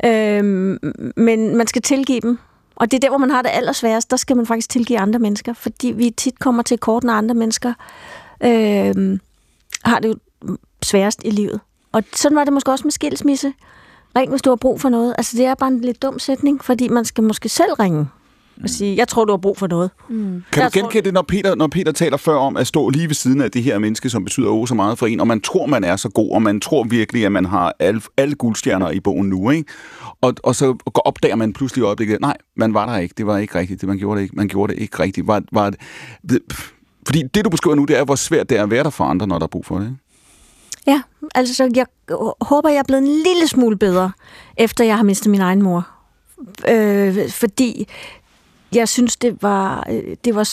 Øhm, 0.05 0.78
men 1.16 1.57
man 1.57 1.66
skal 1.66 1.82
tilgive 1.82 2.20
dem. 2.20 2.38
Og 2.76 2.90
det 2.90 2.97
er 2.97 3.01
der, 3.01 3.09
hvor 3.09 3.18
man 3.18 3.30
har 3.30 3.42
det 3.42 3.51
allersværest. 3.53 4.11
Der 4.11 4.16
skal 4.16 4.36
man 4.36 4.47
faktisk 4.47 4.70
tilgive 4.70 4.99
andre 4.99 5.18
mennesker, 5.18 5.53
fordi 5.53 5.92
vi 5.92 6.11
tit 6.11 6.38
kommer 6.38 6.62
til 6.62 6.78
kort, 6.78 7.05
når 7.05 7.12
andre 7.12 7.34
mennesker 7.34 7.72
øhm, 8.42 9.20
har 9.84 9.99
det 9.99 10.09
jo 10.09 10.16
sværest 10.82 11.22
i 11.24 11.30
livet. 11.30 11.61
Og 11.92 12.03
sådan 12.12 12.36
var 12.36 12.45
det 12.45 12.53
måske 12.53 12.70
også 12.70 12.84
med 12.84 12.92
skilsmisse. 12.92 13.53
Ring, 14.16 14.30
hvis 14.30 14.42
du 14.42 14.51
har 14.51 14.57
brug 14.57 14.80
for 14.80 14.88
noget. 14.88 15.14
Altså, 15.18 15.36
det 15.36 15.47
er 15.47 15.55
bare 15.55 15.70
en 15.70 15.80
lidt 15.80 16.03
dum 16.03 16.18
sætning, 16.18 16.64
fordi 16.64 16.88
man 16.88 17.05
skal 17.05 17.24
måske 17.24 17.49
selv 17.49 17.72
ringe 17.72 18.07
og 18.62 18.68
sige, 18.70 18.96
jeg 18.96 19.09
tror, 19.09 19.24
du 19.24 19.32
har 19.32 19.36
brug 19.38 19.59
for 19.59 19.66
noget. 19.66 19.90
Mm. 20.09 20.14
Kan 20.52 20.62
Jeg 20.62 20.70
du 20.74 20.78
tror- 20.78 20.82
genkende 20.82 21.05
det, 21.05 21.14
når 21.14 21.22
Peter, 21.22 21.55
når 21.55 21.66
Peter 21.66 21.92
taler 21.92 22.16
før 22.16 22.36
om 22.36 22.57
at 22.57 22.66
stå 22.66 22.88
lige 22.88 23.09
ved 23.09 23.14
siden 23.14 23.40
af 23.40 23.50
det 23.50 23.62
her 23.62 23.78
menneske, 23.78 24.11
som 24.11 24.24
betyder 24.24 24.48
oh, 24.50 24.66
så 24.66 24.74
meget 24.74 24.98
for 24.98 25.07
en, 25.07 25.20
og 25.20 25.26
man 25.26 25.40
tror, 25.40 25.66
man 25.66 25.84
er 25.84 25.96
så 25.96 26.09
god, 26.09 26.30
og 26.30 26.42
man 26.42 26.61
tror 26.61 26.84
virkelig, 26.84 27.24
at 27.26 27.32
man 27.32 27.44
har 27.44 27.72
alle, 27.78 28.00
alle 28.16 28.34
guldstjerner 28.34 28.90
i 28.90 29.00
bogen 29.00 29.28
nu, 29.28 29.50
ikke? 29.50 29.70
Og, 30.20 30.34
og 30.42 30.55
så 30.55 30.76
opdager 31.05 31.36
man 31.36 31.52
pludselig 31.52 31.82
i 31.82 31.84
øjeblikket, 31.84 32.20
nej, 32.20 32.36
man 32.57 32.74
var 32.74 32.86
der 32.86 32.98
ikke, 32.98 33.14
det 33.18 33.26
var 33.26 33.38
ikke 33.38 33.59
rigtigt, 33.59 33.80
det, 33.80 33.88
man 33.88 33.98
gjorde 33.98 34.16
det 34.18 34.22
ikke, 34.22 34.36
man 34.36 34.48
gjorde 34.48 34.74
det 34.74 34.80
ikke 34.82 34.98
rigtigt. 35.02 35.26
Var, 35.26 35.42
var, 35.52 35.70
det, 36.28 36.38
fordi 37.07 37.22
det, 37.34 37.44
du 37.44 37.50
beskriver 37.50 37.74
nu, 37.76 37.84
det 37.84 37.98
er, 37.98 38.05
hvor 38.05 38.14
svært 38.14 38.50
det 38.50 38.59
er 38.59 38.62
at 38.62 38.70
være 38.70 38.84
der 38.84 38.90
for 38.90 39.05
andre, 39.05 39.26
når 39.26 39.38
der 39.38 39.46
er 39.46 39.50
brug 39.50 39.66
for 39.66 39.78
det. 39.78 39.84
Ikke? 39.84 39.96
Ja, 40.86 41.02
altså 41.34 41.70
jeg 41.76 41.86
håber, 42.40 42.68
jeg 42.68 42.78
er 42.78 42.82
blevet 42.82 43.02
en 43.02 43.09
lille 43.09 43.48
smule 43.48 43.76
bedre, 43.76 44.12
efter 44.57 44.84
jeg 44.84 44.96
har 44.96 45.02
mistet 45.02 45.30
min 45.30 45.40
egen 45.40 45.62
mor. 45.62 45.88
Øh, 46.68 47.30
fordi 47.30 47.88
jeg 48.74 48.88
synes, 48.88 49.16
det 49.16 49.42
var... 49.42 49.86
øh, 49.90 50.16
Det 50.24 50.34
var 50.34 50.50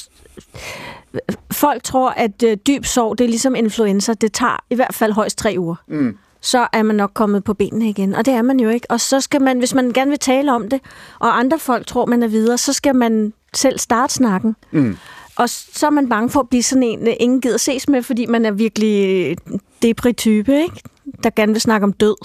folk 1.52 1.84
tror, 1.84 2.10
at 2.10 2.44
øh, 2.44 2.58
dyb 2.68 2.86
sorg, 2.86 3.18
det 3.18 3.24
er 3.24 3.28
ligesom 3.30 3.56
influenza. 3.56 4.14
Det 4.14 4.34
tager 4.34 4.64
i 4.70 4.76
hvert 4.76 4.94
fald 4.96 5.12
højst 5.14 5.38
tre 5.38 5.56
uger. 5.58 5.76
Mm. 5.88 6.18
Så 6.42 6.68
er 6.74 6.84
man 6.84 6.96
nok 6.96 7.12
kommet 7.14 7.44
på 7.44 7.54
benene 7.54 7.90
igen. 7.90 8.16
Og 8.16 8.26
det 8.26 8.34
er 8.34 8.42
man 8.42 8.60
jo 8.60 8.70
ikke. 8.70 8.92
Og 8.92 9.00
så 9.00 9.22
skal 9.22 9.42
man, 9.42 9.60
hvis 9.60 9.74
man 9.74 9.92
gerne 9.92 10.10
vil 10.10 10.20
tale 10.20 10.54
om 10.54 10.70
det, 10.70 10.80
og 11.20 11.40
andre 11.40 11.60
folk 11.60 11.88
tror, 11.88 12.06
man 12.06 12.24
er 12.24 12.28
videre, 12.28 12.58
så 12.58 12.74
skal 12.74 12.96
man 12.96 13.34
selv 13.54 13.80
starte 13.80 14.14
snakken. 14.14 14.56
Mm. 14.72 14.98
Og 15.36 15.50
så 15.50 15.86
er 15.86 15.90
man 15.90 16.10
bange 16.10 16.30
for 16.30 16.40
at 16.40 16.50
blive 16.50 16.64
sådan 16.64 16.84
en, 16.84 17.08
øh, 17.08 17.14
ingen 17.20 17.42
gider 17.42 17.58
ses 17.58 17.90
med, 17.90 18.04
fordi 18.04 18.26
man 18.26 18.46
er 18.46 18.52
virkelig 18.52 19.38
depri-type, 19.82 20.62
ikke? 20.62 20.82
der 21.24 21.30
gerne 21.30 21.52
vil 21.52 21.62
snakke 21.62 21.84
om 21.84 21.94
død 21.94 22.16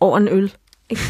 over 0.00 0.18
en 0.18 0.28
øl. 0.28 0.52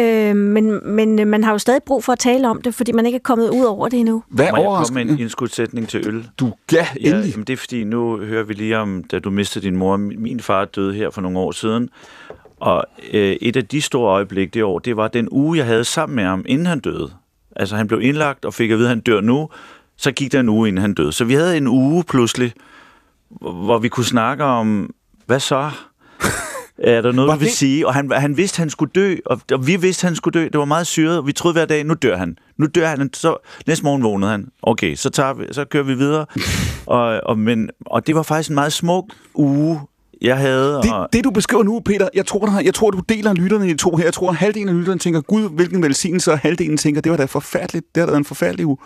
Øh, 0.00 0.36
men, 0.36 0.80
men 0.94 1.18
øh, 1.18 1.26
man 1.26 1.44
har 1.44 1.52
jo 1.52 1.58
stadig 1.58 1.82
brug 1.86 2.04
for 2.04 2.12
at 2.12 2.18
tale 2.18 2.48
om 2.48 2.62
det, 2.62 2.74
fordi 2.74 2.92
man 2.92 3.06
ikke 3.06 3.16
er 3.16 3.20
kommet 3.24 3.50
ud 3.50 3.64
over 3.64 3.88
det 3.88 3.98
endnu. 3.98 4.22
Hvad 4.28 4.46
Må 4.50 4.56
jeg 4.58 4.86
komme 4.86 5.04
med 5.04 5.12
en 5.14 5.20
indskudsætning 5.20 5.88
til 5.88 6.08
øl? 6.08 6.28
Du, 6.40 6.52
ja, 6.72 6.86
Ja, 7.00 7.08
endelig. 7.10 7.30
jamen 7.30 7.44
det 7.44 7.52
er 7.52 7.56
fordi, 7.56 7.84
nu 7.84 8.16
hører 8.18 8.44
vi 8.44 8.52
lige 8.54 8.78
om, 8.78 9.04
da 9.04 9.18
du 9.18 9.30
mistede 9.30 9.64
din 9.66 9.76
mor. 9.76 9.96
Min 9.96 10.40
far 10.40 10.64
døde 10.64 10.94
her 10.94 11.10
for 11.10 11.20
nogle 11.20 11.38
år 11.38 11.52
siden. 11.52 11.88
Og 12.60 12.84
øh, 13.12 13.36
et 13.40 13.56
af 13.56 13.66
de 13.66 13.82
store 13.82 14.10
øjeblikke 14.12 14.50
det 14.50 14.64
år, 14.64 14.78
det 14.78 14.96
var 14.96 15.08
den 15.08 15.28
uge, 15.30 15.58
jeg 15.58 15.66
havde 15.66 15.84
sammen 15.84 16.16
med 16.16 16.24
ham, 16.24 16.44
inden 16.48 16.66
han 16.66 16.80
døde. 16.80 17.10
Altså 17.56 17.76
han 17.76 17.86
blev 17.88 18.00
indlagt 18.02 18.44
og 18.44 18.54
fik 18.54 18.70
at 18.70 18.78
vide, 18.78 18.88
at 18.88 18.90
han 18.90 19.00
dør 19.00 19.20
nu. 19.20 19.48
Så 19.96 20.12
gik 20.12 20.32
der 20.32 20.40
en 20.40 20.48
uge, 20.48 20.68
inden 20.68 20.80
han 20.82 20.94
døde. 20.94 21.12
Så 21.12 21.24
vi 21.24 21.34
havde 21.34 21.56
en 21.56 21.66
uge 21.66 22.04
pludselig, 22.04 22.52
hvor 23.40 23.78
vi 23.78 23.88
kunne 23.88 24.04
snakke 24.06 24.44
om, 24.44 24.90
hvad 25.26 25.40
så? 25.40 25.70
Er 26.78 27.00
der 27.00 27.12
noget, 27.12 27.28
Var 27.28 27.34
vi 27.34 27.38
vil 27.40 27.48
det- 27.48 27.56
sige? 27.56 27.86
Og 27.86 27.94
han, 27.94 28.10
han 28.12 28.36
vidste, 28.36 28.58
han 28.58 28.70
skulle 28.70 28.90
dø, 28.94 29.16
og, 29.26 29.40
og 29.52 29.66
vi 29.66 29.76
vidste, 29.76 30.04
han 30.06 30.16
skulle 30.16 30.40
dø. 30.40 30.44
Det 30.44 30.58
var 30.58 30.64
meget 30.64 30.86
syret, 30.86 31.26
vi 31.26 31.32
troede 31.32 31.52
hver 31.52 31.64
dag, 31.64 31.84
nu 31.84 31.94
dør 31.94 32.16
han. 32.16 32.38
Nu 32.58 32.66
dør 32.66 32.86
han. 32.86 33.10
Så 33.14 33.36
næste 33.66 33.84
morgen 33.84 34.02
vågnede 34.02 34.30
han. 34.30 34.48
Okay, 34.62 34.94
så, 34.94 35.10
tager 35.10 35.34
vi, 35.34 35.44
så 35.52 35.64
kører 35.64 35.84
vi 35.84 35.94
videre. 35.94 36.26
og, 36.86 37.20
og, 37.26 37.38
men, 37.38 37.70
og 37.86 38.06
det 38.06 38.14
var 38.14 38.22
faktisk 38.22 38.48
en 38.48 38.54
meget 38.54 38.72
smuk 38.72 39.04
uge, 39.34 39.80
jeg 40.22 40.36
havde. 40.36 40.80
Det, 40.82 40.92
og, 40.92 41.08
det, 41.12 41.24
du 41.24 41.30
beskriver 41.30 41.62
nu, 41.62 41.80
Peter, 41.80 42.08
jeg 42.14 42.26
tror, 42.26 42.46
der, 42.46 42.60
jeg 42.60 42.74
tror, 42.74 42.90
du 42.90 43.00
deler 43.08 43.32
lytterne 43.34 43.68
i 43.70 43.74
to 43.74 43.96
her. 43.96 44.04
Jeg 44.04 44.14
tror, 44.14 44.28
at 44.30 44.36
halvdelen 44.36 44.68
af 44.68 44.74
lytterne 44.78 44.98
tænker, 44.98 45.20
gud, 45.20 45.48
hvilken 45.50 45.82
velsignelse, 45.82 46.32
og 46.32 46.38
halvdelen 46.38 46.76
tænker, 46.76 47.00
det 47.00 47.10
var 47.12 47.16
da 47.18 47.24
forfærdeligt. 47.24 47.86
Det 47.94 48.00
har 48.00 48.06
da 48.06 48.10
været 48.10 48.18
en 48.20 48.24
forfærdelig 48.24 48.66
uge. 48.66 48.76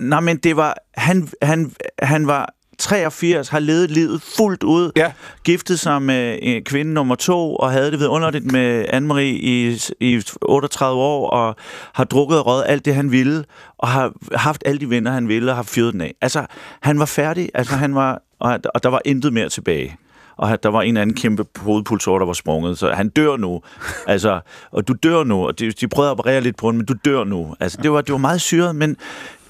Nej, 0.00 0.20
men 0.20 0.36
det 0.36 0.56
var... 0.56 0.74
Han, 0.94 1.28
han, 1.42 1.72
han 2.02 2.26
var 2.26 2.54
83, 2.78 3.48
har 3.48 3.58
levet 3.58 3.90
livet 3.90 4.22
fuldt 4.36 4.62
ud. 4.62 4.90
Ja. 4.96 5.12
Giftet 5.44 5.80
sig 5.80 6.02
med 6.02 6.38
øh, 6.42 6.62
kvinde 6.62 6.92
nummer 6.92 7.14
to, 7.14 7.56
og 7.56 7.70
havde 7.70 7.90
det 7.90 8.00
vidunderligt 8.00 8.52
med 8.52 8.84
Anne-Marie 8.84 9.20
i, 9.20 9.80
i 10.00 10.22
38 10.42 11.00
år, 11.00 11.30
og 11.30 11.56
har 11.92 12.04
drukket 12.04 12.38
og 12.38 12.46
røget 12.46 12.64
alt 12.66 12.84
det, 12.84 12.94
han 12.94 13.12
ville, 13.12 13.44
og 13.78 13.88
har 13.88 14.12
haft 14.34 14.62
alle 14.66 14.80
de 14.80 14.90
venner, 14.90 15.10
han 15.10 15.28
ville, 15.28 15.52
og 15.52 15.56
har 15.56 15.62
fyret 15.62 15.92
den 15.92 16.00
af. 16.00 16.14
Altså, 16.20 16.46
han 16.82 16.98
var 16.98 17.06
færdig, 17.06 17.48
altså 17.54 17.74
han 17.74 17.94
var... 17.94 18.22
Og, 18.40 18.58
og 18.74 18.82
der 18.82 18.88
var 18.88 19.00
intet 19.04 19.32
mere 19.32 19.48
tilbage. 19.48 19.96
Og 20.38 20.62
der 20.62 20.68
var 20.68 20.82
en 20.82 20.96
anden 20.96 21.16
kæmpe 21.16 21.44
hovedpulsår, 21.56 22.18
der 22.18 22.26
var 22.26 22.32
sprunget, 22.32 22.78
så 22.78 22.92
han 22.92 23.08
dør 23.08 23.36
nu. 23.36 23.60
Altså, 24.06 24.40
og 24.70 24.88
du 24.88 24.92
dør 24.92 25.24
nu, 25.24 25.46
og 25.46 25.58
de, 25.58 25.70
de 25.70 25.88
prøvede 25.88 26.10
at 26.10 26.12
operere 26.12 26.40
lidt 26.40 26.56
på 26.56 26.66
ham, 26.66 26.74
men 26.74 26.86
du 26.86 26.94
dør 27.04 27.24
nu. 27.24 27.54
Altså, 27.60 27.78
det 27.82 27.92
var, 27.92 28.00
det 28.00 28.12
var 28.12 28.18
meget 28.18 28.40
syret, 28.40 28.76
men 28.76 28.96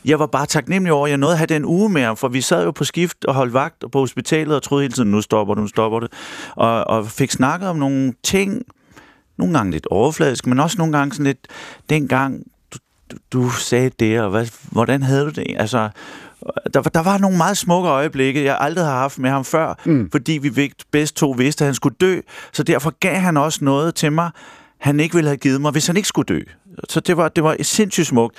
jeg 0.04 0.18
var 0.18 0.26
bare 0.26 0.46
taknemmelig 0.46 0.92
over, 0.92 1.06
at 1.06 1.10
jeg 1.10 1.18
nåede 1.18 1.32
at 1.34 1.38
have 1.38 1.46
den 1.46 1.64
uge 1.64 1.88
med 1.88 2.02
ham, 2.02 2.16
for 2.16 2.28
vi 2.28 2.40
sad 2.40 2.64
jo 2.64 2.70
på 2.70 2.84
skift 2.84 3.24
og 3.24 3.34
holdt 3.34 3.52
vagt 3.52 3.84
på 3.92 3.98
hospitalet 3.98 4.56
og 4.56 4.62
troede 4.62 4.82
hele 4.84 4.92
tiden, 4.92 5.10
nu 5.10 5.20
stopper 5.20 5.54
det, 5.54 5.62
nu 5.62 5.68
stopper 5.68 6.00
det. 6.00 6.12
Og, 6.56 6.84
og 6.86 7.06
fik 7.06 7.30
snakket 7.30 7.68
om 7.68 7.76
nogle 7.76 8.14
ting, 8.24 8.62
nogle 9.38 9.54
gange 9.54 9.72
lidt 9.72 9.86
overfladisk, 9.90 10.46
men 10.46 10.60
også 10.60 10.78
nogle 10.78 10.98
gange 10.98 11.12
sådan 11.12 11.26
lidt, 11.26 11.46
dengang 11.90 12.42
du, 12.72 12.78
du, 13.32 13.50
sagde 13.50 13.90
det, 14.00 14.20
og 14.20 14.30
hvad, 14.30 14.46
hvordan 14.72 15.02
havde 15.02 15.24
du 15.24 15.30
det? 15.30 15.46
Altså, 15.56 15.88
der, 16.74 16.80
var- 16.80 16.90
der 16.94 17.02
var 17.02 17.18
nogle 17.18 17.36
meget 17.36 17.56
smukke 17.58 17.88
øjeblikke, 17.88 18.44
jeg 18.44 18.56
aldrig 18.60 18.84
har 18.84 18.98
haft 18.98 19.18
med 19.18 19.30
ham 19.30 19.44
før, 19.44 19.74
mm. 19.84 20.10
fordi 20.10 20.32
vi 20.32 20.72
bedst 20.92 21.16
to 21.16 21.30
vidste, 21.30 21.64
at 21.64 21.66
han 21.66 21.74
skulle 21.74 21.96
dø, 22.00 22.20
så 22.52 22.62
derfor 22.62 22.90
gav 23.00 23.14
han 23.16 23.36
også 23.36 23.64
noget 23.64 23.94
til 23.94 24.12
mig, 24.12 24.30
han 24.78 25.00
ikke 25.00 25.14
ville 25.14 25.28
have 25.28 25.36
givet 25.36 25.60
mig, 25.60 25.72
hvis 25.72 25.86
han 25.86 25.96
ikke 25.96 26.08
skulle 26.08 26.26
dø. 26.26 26.40
Så 26.88 27.00
det 27.00 27.16
var, 27.16 27.28
det 27.28 27.44
var 27.44 27.56
sindssygt 27.62 28.06
smukt. 28.06 28.36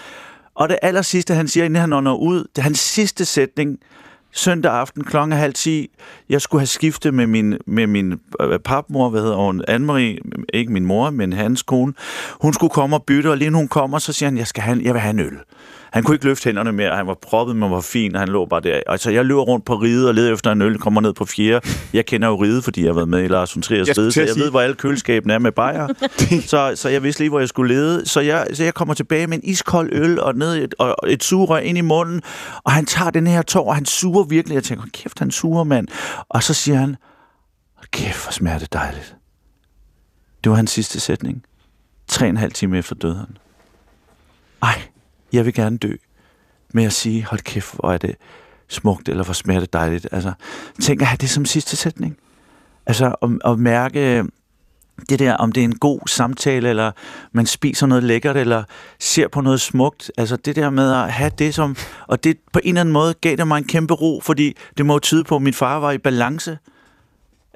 Og 0.60 0.70
det 0.70 0.78
aller 0.82 1.01
sidste, 1.01 1.34
han 1.34 1.47
siger, 1.47 1.66
inden 1.66 1.82
han 1.82 1.89
når 1.89 2.16
ud, 2.16 2.39
det 2.39 2.57
er 2.57 2.62
hans 2.62 2.80
sidste 2.80 3.26
sætning, 3.26 3.80
søndag 4.32 4.72
aften 4.72 5.03
kl. 5.03 5.18
halv 5.18 5.53
10, 5.53 5.89
jeg 6.30 6.41
skulle 6.41 6.62
have 6.62 6.68
skiftet 6.68 7.14
med 7.14 7.28
min, 7.28 7.57
med 7.66 7.88
min 7.88 8.20
øh, 8.41 8.60
papmor, 8.60 9.10
hvad 9.10 9.22
hedder 9.22 9.36
hun, 9.36 9.64
Anne-Marie, 9.70 10.43
ikke 10.53 10.72
min 10.72 10.86
mor, 10.86 11.10
men 11.10 11.34
hans 11.34 11.62
kone. 11.64 11.93
Hun 12.41 12.53
skulle 12.53 12.72
komme 12.72 12.95
og 12.95 13.03
bytte, 13.03 13.32
og 13.32 13.38
lige 13.38 13.49
nu 13.49 13.57
hun 13.57 13.68
kommer, 13.68 13.99
så 13.99 14.14
siger 14.14 14.30
han, 14.30 14.38
jeg, 14.38 14.47
skal 14.47 14.64
have, 14.64 14.80
jeg 14.84 14.93
vil 14.93 15.01
have 15.01 15.10
en 15.10 15.20
øl. 15.20 15.38
Han 15.91 16.03
kunne 16.03 16.15
ikke 16.15 16.25
løfte 16.25 16.43
hænderne 16.45 16.71
mere, 16.71 16.95
han 16.95 17.07
var 17.07 17.13
proppet, 17.21 17.55
men 17.55 17.71
var 17.71 17.81
fin, 17.81 18.15
og 18.15 18.21
han 18.21 18.29
lå 18.29 18.45
bare 18.45 18.59
der. 18.61 18.79
Altså, 18.87 19.11
jeg 19.11 19.25
løber 19.25 19.41
rundt 19.41 19.65
på 19.65 19.75
ride 19.75 20.07
og 20.07 20.15
leder 20.15 20.33
efter 20.33 20.51
en 20.51 20.61
øl, 20.61 20.77
kommer 20.79 21.01
ned 21.01 21.13
på 21.13 21.25
fjerde. 21.25 21.67
Jeg 21.93 22.05
kender 22.05 22.27
jo 22.27 22.35
ride, 22.43 22.61
fordi 22.61 22.81
jeg 22.81 22.87
har 22.89 22.93
været 22.93 23.09
med 23.09 23.23
i 23.23 23.27
Lars 23.27 23.55
von 23.55 23.61
Triers 23.61 23.97
ride, 23.97 24.11
så 24.11 24.21
jeg 24.21 24.29
sige- 24.29 24.43
ved, 24.43 24.49
hvor 24.49 24.61
alle 24.61 24.75
køleskabene 24.75 25.33
er 25.33 25.39
med 25.39 25.51
bajer. 25.51 25.87
så, 26.47 26.71
så 26.75 26.89
jeg 26.89 27.03
vidste 27.03 27.21
lige, 27.21 27.29
hvor 27.29 27.39
jeg 27.39 27.49
skulle 27.49 27.75
lede. 27.75 28.05
Så 28.05 28.19
jeg, 28.19 28.47
så 28.53 28.63
jeg 28.63 28.73
kommer 28.73 28.93
tilbage 28.93 29.27
med 29.27 29.37
en 29.37 29.43
iskold 29.43 29.89
øl 29.93 30.19
og 30.19 30.35
ned 30.35 30.55
et, 30.63 30.75
og 30.79 30.95
et 31.07 31.23
sugerør 31.23 31.57
ind 31.57 31.77
i 31.77 31.81
munden, 31.81 32.21
og 32.63 32.71
han 32.71 32.85
tager 32.85 33.11
den 33.11 33.27
her 33.27 33.41
tår, 33.41 33.67
og 33.69 33.75
han 33.75 33.85
suger 33.85 34.23
virkelig. 34.23 34.55
Jeg 34.55 34.63
tænker, 34.63 34.81
"Hold 34.81 34.91
kæft, 34.91 35.19
han 35.19 35.31
suger, 35.31 35.63
mand. 35.63 35.87
Og 36.29 36.43
så 36.43 36.53
siger 36.53 36.77
han, 36.77 36.95
"Hold 37.75 37.87
kæft, 37.91 38.23
hvor 38.25 38.31
smager 38.31 38.59
det 38.59 38.73
dejligt. 38.73 39.15
Det 40.43 40.49
var 40.49 40.55
hans 40.55 40.71
sidste 40.71 40.99
sætning. 40.99 41.43
Tre 42.07 42.25
og 42.25 42.29
en 42.29 42.37
halv 42.37 42.51
time 42.51 42.77
efter 42.77 42.95
døde 42.95 43.15
han. 43.15 43.37
Ej, 44.63 44.81
jeg 45.34 45.45
vil 45.45 45.53
gerne 45.53 45.77
dø 45.77 45.93
med 46.73 46.84
at 46.84 46.93
sige, 46.93 47.25
hold 47.25 47.39
kæft, 47.39 47.75
hvor 47.75 47.93
er 47.93 47.97
det 47.97 48.15
smukt, 48.67 49.09
eller 49.09 49.23
hvor 49.23 49.34
smager 49.34 49.59
det 49.59 49.73
dejligt. 49.73 50.07
Altså, 50.11 50.34
tænk 50.82 51.01
at 51.01 51.07
have 51.07 51.17
det 51.17 51.30
som 51.30 51.45
sidste 51.45 51.75
sætning. 51.75 52.17
Altså, 52.86 53.15
at, 53.21 53.51
at 53.51 53.59
mærke 53.59 54.23
det 55.09 55.19
der, 55.19 55.34
om 55.34 55.51
det 55.51 55.61
er 55.61 55.65
en 55.65 55.77
god 55.77 55.99
samtale, 56.07 56.69
eller 56.69 56.91
man 57.32 57.45
spiser 57.45 57.88
noget 57.88 58.03
lækkert, 58.03 58.38
eller 58.38 58.63
ser 58.99 59.27
på 59.27 59.41
noget 59.41 59.61
smukt. 59.61 60.11
Altså, 60.17 60.36
det 60.36 60.55
der 60.55 60.69
med 60.69 60.93
at 60.93 61.11
have 61.11 61.32
det 61.38 61.55
som... 61.55 61.75
Og 62.07 62.23
det 62.23 62.38
på 62.53 62.59
en 62.63 62.69
eller 62.69 62.82
anden 62.82 62.93
måde 62.93 63.13
gav 63.13 63.36
det 63.36 63.47
mig 63.47 63.57
en 63.57 63.67
kæmpe 63.67 63.93
ro, 63.93 64.21
fordi 64.23 64.57
det 64.77 64.86
må 64.86 64.99
tyde 64.99 65.23
på, 65.23 65.36
at 65.36 65.41
min 65.41 65.53
far 65.53 65.80
var 65.80 65.91
i 65.91 65.97
balance. 65.97 66.57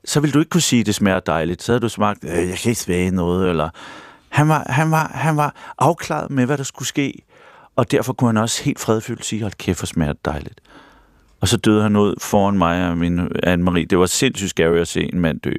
Så 0.06 0.20
ville 0.20 0.34
du 0.34 0.40
ikke 0.40 0.50
kunne 0.50 0.62
sige, 0.62 0.80
at 0.80 0.86
det 0.86 0.96
smager 0.96 1.20
dejligt. 1.20 1.64
Så 1.64 1.72
havde 1.72 1.82
du 1.82 1.90
smagt, 1.90 2.24
øh, 2.24 2.50
jeg 2.50 2.58
kan 2.58 2.70
ikke 2.70 2.82
smage 2.82 3.12
noget, 3.12 3.50
eller... 3.50 3.70
Han 4.30 4.48
var, 4.50 4.66
han, 4.70 4.92
var, 4.92 5.12
han 5.14 5.38
var 5.38 5.56
afklaret 5.78 6.32
med, 6.32 6.46
hvad 6.46 6.58
der 6.58 6.64
skulle 6.64 6.88
ske, 6.88 7.24
og 7.76 7.92
derfor 7.92 8.14
kunne 8.14 8.28
han 8.28 8.38
også 8.38 8.64
helt 8.64 8.80
fredfyldt 8.80 9.26
sige, 9.26 9.42
hold 9.42 9.54
kæft, 9.54 9.80
hvor 9.80 9.86
smager 9.86 10.14
det 10.14 10.26
dejligt. 10.26 10.62
Og 11.42 11.48
så 11.48 11.58
døde 11.58 11.82
han 11.82 11.96
ud 11.96 12.16
foran 12.22 12.58
mig 12.58 12.90
og 12.90 12.98
min 12.98 13.20
Anne-Marie. 13.20 13.86
Det 13.90 13.98
var 13.98 14.06
sindssygt 14.06 14.50
scary 14.50 14.78
at 14.78 14.88
se 14.88 15.14
en 15.14 15.20
mand 15.20 15.40
dø. 15.40 15.52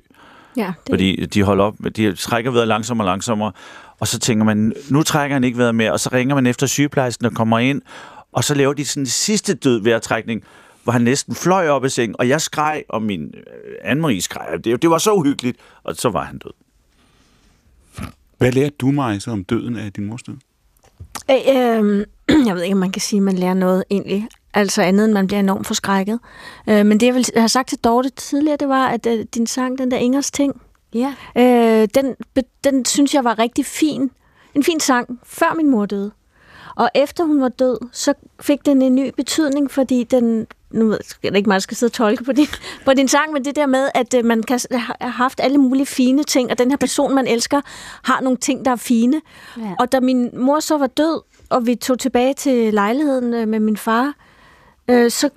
Ja, 0.56 0.66
det, 0.66 0.92
Fordi 0.92 1.26
de 1.26 1.42
holder 1.42 1.64
op, 1.64 1.74
de 1.96 2.14
trækker 2.14 2.50
vejret 2.50 2.68
langsommere 2.68 3.06
og 3.06 3.10
langsommere, 3.10 3.52
og 4.00 4.08
så 4.08 4.18
tænker 4.18 4.44
man, 4.44 4.72
nu 4.90 5.02
trækker 5.02 5.34
han 5.34 5.44
ikke 5.44 5.58
vejret 5.58 5.74
mere, 5.74 5.92
og 5.92 6.00
så 6.00 6.10
ringer 6.12 6.34
man 6.34 6.46
efter 6.46 6.66
sygeplejersken, 6.66 7.24
der 7.24 7.30
kommer 7.30 7.58
ind, 7.58 7.82
og 8.32 8.44
så 8.44 8.54
laver 8.54 8.72
de 8.72 8.84
sådan 8.84 9.02
en 9.02 9.06
sidste 9.06 9.54
død 9.54 9.80
vejrtrækning, 9.82 10.42
hvor 10.84 10.92
han 10.92 11.02
næsten 11.02 11.34
fløj 11.34 11.68
op 11.68 11.84
i 11.84 11.88
sengen, 11.88 12.16
og 12.18 12.28
jeg 12.28 12.40
skreg, 12.40 12.84
og 12.88 13.02
min 13.02 13.34
øh, 13.36 13.92
Anne-Marie 13.92 14.20
skreg. 14.20 14.64
Det, 14.64 14.82
det 14.82 14.90
var 14.90 14.98
så 14.98 15.12
uhyggeligt, 15.12 15.58
og 15.82 15.96
så 15.96 16.08
var 16.08 16.24
han 16.24 16.38
død. 16.38 16.52
Hvad 18.38 18.52
lærte 18.52 18.74
du 18.80 18.90
mig 18.90 19.22
så 19.22 19.30
om 19.30 19.44
døden 19.44 19.76
af 19.76 19.92
din 19.92 20.06
mors 20.06 20.22
død? 20.22 20.36
Øh, 21.30 21.36
øh, 21.48 22.06
jeg 22.46 22.54
ved 22.54 22.62
ikke, 22.62 22.74
om 22.74 22.80
man 22.80 22.92
kan 22.92 23.02
sige, 23.02 23.18
at 23.18 23.22
man 23.22 23.34
lærer 23.38 23.54
noget 23.54 23.84
egentlig. 23.90 24.28
Altså 24.54 24.82
andet, 24.82 25.04
end 25.04 25.12
man 25.12 25.26
bliver 25.26 25.40
enormt 25.40 25.66
forskrækket. 25.66 26.18
Øh, 26.68 26.86
men 26.86 27.00
det, 27.00 27.06
jeg 27.06 27.14
vil 27.14 27.26
have 27.36 27.48
sagt 27.48 27.68
til 27.68 27.78
Dorte 27.78 28.10
tidligere, 28.10 28.56
det 28.56 28.68
var, 28.68 28.86
at 28.88 29.06
øh, 29.06 29.24
din 29.34 29.46
sang, 29.46 29.78
den 29.78 29.90
der 29.90 29.96
Ingers 29.96 30.30
ting, 30.30 30.60
Ja. 30.94 31.14
øh, 31.36 31.88
den, 31.94 32.14
den 32.64 32.84
synes 32.84 33.14
jeg 33.14 33.24
var 33.24 33.38
rigtig 33.38 33.66
fin. 33.66 34.10
En 34.54 34.62
fin 34.64 34.80
sang, 34.80 35.18
før 35.24 35.54
min 35.56 35.70
mor 35.70 35.86
døde. 35.86 36.10
Og 36.76 36.90
efter 36.94 37.24
hun 37.24 37.40
var 37.40 37.48
død, 37.48 37.78
så 37.92 38.14
fik 38.40 38.66
den 38.66 38.82
en 38.82 38.94
ny 38.94 39.10
betydning, 39.16 39.70
fordi 39.70 40.04
den... 40.04 40.46
Nu 40.74 40.88
ved 40.88 40.98
jeg 41.22 41.36
ikke 41.36 41.48
meget, 41.48 41.62
skal 41.62 41.76
sidde 41.76 41.90
og 41.90 41.92
tolke 41.92 42.24
på 42.24 42.32
din, 42.32 42.46
på 42.84 42.94
din 42.94 43.08
sang, 43.08 43.32
men 43.32 43.44
det 43.44 43.56
der 43.56 43.66
med, 43.66 43.88
at 43.94 44.14
øh, 44.14 44.24
man 44.24 44.42
kan 44.42 44.60
have 44.70 45.10
haft 45.10 45.40
alle 45.42 45.58
mulige 45.58 45.86
fine 45.86 46.22
ting, 46.22 46.50
og 46.50 46.58
den 46.58 46.70
her 46.70 46.76
person, 46.76 47.14
man 47.14 47.26
elsker, 47.26 47.60
har 48.02 48.20
nogle 48.20 48.38
ting, 48.38 48.64
der 48.64 48.70
er 48.70 48.76
fine. 48.76 49.20
Ja. 49.58 49.74
Og 49.78 49.92
da 49.92 50.00
min 50.00 50.30
mor 50.32 50.60
så 50.60 50.78
var 50.78 50.86
død, 50.86 51.22
og 51.50 51.66
vi 51.66 51.74
tog 51.74 51.98
tilbage 51.98 52.34
til 52.34 52.74
lejligheden 52.74 53.34
øh, 53.34 53.48
med 53.48 53.60
min 53.60 53.76
far, 53.76 54.14
øh, 54.90 55.10
så, 55.10 55.30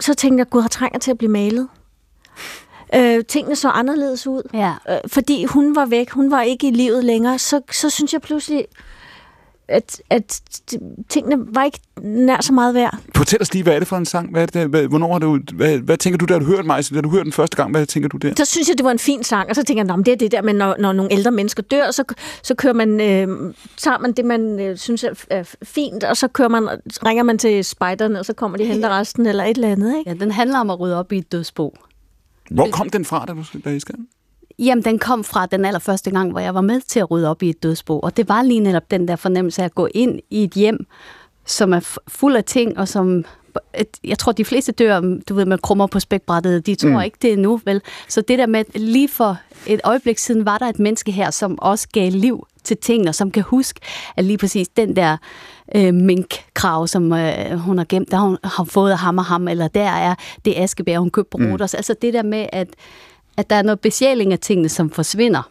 så 0.00 0.14
tænkte 0.14 0.38
jeg, 0.38 0.48
gud, 0.50 0.60
har 0.60 0.68
trænger 0.68 0.98
til 0.98 1.10
at 1.10 1.18
blive 1.18 1.30
malet. 1.30 1.68
Øh, 2.94 3.24
tingene 3.24 3.56
så 3.56 3.68
anderledes 3.68 4.26
ud. 4.26 4.42
Ja. 4.54 4.72
Øh, 4.90 4.98
fordi 5.06 5.44
hun 5.44 5.76
var 5.76 5.86
væk, 5.86 6.10
hun 6.10 6.30
var 6.30 6.42
ikke 6.42 6.68
i 6.68 6.70
livet 6.70 7.04
længere, 7.04 7.38
så, 7.38 7.60
så 7.72 7.90
synes 7.90 8.12
jeg 8.12 8.20
pludselig, 8.20 8.66
at, 9.68 10.02
at 10.10 10.40
tingene 11.08 11.44
var 11.54 11.64
ikke 11.64 11.80
nær 12.02 12.40
så 12.42 12.52
meget 12.52 12.74
værd. 12.74 12.98
Fortæl 13.16 13.38
os 13.42 13.52
lige, 13.52 13.62
hvad 13.62 13.74
er 13.74 13.78
det 13.78 13.88
for 13.88 13.96
en 13.96 14.06
sang? 14.06 14.30
Hvad 14.30 14.42
er 14.42 14.46
det, 14.46 14.66
hvad, 14.68 14.86
hvornår 14.86 15.12
har 15.12 15.18
du, 15.18 15.38
hvad, 15.54 15.78
hvad 15.78 15.96
tænker 15.96 16.18
du, 16.18 16.24
da 16.24 16.38
du 16.38 16.44
hørte 16.44 16.62
mig? 16.62 16.84
Da 16.94 17.00
du 17.00 17.10
hørte 17.10 17.24
den 17.24 17.32
første 17.32 17.56
gang, 17.56 17.70
hvad 17.70 17.86
tænker 17.86 18.08
du 18.08 18.16
der? 18.16 18.32
Så 18.36 18.44
synes 18.44 18.68
jeg, 18.68 18.78
det 18.78 18.84
var 18.84 18.90
en 18.90 18.98
fin 18.98 19.24
sang, 19.24 19.48
og 19.50 19.54
så 19.56 19.62
tænker 19.62 19.82
jeg, 19.82 19.86
"Nå, 19.86 19.96
men 19.96 20.06
det 20.06 20.12
er 20.12 20.16
det 20.16 20.32
der, 20.32 20.42
men 20.42 20.56
når, 20.56 20.76
når 20.78 20.92
nogle 20.92 21.12
ældre 21.12 21.30
mennesker 21.30 21.62
dør, 21.62 21.90
så, 21.90 22.04
så 22.42 22.54
kører 22.54 22.72
man, 22.74 23.00
øh, 23.00 23.54
tager 23.76 23.98
man 23.98 24.12
det, 24.12 24.24
man 24.24 24.60
øh, 24.60 24.76
synes 24.76 25.04
er, 25.04 25.24
er 25.30 25.54
fint, 25.62 26.04
og 26.04 26.16
så 26.16 26.28
kører 26.28 26.48
man, 26.48 26.68
ringer 27.06 27.22
man 27.24 27.38
til 27.38 27.64
spejderne, 27.64 28.18
og 28.18 28.24
så 28.24 28.32
kommer 28.32 28.58
de 28.58 28.62
og 28.64 28.68
henter 28.68 28.88
resten, 28.88 29.26
eller 29.26 29.44
et 29.44 29.54
eller 29.56 29.68
andet, 29.68 29.98
ikke? 29.98 30.10
ja, 30.10 30.14
den 30.14 30.30
handler 30.30 30.58
om 30.58 30.70
at 30.70 30.80
rydde 30.80 30.98
op 30.98 31.12
i 31.12 31.18
et 31.18 31.32
dødsbo. 31.32 31.76
Hvor 32.50 32.68
kom 32.72 32.90
den 32.90 33.04
fra, 33.04 33.24
da 33.26 33.32
du 33.32 33.44
da 33.64 33.70
I 33.70 33.80
skrev 33.80 33.96
den? 33.96 34.06
Jamen, 34.58 34.84
den 34.84 34.98
kom 34.98 35.24
fra 35.24 35.46
den 35.46 35.64
allerførste 35.64 36.10
gang, 36.10 36.30
hvor 36.30 36.40
jeg 36.40 36.54
var 36.54 36.60
med 36.60 36.80
til 36.80 37.00
at 37.00 37.10
rydde 37.10 37.30
op 37.30 37.42
i 37.42 37.50
et 37.50 37.62
dødsbo. 37.62 37.98
Og 37.98 38.16
det 38.16 38.28
var 38.28 38.42
lige 38.42 38.60
netop 38.60 38.90
den 38.90 39.08
der 39.08 39.16
fornemmelse 39.16 39.62
af 39.62 39.64
at 39.64 39.74
gå 39.74 39.88
ind 39.94 40.20
i 40.30 40.44
et 40.44 40.52
hjem, 40.52 40.86
som 41.46 41.72
er 41.72 41.96
fuld 42.08 42.36
af 42.36 42.44
ting, 42.44 42.78
og 42.78 42.88
som... 42.88 43.24
Jeg 44.04 44.18
tror, 44.18 44.32
de 44.32 44.44
fleste 44.44 44.72
dør, 44.72 45.00
du 45.28 45.34
ved, 45.34 45.44
man 45.44 45.58
krummer 45.58 45.86
på 45.86 46.00
spækbrættet. 46.00 46.66
De 46.66 46.74
tror 46.74 46.90
mm. 46.90 47.00
ikke, 47.00 47.16
det 47.22 47.32
er 47.32 47.36
nu, 47.36 47.60
vel? 47.64 47.80
Så 48.08 48.20
det 48.20 48.38
der 48.38 48.46
med, 48.46 48.64
lige 48.74 49.08
for 49.08 49.38
et 49.66 49.80
øjeblik 49.84 50.18
siden, 50.18 50.46
var 50.46 50.58
der 50.58 50.66
et 50.66 50.78
menneske 50.78 51.12
her, 51.12 51.30
som 51.30 51.58
også 51.58 51.88
gav 51.92 52.10
liv 52.10 52.46
til 52.64 52.76
tingene, 52.76 53.10
og 53.10 53.14
som 53.14 53.30
kan 53.30 53.42
huske, 53.42 53.80
at 54.16 54.24
lige 54.24 54.38
præcis 54.38 54.68
den 54.68 54.96
der 54.96 55.16
øh, 55.74 55.94
minkkrav, 55.94 56.86
som 56.86 57.12
øh, 57.12 57.58
hun 57.58 57.78
har 57.78 57.84
gemt, 57.88 58.10
der 58.10 58.18
hun 58.18 58.38
har 58.44 58.64
fået 58.64 58.90
af 58.90 58.98
ham 58.98 59.18
og 59.18 59.24
ham, 59.24 59.48
eller 59.48 59.68
der 59.68 59.90
er 59.90 60.14
det 60.44 60.54
askebær, 60.56 60.98
hun 60.98 61.10
købte 61.10 61.30
på 61.30 61.38
mm. 61.38 61.50
Roters. 61.50 61.74
Altså 61.74 61.94
det 62.02 62.14
der 62.14 62.22
med, 62.22 62.46
at, 62.52 62.68
at 63.36 63.50
der 63.50 63.56
er 63.56 63.62
noget 63.62 63.80
besjæling 63.80 64.32
af 64.32 64.38
tingene, 64.38 64.68
som 64.68 64.90
forsvinder, 64.90 65.50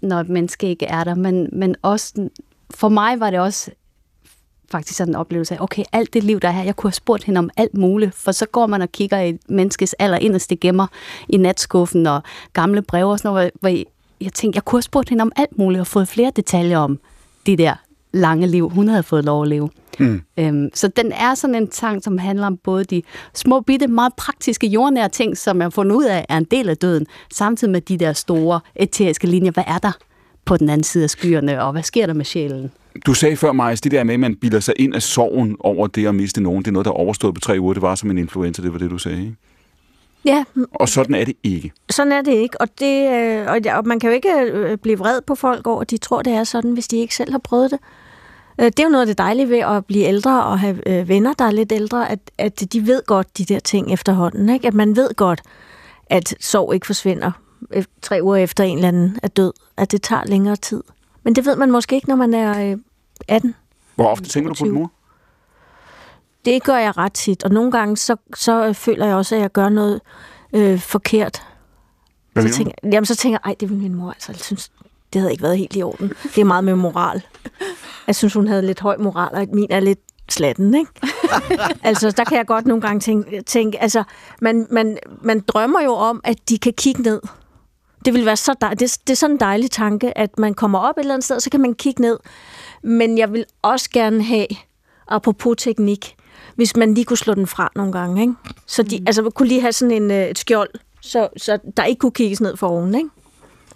når 0.00 0.20
et 0.20 0.28
menneske 0.28 0.68
ikke 0.68 0.86
er 0.86 1.04
der. 1.04 1.14
Men, 1.14 1.48
men 1.52 1.76
også, 1.82 2.28
for 2.70 2.88
mig 2.88 3.20
var 3.20 3.30
det 3.30 3.40
også 3.40 3.70
faktisk 4.70 4.96
sådan 4.96 5.12
en 5.12 5.16
oplevelse 5.16 5.54
af, 5.54 5.62
okay, 5.62 5.84
alt 5.92 6.14
det 6.14 6.24
liv, 6.24 6.40
der 6.40 6.48
er 6.48 6.52
her, 6.52 6.62
jeg 6.62 6.76
kunne 6.76 6.88
have 6.88 6.94
spurgt 6.94 7.24
hende 7.24 7.38
om 7.38 7.50
alt 7.56 7.74
muligt, 7.74 8.14
for 8.14 8.32
så 8.32 8.46
går 8.46 8.66
man 8.66 8.82
og 8.82 8.92
kigger 8.92 9.18
i 9.18 9.28
et 9.28 9.40
menneskes 9.48 9.94
aller 9.98 10.18
inderste 10.18 10.56
gemmer 10.56 10.86
i 11.28 11.36
natskuffen 11.36 12.06
og 12.06 12.22
gamle 12.52 12.82
breve 12.82 13.10
og 13.10 13.18
sådan 13.18 13.28
noget, 13.34 13.50
hvor 13.60 13.68
jeg, 13.68 13.84
jeg 14.20 14.32
tænkte, 14.32 14.56
jeg 14.56 14.64
kunne 14.64 14.76
have 14.76 14.82
spurgt 14.82 15.08
hende 15.08 15.22
om 15.22 15.32
alt 15.36 15.58
muligt 15.58 15.80
og 15.80 15.86
fået 15.86 16.08
flere 16.08 16.32
detaljer 16.36 16.78
om 16.78 16.98
det 17.46 17.58
der 17.58 17.74
lange 18.12 18.46
liv, 18.46 18.68
hun 18.68 18.88
havde 18.88 19.02
fået 19.02 19.24
lov 19.24 19.42
at 19.42 19.48
leve. 19.48 19.68
Mm. 19.98 20.22
Øhm, 20.38 20.68
så 20.74 20.88
den 20.88 21.12
er 21.12 21.34
sådan 21.34 21.54
en 21.56 21.72
sang, 21.72 22.02
som 22.04 22.18
handler 22.18 22.46
om 22.46 22.56
både 22.56 22.84
de 22.84 23.02
små, 23.34 23.60
bitte, 23.60 23.86
meget 23.86 24.12
praktiske, 24.16 24.66
jordnære 24.66 25.08
ting, 25.08 25.38
som 25.38 25.56
jeg 25.58 25.64
har 25.64 25.70
fundet 25.70 25.96
ud 25.96 26.04
af 26.04 26.26
er 26.28 26.36
en 26.36 26.44
del 26.44 26.68
af 26.68 26.76
døden, 26.76 27.06
samtidig 27.32 27.72
med 27.72 27.80
de 27.80 27.96
der 27.96 28.12
store 28.12 28.60
eteriske 28.76 29.26
linjer. 29.26 29.50
Hvad 29.52 29.64
er 29.66 29.78
der 29.78 29.92
på 30.44 30.56
den 30.56 30.68
anden 30.68 30.84
side 30.84 31.04
af 31.04 31.10
skyerne, 31.10 31.62
og 31.62 31.72
hvad 31.72 31.82
sker 31.82 32.06
der 32.06 32.14
med 32.14 32.24
sjælen? 32.24 32.70
Du 33.06 33.14
sagde 33.14 33.36
før, 33.36 33.52
Majs, 33.52 33.80
det 33.80 33.92
der 33.92 34.04
med, 34.04 34.14
at 34.14 34.20
man 34.20 34.36
bilder 34.36 34.60
sig 34.60 34.74
ind 34.76 34.94
af 34.94 35.02
sorgen 35.02 35.56
over 35.60 35.86
det 35.86 36.06
at 36.06 36.14
miste 36.14 36.42
nogen, 36.42 36.62
det 36.62 36.68
er 36.68 36.72
noget, 36.72 36.84
der 36.84 36.90
er 36.90 36.94
overstået 36.96 37.34
på 37.34 37.40
tre 37.40 37.60
uger. 37.60 37.72
Det 37.72 37.82
var 37.82 37.94
som 37.94 38.10
en 38.10 38.18
influenza, 38.18 38.62
det 38.62 38.72
var 38.72 38.78
det, 38.78 38.90
du 38.90 38.98
sagde. 38.98 39.20
Ikke? 39.20 39.36
Ja, 40.24 40.44
Og 40.74 40.88
sådan 40.88 41.14
er 41.14 41.24
det 41.24 41.34
ikke. 41.42 41.72
sådan 41.90 42.12
er 42.12 42.22
det 42.22 42.32
ikke, 42.32 42.60
og, 42.60 42.68
det, 42.78 43.10
øh, 43.10 43.46
og, 43.46 43.58
og 43.78 43.86
man 43.86 44.00
kan 44.00 44.10
jo 44.10 44.14
ikke 44.14 44.28
øh, 44.52 44.78
blive 44.78 44.98
vred 44.98 45.20
på 45.26 45.34
folk 45.34 45.66
over, 45.66 45.80
at 45.80 45.90
de 45.90 45.96
tror, 45.96 46.22
det 46.22 46.32
er 46.32 46.44
sådan, 46.44 46.72
hvis 46.72 46.88
de 46.88 46.96
ikke 46.96 47.14
selv 47.14 47.32
har 47.32 47.38
prøvet 47.38 47.70
det. 47.70 47.78
Øh, 48.60 48.66
Det 48.66 48.80
er 48.80 48.84
jo 48.84 48.88
noget 48.88 49.02
af 49.02 49.06
det 49.06 49.18
dejlige 49.18 49.48
ved 49.48 49.58
at 49.58 49.86
blive 49.86 50.04
ældre 50.04 50.44
og 50.44 50.60
have 50.60 50.88
øh, 50.88 51.08
venner, 51.08 51.32
der 51.32 51.44
er 51.44 51.50
lidt 51.50 51.72
ældre, 51.72 52.10
at, 52.10 52.18
at 52.38 52.72
de 52.72 52.86
ved 52.86 53.02
godt 53.06 53.38
de 53.38 53.44
der 53.44 53.60
ting 53.60 53.92
efterhånden. 53.92 54.48
Ikke? 54.48 54.66
At 54.68 54.74
man 54.74 54.96
ved 54.96 55.14
godt, 55.14 55.42
at 56.06 56.34
sorg 56.40 56.74
ikke 56.74 56.86
forsvinder 56.86 57.32
øh, 57.72 57.84
tre 58.02 58.20
uger 58.22 58.36
efter 58.36 58.64
en 58.64 58.76
eller 58.76 58.88
anden 58.88 59.18
er 59.22 59.28
død. 59.28 59.52
At 59.76 59.92
det 59.92 60.02
tager 60.02 60.24
længere 60.26 60.56
tid. 60.56 60.82
Men 61.22 61.34
det 61.34 61.46
ved 61.46 61.56
man 61.56 61.70
måske 61.70 61.96
ikke, 61.96 62.08
når 62.08 62.16
man 62.16 62.34
er 62.34 62.70
øh, 62.72 62.78
18. 63.28 63.54
Hvor 63.94 64.06
ofte 64.08 64.28
tænker 64.28 64.48
du 64.48 64.54
på 64.58 64.64
din 64.64 64.74
mor? 64.74 64.92
Det 66.44 66.62
gør 66.62 66.76
jeg 66.76 66.96
ret 66.96 67.12
tit, 67.12 67.44
og 67.44 67.50
nogle 67.50 67.70
gange 67.70 67.96
så, 67.96 68.16
så 68.34 68.72
føler 68.72 69.06
jeg 69.06 69.16
også, 69.16 69.34
at 69.34 69.40
jeg 69.40 69.52
gør 69.52 69.68
noget 69.68 70.00
øh, 70.52 70.78
forkert. 70.78 71.42
Hvad 72.32 72.48
så 72.48 72.54
tænker, 72.54 72.72
jamen, 72.84 73.06
så 73.06 73.16
tænker 73.16 73.38
jeg, 73.44 73.50
ej, 73.50 73.56
det 73.60 73.68
ville 73.68 73.82
min 73.82 73.94
mor 73.94 74.10
altså. 74.10 74.32
Synes, 74.44 74.70
det 75.12 75.20
havde 75.20 75.32
ikke 75.32 75.42
været 75.42 75.58
helt 75.58 75.76
i 75.76 75.82
orden. 75.82 76.12
Det 76.34 76.38
er 76.40 76.44
meget 76.44 76.64
med 76.64 76.74
moral. 76.74 77.22
Jeg 78.06 78.16
synes, 78.16 78.34
hun 78.34 78.48
havde 78.48 78.62
lidt 78.62 78.80
høj 78.80 78.96
moral, 78.96 79.34
og 79.34 79.46
min 79.52 79.66
er 79.70 79.80
lidt 79.80 79.98
slatten, 80.28 80.74
ikke? 80.74 80.90
altså, 81.82 82.10
der 82.10 82.24
kan 82.24 82.36
jeg 82.38 82.46
godt 82.46 82.66
nogle 82.66 82.80
gange 82.82 83.00
tænke, 83.00 83.42
tænke 83.42 83.82
altså, 83.82 84.02
man, 84.40 84.66
man, 84.70 84.98
man 85.22 85.40
drømmer 85.40 85.80
jo 85.80 85.92
om, 85.92 86.20
at 86.24 86.48
de 86.48 86.58
kan 86.58 86.72
kigge 86.72 87.02
ned. 87.02 87.20
Det 88.04 88.14
vil 88.14 88.26
være 88.26 88.36
så 88.36 88.54
dej- 88.60 88.74
det, 88.74 88.98
det 89.06 89.10
er 89.10 89.16
sådan 89.16 89.36
en 89.36 89.40
dejlig 89.40 89.70
tanke, 89.70 90.18
at 90.18 90.38
man 90.38 90.54
kommer 90.54 90.78
op 90.78 90.98
et 90.98 91.00
eller 91.00 91.14
andet 91.14 91.24
sted, 91.24 91.40
så 91.40 91.50
kan 91.50 91.60
man 91.60 91.74
kigge 91.74 92.02
ned. 92.02 92.18
Men 92.82 93.18
jeg 93.18 93.32
vil 93.32 93.44
også 93.62 93.90
gerne 93.90 94.22
have, 94.22 94.46
apropos 95.08 95.56
teknik, 95.58 96.16
hvis 96.54 96.76
man 96.76 96.94
lige 96.94 97.04
kunne 97.04 97.16
slå 97.16 97.34
den 97.34 97.46
fra 97.46 97.70
nogle 97.76 97.92
gange, 97.92 98.20
ikke? 98.20 98.34
Så 98.66 98.82
de, 98.82 98.98
mm. 98.98 99.04
altså, 99.06 99.30
kunne 99.30 99.48
lige 99.48 99.60
have 99.60 99.72
sådan 99.72 100.02
en, 100.02 100.10
øh, 100.10 100.26
et 100.26 100.38
skjold, 100.38 100.70
så, 101.00 101.28
så 101.36 101.58
der 101.76 101.84
ikke 101.84 101.98
kunne 101.98 102.12
kigges 102.12 102.40
ned 102.40 102.56
for 102.56 102.66
oven, 102.68 102.94
ikke? 102.94 103.08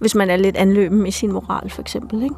Hvis 0.00 0.14
man 0.14 0.30
er 0.30 0.36
lidt 0.36 0.56
anløben 0.56 1.06
i 1.06 1.10
sin 1.10 1.32
moral, 1.32 1.70
for 1.70 1.80
eksempel, 1.80 2.22
ikke? 2.22 2.34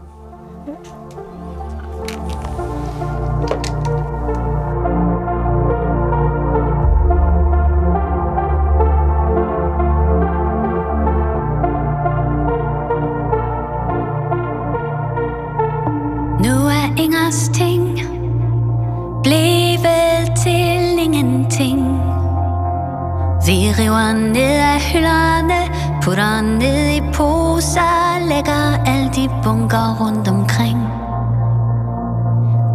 Nu 16.40 16.66
er 16.66 16.94
Ingers 16.98 17.48
ting 17.48 18.00
blevet 19.22 20.36
til 20.42 20.98
ingenting. 21.04 21.80
Vi 23.46 23.72
river 23.78 24.12
ned 24.12 24.58
af 24.74 24.80
hylderne, 24.92 25.75
putter 26.06 26.40
ned 26.40 26.96
i 26.96 27.00
poser, 27.12 28.28
lægger 28.28 28.84
alle 28.86 29.10
de 29.14 29.28
bunker 29.42 29.96
rundt 30.00 30.28
omkring. 30.28 30.78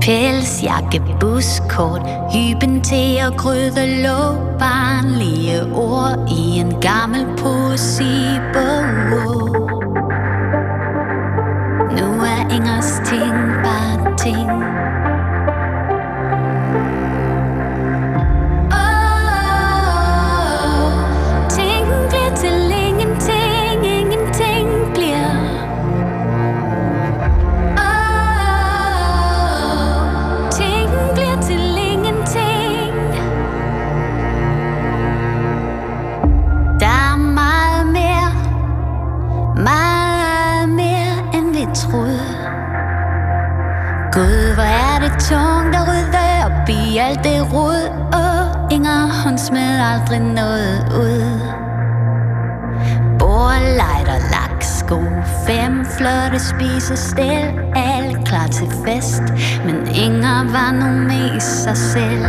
Pelsjakke, 0.01 1.01
buskort, 1.19 2.01
hyben 2.33 2.81
til 2.81 3.17
at 3.27 3.37
gryde 3.37 4.03
lå 4.03 4.21
barnlige 4.59 5.63
ord 5.73 6.29
i 6.31 6.59
en 6.59 6.73
gammel 6.81 7.25
poesibog. 7.37 8.69
Nu 11.91 12.07
er 12.33 12.55
Ingers 12.55 13.01
ting 13.05 13.35
bare 13.63 14.17
ting. 14.17 14.70
Er 45.31 45.37
der 45.37 45.61
tungt 45.61 45.75
rydde 45.89 46.45
op 46.45 46.69
i 46.69 46.97
alt 46.97 47.23
det 47.23 47.53
rod 47.53 47.89
Og 48.13 48.71
Inger, 48.71 49.23
hun 49.23 49.37
smed 49.37 49.79
aldrig 49.93 50.19
noget 50.19 50.93
ud. 50.95 51.39
Bor, 53.19 53.53
light 53.59 54.07
og 54.07 54.21
laks, 54.31 54.67
sko 54.67 54.99
Fem 55.47 55.85
flotte 55.85 56.39
spisestil 56.39 57.59
Alt 57.75 58.27
klar 58.27 58.47
til 58.47 58.67
fest. 58.85 59.23
Men 59.65 59.87
Inger 59.87 60.51
var 60.51 60.71
nu 60.71 61.07
mest 61.07 61.63
sig 61.63 61.77
selv. 61.77 62.25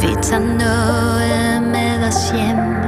Vi 0.00 0.22
tager 0.22 0.42
noget 0.42 1.62
med 1.62 2.08
os 2.08 2.30
hjem. 2.30 2.87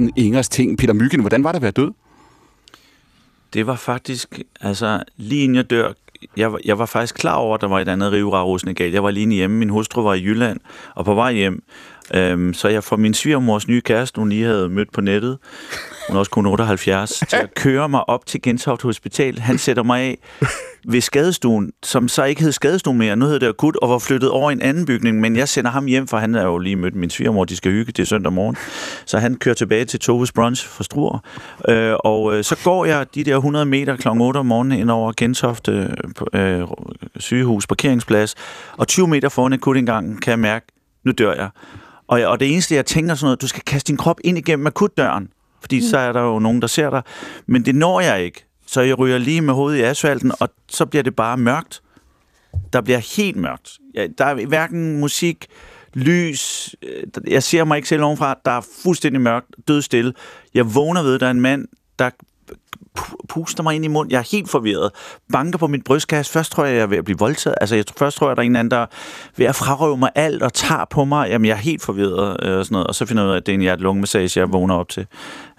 Åh 0.00 0.08
Ingers 0.16 0.48
ting. 0.48 0.78
Peter 0.78 0.92
Myggen, 0.94 1.20
hvordan 1.20 1.44
var 1.44 1.52
det 1.52 1.56
at 1.56 1.62
være 1.62 1.70
død? 1.70 1.90
Det 3.52 3.66
var 3.66 3.76
faktisk, 3.76 4.40
altså 4.60 5.02
lige 5.16 5.42
inden 5.44 5.56
jeg 5.56 5.70
dør, 5.70 5.92
jeg, 6.36 6.52
var- 6.52 6.60
jeg 6.64 6.78
var 6.78 6.86
faktisk 6.86 7.14
klar 7.14 7.34
over, 7.34 7.54
at 7.54 7.60
der 7.60 7.66
var 7.68 7.80
et 7.80 7.88
andet 7.88 8.12
rivrarusende 8.12 8.74
galt. 8.74 8.94
Jeg 8.94 9.02
var 9.02 9.10
lige 9.10 9.30
hjemme, 9.34 9.56
min 9.56 9.68
hustru 9.68 10.02
var 10.02 10.14
i 10.14 10.22
Jylland, 10.24 10.60
og 10.94 11.04
på 11.04 11.14
vej 11.14 11.32
hjem, 11.32 11.62
øhm, 12.14 12.54
så 12.54 12.68
jeg 12.68 12.84
får 12.84 12.96
min 12.96 13.14
svigermors 13.14 13.68
nye 13.68 13.80
kæreste, 13.80 14.18
hun 14.18 14.28
lige 14.28 14.44
havde 14.44 14.68
mødt 14.68 14.92
på 14.92 15.00
nettet, 15.00 15.38
hun 16.08 16.16
er 16.16 16.18
også 16.18 16.30
kun 16.30 16.46
78, 16.46 17.24
til 17.28 17.36
at 17.36 17.54
køre 17.54 17.88
mig 17.88 18.08
op 18.08 18.26
til 18.26 18.42
Gentofte 18.42 18.82
Hospital. 18.82 19.38
Han 19.38 19.58
sætter 19.58 19.82
mig 19.82 20.00
af 20.00 20.18
ved 20.88 21.00
skadestuen, 21.00 21.72
som 21.82 22.08
så 22.08 22.24
ikke 22.24 22.42
hed 22.42 22.52
skadestuen 22.52 22.98
mere, 22.98 23.16
nu 23.16 23.26
hed 23.26 23.40
det 23.40 23.48
akut, 23.48 23.76
og 23.76 23.88
var 23.88 23.98
flyttet 23.98 24.30
over 24.30 24.50
i 24.50 24.52
en 24.52 24.62
anden 24.62 24.86
bygning, 24.86 25.20
men 25.20 25.36
jeg 25.36 25.48
sender 25.48 25.70
ham 25.70 25.86
hjem, 25.86 26.06
for 26.06 26.18
han 26.18 26.34
er 26.34 26.44
jo 26.44 26.58
lige 26.58 26.76
mødt 26.76 26.94
min 26.94 27.10
svigermor, 27.10 27.44
de 27.44 27.56
skal 27.56 27.72
hygge, 27.72 27.92
det 27.92 28.02
er 28.02 28.06
søndag 28.06 28.32
morgen. 28.32 28.56
Så 29.06 29.18
han 29.18 29.34
kører 29.34 29.54
tilbage 29.54 29.84
til 29.84 30.00
Toves 30.00 30.32
Brunch 30.32 30.68
for 30.68 30.82
Struer, 30.82 31.18
øh, 31.68 31.94
og 32.04 32.36
øh, 32.36 32.44
så 32.44 32.56
går 32.64 32.84
jeg 32.84 33.06
de 33.14 33.24
der 33.24 33.36
100 33.36 33.66
meter 33.66 33.96
kl. 33.96 34.08
8 34.08 34.38
om 34.38 34.46
morgenen 34.46 34.78
ind 34.78 34.90
over 34.90 35.12
Gentofte 35.16 35.96
øh, 36.32 36.62
sygehus 37.16 37.66
parkeringsplads, 37.66 38.34
og 38.76 38.88
20 38.88 39.08
meter 39.08 39.28
foran 39.28 39.52
akutindgangen 39.52 40.20
kan 40.20 40.30
jeg 40.30 40.38
mærke, 40.38 40.66
nu 41.04 41.12
dør 41.12 41.34
jeg. 41.34 41.48
Og, 42.08 42.20
jeg, 42.20 42.28
og 42.28 42.40
det 42.40 42.52
eneste, 42.52 42.74
jeg 42.74 42.86
tænker 42.86 43.14
sådan 43.14 43.26
noget, 43.26 43.42
du 43.42 43.48
skal 43.48 43.62
kaste 43.62 43.88
din 43.88 43.96
krop 43.96 44.16
ind 44.24 44.38
igennem 44.38 44.66
akutdøren, 44.66 45.28
fordi 45.60 45.76
mm. 45.76 45.86
så 45.86 45.98
er 45.98 46.12
der 46.12 46.20
jo 46.20 46.38
nogen, 46.38 46.62
der 46.62 46.66
ser 46.66 46.90
dig. 46.90 47.02
Men 47.46 47.64
det 47.64 47.74
når 47.74 48.00
jeg 48.00 48.24
ikke. 48.24 48.44
Så 48.66 48.80
jeg 48.80 48.98
ryger 48.98 49.18
lige 49.18 49.40
med 49.40 49.54
hovedet 49.54 49.78
i 49.78 49.82
asfalten, 49.82 50.32
og 50.40 50.48
så 50.68 50.86
bliver 50.86 51.02
det 51.02 51.16
bare 51.16 51.36
mørkt. 51.36 51.82
Der 52.72 52.80
bliver 52.80 53.16
helt 53.16 53.36
mørkt. 53.36 53.78
Der 54.18 54.24
er 54.24 54.46
hverken 54.46 55.00
musik, 55.00 55.46
lys. 55.94 56.74
Øh, 56.82 57.02
jeg 57.26 57.42
ser 57.42 57.64
mig 57.64 57.76
ikke 57.76 57.88
selv 57.88 58.02
ovenfra. 58.02 58.38
Der 58.44 58.50
er 58.50 58.60
fuldstændig 58.82 59.20
mørkt, 59.20 59.46
dødstille. 59.68 60.12
Jeg 60.54 60.74
vågner 60.74 61.02
ved, 61.02 61.14
at 61.14 61.20
der 61.20 61.26
er 61.26 61.30
en 61.30 61.40
mand, 61.40 61.68
der 61.98 62.10
puster 63.28 63.62
mig 63.62 63.74
ind 63.74 63.84
i 63.84 63.88
munden. 63.88 64.12
Jeg 64.12 64.18
er 64.18 64.28
helt 64.32 64.50
forvirret. 64.50 64.90
Banker 65.32 65.58
på 65.58 65.66
mit 65.66 65.84
brystkasse. 65.84 66.32
Først 66.32 66.52
tror 66.52 66.64
jeg, 66.64 66.74
jeg 66.74 66.82
er 66.82 66.86
ved 66.86 66.98
at 66.98 67.04
blive 67.04 67.18
voldtaget. 67.18 67.56
Altså, 67.60 67.76
jeg, 67.76 67.84
først 67.98 68.16
tror 68.16 68.28
jeg, 68.28 68.36
der 68.36 68.42
er 68.42 68.46
en 68.46 68.56
anden, 68.56 68.70
der 68.70 68.76
er 68.76 68.86
ved 69.36 69.46
at 69.46 69.54
frarøve 69.54 69.96
mig 69.96 70.10
alt 70.14 70.42
og 70.42 70.52
tager 70.52 70.84
på 70.90 71.04
mig. 71.04 71.28
Jamen, 71.28 71.44
jeg 71.44 71.52
er 71.52 71.56
helt 71.56 71.82
forvirret 71.82 72.36
øh, 72.42 72.58
og 72.58 72.64
sådan 72.64 72.74
noget. 72.74 72.86
Og 72.86 72.94
så 72.94 73.06
finder 73.06 73.22
jeg 73.22 73.28
ud 73.28 73.32
af, 73.32 73.36
at 73.36 73.46
det 73.46 73.52
er 73.52 73.56
en 73.56 73.60
hjerte-lunge-massage, 73.60 74.40
jeg 74.40 74.52
vågner 74.52 74.74
op 74.74 74.88
til. 74.88 75.06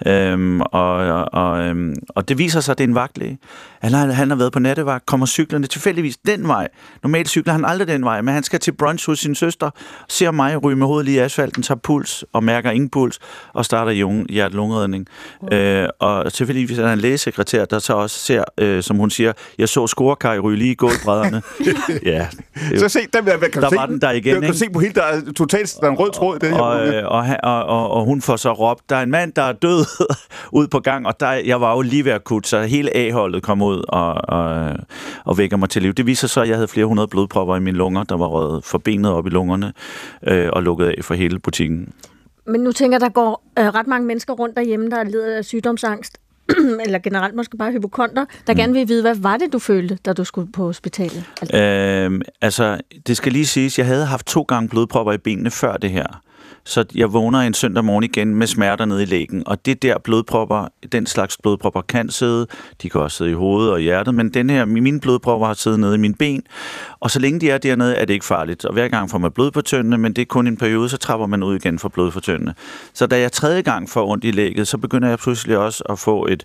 Øhm, 0.06 0.62
og, 0.62 0.94
og, 1.34 1.60
øhm, 1.60 1.96
og 2.10 2.30
det 2.30 2.38
viser 2.38 2.60
sig, 2.60 2.72
at 2.72 2.78
det 2.78 2.84
er 2.84 2.88
en 2.88 2.96
vagtlæge. 2.96 3.38
Han 3.82 3.94
har, 3.94 4.12
han 4.12 4.30
har 4.30 4.38
været 4.38 4.52
på 4.52 4.60
nattevagt, 4.60 5.06
kommer 5.06 5.26
cyklerne 5.26 5.68
tilfældigvis 5.68 6.18
den 6.18 6.48
vej. 6.48 6.68
Normalt 7.04 7.30
cykler 7.30 7.54
han 7.54 7.66
aldrig 7.66 7.88
den 7.88 8.04
vej, 8.04 8.22
men 8.22 8.34
han 8.34 8.44
skal 8.44 8.60
til 8.60 8.72
brunch 8.72 9.10
hos 9.10 9.20
sin 9.20 9.36
søster, 9.36 9.70
ser 10.10 10.32
mig 10.32 10.64
ryge 10.64 10.76
med 10.76 10.88
hovedet 10.88 11.06
lige 11.06 11.16
i 11.16 11.20
asfalten, 11.20 11.64
tager 11.64 11.80
puls 11.80 12.26
og 12.34 12.44
mærker 12.44 12.72
ingen 12.72 12.90
puls, 12.90 13.20
og 13.54 13.66
starter 13.66 13.92
hjerte-lungeredning. 14.30 15.08
Øh, 15.52 15.88
og 16.00 16.34
tilfældigvis 16.34 16.78
er 16.80 16.84
der 16.86 16.94
en 16.94 17.00
lægesekretær, 17.00 17.66
der 17.66 17.80
så 17.80 17.94
også 17.94 18.20
ser, 18.20 18.44
øh, 18.58 18.84
som 18.84 18.98
hun 18.98 19.10
siger, 19.10 19.34
jeg 19.58 19.70
så 19.70 19.88
scorekaj 19.88 20.40
ryge 20.40 20.58
lige 20.58 20.72
i 20.72 20.76
gulvbrædderne. 20.76 21.42
ja, 22.14 22.28
det, 22.72 22.80
Så 22.80 22.90
se, 22.90 23.00
den 23.14 23.26
der, 23.26 23.38
kan 23.38 23.62
Der 23.62 23.70
se, 23.70 23.76
var 23.76 23.86
den 23.86 24.02
der 24.02 24.12
igen, 24.12 24.36
Du 24.36 24.42
kan 24.42 24.54
se 24.54 24.66
på 24.74 24.80
hele, 24.80 24.94
der 24.94 25.04
er 25.04 25.22
totalt 25.36 25.78
der 25.82 25.88
er 25.88 25.92
en 25.92 25.98
rød 25.98 26.12
tråd 26.12 26.40
det 26.40 26.50
her. 26.50 26.60
og, 26.60 26.88
øh, 26.88 27.04
og, 27.06 27.26
og, 27.44 27.64
og, 27.64 27.92
og 27.92 28.06
hun 28.06 28.22
får 28.22 28.36
så 28.36 28.54
råbt, 28.54 28.90
der 28.90 28.96
er 28.96 29.04
en 29.04 29.12
mand, 29.12 29.34
der 29.34 29.42
er 29.44 29.54
død 29.54 29.87
ud 30.60 30.68
på 30.68 30.80
gang, 30.80 31.08
og 31.08 31.20
der, 31.20 31.32
jeg 31.32 31.62
var 31.62 31.76
jo 31.76 31.82
lige 31.82 32.06
ved 32.06 32.12
at 32.12 32.24
kutte, 32.24 32.50
så 32.50 32.62
hele 32.62 32.96
A-holdet 32.96 33.44
kom 33.44 33.62
ud 33.62 33.84
og, 33.88 34.14
og, 34.30 34.76
og 35.26 35.38
vækker 35.38 35.58
mig 35.58 35.70
til 35.70 35.82
liv. 35.82 35.94
Det 35.94 36.06
viser 36.06 36.28
så, 36.28 36.42
at 36.42 36.48
jeg 36.48 36.56
havde 36.56 36.68
flere 36.68 36.86
hundrede 36.86 37.08
blodpropper 37.08 37.56
i 37.56 37.60
mine 37.60 37.78
lunger, 37.78 38.04
der 38.04 38.18
var 38.18 38.28
røget 38.28 38.64
forbenet 38.64 39.12
op 39.12 39.28
i 39.28 39.30
lungerne 39.30 39.74
øh, 40.28 40.50
og 40.54 40.64
lukket 40.64 40.86
af 40.86 40.96
for 41.02 41.14
hele 41.14 41.40
butikken. 41.40 41.94
Men 42.48 42.62
nu 42.62 42.72
tænker 42.72 42.96
jeg, 42.96 43.02
der 43.02 43.10
går 43.10 43.44
øh, 43.60 43.66
ret 43.66 43.88
mange 43.88 44.08
mennesker 44.08 44.34
rundt 44.34 44.56
derhjemme, 44.56 44.90
der 44.90 45.04
lider 45.04 45.38
af 45.38 45.46
sygdomsangst, 45.46 46.18
eller 46.86 47.00
generelt 47.00 47.36
måske 47.36 47.58
bare 47.58 47.72
hypokonter, 47.72 48.26
der 48.48 48.54
mm. 48.54 48.58
gerne 48.58 48.74
vil 48.74 48.88
vide, 48.88 49.02
hvad 49.02 49.16
var 49.16 49.38
det, 49.38 49.54
du 49.54 49.60
følte, 49.60 49.98
da 50.06 50.14
du 50.14 50.24
skulle 50.24 50.52
på 50.52 50.64
hospitalet? 50.64 51.24
Altså, 51.42 51.58
Øh, 51.58 52.22
altså, 52.42 52.78
det 53.08 53.18
skal 53.18 53.32
lige 53.32 53.46
siges, 53.46 53.78
jeg 53.78 53.86
havde 53.86 54.06
haft 54.06 54.26
to 54.26 54.42
gange 54.42 54.70
blodpropper 54.70 55.14
i 55.14 55.18
benene 55.18 55.52
før 55.52 55.78
det 55.78 55.90
her. 55.90 56.22
Så 56.68 56.86
jeg 56.96 57.14
vågner 57.14 57.40
en 57.40 57.54
søndag 57.54 57.86
morgen 57.86 58.04
igen 58.04 58.36
med 58.36 58.48
smerter 58.48 58.86
nede 58.86 59.04
i 59.04 59.06
lægen. 59.06 59.44
Og 59.46 59.66
det 59.66 59.82
der 59.82 59.98
blodpropper, 60.04 60.68
den 60.92 61.06
slags 61.06 61.38
blodpropper 61.38 61.82
kan 61.82 62.10
sidde. 62.10 62.48
De 62.82 62.90
kan 62.90 63.02
også 63.02 63.18
sidde 63.18 63.32
i 63.32 63.34
hovedet 63.34 63.72
og 63.74 63.80
hjertet. 63.80 64.16
Men 64.16 64.30
den 64.30 64.50
her, 64.50 64.66
mine 64.66 65.00
blodpropper 65.00 65.48
har 65.48 65.54
siddet 65.54 65.80
nede 65.80 65.96
i 65.96 65.98
mine 65.98 66.14
ben. 66.14 66.44
Og 67.00 67.12
så 67.12 67.20
længe 67.20 67.40
de 67.40 67.50
er 67.50 67.58
dernede, 67.58 67.96
er 67.96 68.06
det 68.06 68.14
ikke 68.14 68.26
farligt. 68.26 68.66
Og 68.66 68.74
hver 68.74 68.88
gang 68.88 69.10
får 69.10 69.18
man 69.18 69.32
blod 69.32 69.52
på 69.52 69.62
tyndene, 69.62 69.98
men 69.98 70.14
det 70.14 70.22
er 70.22 70.26
kun 70.26 70.48
en 70.48 70.58
periode, 70.58 70.90
så 70.90 70.98
trapper 70.98 71.28
man 71.28 71.44
ud 71.44 71.56
igen 71.56 71.80
for 71.80 71.90
blod 71.90 72.12
på 72.12 72.20
tyndene. 72.20 72.54
Så 72.94 73.08
da 73.08 73.20
jeg 73.20 73.32
tredje 73.32 73.62
gang 73.62 73.90
får 73.90 74.08
ondt 74.08 74.24
i 74.24 74.32
lægget, 74.32 74.68
så 74.68 74.78
begynder 74.78 75.10
jeg 75.10 75.20
pludselig 75.20 75.58
også 75.58 75.84
at 75.90 76.00
få 76.00 76.28
et 76.28 76.44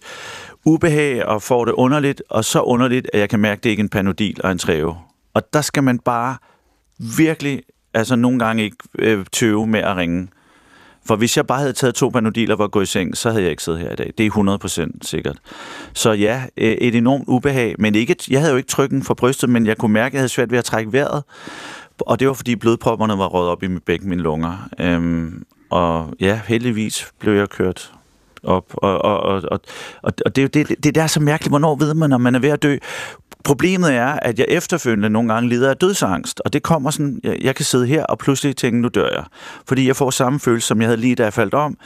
ubehag 0.65 1.27
og 1.27 1.43
får 1.43 1.65
det 1.65 1.73
underligt. 1.73 2.23
Og 2.31 2.45
så 2.45 2.61
underligt, 2.61 3.11
at 3.13 3.21
jeg 3.21 3.29
kan 3.29 3.41
mærke, 3.41 3.59
at 3.59 3.65
det 3.65 3.71
ikke 3.71 3.81
er 3.81 3.85
en 3.85 3.89
panodil 3.89 4.41
og 4.45 4.53
en 4.53 4.59
træve. 4.59 4.97
Og 5.35 5.43
der 5.53 5.61
skal 5.61 5.83
man 5.83 5.99
bare 5.99 6.37
virkelig, 7.17 7.63
altså 7.95 8.17
nogle 8.17 8.39
gange 8.39 8.65
ikke 8.65 8.77
øh, 8.99 9.25
tøve 9.33 9.67
med 9.67 9.81
at 9.81 9.97
ringe. 9.97 10.29
For 11.07 11.17
hvis 11.17 11.37
jeg 11.37 11.47
bare 11.47 11.59
havde 11.59 11.73
taget 11.73 11.95
to 11.95 12.09
panodiler 12.09 12.55
og 12.55 12.59
var 12.59 12.69
gået 12.69 12.83
i 12.83 12.87
seng, 12.87 13.17
så 13.17 13.31
havde 13.31 13.43
jeg 13.43 13.51
ikke 13.51 13.63
siddet 13.63 13.81
her 13.81 13.93
i 13.93 13.97
dag. 13.97 14.13
Det 14.19 14.27
er 14.27 14.59
100% 14.65 14.99
sikkert. 15.03 15.37
Så 15.93 16.13
ja, 16.13 16.43
øh, 16.57 16.73
et 16.73 16.95
enormt 16.95 17.25
ubehag, 17.27 17.75
men 17.79 17.95
ikke, 17.95 18.17
jeg 18.31 18.41
havde 18.41 18.51
jo 18.51 18.57
ikke 18.57 18.69
trykken 18.69 19.03
for 19.03 19.15
brystet, 19.15 19.49
men 19.49 19.67
jeg 19.67 19.77
kunne 19.77 19.93
mærke, 19.93 20.07
at 20.07 20.13
jeg 20.13 20.21
havde 20.21 20.29
svært 20.29 20.51
ved 20.51 20.59
at 20.59 20.65
trække 20.65 20.93
vejret. 20.93 21.23
Og 22.01 22.21
det 22.21 22.29
var, 22.29 22.35
fordi 22.35 22.57
blodpropperne 22.57 23.19
var 23.19 23.27
røget 23.27 23.51
op 23.51 23.63
i 23.63 23.67
mit 23.67 23.83
begge 23.83 24.09
mine 24.09 24.23
lunger. 24.23 24.69
Øhm, 24.81 25.45
og 25.71 26.15
ja, 26.21 26.41
heldigvis 26.47 27.13
blev 27.19 27.35
jeg 27.35 27.49
kørt 27.49 27.93
op. 28.43 28.65
Og, 28.73 29.05
og, 29.05 29.21
og, 29.21 29.43
og, 30.03 30.13
og 30.25 30.37
det, 30.37 30.55
det, 30.55 30.69
det, 30.69 30.85
det 30.85 30.95
der 30.95 31.03
er 31.03 31.07
så 31.07 31.21
mærkeligt, 31.21 31.51
hvornår 31.51 31.75
ved 31.75 31.95
man, 31.95 32.11
når 32.11 32.19
man 32.19 32.35
er 32.35 32.39
ved 32.39 32.51
at 32.51 32.63
dø. 32.63 32.77
Problemet 33.45 33.95
er, 33.95 34.07
at 34.07 34.39
jeg 34.39 34.47
efterfølgende 34.49 35.11
nogle 35.11 35.35
gange 35.35 35.49
lider 35.49 35.71
af 35.71 35.77
dødsangst, 35.77 36.41
og 36.45 36.53
det 36.53 36.63
kommer 36.63 36.91
sådan, 36.91 37.21
jeg, 37.23 37.39
jeg 37.41 37.55
kan 37.55 37.65
sidde 37.65 37.87
her 37.87 38.05
og 38.05 38.19
pludselig 38.19 38.57
tænke, 38.57 38.81
nu 38.81 38.89
dør 38.89 39.09
jeg. 39.09 39.25
Fordi 39.69 39.87
jeg 39.87 39.97
får 39.97 40.11
samme 40.11 40.41
følelse, 40.41 40.67
som 40.67 40.81
jeg 40.81 40.89
havde 40.89 41.01
lige 41.01 41.15
da 41.15 41.23
jeg 41.23 41.33
faldt 41.33 41.55
om. 41.55 41.77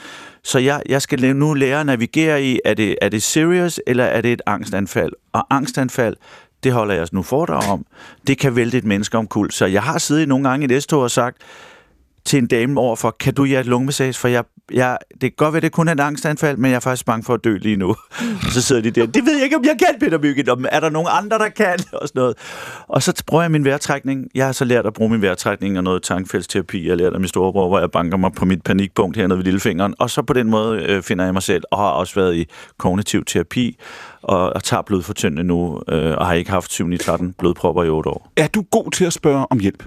Så 0.45 0.59
jeg, 0.59 0.83
jeg 0.89 1.03
skal 1.03 1.37
nu 1.37 1.55
lære 1.55 1.81
at 1.81 1.87
navigere 1.87 2.43
i, 2.45 2.61
er 2.65 2.75
det, 2.75 2.97
er 3.03 3.09
det 3.09 3.23
serious, 3.23 3.81
eller 3.87 4.05
er 4.05 4.21
det 4.21 4.33
et 4.33 4.43
angstanfald? 4.47 5.13
Og 5.33 5.47
angstanfald, 5.51 6.17
det 6.65 6.73
holder 6.73 6.95
jeg 6.95 7.09
nu 7.13 7.23
foredrag 7.23 7.71
om. 7.71 7.87
Det 8.27 8.39
kan 8.39 8.57
vælte 8.57 8.79
et 8.79 8.85
menneske 8.85 9.19
omkuld. 9.19 9.51
Så 9.51 9.67
jeg 9.67 9.83
har 9.83 9.99
siddet 9.99 10.29
nogle 10.29 10.49
gange 10.49 10.69
i 10.69 10.77
et 10.77 10.83
S-tog 10.83 11.03
og 11.03 11.11
sagt 11.11 11.37
til 12.27 12.39
en 12.39 12.47
dame 12.47 12.81
overfor, 12.81 13.17
kan 13.21 13.35
du 13.35 13.45
hjerte 13.45 13.69
lungemassage? 13.69 14.13
For 14.13 14.29
jeg, 14.29 14.45
jeg, 14.73 14.99
det 15.13 15.21
kan 15.21 15.33
godt 15.37 15.53
være, 15.53 15.61
det 15.61 15.73
kun 15.73 15.89
er 15.89 15.93
et 15.93 16.01
angstanfald, 16.01 16.57
men 16.57 16.71
jeg 16.71 16.77
er 16.77 16.81
faktisk 16.81 17.07
bange 17.07 17.25
for 17.25 17.35
at 17.35 17.45
dø 17.45 17.57
lige 17.57 17.77
nu. 17.77 17.89
og 18.47 18.51
så 18.55 18.63
sidder 18.63 18.83
de 18.83 18.91
der, 18.91 19.07
det 19.07 19.25
ved 19.27 19.35
jeg 19.35 19.45
ikke, 19.45 19.57
om 19.57 19.65
jeg 19.65 19.77
kan, 19.79 20.01
Peter 20.01 20.19
Mygind, 20.19 20.49
Om- 20.49 20.65
Er 20.71 20.81
der 20.81 20.91
nogen 20.91 21.09
andre, 21.11 21.39
der 21.39 21.49
kan? 21.49 21.79
Og 22.03 22.09
sådan 22.09 22.21
noget. 22.21 22.37
Og 22.89 23.03
så 23.03 23.23
prøver 23.27 23.43
jeg 23.43 23.51
min 23.51 23.65
vejrtrækning. 23.65 24.27
Jeg 24.35 24.45
har 24.47 24.53
så 24.53 24.65
lært 24.65 24.87
at 24.87 24.93
bruge 24.93 25.11
min 25.11 25.23
vejrtrækning 25.23 25.79
og 25.79 25.85
noget 25.85 26.03
tankfældsterapi. 26.03 26.85
Jeg 26.85 26.91
har 26.91 26.97
lært 26.97 27.13
af 27.15 27.21
min 27.21 27.29
storebror, 27.29 27.69
hvor 27.69 27.79
jeg 27.79 27.91
banker 27.91 28.17
mig 28.19 28.33
på 28.33 28.45
mit 28.45 28.63
panikpunkt 28.63 29.17
hernede 29.17 29.39
ved 29.39 29.45
lillefingeren. 29.45 29.95
Og 29.99 30.11
så 30.11 30.23
på 30.23 30.33
den 30.33 30.51
måde 30.51 30.83
øh, 30.83 31.03
finder 31.03 31.25
jeg 31.25 31.33
mig 31.33 31.43
selv, 31.43 31.63
og 31.71 31.79
har 31.79 31.89
også 31.91 32.15
været 32.15 32.35
i 32.37 32.47
kognitiv 32.79 33.25
terapi, 33.25 33.79
og, 34.23 34.53
og 34.53 34.65
tager 34.65 34.83
blodfortyndende 34.83 35.45
nu, 35.45 35.81
øh, 35.89 36.15
og 36.19 36.27
har 36.27 36.35
ikke 36.35 36.51
haft 36.51 36.73
7 36.73 36.99
13 36.99 37.33
blodpropper 37.39 37.83
i 37.85 37.89
8 37.89 38.11
år. 38.11 38.33
Er 38.37 38.47
du 38.47 38.63
god 38.71 38.91
til 38.91 39.05
at 39.05 39.13
spørge 39.13 39.47
om 39.51 39.59
hjælp? 39.59 39.85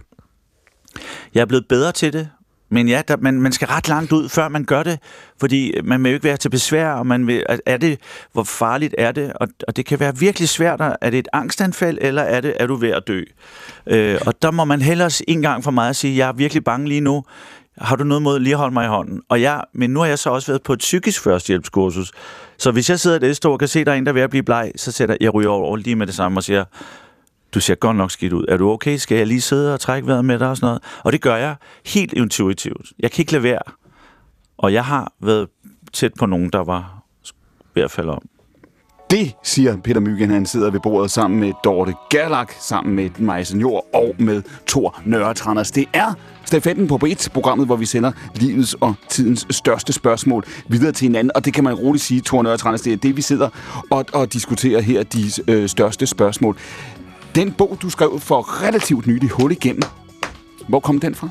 Jeg 1.34 1.42
er 1.42 1.46
blevet 1.46 1.68
bedre 1.68 1.92
til 1.92 2.14
det, 2.14 2.30
men 2.72 2.88
ja, 2.88 3.02
der, 3.08 3.18
man, 3.18 3.42
man 3.42 3.52
skal 3.52 3.68
ret 3.68 3.88
langt 3.88 4.12
ud, 4.12 4.30
før 4.30 4.48
man 4.48 4.64
gør 4.64 4.84
det, 4.84 5.00
fordi 5.40 5.74
man 5.84 6.04
vil 6.04 6.10
jo 6.10 6.14
ikke 6.14 6.24
være 6.24 6.38
til 6.38 6.50
besvær, 6.50 6.92
og 6.92 7.08
man 7.08 7.28
vil, 7.28 7.44
er 7.66 7.78
det, 7.78 8.00
hvor 8.34 8.44
farligt 8.44 8.96
er 8.98 9.12
det, 9.12 9.34
og, 9.34 9.48
og 9.68 9.76
det 9.76 9.86
kan 9.86 10.00
være 10.00 10.18
virkelig 10.18 10.50
svært, 10.50 10.82
er 11.02 11.10
det 11.10 11.20
et 11.20 11.28
angstanfald, 11.34 11.98
eller 12.02 12.22
er 12.22 12.42
det, 12.42 12.54
er 12.60 12.68
du 12.68 12.76
ved 12.76 12.90
at 12.90 13.04
dø? 13.08 13.24
Øh, 13.88 14.20
og 14.26 14.42
der 14.42 14.52
må 14.52 14.66
man 14.66 14.82
hellere 14.82 15.12
en 15.28 15.42
gang 15.42 15.64
for 15.64 15.72
mig 15.72 15.90
at 15.90 15.96
sige, 15.96 16.18
jeg 16.18 16.28
er 16.28 16.34
virkelig 16.34 16.64
bange 16.64 16.88
lige 16.88 17.02
nu, 17.02 17.24
har 17.78 17.96
du 17.96 18.04
noget 18.04 18.22
mod 18.22 18.40
lige 18.40 18.54
at 18.54 18.60
holde 18.60 18.74
mig 18.74 18.86
i 18.86 18.88
hånden? 18.88 19.22
Og 19.30 19.42
jeg, 19.42 19.64
men 19.74 19.90
nu 19.90 20.00
har 20.00 20.08
jeg 20.08 20.20
så 20.20 20.30
også 20.30 20.52
været 20.52 20.64
på 20.64 20.74
et 20.74 20.80
psykisk 20.80 21.24
førstehjælpskursus, 21.24 22.12
så 22.58 22.72
hvis 22.72 22.90
jeg 22.90 23.00
sidder 23.00 23.28
i 23.28 23.34
sted 23.34 23.50
og 23.50 23.60
kan 23.60 23.68
se, 23.68 23.80
at 23.80 23.86
der 23.86 23.92
er 23.92 23.96
en, 23.96 24.06
der 24.06 24.12
er 24.12 24.14
ved 24.14 24.22
at 24.22 24.30
blive 24.30 24.44
bleg, 24.44 24.72
så 24.76 24.92
sætter 24.92 25.16
jeg 25.22 25.34
ryger 25.34 25.50
over 25.50 25.78
lige 25.78 25.96
med 25.96 26.08
det 26.08 26.16
samme 26.16 26.40
og 26.40 26.44
siger, 26.44 26.66
du 27.54 27.60
ser 27.60 27.76
godt 27.76 27.98
nok 27.98 28.12
skidt 28.12 28.34
ud. 28.34 28.46
Er 28.48 28.58
du 28.58 28.70
okay? 28.70 28.98
Skal 28.98 29.18
jeg 29.18 29.28
lige 29.28 29.42
sidde 29.42 29.74
og 29.74 29.80
trække 29.80 30.08
vejret 30.08 30.26
med 30.26 30.40
dig 30.40 30.50
og 30.50 30.58
sådan 30.58 30.68
noget? 30.68 30.84
Og 31.04 31.12
det 31.12 31.22
gør 31.22 31.36
jeg 31.36 31.56
helt 31.86 32.14
intuitivt. 32.14 32.88
Jeg 33.00 33.12
kan 33.12 33.22
ikke 33.22 33.32
lade 33.32 33.44
være. 33.44 33.62
Og 34.58 34.74
jeg 34.74 34.86
har 34.86 35.14
været 35.22 35.48
tæt 35.94 36.12
på 36.20 36.26
nogen, 36.26 36.50
der 36.50 36.64
var 36.64 37.04
ved 37.76 37.84
at 37.84 37.92
falde 37.92 38.12
om. 38.12 38.22
Det 39.12 39.36
siger 39.44 39.78
Peter 39.78 40.00
Myggen, 40.00 40.30
han 40.30 40.46
sidder 40.46 40.72
ved 40.72 40.80
bordet 40.80 41.12
sammen 41.12 41.40
med 41.40 41.54
Dorte 41.64 41.94
Gerlach, 42.10 42.54
sammen 42.60 42.96
med 42.96 43.10
Maja 43.20 43.44
Senior 43.44 43.86
og 43.96 44.16
med 44.20 44.42
Thor 44.68 45.02
Nørretranders. 45.06 45.72
Det 45.72 45.86
er 45.94 46.14
Stafetten 46.46 46.88
på 46.88 47.00
B1, 47.04 47.30
programmet, 47.34 47.66
hvor 47.66 47.76
vi 47.76 47.86
sender 47.86 48.12
livets 48.36 48.74
og 48.74 48.96
tidens 49.10 49.48
største 49.50 49.94
spørgsmål 49.94 50.44
videre 50.68 50.92
til 50.92 51.06
hinanden. 51.06 51.32
Og 51.36 51.46
det 51.46 51.54
kan 51.54 51.64
man 51.64 51.74
roligt 51.74 52.04
sige, 52.04 52.22
Thor 52.26 52.44
Nørretranders, 52.44 52.82
det 52.82 52.94
er 52.94 52.98
det, 52.98 53.18
vi 53.18 53.22
sidder 53.22 53.50
og, 53.92 54.06
og 54.14 54.34
diskuterer 54.34 54.82
her, 54.82 55.04
de 55.04 55.24
øh, 55.48 55.70
største 55.70 56.08
spørgsmål. 56.08 56.58
Den 57.36 57.52
bog, 57.52 57.78
du 57.82 57.90
skrev 57.90 58.20
for 58.20 58.64
relativt 58.68 59.08
nylig, 59.08 59.30
Hul 59.30 59.52
igennem, 59.52 59.82
hvor 60.68 60.80
kom 60.80 61.00
den 61.00 61.16
fra? 61.16 61.30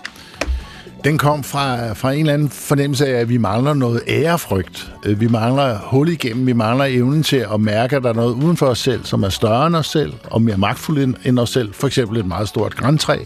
Den 1.05 1.19
kom 1.19 1.43
fra, 1.45 1.93
fra 1.93 2.12
en 2.12 2.20
eller 2.20 2.35
anden 2.35 2.49
fornemmelse 2.49 3.07
af, 3.07 3.20
at 3.20 3.29
vi 3.29 3.37
mangler 3.37 3.75
noget 3.75 4.03
ærefrygt. 4.09 4.93
Øh, 5.07 5.20
vi 5.20 5.29
mangler 5.29 5.79
hul 5.79 6.09
igennem, 6.09 6.47
vi 6.47 6.53
mangler 6.53 6.85
evnen 6.85 7.23
til 7.23 7.47
at 7.55 7.61
mærke, 7.61 7.97
at 7.97 8.03
der 8.03 8.09
er 8.09 8.15
noget 8.15 8.35
uden 8.35 8.57
for 8.57 8.66
os 8.66 8.79
selv, 8.79 9.05
som 9.05 9.23
er 9.23 9.29
større 9.29 9.66
end 9.66 9.77
os 9.77 9.87
selv, 9.87 10.12
og 10.25 10.43
mere 10.43 10.57
magtfuldt 10.57 11.03
end- 11.03 11.15
end 11.25 11.39
os 11.39 11.51
selv. 11.51 11.75
For 11.75 11.87
eksempel 11.87 12.19
et 12.19 12.27
meget 12.27 12.49
stort 12.49 12.77
græntræ, 12.77 13.19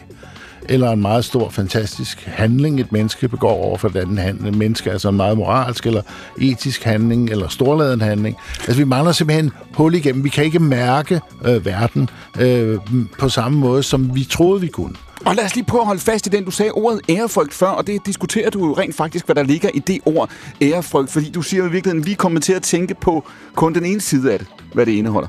eller 0.68 0.90
en 0.90 1.00
meget 1.00 1.24
stor, 1.24 1.50
fantastisk 1.50 2.24
handling, 2.26 2.80
et 2.80 2.92
menneske 2.92 3.28
begår 3.28 3.52
over 3.52 3.78
for 3.78 3.88
et 3.88 3.96
andet 3.96 4.18
handling. 4.18 4.48
Et 4.48 4.56
menneske, 4.56 4.90
altså 4.90 5.08
en 5.08 5.16
meget 5.16 5.36
moralsk 5.36 5.86
eller 5.86 6.02
etisk 6.40 6.82
handling, 6.82 7.30
eller 7.30 7.48
storladen 7.48 8.00
handling. 8.00 8.36
Altså, 8.58 8.76
vi 8.76 8.84
mangler 8.84 9.12
simpelthen 9.12 9.52
hul 9.74 9.94
igennem. 9.94 10.24
Vi 10.24 10.28
kan 10.28 10.44
ikke 10.44 10.58
mærke 10.58 11.20
øh, 11.44 11.66
verden 11.66 12.10
øh, 12.40 12.78
på 13.18 13.28
samme 13.28 13.58
måde, 13.58 13.82
som 13.82 14.14
vi 14.14 14.24
troede, 14.24 14.60
vi 14.60 14.68
kunne. 14.68 14.94
Og 15.24 15.34
lad 15.34 15.44
os 15.44 15.54
lige 15.54 15.64
prøve 15.64 15.80
at 15.80 15.86
holde 15.86 16.00
fast 16.00 16.26
i 16.26 16.30
den. 16.30 16.44
Du 16.44 16.50
sagde 16.50 16.72
ordet 16.72 17.00
ærefrygt 17.08 17.54
før, 17.54 17.66
og 17.66 17.86
det 17.86 18.06
diskuterer 18.06 18.50
du 18.50 18.66
jo 18.66 18.72
rent 18.72 18.94
faktisk, 18.94 19.24
hvad 19.26 19.34
der 19.34 19.42
ligger 19.42 19.70
i 19.74 19.78
det 19.78 20.00
ord 20.04 20.30
ærefrygt. 20.62 21.10
Fordi 21.10 21.30
du 21.30 21.42
siger 21.42 21.62
jo 21.62 21.68
i 21.68 21.72
virkeligheden, 21.72 22.02
at 22.02 22.06
vi 22.06 22.14
kommer 22.14 22.40
til 22.40 22.52
at 22.52 22.62
tænke 22.62 22.94
på 22.94 23.24
kun 23.54 23.74
den 23.74 23.84
ene 23.84 24.00
side 24.00 24.32
af 24.32 24.38
det, 24.38 24.48
hvad 24.74 24.86
det 24.86 24.92
indeholder. 24.92 25.28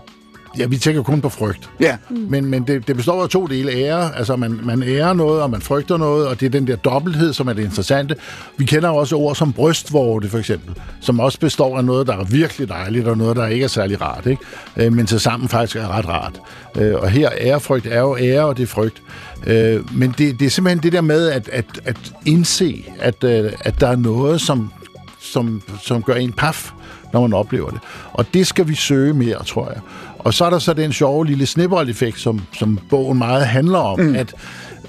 Ja, 0.57 0.65
vi 0.65 0.77
tænker 0.77 1.03
kun 1.03 1.21
på 1.21 1.30
frygt. 1.30 1.69
Ja. 1.80 1.97
Men, 2.09 2.45
men 2.45 2.63
det, 2.63 2.88
det 2.88 2.95
består 2.95 3.23
af 3.23 3.30
to 3.30 3.45
dele 3.45 3.71
ære. 3.71 4.17
Altså, 4.17 4.35
man, 4.35 4.59
man 4.63 4.84
ærer 4.84 5.13
noget, 5.13 5.41
og 5.41 5.49
man 5.49 5.61
frygter 5.61 5.97
noget, 5.97 6.27
og 6.27 6.39
det 6.39 6.45
er 6.45 6.49
den 6.49 6.67
der 6.67 6.75
dobbelthed, 6.75 7.34
som 7.34 7.47
er 7.47 7.53
det 7.53 7.63
interessante. 7.63 8.15
Vi 8.57 8.65
kender 8.65 8.89
jo 8.89 8.95
også 8.95 9.15
ord 9.15 9.35
som 9.35 9.53
brystvorte, 9.53 10.30
for 10.30 10.38
eksempel, 10.38 10.75
som 10.99 11.19
også 11.19 11.39
består 11.39 11.77
af 11.77 11.85
noget, 11.85 12.07
der 12.07 12.17
er 12.17 12.23
virkelig 12.23 12.69
dejligt, 12.69 13.07
og 13.07 13.17
noget, 13.17 13.35
der 13.35 13.47
ikke 13.47 13.63
er 13.63 13.67
særlig 13.67 14.01
rart, 14.01 14.25
ikke? 14.25 14.41
Øh, 14.77 14.93
men 14.93 15.05
til 15.05 15.19
sammen 15.19 15.49
faktisk 15.49 15.75
er 15.75 15.88
ret 15.88 16.07
rart. 16.07 16.41
Øh, 16.77 16.95
og 16.95 17.09
her 17.09 17.30
ærefrygt 17.38 17.85
er 17.85 17.99
jo 17.99 18.17
ære, 18.17 18.45
og 18.45 18.57
det 18.57 18.63
er 18.63 18.67
frygt. 18.67 19.01
Øh, 19.47 19.97
men 19.97 20.15
det, 20.17 20.39
det 20.39 20.45
er 20.45 20.49
simpelthen 20.49 20.84
det 20.84 20.93
der 20.93 21.01
med 21.01 21.30
at, 21.30 21.49
at, 21.49 21.65
at 21.85 21.97
indse, 22.25 22.85
at, 22.99 23.23
øh, 23.23 23.51
at 23.61 23.80
der 23.80 23.88
er 23.88 23.95
noget, 23.95 24.41
som, 24.41 24.71
som, 25.19 25.61
som 25.81 26.03
gør 26.03 26.13
en 26.13 26.31
paf, 26.31 26.71
når 27.13 27.21
man 27.21 27.34
oplever 27.34 27.69
det. 27.69 27.80
Og 28.13 28.25
det 28.34 28.47
skal 28.47 28.67
vi 28.67 28.75
søge 28.75 29.13
mere, 29.13 29.43
tror 29.43 29.69
jeg. 29.69 29.81
Og 30.23 30.33
så 30.33 30.45
er 30.45 30.49
der 30.49 30.59
så 30.59 30.73
den 30.73 30.93
sjove 30.93 31.25
lille 31.25 31.45
snibbold-effekt, 31.45 32.19
som, 32.19 32.41
som 32.53 32.79
bogen 32.89 33.17
meget 33.17 33.45
handler 33.45 33.79
om, 33.79 33.99
mm. 33.99 34.15
at 34.15 34.33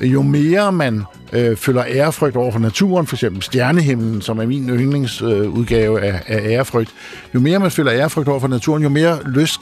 jo 0.00 0.22
mere 0.22 0.72
man 0.72 1.02
øh, 1.32 1.56
føler 1.56 1.84
ærefrygt 1.88 2.36
over 2.36 2.52
for 2.52 2.58
naturen, 2.58 3.06
for 3.06 3.16
eksempel 3.16 3.42
stjernehimlen, 3.42 4.22
som 4.22 4.38
er 4.38 4.46
min 4.46 4.68
yndlingsudgave 4.68 5.98
øh, 5.98 6.14
af, 6.14 6.22
af 6.26 6.50
ærefrygt, 6.50 6.90
jo 7.34 7.40
mere 7.40 7.58
man 7.58 7.70
føler 7.70 7.92
ærefrygt 7.92 8.28
over 8.28 8.40
for 8.40 8.48
naturen, 8.48 8.82
jo 8.82 8.88
mere 8.88 9.18
lyst 9.26 9.60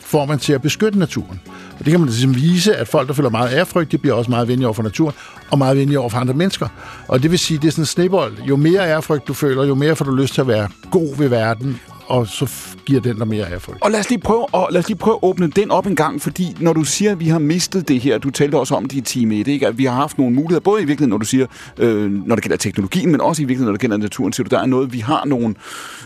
får 0.00 0.24
man 0.24 0.38
til 0.38 0.52
at 0.52 0.62
beskytte 0.62 0.98
naturen. 0.98 1.40
Og 1.78 1.84
det 1.84 1.90
kan 1.90 2.00
man 2.00 2.08
ligesom 2.08 2.34
vise, 2.34 2.76
at 2.76 2.88
folk, 2.88 3.08
der 3.08 3.14
føler 3.14 3.30
meget 3.30 3.52
ærefrygt, 3.52 3.92
de 3.92 3.98
bliver 3.98 4.14
også 4.14 4.30
meget 4.30 4.48
venlige 4.48 4.66
over 4.66 4.74
for 4.74 4.82
naturen, 4.82 5.14
og 5.50 5.58
meget 5.58 5.76
venlige 5.76 5.98
over 5.98 6.08
for 6.08 6.18
andre 6.18 6.34
mennesker. 6.34 6.68
Og 7.08 7.22
det 7.22 7.30
vil 7.30 7.38
sige, 7.38 7.58
det 7.58 7.66
er 7.66 7.70
sådan 7.70 7.82
en 7.82 7.86
snebold. 7.86 8.42
Jo 8.42 8.56
mere 8.56 8.80
ærefrygt 8.80 9.28
du 9.28 9.32
føler, 9.32 9.64
jo 9.64 9.74
mere 9.74 9.96
får 9.96 10.04
du 10.04 10.14
lyst 10.14 10.34
til 10.34 10.40
at 10.40 10.48
være 10.48 10.68
god 10.90 11.16
ved 11.16 11.28
verden, 11.28 11.80
og 12.06 12.26
så 12.26 12.50
giver 12.86 13.00
den 13.00 13.16
dig 13.16 13.28
mere 13.28 13.52
ærefrygt. 13.52 13.82
Og 13.82 13.90
lad 13.90 14.00
os, 14.00 14.10
lige 14.10 14.20
prøve, 14.20 14.54
og 14.54 14.68
lad 14.70 14.78
os 14.78 14.88
lige 14.88 14.98
prøve 14.98 15.14
at 15.14 15.22
åbne 15.22 15.50
den 15.50 15.70
op 15.70 15.86
en 15.86 15.96
gang, 15.96 16.22
fordi 16.22 16.56
når 16.60 16.72
du 16.72 16.84
siger, 16.84 17.12
at 17.12 17.20
vi 17.20 17.28
har 17.28 17.38
mistet 17.38 17.88
det 17.88 18.00
her, 18.00 18.18
du 18.18 18.30
talte 18.30 18.56
også 18.56 18.74
om 18.74 18.84
det 18.84 18.96
i 18.96 19.00
time 19.00 19.34
1, 19.40 19.48
ikke? 19.48 19.66
at 19.66 19.78
vi 19.78 19.84
har 19.84 19.94
haft 19.94 20.18
nogle 20.18 20.34
muligheder, 20.34 20.60
både 20.60 20.82
i 20.82 20.84
virkeligheden, 20.84 21.10
når 21.10 21.18
du 21.18 21.24
siger, 21.24 21.46
øh, 21.78 22.10
når 22.10 22.34
det 22.34 22.44
gælder 22.44 22.56
teknologien, 22.56 23.10
men 23.10 23.20
også 23.20 23.42
i 23.42 23.44
virkeligheden, 23.44 23.66
når 23.66 23.72
det 23.72 23.80
gælder 23.80 23.96
naturen, 23.96 24.32
siger 24.32 24.48
du, 24.48 24.56
der 24.56 24.62
er 24.62 24.66
noget, 24.66 24.92
vi 24.92 24.98
har 24.98 25.24
nogle 25.24 25.54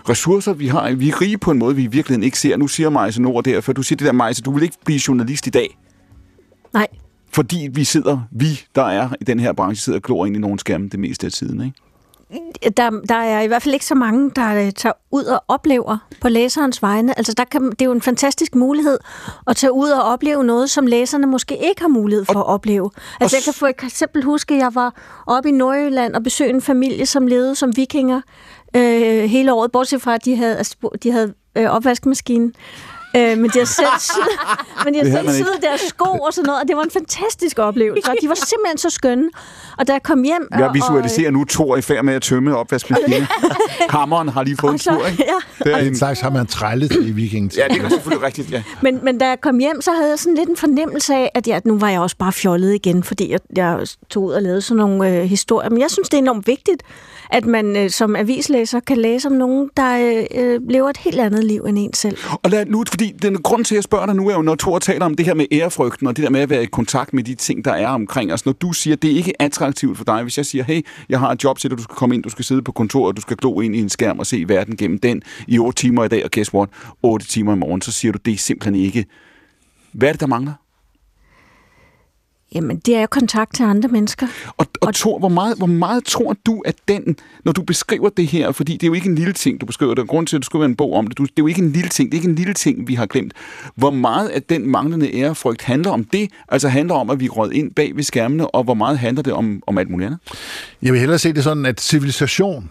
ressourcer, 0.08 0.52
vi, 0.52 0.66
har, 0.66 0.92
vi 0.92 1.08
er 1.08 1.20
rige 1.20 1.38
på 1.38 1.50
en 1.50 1.58
måde, 1.58 1.76
vi 1.76 1.82
i 1.82 1.86
virkeligheden 1.86 2.22
ikke 2.22 2.38
ser. 2.38 2.56
Nu 2.56 2.68
siger 2.68 2.90
Majse 2.90 3.22
Nord 3.22 3.44
der, 3.44 3.60
for 3.60 3.72
du 3.72 3.82
siger 3.82 3.96
det 3.96 4.06
der, 4.06 4.12
Majse, 4.12 4.42
du 4.42 4.52
vil 4.52 4.62
ikke 4.62 4.76
blive 4.84 5.00
journalist 5.08 5.46
i 5.46 5.50
dag, 5.50 5.78
Nej, 6.72 6.86
fordi 7.32 7.68
vi 7.72 7.84
sidder, 7.84 8.20
vi, 8.30 8.60
der 8.74 8.82
er 8.82 9.08
i 9.20 9.24
den 9.24 9.40
her 9.40 9.52
branche, 9.52 9.82
sidder 9.82 9.98
og 9.98 10.02
glor 10.02 10.26
ind 10.26 10.36
i 10.36 10.38
nogle 10.38 10.58
skærme 10.58 10.88
det 10.88 11.00
meste 11.00 11.26
af 11.26 11.32
tiden, 11.32 11.60
ikke? 11.60 11.76
Der, 12.76 12.90
der 13.08 13.14
er 13.14 13.40
i 13.40 13.46
hvert 13.46 13.62
fald 13.62 13.74
ikke 13.74 13.86
så 13.86 13.94
mange, 13.94 14.30
der 14.36 14.66
øh, 14.66 14.72
tager 14.72 14.92
ud 15.10 15.24
og 15.24 15.44
oplever 15.48 15.98
på 16.20 16.28
læserens 16.28 16.82
vegne. 16.82 17.18
Altså, 17.18 17.32
der 17.36 17.44
kan, 17.44 17.70
det 17.70 17.82
er 17.82 17.86
jo 17.86 17.92
en 17.92 18.02
fantastisk 18.02 18.54
mulighed 18.54 18.98
at 19.46 19.56
tage 19.56 19.72
ud 19.72 19.90
og 19.90 20.02
opleve 20.02 20.44
noget, 20.44 20.70
som 20.70 20.86
læserne 20.86 21.26
måske 21.26 21.68
ikke 21.68 21.80
har 21.80 21.88
mulighed 21.88 22.24
for 22.24 22.40
at 22.40 22.46
opleve. 22.46 22.90
Altså, 23.20 23.36
jeg 23.36 23.44
kan 23.44 23.54
for 23.54 23.66
eksempel 23.66 24.22
huske, 24.22 24.54
at 24.54 24.60
jeg 24.60 24.74
var 24.74 24.94
oppe 25.26 25.48
i 25.48 25.52
Nordjylland 25.52 26.14
og 26.14 26.22
besøgte 26.22 26.54
en 26.54 26.62
familie, 26.62 27.06
som 27.06 27.26
levede 27.26 27.54
som 27.54 27.76
vikinger 27.76 28.20
øh, 28.76 29.24
hele 29.24 29.52
året, 29.52 29.72
bortset 29.72 30.02
fra, 30.02 30.14
at 30.14 30.24
de 30.24 30.36
havde, 30.36 30.56
altså, 30.56 30.76
de 31.02 31.10
havde 31.10 31.34
øh, 31.56 31.70
opvaskemaskine. 31.70 32.52
Øh, 33.16 33.38
men 33.38 33.50
de 33.50 33.58
har 33.58 33.64
selv 33.66 33.86
men 34.84 34.94
de 34.94 34.98
har 34.98 35.06
selv 35.22 35.30
syet 35.30 35.58
deres 35.62 35.80
sko 35.80 36.04
og 36.04 36.32
sådan 36.34 36.46
noget, 36.46 36.62
og 36.62 36.68
det 36.68 36.76
var 36.76 36.82
en 36.82 36.90
fantastisk 36.90 37.58
oplevelse, 37.58 38.10
og 38.10 38.16
de 38.22 38.28
var 38.28 38.34
simpelthen 38.34 38.78
så 38.78 38.90
skønne. 38.90 39.28
Og 39.78 39.86
da 39.88 39.92
jeg 39.92 40.02
kom 40.02 40.22
hjem... 40.22 40.48
Jeg 40.50 40.66
og- 40.68 40.74
visualiserer 40.74 41.30
nu 41.30 41.44
Thor 41.44 41.76
i 41.76 41.80
færd 41.82 42.04
med 42.04 42.14
at 42.14 42.22
tømme 42.22 42.56
opvaskemaskinen. 42.56 43.26
Hammeren 43.90 44.28
har 44.28 44.42
lige 44.42 44.56
fået 44.60 44.70
en 44.70 44.74
og 44.74 44.80
tur, 44.98 45.06
ikke? 45.06 45.24
ja, 45.58 45.64
Det 45.64 45.72
er 45.72 45.76
En 45.78 45.86
en... 45.86 45.96
slags 45.96 46.20
har 46.20 46.30
man 46.30 46.46
trællet 46.46 46.92
i 46.92 47.10
vikingetiden. 47.10 47.70
Ja, 47.70 47.74
det 47.78 47.84
er 47.84 47.88
selvfølgelig 47.88 48.26
rigtigt, 48.26 48.50
ja. 48.50 48.62
Men, 48.82 48.98
men 49.02 49.18
da 49.18 49.28
jeg 49.28 49.40
kom 49.40 49.58
hjem, 49.58 49.80
så 49.82 49.92
havde 49.92 50.08
jeg 50.10 50.18
sådan 50.18 50.34
lidt 50.34 50.48
en 50.48 50.56
fornemmelse 50.56 51.14
af, 51.14 51.30
at 51.34 51.46
jeg, 51.46 51.62
nu 51.64 51.78
var 51.78 51.88
jeg 51.88 52.00
også 52.00 52.16
bare 52.16 52.32
fjollet 52.32 52.74
igen, 52.74 53.02
fordi 53.02 53.30
jeg, 53.32 53.40
jeg 53.56 53.78
tog 54.10 54.22
ud 54.22 54.32
og 54.32 54.42
lavede 54.42 54.60
sådan 54.60 54.76
nogle 54.78 55.08
øh, 55.08 55.24
historier. 55.24 55.70
Men 55.70 55.80
jeg 55.80 55.90
synes, 55.90 56.08
det 56.08 56.14
er 56.18 56.22
enormt 56.22 56.46
vigtigt, 56.46 56.82
at 57.30 57.46
man 57.46 57.76
øh, 57.76 57.90
som 57.90 58.16
avislæser 58.16 58.80
kan 58.80 58.96
læse 58.96 59.28
om 59.28 59.34
nogen, 59.34 59.70
der 59.76 59.98
øh, 59.98 60.44
øh, 60.44 60.60
lever 60.68 60.90
et 60.90 60.96
helt 60.96 61.20
andet 61.20 61.44
liv 61.44 61.64
end 61.68 61.78
en 61.78 61.94
selv. 61.94 62.16
Og 62.42 62.50
lad 62.50 62.66
nu, 62.66 62.84
fordi 62.88 63.12
den 63.22 63.42
grund 63.42 63.64
til, 63.64 63.74
at 63.74 63.76
jeg 63.76 63.84
spørger 63.84 64.06
dig 64.06 64.16
nu, 64.16 64.28
er 64.28 64.34
jo, 64.34 64.42
når 64.42 64.54
Thor 64.54 64.78
taler 64.78 65.04
om 65.04 65.14
det 65.14 65.26
her 65.26 65.34
med 65.34 65.46
ærefrygten, 65.52 66.06
og 66.06 66.16
det 66.16 66.24
der 66.24 66.30
med 66.30 66.40
at 66.40 66.50
være 66.50 66.62
i 66.62 66.66
kontakt 66.66 67.14
med 67.14 67.22
de 67.22 67.34
ting, 67.34 67.64
der 67.64 67.72
er 67.72 67.88
omkring 67.88 68.32
os. 68.32 68.46
Når 68.46 68.52
du 68.52 68.72
siger, 68.72 68.96
at 68.96 69.02
det 69.02 69.08
ikke 69.08 69.32
er 69.38 69.44
attraktivt 69.44 69.96
for 69.96 70.04
dig, 70.04 70.22
hvis 70.22 70.36
jeg 70.36 70.46
siger, 70.46 70.64
hey, 70.64 70.80
jeg 71.08 71.20
har 71.20 71.30
et 71.30 71.44
job 71.44 71.58
til 71.58 71.70
dig, 71.70 71.78
du 71.78 71.82
skal 71.82 71.96
komme 71.96 72.14
ind, 72.14 72.22
du 72.22 72.30
skal 72.30 72.44
sidde 72.44 72.62
på 72.62 72.72
kontoret, 72.72 73.16
du 73.16 73.20
skal 73.20 73.36
glo 73.36 73.60
ind 73.60 73.76
i 73.76 73.80
en 73.80 73.88
skærm 73.88 74.18
og 74.18 74.26
se 74.26 74.44
verden 74.48 74.76
gennem 74.76 74.98
den 74.98 75.22
i 75.46 75.58
8 75.58 75.82
timer 75.82 76.04
i 76.04 76.08
dag, 76.08 76.24
og 76.24 76.30
guess 76.30 76.54
what, 76.54 76.68
8 77.02 77.26
timer 77.26 77.52
i 77.52 77.56
morgen, 77.56 77.82
så 77.82 77.92
siger 77.92 78.12
du, 78.12 78.18
det 78.24 78.34
er 78.34 78.38
simpelthen 78.38 78.74
ikke. 78.74 79.06
Hvad 79.92 80.08
er 80.08 80.12
det, 80.12 80.20
der 80.20 80.26
mangler? 80.26 80.52
Jamen, 82.54 82.78
det 82.78 82.96
er 82.96 83.00
jo 83.00 83.06
kontakt 83.06 83.54
til 83.54 83.62
andre 83.62 83.88
mennesker. 83.88 84.26
Og, 84.56 84.66
og 84.80 84.94
Thor, 84.94 85.18
hvor 85.18 85.28
meget, 85.28 85.58
hvor 85.58 85.66
meget 85.66 86.04
tror 86.04 86.36
du, 86.46 86.62
at 86.64 86.74
den, 86.88 87.16
når 87.44 87.52
du 87.52 87.62
beskriver 87.62 88.08
det 88.08 88.26
her, 88.26 88.52
fordi 88.52 88.72
det 88.72 88.82
er 88.82 88.86
jo 88.86 88.94
ikke 88.94 89.08
en 89.08 89.14
lille 89.14 89.32
ting, 89.32 89.60
du 89.60 89.66
beskriver 89.66 89.94
det, 89.94 90.02
og 90.02 90.08
grund 90.08 90.26
til, 90.26 90.36
at 90.36 90.42
du 90.42 90.44
skriver 90.44 90.64
en 90.64 90.76
bog 90.76 90.94
om 90.94 91.06
det, 91.06 91.18
du, 91.18 91.22
det 91.22 91.30
er 91.30 91.34
jo 91.38 91.46
ikke 91.46 91.62
en 91.62 91.72
lille 91.72 91.88
ting, 91.88 92.12
det 92.12 92.18
er 92.18 92.20
ikke 92.20 92.30
en 92.30 92.34
lille 92.34 92.54
ting, 92.54 92.88
vi 92.88 92.94
har 92.94 93.06
glemt. 93.06 93.32
Hvor 93.74 93.90
meget 93.90 94.28
af 94.28 94.42
den 94.42 94.70
manglende 94.70 95.14
ærefrygt 95.14 95.62
handler 95.62 95.90
om 95.90 96.04
det, 96.04 96.30
altså 96.48 96.68
handler 96.68 96.94
om, 96.94 97.10
at 97.10 97.20
vi 97.20 97.28
rød 97.28 97.52
ind 97.52 97.70
bag 97.70 97.96
ved 97.96 98.02
skærmene, 98.02 98.54
og 98.54 98.64
hvor 98.64 98.74
meget 98.74 98.98
handler 98.98 99.22
det 99.22 99.32
om, 99.32 99.62
om 99.66 99.78
alt 99.78 99.90
muligt 99.90 100.06
andet? 100.06 100.20
Jeg 100.82 100.92
vil 100.92 101.00
hellere 101.00 101.18
se 101.18 101.32
det 101.32 101.44
sådan, 101.44 101.66
at 101.66 101.80
civilisation, 101.80 102.70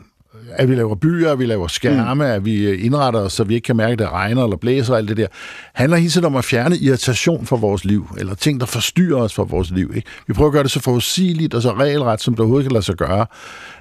at 0.53 0.69
vi 0.69 0.75
laver 0.75 0.95
byer, 0.95 1.31
at 1.31 1.39
vi 1.39 1.45
laver 1.45 1.67
skærme, 1.67 2.13
mm. 2.13 2.31
at 2.31 2.45
vi 2.45 2.75
indretter 2.75 3.19
os, 3.19 3.33
så 3.33 3.43
vi 3.43 3.55
ikke 3.55 3.65
kan 3.65 3.75
mærke, 3.75 3.91
at 3.91 3.99
det 3.99 4.11
regner 4.11 4.43
eller 4.43 4.57
blæser 4.57 4.93
og 4.93 4.99
alt 4.99 5.09
det 5.09 5.17
der, 5.17 5.27
handler 5.73 5.97
hele 5.97 6.09
tiden 6.09 6.25
om 6.25 6.35
at 6.35 6.45
fjerne 6.45 6.77
irritation 6.77 7.45
fra 7.45 7.55
vores 7.55 7.85
liv, 7.85 8.07
eller 8.17 8.35
ting, 8.35 8.59
der 8.59 8.65
forstyrrer 8.65 9.21
os 9.21 9.33
fra 9.33 9.43
vores 9.43 9.71
liv. 9.71 9.91
Ikke? 9.95 10.07
Vi 10.27 10.33
prøver 10.33 10.49
at 10.49 10.53
gøre 10.53 10.63
det 10.63 10.71
så 10.71 10.79
forudsigeligt 10.79 11.53
og 11.53 11.61
så 11.61 11.73
regelret, 11.73 12.21
som 12.21 12.33
det 12.33 12.39
overhovedet 12.39 12.65
kan 12.65 12.71
lade 12.71 12.85
sig 12.85 12.95
gøre. 12.95 13.25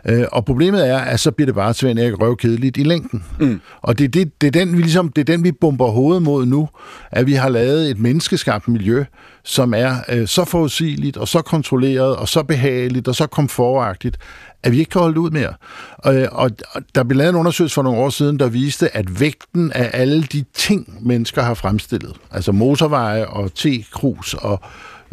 Øh, 0.06 0.24
og 0.32 0.44
problemet 0.44 0.88
er, 0.88 0.98
at 0.98 1.20
så 1.20 1.30
bliver 1.30 1.46
det 1.46 1.54
bare 1.54 1.74
Svend 1.74 1.98
Erik 1.98 2.20
røvkedeligt 2.20 2.76
i 2.76 2.82
længden. 2.82 3.24
Mm. 3.40 3.60
Og 3.82 3.98
det 3.98 4.04
er, 4.04 4.08
det, 4.08 4.40
det, 4.40 4.46
er 4.46 4.50
den, 4.50 4.76
vi 4.76 4.82
ligesom, 4.82 5.08
det 5.08 5.20
er 5.28 5.36
den, 5.36 5.44
vi 5.44 5.52
bomber 5.52 5.86
hovedet 5.86 6.22
mod 6.22 6.46
nu, 6.46 6.68
at 7.10 7.26
vi 7.26 7.32
har 7.32 7.48
lavet 7.48 7.90
et 7.90 7.98
menneskeskabt 7.98 8.68
miljø, 8.68 9.04
som 9.44 9.74
er 9.74 9.94
øh, 10.08 10.28
så 10.28 10.44
forudsigeligt 10.44 11.16
og 11.16 11.28
så 11.28 11.42
kontrolleret 11.42 12.16
og 12.16 12.28
så 12.28 12.42
behageligt 12.42 13.08
og 13.08 13.14
så 13.14 13.26
komfortagtigt, 13.26 14.18
at 14.66 14.72
vi 14.72 14.78
ikke 14.78 14.90
kan 14.90 15.00
holde 15.00 15.14
det 15.14 15.20
ud 15.20 15.30
mere. 15.30 15.54
Og, 15.98 16.14
og, 16.32 16.50
der 16.94 17.02
blev 17.02 17.18
lavet 17.18 17.30
en 17.30 17.36
undersøgelse 17.36 17.74
for 17.74 17.82
nogle 17.82 17.98
år 17.98 18.10
siden, 18.10 18.38
der 18.38 18.48
viste, 18.48 18.96
at 18.96 19.20
vægten 19.20 19.72
af 19.72 19.90
alle 19.92 20.22
de 20.22 20.44
ting, 20.54 20.98
mennesker 21.00 21.42
har 21.42 21.54
fremstillet, 21.54 22.12
altså 22.30 22.52
motorveje 22.52 23.26
og 23.26 23.54
T-krus 23.54 24.34
og 24.34 24.60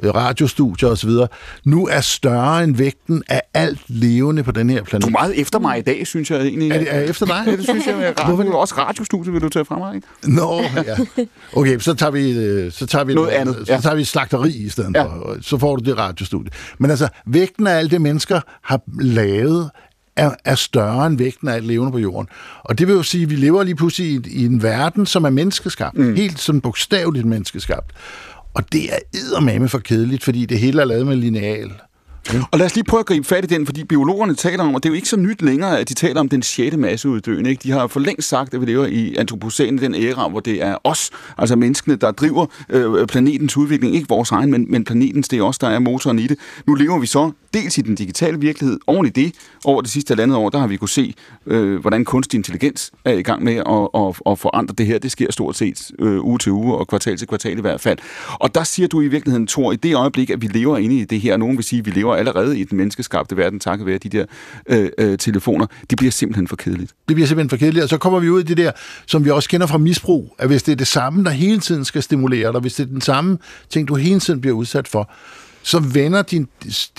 radiostudier 0.03 0.89
osv., 0.89 1.09
nu 1.65 1.87
er 1.87 2.01
større 2.01 2.63
end 2.63 2.75
vægten 2.75 3.23
af 3.29 3.41
alt 3.53 3.79
levende 3.87 4.43
på 4.43 4.51
den 4.51 4.69
her 4.69 4.83
planet. 4.83 5.03
Du 5.03 5.07
er 5.07 5.11
meget 5.11 5.39
efter 5.41 5.59
mig 5.59 5.77
i 5.79 5.81
dag, 5.81 6.07
synes 6.07 6.31
jeg 6.31 6.41
egentlig. 6.41 6.71
Er 6.71 6.77
det 6.79 6.87
er 6.95 6.99
efter 6.99 7.25
dig? 7.25 7.43
Ja, 7.47 7.51
det 7.51 7.63
synes 7.63 7.87
jeg. 7.87 8.13
Er 8.17 8.25
Hvorfor 8.25 8.43
radio, 8.43 8.57
også 8.57 8.75
radiostudie 8.77 9.31
vil 9.31 9.41
du 9.41 9.49
tage 9.49 9.65
fra 9.65 9.77
mig, 9.77 9.95
ikke? 9.95 10.07
Nå, 10.23 10.61
ja. 10.75 10.95
Okay, 11.55 11.79
så 11.79 11.93
tager 11.93 12.11
vi, 12.11 12.31
øh, 12.31 12.71
så 12.71 12.85
tager 12.85 13.05
vi 13.05 13.13
Noget 13.13 13.29
andet, 13.29 13.55
Så 13.67 13.73
ja. 13.73 13.79
tager 13.79 13.95
vi 13.95 14.03
slagteri 14.03 14.49
i 14.51 14.69
stedet 14.69 14.95
Ja. 14.95 15.03
for. 15.03 15.37
Så 15.41 15.57
får 15.57 15.75
du 15.75 15.83
det 15.89 15.97
radiostudie. 15.97 16.51
Men 16.77 16.89
altså, 16.89 17.07
vægten 17.25 17.67
af 17.67 17.77
alt 17.77 17.91
det, 17.91 18.01
mennesker 18.01 18.41
har 18.63 18.81
lavet, 19.01 19.69
er, 20.15 20.31
er 20.45 20.55
større 20.55 21.07
end 21.07 21.17
vægten 21.17 21.47
af 21.47 21.53
alt 21.53 21.65
levende 21.65 21.91
på 21.91 21.97
jorden. 21.97 22.27
Og 22.63 22.79
det 22.79 22.87
vil 22.87 22.93
jo 22.95 23.03
sige, 23.03 23.23
at 23.23 23.29
vi 23.29 23.35
lever 23.35 23.63
lige 23.63 23.75
pludselig 23.75 24.07
i, 24.09 24.41
i 24.41 24.45
en 24.45 24.63
verden, 24.63 25.05
som 25.05 25.23
er 25.25 25.29
menneskeskabt. 25.29 25.97
Mm. 25.97 26.15
Helt 26.15 26.39
sådan 26.39 26.61
bogstaveligt 26.61 27.25
menneskeskabt. 27.25 27.91
Og 28.53 28.71
det 28.71 28.93
er 28.93 28.99
eddermame 29.13 29.69
for 29.69 29.79
kedeligt, 29.79 30.23
fordi 30.23 30.45
det 30.45 30.59
hele 30.59 30.81
er 30.81 30.85
lavet 30.85 31.07
med 31.07 31.15
lineal. 31.15 31.71
Mm. 32.31 32.43
Og 32.51 32.59
lad 32.59 32.65
os 32.65 32.75
lige 32.75 32.83
prøve 32.83 32.99
at 32.99 33.05
gribe 33.05 33.27
fat 33.27 33.43
i 33.43 33.47
den, 33.47 33.65
fordi 33.65 33.83
biologerne 33.83 34.35
taler 34.35 34.63
om, 34.63 34.75
og 34.75 34.83
det 34.83 34.89
er 34.89 34.91
jo 34.91 34.95
ikke 34.95 35.09
så 35.09 35.17
nyt 35.17 35.41
længere, 35.41 35.79
at 35.79 35.89
de 35.89 35.93
taler 35.93 36.19
om 36.19 36.29
den 36.29 36.43
sjette 36.43 36.77
masseuddøen. 36.77 37.45
Ikke? 37.45 37.63
De 37.63 37.71
har 37.71 37.87
for 37.87 37.99
længst 37.99 38.29
sagt, 38.29 38.53
at 38.53 38.61
vi 38.61 38.65
lever 38.65 38.85
i 38.85 39.15
antropocænen, 39.15 39.77
den 39.77 39.95
æra, 39.95 40.27
hvor 40.27 40.39
det 40.39 40.63
er 40.63 40.77
os, 40.83 41.09
altså 41.37 41.55
menneskene, 41.55 41.95
der 41.95 42.11
driver 42.11 42.45
øh, 42.69 43.07
planetens 43.07 43.57
udvikling. 43.57 43.95
Ikke 43.95 44.07
vores 44.09 44.31
egen, 44.31 44.51
men, 44.51 44.65
men 44.69 44.83
planetens, 44.83 45.27
det 45.27 45.39
er 45.39 45.43
os, 45.43 45.57
der 45.57 45.67
er 45.67 45.79
motoren 45.79 46.19
i 46.19 46.27
det. 46.27 46.37
Nu 46.67 46.73
lever 46.73 46.99
vi 46.99 47.07
så 47.07 47.31
dels 47.53 47.77
i 47.77 47.81
den 47.81 47.95
digitale 47.95 48.39
virkelighed, 48.39 48.79
oven 48.87 49.05
i 49.05 49.09
det, 49.09 49.33
over 49.65 49.81
det 49.81 49.91
sidste 49.91 50.11
halvandet 50.11 50.37
år, 50.37 50.49
der 50.49 50.59
har 50.59 50.67
vi 50.67 50.77
kunne 50.77 50.89
se, 50.89 51.13
øh, 51.45 51.81
hvordan 51.81 52.05
kunstig 52.05 52.37
intelligens 52.37 52.91
er 53.05 53.11
i 53.11 53.21
gang 53.21 53.43
med 53.43 53.55
at, 53.55 54.01
at, 54.01 54.31
at 54.31 54.39
forandre 54.39 54.75
det 54.77 54.85
her. 54.85 54.99
Det 54.99 55.11
sker 55.11 55.31
stort 55.31 55.55
set 55.57 55.91
øh, 55.99 56.25
uge 56.25 56.39
til 56.39 56.51
uge 56.51 56.75
og 56.75 56.87
kvartal 56.87 57.17
til 57.17 57.27
kvartal 57.27 57.57
i 57.57 57.61
hvert 57.61 57.81
fald. 57.81 57.97
Og 58.39 58.55
der 58.55 58.63
siger 58.63 58.87
du 58.87 59.01
i 59.01 59.07
virkeligheden, 59.07 59.47
Thor, 59.47 59.71
i 59.71 59.75
det 59.75 59.95
øjeblik, 59.95 60.29
at 60.29 60.41
vi 60.41 60.47
lever 60.47 60.77
inde 60.77 60.97
i 60.97 61.05
det 61.05 61.21
her, 61.21 61.37
nogen 61.37 61.57
vil 61.57 61.63
sige, 61.63 61.79
at 61.79 61.85
vi 61.85 61.91
lever 61.91 62.12
allerede 62.15 62.59
i 62.59 62.63
den 62.63 62.77
menneskeskabte 62.77 63.37
verden, 63.37 63.59
takket 63.59 63.85
være 63.85 63.97
de 63.97 64.09
der 64.09 64.25
øh, 64.69 64.89
øh, 64.97 65.17
telefoner, 65.17 65.65
det 65.89 65.97
bliver 65.97 66.11
simpelthen 66.11 66.47
for 66.47 66.55
kedeligt. 66.55 66.91
Det 67.07 67.15
bliver 67.15 67.27
simpelthen 67.27 67.49
for 67.49 67.57
kedeligt, 67.57 67.83
og 67.83 67.89
så 67.89 67.97
kommer 67.97 68.19
vi 68.19 68.29
ud 68.29 68.39
i 68.39 68.43
det 68.43 68.57
der, 68.57 68.71
som 69.05 69.25
vi 69.25 69.29
også 69.29 69.49
kender 69.49 69.67
fra 69.67 69.77
misbrug, 69.77 70.35
at 70.39 70.47
hvis 70.47 70.63
det 70.63 70.71
er 70.71 70.75
det 70.75 70.87
samme, 70.87 71.23
der 71.23 71.31
hele 71.31 71.59
tiden 71.59 71.85
skal 71.85 72.03
stimulere 72.03 72.51
dig, 72.53 72.61
hvis 72.61 72.73
det 72.73 72.83
er 72.83 72.87
den 72.87 73.01
samme 73.01 73.37
ting, 73.69 73.87
du 73.87 73.95
hele 73.95 74.19
tiden 74.19 74.41
bliver 74.41 74.55
udsat 74.55 74.87
for, 74.87 75.11
så 75.63 75.79
vender 75.79 76.21
din, 76.21 76.47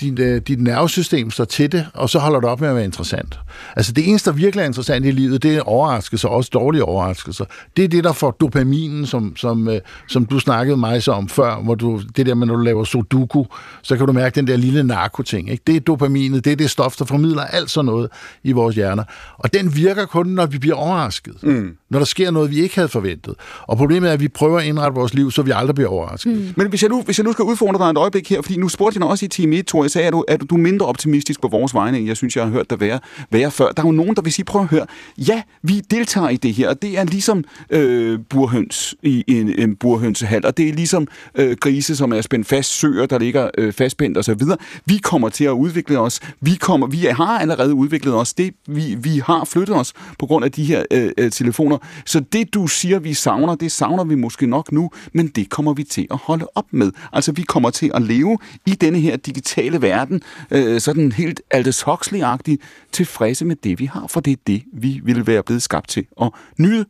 din, 0.01 0.21
øh, 0.21 0.41
dit 0.47 0.61
nervesystem 0.61 1.31
sig 1.31 1.47
til 1.47 1.71
det, 1.71 1.87
og 1.93 2.09
så 2.09 2.19
holder 2.19 2.39
det 2.39 2.49
op 2.49 2.61
med 2.61 2.69
at 2.69 2.75
være 2.75 2.83
interessant. 2.83 3.39
Altså 3.75 3.91
det 3.91 4.09
eneste, 4.09 4.29
der 4.29 4.35
virkelig 4.35 4.61
er 4.61 4.65
interessant 4.65 5.05
i 5.05 5.11
livet, 5.11 5.43
det 5.43 5.55
er 5.55 5.61
overraskelser, 5.61 6.29
også 6.29 6.49
dårlige 6.53 6.83
overraskelser. 6.83 7.45
Det 7.77 7.83
er 7.83 7.87
det, 7.87 8.03
der 8.03 8.13
får 8.13 8.31
dopaminen, 8.31 9.05
som, 9.05 9.35
som, 9.35 9.67
øh, 9.67 9.81
som 10.07 10.25
du 10.25 10.39
snakkede 10.39 10.77
mig 10.77 11.03
så 11.03 11.11
om 11.11 11.29
før, 11.29 11.55
hvor 11.55 11.75
du, 11.75 12.01
det 12.15 12.25
der 12.25 12.35
med, 12.35 12.47
når 12.47 12.55
du 12.55 12.61
laver 12.61 12.83
sudoku, 12.83 13.45
så 13.81 13.97
kan 13.97 14.07
du 14.07 14.13
mærke 14.13 14.35
den 14.35 14.47
der 14.47 14.57
lille 14.57 14.83
narkoting. 14.83 15.51
Ikke? 15.51 15.63
Det 15.67 15.75
er 15.75 15.79
dopaminet, 15.79 16.45
det 16.45 16.51
er 16.51 16.55
det 16.55 16.69
stof, 16.69 16.95
der 16.95 17.05
formidler 17.05 17.41
alt 17.41 17.69
sådan 17.69 17.85
noget 17.85 18.09
i 18.43 18.51
vores 18.51 18.75
hjerner. 18.75 19.03
Og 19.37 19.53
den 19.53 19.75
virker 19.75 20.05
kun, 20.05 20.27
når 20.27 20.45
vi 20.45 20.57
bliver 20.57 20.75
overrasket. 20.75 21.43
Mm. 21.43 21.77
Når 21.89 21.99
der 21.99 22.05
sker 22.05 22.31
noget, 22.31 22.51
vi 22.51 22.59
ikke 22.59 22.75
havde 22.75 22.89
forventet. 22.89 23.35
Og 23.61 23.77
problemet 23.77 24.09
er, 24.09 24.13
at 24.13 24.19
vi 24.19 24.27
prøver 24.27 24.59
at 24.59 24.65
indrette 24.65 24.95
vores 24.95 25.13
liv, 25.13 25.31
så 25.31 25.41
vi 25.41 25.51
aldrig 25.55 25.75
bliver 25.75 25.89
overrasket. 25.89 26.35
Mm. 26.35 26.53
Men 26.55 26.67
hvis 26.67 26.81
jeg, 26.81 26.89
nu, 26.89 27.01
hvis 27.01 27.17
jeg 27.19 27.23
nu 27.23 27.31
skal 27.31 27.43
udfordre 27.43 27.85
dig 27.85 27.91
et 27.91 27.97
øjeblik 27.97 28.29
her, 28.29 28.41
fordi 28.41 28.54
nu 28.57 28.69
spurgte 28.69 28.97
jeg 28.97 29.01
dig 29.01 29.09
også 29.09 29.25
i 29.25 29.27
time 29.27 29.55
1, 29.55 29.67
Thor, 29.67 29.83
jeg 29.83 29.91
sagde, 29.91 30.07
er 30.07 30.11
du, 30.11 30.25
er 30.27 30.37
du 30.37 30.55
er 30.55 30.59
mindre 30.59 30.85
optimistisk 30.85 31.41
på 31.41 31.47
vores 31.47 31.73
vegne, 31.73 31.97
end 31.97 32.07
jeg 32.07 32.17
synes, 32.17 32.35
jeg 32.35 32.43
har 32.43 32.51
hørt 32.51 32.69
dig 32.69 32.79
være, 32.79 32.99
være 33.31 33.51
før. 33.51 33.71
Der 33.71 33.83
er 33.83 33.87
jo 33.87 33.91
nogen, 33.91 34.15
der 34.15 34.21
vil 34.21 34.33
sige, 34.33 34.45
prøv 34.45 34.61
at 34.61 34.67
høre, 34.67 34.85
ja, 35.17 35.41
vi 35.61 35.79
deltager 35.79 36.29
i 36.29 36.37
det 36.37 36.53
her, 36.53 36.69
og 36.69 36.81
det 36.81 36.97
er 36.97 37.03
ligesom 37.03 37.43
øh, 37.69 38.19
burhøns 38.29 38.95
i 39.03 39.23
en, 39.27 39.59
en 39.59 39.75
burhønsehal, 39.75 40.45
og 40.45 40.57
det 40.57 40.69
er 40.69 40.73
ligesom 40.73 41.07
øh, 41.35 41.57
grise, 41.57 41.95
som 41.95 42.13
er 42.13 42.21
spændt 42.21 42.47
fast, 42.47 42.79
søer, 42.79 43.05
der 43.05 43.19
ligger 43.19 43.49
øh, 43.57 43.73
fastspændt 43.73 44.17
osv. 44.17 44.41
Vi 44.85 44.97
kommer 44.97 45.29
til 45.29 45.43
at 45.45 45.51
udvikle 45.51 45.99
os. 45.99 46.19
Vi, 46.41 46.55
kommer, 46.55 46.87
vi 46.87 46.97
har 46.97 47.39
allerede 47.39 47.73
udviklet 47.73 48.15
os. 48.15 48.33
Det, 48.33 48.53
vi, 48.67 48.95
vi 48.99 49.21
har 49.25 49.45
flyttet 49.45 49.75
os 49.75 49.93
på 50.19 50.25
grund 50.25 50.45
af 50.45 50.51
de 50.51 50.63
her 50.63 50.83
øh, 50.91 51.11
øh, 51.17 51.31
telefoner. 51.31 51.77
Så 52.05 52.19
det, 52.19 52.53
du 52.53 52.67
siger, 52.67 52.99
vi 52.99 53.13
savner, 53.13 53.55
det 53.55 53.71
savner 53.71 54.03
vi 54.03 54.15
måske 54.15 54.47
nok 54.47 54.71
nu, 54.71 54.89
men 55.13 55.27
det 55.27 55.49
kommer 55.49 55.73
vi 55.73 55.83
til 55.83 56.07
at 56.11 56.17
holde 56.17 56.47
op 56.55 56.65
med. 56.71 56.91
Altså, 57.13 57.31
vi 57.31 57.41
kommer 57.41 57.69
til 57.69 57.91
at 57.93 58.01
leve 58.01 58.37
i 58.65 58.71
denne 58.71 58.99
her 58.99 59.17
digitale 59.17 59.81
verden, 59.81 60.21
øh, 60.51 60.81
sådan 60.81 61.11
helt 61.11 61.41
Aldous 61.51 61.83
Huxley-agtigt, 61.83 62.57
tilfredse 62.91 63.45
med 63.45 63.55
det, 63.63 63.79
vi 63.79 63.85
har, 63.85 64.07
for 64.07 64.19
det 64.19 64.31
er 64.31 64.41
det, 64.47 64.63
vi 64.73 65.01
ville 65.03 65.27
være 65.27 65.43
blevet 65.43 65.61
skabt 65.61 65.89
til 65.89 66.05
at 66.21 66.29
nyde. 66.57 66.85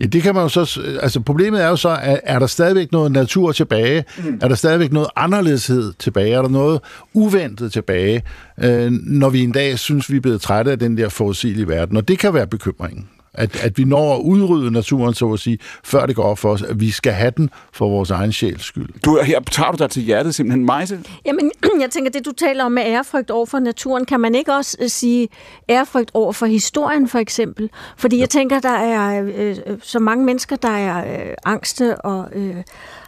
Ja, 0.00 0.06
det 0.06 0.22
kan 0.22 0.34
man 0.34 0.42
jo 0.42 0.48
så... 0.48 0.80
Altså, 1.02 1.20
problemet 1.20 1.62
er 1.62 1.68
jo 1.68 1.76
så, 1.76 1.98
at 2.02 2.20
er 2.24 2.38
der 2.38 2.46
stadigvæk 2.46 2.92
noget 2.92 3.12
natur 3.12 3.52
tilbage? 3.52 4.04
Mm. 4.18 4.38
Er 4.42 4.48
der 4.48 4.54
stadigvæk 4.54 4.92
noget 4.92 5.08
anderledeshed 5.16 5.92
tilbage? 5.98 6.34
Er 6.34 6.42
der 6.42 6.48
noget 6.48 6.80
uventet 7.12 7.72
tilbage, 7.72 8.22
øh, 8.60 8.90
når 8.90 9.30
vi 9.30 9.42
en 9.42 9.52
dag 9.52 9.78
synes, 9.78 10.10
vi 10.10 10.16
er 10.16 10.20
blevet 10.20 10.40
trætte 10.40 10.70
af 10.70 10.78
den 10.78 10.96
der 10.96 11.08
forudsigelige 11.08 11.68
verden? 11.68 11.96
Og 11.96 12.08
det 12.08 12.18
kan 12.18 12.34
være 12.34 12.46
bekymringen. 12.46 13.08
At, 13.34 13.64
at 13.64 13.78
vi 13.78 13.84
når 13.84 14.14
at 14.14 14.20
udrydde 14.20 14.70
naturen, 14.70 15.14
så 15.14 15.32
at 15.32 15.40
sige, 15.40 15.58
før 15.84 16.06
det 16.06 16.16
går 16.16 16.22
op 16.22 16.38
for 16.38 16.50
os, 16.50 16.62
at 16.62 16.80
vi 16.80 16.90
skal 16.90 17.12
have 17.12 17.32
den 17.36 17.50
for 17.72 17.88
vores 17.88 18.10
egen 18.10 18.32
sjæls 18.32 18.64
skyld. 18.64 18.88
Du, 19.04 19.20
her 19.22 19.40
tager 19.40 19.70
du 19.70 19.76
dig 19.78 19.90
til 19.90 20.02
hjertet 20.02 20.34
simpelthen, 20.34 20.66
Majse? 20.66 21.00
Jamen, 21.26 21.52
jeg 21.80 21.90
tænker, 21.90 22.10
det 22.10 22.26
du 22.26 22.32
taler 22.32 22.64
om 22.64 22.72
med 22.72 22.82
ærefrygt 22.86 23.30
over 23.30 23.46
for 23.46 23.58
naturen, 23.58 24.04
kan 24.04 24.20
man 24.20 24.34
ikke 24.34 24.52
også 24.52 24.76
øh, 24.80 24.88
sige 24.88 25.28
ærefrygt 25.68 26.10
over 26.14 26.32
for 26.32 26.46
historien, 26.46 27.08
for 27.08 27.18
eksempel? 27.18 27.70
Fordi 27.96 28.18
jeg 28.18 28.30
tænker, 28.30 28.60
der 28.60 28.68
er 28.68 29.22
øh, 29.22 29.56
øh, 29.66 29.78
så 29.82 29.98
mange 29.98 30.24
mennesker, 30.24 30.56
der 30.56 30.68
er 30.68 31.26
øh, 31.26 31.34
angste 31.44 31.96
og 31.96 32.28
øh, 32.32 32.56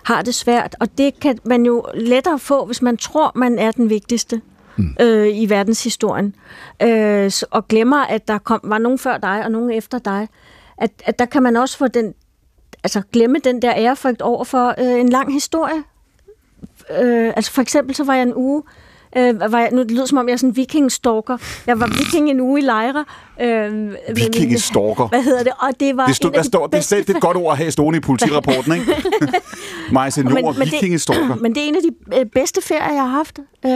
har 0.03 0.23
det 0.23 0.35
svært, 0.35 0.77
og 0.81 0.99
det 0.99 1.21
kan 1.21 1.39
man 1.45 1.67
jo 1.67 1.85
lettere 1.95 2.39
få, 2.39 2.67
hvis 2.67 2.83
man 2.83 2.97
tror, 2.97 3.33
man 3.35 3.59
er 3.59 3.71
den 3.71 3.91
vigtigste. 3.91 4.41
Mm. 4.77 4.97
Øh, 5.01 5.29
i 5.29 5.51
verdenshistorien. 5.51 6.35
Øh, 6.83 7.33
og 7.51 7.69
glemmer, 7.69 8.05
at 8.05 8.29
der 8.29 8.39
kom, 8.39 8.61
var 8.65 8.79
nogen 8.79 8.99
før 8.99 9.19
dig 9.19 9.45
og 9.45 9.51
nogen 9.51 9.71
efter 9.71 9.99
dig. 9.99 10.29
At, 10.79 10.91
at 11.05 11.19
der 11.19 11.25
kan 11.25 11.43
man 11.43 11.57
også 11.57 11.79
få 11.79 11.89
den, 11.89 12.15
altså 12.85 13.03
glemme 13.13 13.39
den 13.39 13.63
der 13.63 13.73
ærefrygt 13.77 14.23
over 14.23 14.45
for 14.45 14.75
øh, 14.79 15.01
en 15.01 15.09
lang 15.09 15.33
historie. 15.33 15.83
Øh, 17.01 17.33
altså 17.37 17.53
for 17.53 17.63
eksempel 17.63 17.95
så 17.95 18.05
var 18.05 18.15
jeg 18.15 18.23
en 18.23 18.35
uge, 18.35 18.63
øh, 18.67 18.86
var 19.51 19.59
jeg, 19.59 19.69
nu 19.73 19.83
det 19.83 19.91
lyder 19.91 20.07
som 20.07 20.19
om 20.19 20.29
jeg 20.29 20.33
er 20.33 20.37
sådan 20.37 20.51
en 20.51 20.57
vikingstalker. 20.57 21.39
Jeg 21.67 21.81
var 21.81 21.87
viking 21.87 22.31
en 22.31 22.41
uge 22.41 22.61
i 22.61 22.63
lejre. 22.63 23.05
Øh, 23.41 23.95
Vikingestalker. 24.17 25.09
Hvad 25.09 25.23
hedder 25.23 25.43
det? 25.43 25.53
Og 25.59 25.71
det 25.81 25.97
var 25.97 26.07
Det, 26.07 26.17
stod, 26.17 26.31
der 26.31 26.43
de 26.43 26.47
står, 26.47 26.67
det, 26.67 26.93
er, 26.93 26.97
det 26.97 27.11
er 27.11 27.15
et 27.15 27.21
godt 27.21 27.37
ord 27.37 27.53
at 27.53 27.59
have 27.59 27.71
stående 27.71 27.97
i 27.97 28.01
politirapporten, 28.01 28.73
ikke? 28.73 28.87
Majse 29.93 30.23
Nord, 30.23 30.59
vikingestalker. 30.59 31.35
Men 31.35 31.55
det 31.55 31.65
er 31.65 31.69
en 31.69 31.77
af 31.77 31.83
de 31.83 32.19
øh, 32.21 32.27
bedste 32.27 32.63
ferier, 32.63 32.93
jeg 32.93 33.03
har 33.03 33.09
haft. 33.09 33.39
Øh, 33.67 33.71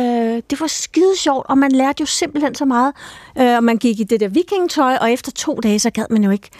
det 0.50 0.60
var 0.60 0.66
skide 0.66 1.18
sjovt, 1.18 1.46
og 1.48 1.58
man 1.58 1.72
lærte 1.72 2.00
jo 2.00 2.06
simpelthen 2.06 2.54
så 2.54 2.64
meget. 2.64 2.92
Øh, 3.38 3.56
og 3.56 3.64
man 3.64 3.76
gik 3.76 4.00
i 4.00 4.04
det 4.04 4.20
der 4.20 4.28
vikingetøj, 4.28 4.96
og 5.00 5.12
efter 5.12 5.32
to 5.32 5.60
dage, 5.62 5.78
så 5.78 5.90
gad 5.90 6.04
man 6.10 6.24
jo 6.24 6.30
ikke 6.30 6.50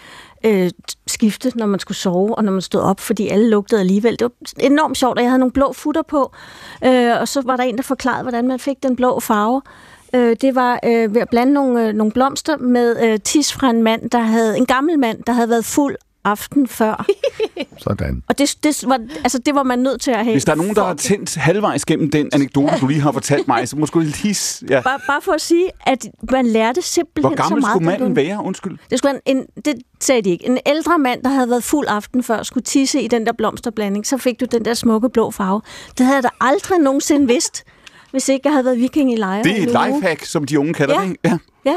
øh, 0.43 0.71
skifte, 1.07 1.51
når 1.55 1.65
man 1.65 1.79
skulle 1.79 1.97
sove, 1.97 2.35
og 2.35 2.43
når 2.43 2.51
man 2.51 2.61
stod 2.61 2.81
op, 2.81 2.99
fordi 2.99 3.27
alle 3.27 3.49
lugtede 3.49 3.81
alligevel. 3.81 4.19
Det 4.19 4.23
var 4.23 4.31
enormt 4.59 4.97
sjovt, 4.97 5.17
og 5.17 5.23
jeg 5.23 5.31
havde 5.31 5.39
nogle 5.39 5.51
blå 5.51 5.73
futter 5.73 6.01
på, 6.01 6.31
øh, 6.85 7.19
og 7.19 7.27
så 7.27 7.41
var 7.41 7.55
der 7.55 7.63
en, 7.63 7.77
der 7.77 7.83
forklarede, 7.83 8.21
hvordan 8.23 8.47
man 8.47 8.59
fik 8.59 8.83
den 8.83 8.95
blå 8.95 9.19
farve. 9.19 9.61
Øh, 10.15 10.35
det 10.41 10.55
var 10.55 10.79
øh, 10.85 11.15
ved 11.15 11.21
at 11.21 11.29
blande 11.29 11.53
nogle, 11.53 11.87
øh, 11.87 11.93
nogle 11.93 12.11
blomster 12.11 12.57
med 12.57 13.03
øh, 13.03 13.19
tis 13.19 13.53
fra 13.53 13.69
en 13.69 13.83
mand, 13.83 14.09
der 14.09 14.19
havde 14.19 14.57
en 14.57 14.65
gammel 14.65 14.99
mand, 14.99 15.23
der 15.23 15.33
havde 15.33 15.49
været 15.49 15.65
fuld 15.65 15.95
aften 16.23 16.67
før. 16.67 17.05
Sådan. 17.77 18.23
Og 18.27 18.37
det, 18.37 18.55
det, 18.63 18.83
var, 18.87 18.99
altså, 19.23 19.37
det 19.39 19.55
var 19.55 19.63
man 19.63 19.79
nødt 19.79 20.01
til 20.01 20.11
at 20.11 20.17
have. 20.17 20.31
Hvis 20.33 20.45
der 20.45 20.51
er 20.51 20.55
nogen, 20.55 20.75
der 20.75 20.83
har 20.83 20.93
tændt 20.93 21.35
halvvejs 21.35 21.85
gennem 21.85 22.11
den 22.11 22.29
anekdote, 22.33 22.73
du 22.81 22.87
lige 22.87 23.01
har 23.01 23.11
fortalt 23.11 23.47
mig, 23.47 23.67
så 23.67 23.75
måske 23.77 23.99
lige... 23.99 24.35
Ja. 24.69 24.81
Bare, 24.81 24.99
bare 25.07 25.21
for 25.21 25.31
at 25.31 25.41
sige, 25.41 25.65
at 25.85 26.05
man 26.31 26.45
lærte 26.47 26.81
simpelthen 26.81 27.29
Hvor 27.29 27.37
så 27.37 27.43
gammel 27.43 27.61
meget. 27.61 27.73
skulle 27.73 27.85
manden 27.85 28.15
være? 28.15 28.43
Undskyld. 28.43 28.77
Det, 28.89 28.97
skulle 28.97 29.19
en, 29.25 29.37
en, 29.37 29.45
det 29.65 29.75
sagde 29.99 30.21
de 30.21 30.29
ikke. 30.29 30.45
En 30.45 30.57
ældre 30.65 30.97
mand, 30.97 31.23
der 31.23 31.29
havde 31.29 31.49
været 31.49 31.63
fuld 31.63 31.87
aften 31.89 32.23
før, 32.23 32.43
skulle 32.43 32.63
tisse 32.63 33.01
i 33.01 33.07
den 33.07 33.25
der 33.25 33.33
blomsterblanding. 33.33 34.07
Så 34.07 34.17
fik 34.17 34.39
du 34.39 34.45
den 34.45 34.65
der 34.65 34.73
smukke 34.73 35.09
blå 35.09 35.31
farve. 35.31 35.61
Det 35.97 36.05
havde 36.05 36.15
jeg 36.15 36.23
da 36.23 36.29
aldrig 36.41 36.79
nogensinde 36.79 37.27
vidst, 37.27 37.63
hvis 38.11 38.29
ikke 38.29 38.41
jeg 38.45 38.53
havde 38.53 38.65
været 38.65 38.77
viking 38.79 39.13
i 39.13 39.15
lejre. 39.15 39.43
Det 39.43 39.51
er 39.51 39.61
et 39.83 39.91
lifehack, 39.93 40.25
som 40.25 40.45
de 40.45 40.59
unge 40.59 40.73
kalder 40.73 40.95
Ja. 40.95 41.01
det. 41.05 41.09
ikke? 41.09 41.19
Ja. 41.25 41.37
Ja. 41.65 41.75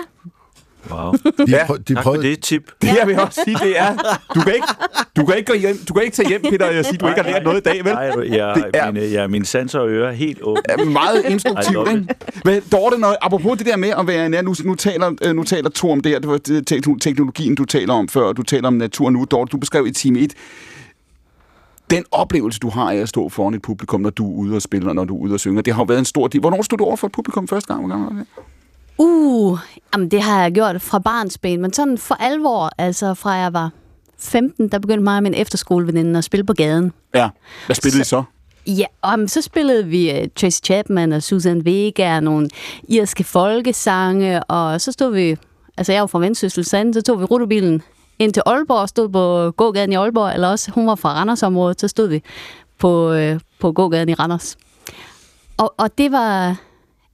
Wow. 0.91 1.13
De, 1.13 1.45
Ja, 1.49 1.67
prøv, 1.67 1.79
de 1.79 1.95
Tak 1.95 2.03
for 2.05 2.11
prøvede, 2.11 2.29
det 2.29 2.41
tip. 2.41 2.71
Det 2.83 2.89
jeg 2.89 3.07
vil 3.07 3.21
også 3.21 3.41
sige, 3.45 3.57
det 3.63 3.79
er, 3.79 3.97
du 4.35 4.41
kan 4.41 4.55
ikke, 4.55 4.67
du 5.17 5.25
kan 5.27 5.37
ikke, 5.37 5.53
gå 5.53 5.59
hjem, 5.59 5.77
du 5.89 5.95
kan 5.95 6.03
ikke 6.03 6.17
tage 6.17 6.29
hjem, 6.29 6.43
Peter, 6.51 6.79
og 6.79 6.85
sige, 6.85 6.99
du 6.99 7.09
ikke 7.09 7.23
har 7.23 7.31
lært 7.31 7.45
noget 7.45 7.59
i 7.59 7.61
dag, 7.63 7.85
vel? 7.85 7.93
Nej, 7.93 8.03
jeg, 8.05 8.55
Det 8.57 8.71
er- 8.75 8.91
mine, 8.93 9.07
ja, 9.07 9.27
mine 9.27 9.45
sanser 9.47 9.79
og 9.79 9.89
ører 9.89 10.09
er 10.09 10.13
helt 10.13 10.39
åbne. 10.43 10.63
er 10.69 10.85
meget 10.85 11.25
instruktivt, 11.25 11.89
ikke? 11.91 12.07
Men 12.45 12.63
Dorte, 12.73 12.99
når, 12.99 13.17
apropos 13.23 13.59
det 13.59 13.67
der 13.67 13.77
med 13.77 13.89
at 13.99 14.07
være 14.07 14.29
nær, 14.29 14.43
nu, 14.43 14.55
nu, 14.65 14.75
taler, 14.75 15.13
øh, 15.23 15.37
nu 15.37 15.45
taler 15.45 15.71
to 15.71 15.91
om 15.91 16.01
det 16.01 16.13
her, 16.13 16.19
det 16.19 16.29
var 16.29 16.39
teknologien, 17.01 17.55
du 17.55 17.65
taler 17.65 17.95
om 17.95 18.09
før, 18.09 18.23
og 18.23 18.37
du 18.37 18.43
taler 18.43 18.67
om 18.69 18.75
natur 18.75 19.11
nu. 19.11 19.25
Dorte, 19.31 19.51
du 19.51 19.57
beskrev 19.57 19.87
i 19.87 19.91
time 19.91 20.19
1, 20.19 20.33
den 21.91 22.05
oplevelse, 22.13 22.59
du 22.59 22.69
har 22.71 22.91
af 22.91 22.97
at 22.97 23.09
stå 23.09 23.29
foran 23.29 23.55
et 23.55 23.63
publikum, 23.63 24.01
når 24.01 24.11
du 24.11 24.33
er 24.33 24.37
ude 24.39 24.57
og 24.57 24.63
spille, 24.63 24.89
og 24.89 24.95
når 24.95 25.05
du 25.05 25.17
er 25.17 25.21
ude 25.21 25.35
og 25.35 25.41
synge, 25.41 25.63
det 25.63 25.75
har 25.75 25.81
jo 25.83 25.85
været 25.85 25.99
en 25.99 26.05
stor 26.05 26.27
del. 26.29 26.41
Hvornår 26.41 26.63
stod 26.63 26.79
du 26.79 26.85
over 26.85 26.97
for 26.97 27.07
et 27.07 27.13
publikum 27.13 27.49
første 27.49 27.67
gang? 27.75 27.81
Hvor 27.81 27.89
gammel 27.89 28.09
var 28.17 28.23
det? 28.23 28.27
Uh, 28.99 29.59
jamen 29.93 30.11
det 30.11 30.23
har 30.23 30.43
jeg 30.43 30.53
gjort 30.53 30.83
fra 30.83 30.99
barnsben, 30.99 31.61
men 31.61 31.73
sådan 31.73 31.99
for 31.99 32.15
alvor, 32.15 32.71
altså 32.79 33.15
fra 33.15 33.33
jeg 33.33 33.53
var 33.53 33.71
15, 34.19 34.69
der 34.69 34.79
begyndte 34.79 35.05
mig 35.05 35.17
og 35.17 35.23
min 35.23 35.35
efterskoleveninde 35.35 36.19
at 36.19 36.25
spille 36.25 36.45
på 36.45 36.53
gaden. 36.53 36.93
Ja. 37.15 37.29
Hvad 37.67 37.77
spillede 37.77 38.01
I 38.01 38.05
så? 38.05 38.23
Ja, 38.67 38.85
og 39.03 39.19
så 39.27 39.43
spillede 39.43 39.87
vi 39.87 40.21
uh, 40.21 40.29
Tracy 40.37 40.61
Chapman 40.65 41.13
og 41.13 41.23
Susan 41.23 41.65
Vega 41.65 42.17
og 42.17 42.23
nogle 42.23 42.49
irske 42.89 43.25
folkesange, 43.25 44.43
og 44.43 44.81
så 44.81 44.93
stod 44.93 45.15
vi, 45.15 45.37
altså 45.77 45.93
jeg 45.93 46.01
var 46.01 46.07
fra 46.07 46.19
Vendsyssel, 46.19 46.65
så 46.65 47.03
tog 47.07 47.21
vi 47.21 47.25
rutebilen 47.25 47.83
ind 48.19 48.33
til 48.33 48.43
Aalborg 48.47 48.81
og 48.81 48.89
stod 48.89 49.09
på 49.09 49.51
gågaden 49.57 49.93
i 49.93 49.95
Aalborg, 49.95 50.35
eller 50.35 50.49
også 50.49 50.71
hun 50.71 50.87
var 50.87 50.95
fra 50.95 51.15
Randersområdet, 51.15 51.81
så 51.81 51.89
stod 51.89 52.09
vi 52.09 52.23
på, 52.79 53.13
øh, 53.13 53.41
på 53.61 53.73
gågaden 53.73 54.09
i 54.09 54.15
Randers. 54.15 54.57
Og, 55.57 55.75
og 55.79 55.99
det 55.99 56.13
var 56.13 56.57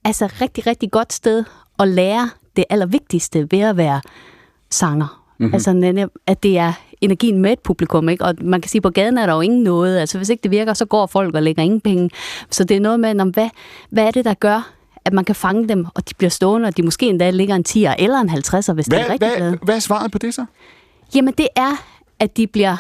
altså 0.05 0.29
rigtig, 0.41 0.67
rigtig 0.67 0.91
godt 0.91 1.13
sted 1.13 1.45
at 1.81 1.89
lære 1.89 2.31
det 2.57 2.65
allervigtigste 2.71 3.47
ved 3.51 3.61
at 3.61 3.77
være 3.77 4.01
sanger. 4.71 5.23
Mm-hmm. 5.39 5.55
Altså 5.55 6.09
at 6.27 6.43
det 6.43 6.59
er 6.59 6.73
energien 7.01 7.39
med 7.39 7.53
et 7.53 7.59
publikum, 7.59 8.09
ikke? 8.09 8.25
Og 8.25 8.35
man 8.41 8.61
kan 8.61 8.69
sige, 8.69 8.81
på 8.81 8.91
gaden 8.91 9.19
er 9.19 9.27
der 9.27 9.35
jo 9.35 9.41
ingen 9.41 9.63
noget. 9.63 9.99
Altså 9.99 10.19
hvis 10.19 10.29
ikke 10.29 10.43
det 10.43 10.51
virker, 10.51 10.75
så 10.75 10.85
går 10.85 11.07
folk 11.07 11.35
og 11.35 11.43
lægger 11.43 11.63
ingen 11.63 11.81
penge. 11.81 12.11
Så 12.51 12.65
det 12.65 12.77
er 12.77 12.81
noget 12.81 13.01
med, 13.01 13.21
om, 13.21 13.29
hvad, 13.29 13.49
hvad 13.91 14.05
er 14.05 14.11
det, 14.11 14.25
der 14.25 14.35
gør, 14.35 14.73
at 15.05 15.13
man 15.13 15.25
kan 15.25 15.35
fange 15.35 15.69
dem, 15.69 15.87
og 15.95 16.09
de 16.09 16.15
bliver 16.15 16.31
stående, 16.31 16.67
og 16.67 16.77
de 16.77 16.83
måske 16.83 17.07
endda 17.07 17.31
ligger 17.31 17.55
en 17.55 17.65
10'er 17.69 17.95
eller 17.99 18.21
en 18.21 18.31
50'er, 18.31 18.73
hvis 18.73 18.85
det 18.85 18.95
Hvad, 18.95 19.01
er 19.01 19.13
rigtig 19.13 19.29
hvad, 19.29 19.37
glade. 19.37 19.59
hvad 19.63 19.77
er 19.77 19.81
svaret 19.81 20.13
på 20.13 20.19
det 20.19 20.35
så? 20.35 20.45
Jamen, 21.15 21.35
det 21.39 21.49
er, 21.57 21.85
at 22.19 22.37
de 22.37 22.47
bliver 22.47 22.77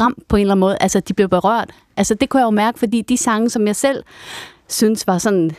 ramt 0.00 0.28
på 0.28 0.36
en 0.36 0.40
eller 0.40 0.54
anden 0.54 0.60
måde. 0.60 0.76
Altså, 0.80 1.00
de 1.00 1.14
bliver 1.14 1.28
berørt. 1.28 1.70
Altså, 1.96 2.14
det 2.14 2.28
kunne 2.28 2.40
jeg 2.40 2.46
jo 2.46 2.50
mærke, 2.50 2.78
fordi 2.78 3.00
de 3.02 3.16
sange, 3.16 3.50
som 3.50 3.66
jeg 3.66 3.76
selv 3.76 4.04
synes 4.68 5.06
var 5.06 5.18
sådan... 5.18 5.50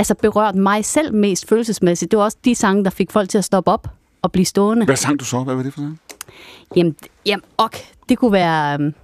Altså, 0.00 0.14
berørt 0.14 0.54
mig 0.54 0.84
selv 0.84 1.14
mest 1.14 1.48
følelsesmæssigt, 1.48 2.10
det 2.10 2.18
var 2.18 2.24
også 2.24 2.36
de 2.44 2.54
sange, 2.54 2.84
der 2.84 2.90
fik 2.90 3.10
folk 3.10 3.28
til 3.28 3.38
at 3.38 3.44
stoppe 3.44 3.70
op 3.70 3.88
og 4.22 4.32
blive 4.32 4.44
stående. 4.44 4.84
Hvad 4.86 4.96
sang 4.96 5.20
du 5.20 5.24
så? 5.24 5.42
Hvad 5.42 5.54
var 5.54 5.62
det 5.62 5.74
for 5.74 5.80
noget? 5.80 5.98
Jamen, 6.76 6.96
jamen 7.26 7.42
ok, 7.58 7.76
det 8.08 8.18
kunne 8.18 8.32
være... 8.32 8.74
Um, 8.74 8.94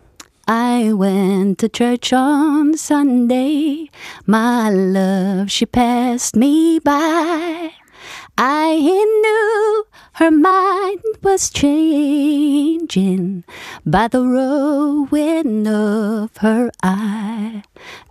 I 0.48 0.92
went 0.92 1.58
to 1.58 1.66
church 1.74 2.12
on 2.14 2.76
Sunday. 2.76 3.88
My 4.26 4.70
love, 4.70 5.48
she 5.48 5.66
passed 5.66 6.36
me 6.36 6.80
by. 6.84 7.70
I 8.38 8.78
knew 9.22 9.84
her 10.12 10.30
mind 10.30 11.04
was 11.24 11.50
changing 11.54 13.44
by 13.84 14.08
the 14.08 14.22
rowing 14.22 15.68
of 15.68 16.30
her 16.40 16.70
eye. 16.84 17.62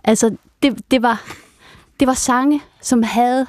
Altså, 0.04 0.36
det, 0.62 0.90
det, 0.90 1.02
var, 1.02 1.22
det 2.00 2.08
var 2.08 2.14
sange, 2.14 2.60
som 2.80 3.02
havde 3.02 3.46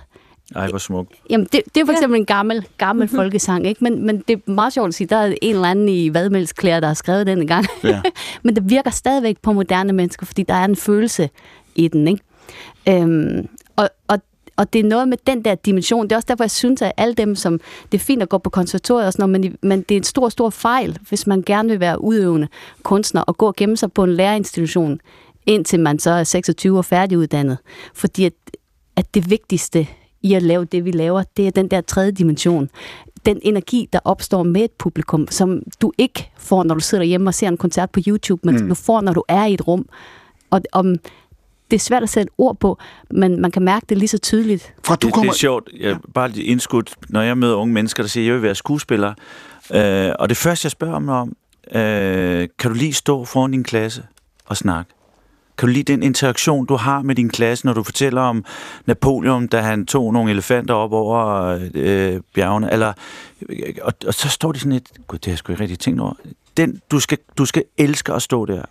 Ej, 0.56 0.68
hvor 0.68 0.78
smukt. 0.78 1.14
Jamen, 1.30 1.48
det, 1.52 1.62
det 1.76 1.82
er 1.82 1.86
for 1.86 1.94
eksempel 1.94 2.20
en 2.20 2.26
gammel, 2.26 2.68
gammel 2.78 3.08
folkesang, 3.08 3.68
ikke? 3.68 3.84
Men, 3.84 4.06
men 4.06 4.24
det 4.28 4.42
er 4.48 4.52
meget 4.52 4.74
sjovt 4.74 4.88
at 4.88 4.94
sige, 4.94 5.08
der 5.08 5.18
er 5.18 5.34
en 5.42 5.56
eller 5.56 5.68
anden 5.68 5.90
i 5.90 6.14
vadmelsklæder, 6.14 6.80
der 6.80 6.88
har 6.88 6.94
skrevet 6.94 7.28
den 7.28 7.42
en 7.42 7.48
gang. 7.48 7.66
Ja. 7.84 8.02
men 8.44 8.56
det 8.56 8.70
virker 8.70 8.92
stadigvæk 8.92 9.38
på 9.42 9.54
moderne 9.54 9.94
mennesker, 9.94 10.26
fordi 10.26 10.44
der 10.44 10.54
er 10.54 10.66
en 10.66 10.76
følelse 10.76 11.30
i 11.76 11.88
den, 11.88 12.08
ikke? 12.08 12.24
Øhm, 12.90 13.48
og, 13.76 13.90
og, 14.08 14.20
og 14.58 14.74
det 14.74 14.80
er 14.80 14.84
noget 14.84 15.08
med 15.08 15.18
den 15.28 15.46
der 15.46 15.56
dimension. 15.56 16.04
Det 16.04 16.12
er 16.12 16.16
også 16.16 16.26
derfor, 16.30 16.44
jeg 16.44 16.52
synes, 16.52 16.82
at 16.82 16.92
alle 16.98 17.14
dem, 17.14 17.36
som... 17.36 17.60
Det 17.92 17.98
er 17.98 18.04
fint 18.04 18.22
at 18.22 18.30
gå 18.30 18.38
på 18.38 18.50
konservatoriet 18.50 19.08
og 19.08 19.14
sådan 19.14 19.30
noget, 19.30 19.42
men, 19.42 19.58
men 19.62 19.82
det 19.82 19.96
er 19.96 20.00
en 20.00 20.04
stor, 20.04 20.30
stor 20.30 20.50
fejl, 20.50 20.98
hvis 21.10 21.28
man 21.28 21.44
gerne 21.46 21.70
vil 21.70 21.80
være 21.80 22.04
udøvende 22.04 22.48
kunstner 22.84 23.22
og 23.22 23.38
gå 23.38 23.48
og 23.48 23.56
gemme 23.56 23.78
sig 23.78 23.92
på 23.92 24.04
en 24.04 24.14
lærerinstitution, 24.14 25.00
indtil 25.48 25.80
man 25.80 26.00
så 26.00 26.12
er 26.12 26.24
26 26.24 26.78
og 26.78 26.86
færdiguddannet. 26.86 27.58
Fordi 27.94 28.26
at, 28.26 28.34
at 28.96 29.14
det 29.14 29.30
vigtigste 29.30 29.88
i 30.22 30.34
at 30.34 30.44
lave 30.44 30.66
det, 30.66 30.86
vi 30.86 30.92
laver, 30.92 31.24
det 31.38 31.48
er 31.48 31.52
den 31.52 31.68
der 31.68 31.82
tredje 31.82 32.12
dimension. 32.12 32.70
Den 33.26 33.40
energi, 33.42 33.90
der 33.94 34.00
opstår 34.04 34.44
med 34.44 34.62
et 34.62 34.72
publikum, 34.72 35.28
som 35.30 35.62
du 35.82 35.92
ikke 35.98 36.30
får, 36.38 36.64
når 36.64 36.74
du 36.74 36.80
sidder 36.80 37.04
hjemme 37.04 37.30
og 37.30 37.34
ser 37.34 37.48
en 37.48 37.58
koncert 37.58 37.90
på 37.90 38.00
YouTube, 38.08 38.42
men 38.44 38.56
mm. 38.56 38.70
du 38.70 38.76
får, 38.76 39.02
når 39.02 39.14
du 39.14 39.24
er 39.28 39.46
i 39.46 39.54
et 39.54 39.68
rum. 39.68 39.90
Og 40.50 40.62
om, 40.72 40.96
det 41.72 41.76
er 41.76 41.80
svært 41.80 42.04
at 42.04 42.10
sætte 42.10 42.32
ord 42.38 42.58
på, 42.60 42.78
men 43.12 43.42
man 43.42 43.52
kan 43.52 43.62
mærke 43.62 43.86
det 43.90 43.98
lige 43.98 44.08
så 44.08 44.18
tydeligt. 44.18 44.74
Fra 44.84 44.96
du 44.96 45.08
det, 45.08 45.14
kommer... 45.14 45.32
det 45.32 45.38
er 45.38 45.40
sjovt. 45.40 45.70
Jeg, 45.80 45.98
bare 46.14 46.30
lige 46.30 46.46
indskudt, 46.46 46.96
når 47.10 47.22
jeg 47.22 47.38
møder 47.38 47.56
unge 47.56 47.74
mennesker, 47.74 48.04
der 48.04 48.08
siger, 48.08 48.24
at 48.24 48.26
jeg 48.26 48.36
vil 48.36 48.44
være 48.44 48.56
skuespiller. 48.56 49.14
Øh, 49.74 50.12
og 50.20 50.30
det 50.30 50.38
første, 50.38 50.66
jeg 50.66 50.72
spørger 50.72 51.00
dem 51.00 51.10
om, 51.10 51.36
øh, 51.72 52.48
kan 52.60 52.72
du 52.72 52.74
lige 52.74 52.94
stå 52.94 53.26
foran 53.26 53.52
din 53.52 53.64
klasse 53.64 54.04
og 54.46 54.58
snakke? 54.58 54.97
Kan 55.58 55.68
du 55.68 55.74
lide 55.74 55.94
den 55.94 56.04
interaktion, 56.04 56.66
du 56.66 56.76
har 56.76 57.02
med 57.02 57.16
din 57.16 57.30
klasse, 57.30 57.66
når 57.66 57.74
du 57.74 57.84
fortæller 57.84 58.22
om 58.22 58.46
Napoleon, 58.86 59.48
da 59.48 59.62
han 59.62 59.86
tog 59.86 60.14
nogle 60.14 60.32
elefanter 60.32 60.74
op 60.74 60.94
over 60.94 61.48
øh, 61.74 62.22
bjergene? 62.34 62.72
Eller, 62.72 62.94
øh, 63.50 63.74
og, 63.82 63.94
og 64.08 64.14
så 64.14 64.30
står 64.30 64.52
de 64.52 64.60
sådan 64.60 64.72
et... 64.72 64.90
gud, 65.08 65.20
det 65.20 65.26
har 65.26 65.32
jeg 65.32 65.38
sgu 65.38 65.52
ikke 65.54 65.62
rigtig 65.62 65.80
tænkt 65.80 66.02
over. 66.02 66.14
Den, 66.58 66.82
du, 66.92 67.00
skal, 67.00 67.18
du 67.38 67.46
skal 67.46 67.64
elske 67.78 68.14
at 68.14 68.22
stå 68.22 68.46
der. 68.46 68.62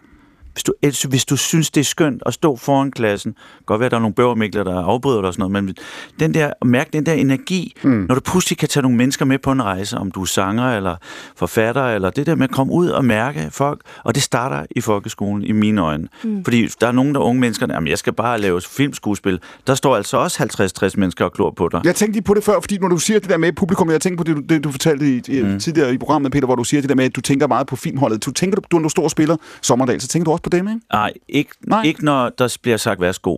Hvis 0.56 0.62
du, 0.62 0.72
elsker, 0.82 1.08
hvis 1.08 1.24
du 1.24 1.36
synes, 1.36 1.70
det 1.70 1.80
er 1.80 1.84
skønt 1.84 2.22
at 2.26 2.34
stå 2.34 2.56
foran 2.56 2.90
klassen, 2.90 3.36
godt 3.66 3.80
være, 3.80 3.86
at 3.86 3.90
der 3.90 3.96
er 3.96 4.00
nogle 4.00 4.14
bøvermikler, 4.14 4.64
der 4.64 4.80
afbryder 4.80 5.20
dig 5.20 5.28
og 5.28 5.34
sådan 5.34 5.50
noget, 5.50 5.64
men 5.64 5.76
den 6.20 6.34
der, 6.34 6.52
mærk 6.64 6.92
den 6.92 7.06
der 7.06 7.12
energi, 7.12 7.76
mm. 7.82 8.06
når 8.08 8.14
du 8.14 8.20
pludselig 8.20 8.58
kan 8.58 8.68
tage 8.68 8.82
nogle 8.82 8.96
mennesker 8.96 9.24
med 9.24 9.38
på 9.38 9.52
en 9.52 9.62
rejse, 9.62 9.98
om 9.98 10.10
du 10.10 10.22
er 10.22 10.26
sanger 10.26 10.76
eller 10.76 10.96
forfatter, 11.36 11.86
eller 11.86 12.10
det 12.10 12.26
der 12.26 12.34
med 12.34 12.44
at 12.44 12.50
komme 12.50 12.72
ud 12.72 12.88
og 12.88 13.04
mærke 13.04 13.48
folk, 13.50 13.80
og 14.04 14.14
det 14.14 14.22
starter 14.22 14.66
i 14.70 14.80
folkeskolen, 14.80 15.44
i 15.44 15.52
mine 15.52 15.80
øjne. 15.80 16.08
Mm. 16.24 16.44
Fordi 16.44 16.68
der 16.80 16.86
er 16.86 16.92
nogle 16.92 17.14
der 17.14 17.20
unge 17.20 17.40
mennesker, 17.40 17.66
jamen 17.70 17.88
jeg 17.88 17.98
skal 17.98 18.12
bare 18.12 18.38
lave 18.38 18.60
filmskuespil. 18.60 19.40
Der 19.66 19.74
står 19.74 19.96
altså 19.96 20.16
også 20.16 20.42
50-60 20.84 20.90
mennesker 20.96 21.24
og 21.24 21.32
klor 21.32 21.50
på 21.50 21.68
dig. 21.68 21.80
Jeg 21.84 21.94
tænkte 21.94 22.12
lige 22.12 22.24
på 22.24 22.34
det 22.34 22.44
før, 22.44 22.60
fordi 22.60 22.78
når 22.78 22.88
du 22.88 22.98
siger 22.98 23.20
det 23.20 23.30
der 23.30 23.36
med 23.36 23.52
publikum, 23.52 23.90
jeg 23.90 24.00
tænker 24.00 24.16
på 24.16 24.24
det, 24.24 24.36
du, 24.36 24.40
det, 24.40 24.64
du 24.64 24.70
fortalte 24.70 25.16
i, 25.16 25.22
i, 25.28 25.42
mm. 25.42 25.60
tidligere 25.60 25.94
i 25.94 25.98
programmet, 25.98 26.32
Peter, 26.32 26.46
hvor 26.46 26.54
du 26.54 26.64
siger 26.64 26.80
det 26.80 26.88
der 26.88 26.96
med, 26.96 27.04
at 27.04 27.16
du 27.16 27.20
tænker 27.20 27.46
meget 27.46 27.66
på 27.66 27.76
filmholdet. 27.76 28.24
Du 28.24 28.30
tænker, 28.30 28.60
du, 28.60 28.76
når 28.76 28.82
du 28.82 28.88
står 28.88 29.02
og 29.02 29.10
spiller 29.10 29.36
Sommerdal, 29.62 30.00
så 30.00 30.08
tænker 30.08 30.24
du 30.24 30.30
også 30.32 30.42
på 30.46 30.56
dem, 30.56 30.68
ikke? 30.68 30.80
Nej, 30.92 31.12
ikke, 31.28 31.50
Nej. 31.66 31.82
ikke 31.82 32.04
når 32.04 32.28
der 32.28 32.56
bliver 32.62 32.76
sagt, 32.76 33.00
værsgo. 33.00 33.36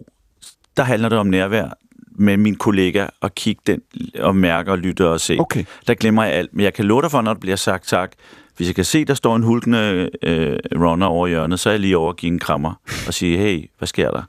Der 0.76 0.82
handler 0.82 1.08
det 1.08 1.18
om 1.18 1.26
nærvær 1.26 1.78
med 2.10 2.36
min 2.36 2.56
kollega 2.56 3.06
og 3.20 3.34
kigge 3.34 3.62
den 3.66 3.80
og 4.20 4.36
mærke 4.36 4.70
og 4.70 4.78
lytte 4.78 5.08
og 5.08 5.20
se. 5.20 5.36
Okay. 5.40 5.64
Der 5.86 5.94
glemmer 5.94 6.24
jeg 6.24 6.32
alt. 6.32 6.54
Men 6.54 6.64
jeg 6.64 6.74
kan 6.74 6.84
love 6.84 7.02
dig 7.02 7.10
for, 7.10 7.22
når 7.22 7.32
der 7.34 7.40
bliver 7.40 7.56
sagt 7.56 7.86
tak. 7.86 8.12
Hvis 8.56 8.66
jeg 8.68 8.74
kan 8.74 8.84
se, 8.84 9.04
der 9.04 9.14
står 9.14 9.36
en 9.36 9.42
hulkende 9.42 10.10
øh, 10.22 10.58
runner 10.74 11.06
over 11.06 11.26
hjørnet, 11.26 11.60
så 11.60 11.68
er 11.68 11.72
jeg 11.72 11.80
lige 11.80 11.96
over 11.96 12.10
at 12.10 12.16
give 12.16 12.32
en 12.32 12.38
krammer 12.38 12.74
og 13.06 13.14
sige, 13.14 13.38
hey, 13.38 13.70
hvad 13.78 13.88
sker 13.88 14.10
der? 14.10 14.22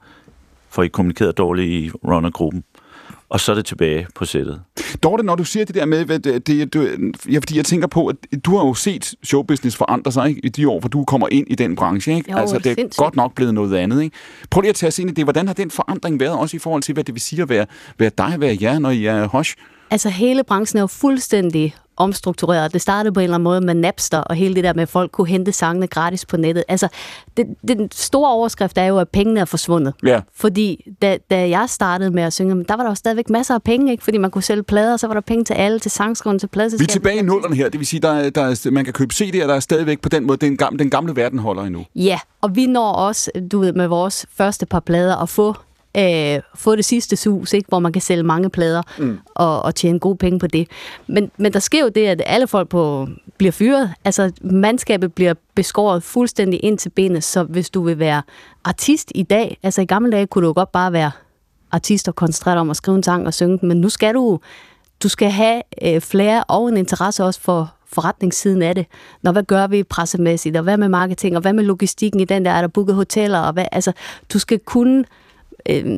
For 0.70 0.84
I 0.84 0.88
kommunikeret 0.88 1.38
dårligt 1.38 1.70
i 1.70 1.92
runnergruppen. 2.08 2.64
Og 3.30 3.40
så 3.40 3.52
er 3.52 3.56
det 3.56 3.66
tilbage 3.66 4.08
på 4.16 4.26
sættet. 4.26 4.62
Dorte, 5.04 5.24
når 5.24 5.36
du 5.36 5.44
siger 5.44 5.66
det 5.66 5.76
der 5.76 5.86
med, 5.86 6.06
hvad 6.06 6.20
det, 6.20 6.48
det, 6.48 6.74
du, 6.74 6.88
ja, 7.32 7.38
fordi 7.40 7.58
jeg 7.58 7.66
tænker 7.66 7.88
på, 7.88 8.08
at 8.08 8.16
du 8.46 8.58
har 8.58 8.66
jo 8.66 8.74
set 8.74 9.14
showbusiness 9.24 9.78
forandre 9.78 10.12
sig 10.12 10.30
ikke, 10.30 10.42
i 10.44 10.50
de 10.50 10.70
år, 10.70 10.80
hvor 10.80 10.90
du 10.90 11.06
kommer 11.06 11.28
ind 11.32 11.48
i 11.50 11.56
den 11.56 11.76
branche. 11.76 12.16
Ikke? 12.16 12.32
Jo, 12.32 12.38
altså, 12.38 12.58
det 12.58 12.66
er 12.66 12.76
sindssygt. 12.76 12.98
godt 12.98 13.16
nok 13.16 13.36
blevet 13.36 13.54
noget 13.54 13.76
andet. 13.76 14.02
Ikke? 14.04 14.16
Prøv 14.50 14.62
lige 14.62 14.70
at 14.70 14.76
tage 14.76 14.88
os 14.88 15.00
ind 15.00 15.10
i 15.10 15.14
det. 15.14 15.24
Hvordan 15.24 15.48
har 15.48 15.54
den 15.54 15.72
forandring 15.72 16.20
været, 16.20 16.38
også 16.38 16.58
i 16.58 16.60
forhold 16.60 16.82
til, 16.82 16.94
hvad 16.94 17.04
det 17.04 17.16
vil 17.16 17.22
sige 17.22 17.42
at 17.42 17.50
være, 17.50 17.66
være 17.98 18.12
dig, 18.18 18.36
være 18.40 18.58
jer, 18.62 18.80
når 18.80 18.90
I 18.90 19.06
er 19.06 19.28
hosh? 19.28 19.56
Altså 19.92 20.10
hele 20.10 20.44
branchen 20.44 20.78
er 20.78 20.82
jo 20.82 20.88
fuldstændig 20.88 21.76
omstruktureret. 22.00 22.74
Det 22.74 22.82
startede 22.82 23.14
på 23.14 23.20
en 23.20 23.24
eller 23.24 23.36
anden 23.36 23.44
måde 23.44 23.62
med 23.62 23.74
Napster 23.74 24.18
og 24.18 24.36
hele 24.36 24.56
det 24.56 24.64
der 24.64 24.74
med, 24.74 24.82
at 24.84 24.90
folk 24.90 25.12
kunne 25.12 25.28
hente 25.28 25.52
sangene 25.52 25.88
gratis 25.88 26.26
på 26.26 26.38
nettet. 26.38 26.64
Altså, 26.68 26.88
det, 27.38 27.46
den 27.68 27.92
store 27.92 28.32
overskrift 28.32 28.78
er 28.78 28.86
jo, 28.86 28.98
at 28.98 29.10
pengene 29.10 29.40
er 29.40 29.46
forsvundet. 29.46 29.94
Ja. 30.04 30.22
Fordi 30.36 30.86
da, 31.02 31.18
da 31.32 31.50
jeg 31.50 31.66
startede 31.70 32.12
med 32.12 32.24
at 32.24 32.34
synge, 32.34 32.64
der 32.64 32.76
var 32.76 32.84
der 32.84 32.90
jo 32.92 32.96
stadigvæk 32.96 33.30
masser 33.30 33.54
af 33.56 33.64
penge, 33.64 33.92
ikke? 33.92 34.04
fordi 34.04 34.18
man 34.18 34.32
kunne 34.32 34.42
sælge 34.44 34.64
plader, 34.64 34.94
og 34.94 35.00
så 35.00 35.08
var 35.08 35.14
der 35.14 35.22
penge 35.22 35.44
til 35.44 35.54
alle, 35.54 35.80
til 35.80 35.92
sangskriven, 35.92 36.40
til 36.40 36.50
Vi 36.54 36.60
er 36.64 36.86
tilbage 36.90 37.20
i 37.20 37.22
nullerne 37.22 37.56
her. 37.56 37.70
Det 37.70 37.80
vil 37.80 37.88
sige, 37.88 38.00
der, 38.00 38.12
er- 38.12 38.30
der 38.30 38.42
er, 38.42 38.72
man 38.72 38.84
kan 38.86 38.94
købe 38.94 39.14
CD'er, 39.14 39.48
der 39.48 39.54
er 39.56 39.60
stadigvæk 39.60 40.02
på 40.02 40.10
den 40.10 40.28
måde. 40.28 40.38
Den 40.38 40.58
gamle, 40.58 40.80
den 40.80 40.90
gamle 40.90 41.16
verden 41.16 41.40
holder 41.40 41.64
endnu. 41.64 41.86
Ja, 41.96 42.20
og 42.42 42.56
vi 42.56 42.66
når 42.66 42.92
også, 42.92 43.32
du 43.52 43.60
ved, 43.60 43.74
med 43.74 43.88
vores 43.88 44.26
første 44.38 44.66
par 44.66 44.80
plader 44.80 45.16
at 45.16 45.30
få, 45.30 45.56
øh, 45.98 46.40
få 46.56 46.76
det 46.76 46.86
sidste 46.86 47.16
sus, 47.16 47.54
ikke? 47.54 47.68
hvor 47.68 47.80
man 47.80 47.94
kan 47.94 48.02
sælge 48.02 48.24
mange 48.24 48.50
plader 48.50 48.82
mm. 48.98 49.20
og, 49.36 49.62
og 49.62 49.76
tjene 49.76 50.00
gode 50.00 50.18
penge 50.18 50.40
på 50.40 50.48
det. 50.48 50.68
Men, 51.08 51.32
men 51.38 51.54
der 51.54 51.60
sker 51.60 51.82
jo 51.82 51.90
det, 51.90 52.06
at 52.06 52.22
alle 52.26 52.48
folk 52.48 52.70
på, 52.70 53.08
bliver 53.38 53.52
fyret. 53.52 53.94
Altså, 54.06 54.32
mandskabet 54.42 55.14
bliver 55.14 55.34
beskåret 55.56 56.04
fuldstændig 56.04 56.64
ind 56.64 56.78
til 56.78 56.90
benet, 56.90 57.24
så 57.24 57.44
hvis 57.44 57.70
du 57.70 57.84
vil 57.84 58.00
være 58.00 58.22
artist 58.64 59.12
i 59.16 59.24
dag, 59.24 59.58
altså 59.64 59.82
i 59.82 59.86
gamle 59.86 60.12
dage 60.12 60.28
kunne 60.28 60.42
du 60.42 60.48
jo 60.48 60.54
godt 60.54 60.72
bare 60.72 60.94
være 60.94 61.12
artist 61.72 62.08
og 62.08 62.16
koncentrere 62.16 62.54
dig 62.54 62.62
om 62.62 62.70
at 62.70 62.78
skrive 62.78 62.98
en 62.98 63.04
sang 63.04 63.28
og 63.28 63.34
synge 63.34 63.58
den, 63.58 63.68
men 63.68 63.82
nu 63.82 63.90
skal 63.90 64.14
du, 64.14 64.40
du 65.04 65.10
skal 65.10 65.32
have 65.32 65.62
øh, 65.84 66.02
flere 66.02 66.44
og 66.44 66.70
en 66.70 66.78
interesse 66.78 67.24
også 67.24 67.42
for 67.42 67.74
forretningssiden 67.94 68.62
af 68.62 68.76
det. 68.76 68.86
Når 69.22 69.32
hvad 69.32 69.44
gør 69.44 69.68
vi 69.68 69.84
pressemæssigt, 69.84 70.58
og 70.58 70.64
hvad 70.64 70.78
med 70.78 70.90
marketing, 70.90 71.36
og 71.36 71.42
hvad 71.42 71.54
med 71.54 71.64
logistikken 71.64 72.20
i 72.20 72.26
den 72.26 72.46
der, 72.46 72.52
er 72.52 72.62
der 72.62 72.68
booket 72.68 72.96
hoteller, 72.96 73.40
og 73.40 73.54
hvad, 73.54 73.66
altså, 73.72 73.92
du 74.34 74.40
skal 74.40 74.60
kunne 74.60 75.00
øh, 75.00 75.06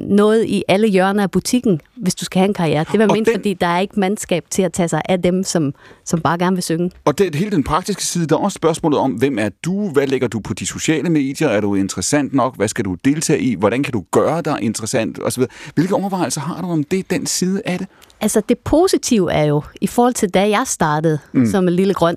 noget 0.08 0.46
i 0.46 0.64
alle 0.68 0.88
hjørner 0.88 1.24
af 1.24 1.32
butikken, 1.32 1.82
hvis 1.96 2.16
du 2.16 2.26
skal 2.26 2.40
have 2.40 2.48
en 2.48 2.54
karriere. 2.54 2.86
Det 2.92 3.00
var 3.00 3.08
ment, 3.08 3.28
den- 3.28 3.36
fordi 3.36 3.54
der 3.54 3.68
er 3.68 3.80
ikke 3.80 4.00
mandskab 4.00 4.46
til 4.50 4.62
at 4.62 4.74
tage 4.74 4.88
sig 4.88 5.02
af 5.10 5.22
dem, 5.22 5.44
som, 5.44 5.74
som 6.06 6.20
bare 6.22 6.38
gerne 6.38 6.56
vil 6.56 6.64
synge. 6.64 6.92
Og 7.06 7.18
det, 7.18 7.36
hele 7.36 7.52
den 7.52 7.64
praktiske 7.64 8.04
side, 8.04 8.28
der 8.28 8.36
er 8.36 8.40
også 8.40 8.56
spørgsmålet 8.56 9.00
om, 9.00 9.12
hvem 9.12 9.40
er 9.40 9.50
du? 9.66 9.90
Hvad 9.90 10.08
lægger 10.08 10.28
du 10.28 10.40
på 10.40 10.54
de 10.54 10.66
sociale 10.68 11.10
medier? 11.10 11.48
Er 11.48 11.62
du 11.62 11.76
interessant 11.76 12.34
nok? 12.34 12.56
Hvad 12.58 12.68
skal 12.68 12.86
du 12.86 12.96
deltage 13.06 13.40
i? 13.42 13.56
Hvordan 13.56 13.84
kan 13.84 13.94
du 13.94 14.04
gøre 14.12 14.42
dig 14.42 14.58
interessant? 14.62 15.20
Og 15.20 15.32
så 15.32 15.40
videre. 15.40 15.52
Hvilke 15.76 15.96
overvejelser 15.96 16.42
har 16.42 16.62
du 16.62 16.68
om 16.68 16.84
det, 16.84 17.10
den 17.12 17.26
side 17.26 17.62
af 17.66 17.78
det? 17.80 17.88
Altså 18.22 18.42
det 18.50 18.58
positive 18.58 19.32
er 19.32 19.44
jo, 19.44 19.62
i 19.82 19.88
forhold 19.88 20.14
til 20.14 20.30
da 20.30 20.50
jeg 20.50 20.64
startede 20.66 21.20
mm. 21.34 21.46
som 21.46 21.68
en 21.68 21.74
lille 21.74 21.94
grøn 21.94 22.16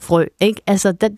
frø, 0.00 0.24
ikke? 0.40 0.60
Altså 0.66 0.92
der, 0.92 1.08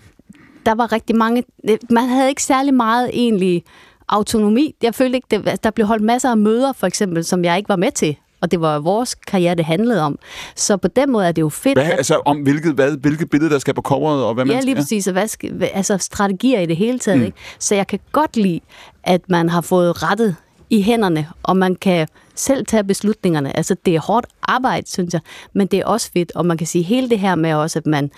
der 0.67 0.75
var 0.75 0.93
rigtig 0.93 1.17
mange, 1.17 1.43
man 1.91 2.05
havde 2.09 2.29
ikke 2.29 2.43
særlig 2.43 2.75
meget 2.75 3.11
egentlig 3.13 3.65
autonomi. 4.09 4.75
Jeg 4.83 4.95
følte 4.95 5.17
ikke, 5.17 5.27
det, 5.31 5.65
der 5.65 5.71
blev 5.71 5.87
holdt 5.87 6.03
masser 6.05 6.31
af 6.31 6.37
møder 6.37 6.73
for 6.73 6.87
eksempel, 6.87 7.25
som 7.25 7.45
jeg 7.45 7.57
ikke 7.57 7.69
var 7.69 7.77
med 7.77 7.91
til. 7.93 8.17
Og 8.41 8.51
det 8.51 8.61
var 8.61 8.79
vores 8.79 9.15
karriere, 9.15 9.55
det 9.55 9.65
handlede 9.65 10.03
om. 10.03 10.19
Så 10.57 10.77
på 10.77 10.89
den 10.89 11.13
måde 11.13 11.27
er 11.29 11.33
det 11.33 11.43
jo 11.43 11.49
fedt. 11.49 11.79
Hvad, 11.79 11.85
at- 11.85 11.93
altså 11.93 12.21
om 12.25 12.39
hvilket, 12.39 12.73
hvad, 12.75 12.97
hvilke 12.97 13.27
billede, 13.27 13.51
der 13.51 13.59
skal 13.59 13.75
på 13.75 13.83
coveret, 13.83 14.25
og 14.25 14.35
hvad 14.35 14.45
man 14.45 14.57
Ja, 14.57 14.61
lige 14.61 14.75
præcis. 14.75 15.07
Og 15.07 15.13
hvad 15.13 15.29
skal, 15.29 15.63
altså 15.75 15.99
strategier 15.99 16.61
i 16.61 16.67
det 16.67 16.77
hele 16.77 16.99
taget. 16.99 17.19
Mm. 17.19 17.25
Ikke? 17.27 17.37
Så 17.59 17.75
jeg 17.75 17.87
kan 17.87 17.99
godt 18.13 18.37
lide, 18.37 18.61
at 19.05 19.21
man 19.29 19.49
har 19.49 19.61
fået 19.61 20.03
rettet 20.03 20.37
i 20.71 20.83
hænderne, 20.83 21.29
og 21.43 21.57
man 21.57 21.75
kan 21.77 22.09
selv 22.35 22.67
tage 22.67 22.85
beslutningerne. 22.85 23.57
Altså, 23.57 23.77
det 23.87 23.95
er 23.95 24.01
hårdt 24.01 24.27
arbejde, 24.43 24.91
synes 24.91 25.13
jeg, 25.13 25.21
men 25.53 25.67
det 25.67 25.79
er 25.79 25.85
også 25.85 26.11
fedt, 26.13 26.33
og 26.35 26.47
man 26.47 26.57
kan 26.59 26.67
sige 26.67 26.83
hele 26.85 27.11
det 27.11 27.19
her 27.19 27.35
med 27.35 27.55
også, 27.55 27.79
at 27.79 27.87
man... 27.87 28.11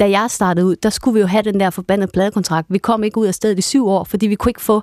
Da 0.00 0.10
jeg 0.10 0.30
startede 0.30 0.66
ud, 0.66 0.76
der 0.76 0.90
skulle 0.90 1.14
vi 1.14 1.20
jo 1.20 1.26
have 1.26 1.42
den 1.42 1.60
der 1.60 1.70
forbandede 1.70 2.10
pladekontrakt. 2.12 2.66
Vi 2.70 2.78
kom 2.78 3.04
ikke 3.04 3.18
ud 3.18 3.26
af 3.26 3.34
stedet 3.34 3.58
i 3.58 3.62
syv 3.62 3.86
år, 3.86 4.04
fordi 4.04 4.26
vi 4.26 4.34
kunne 4.34 4.50
ikke 4.50 4.62
få 4.62 4.82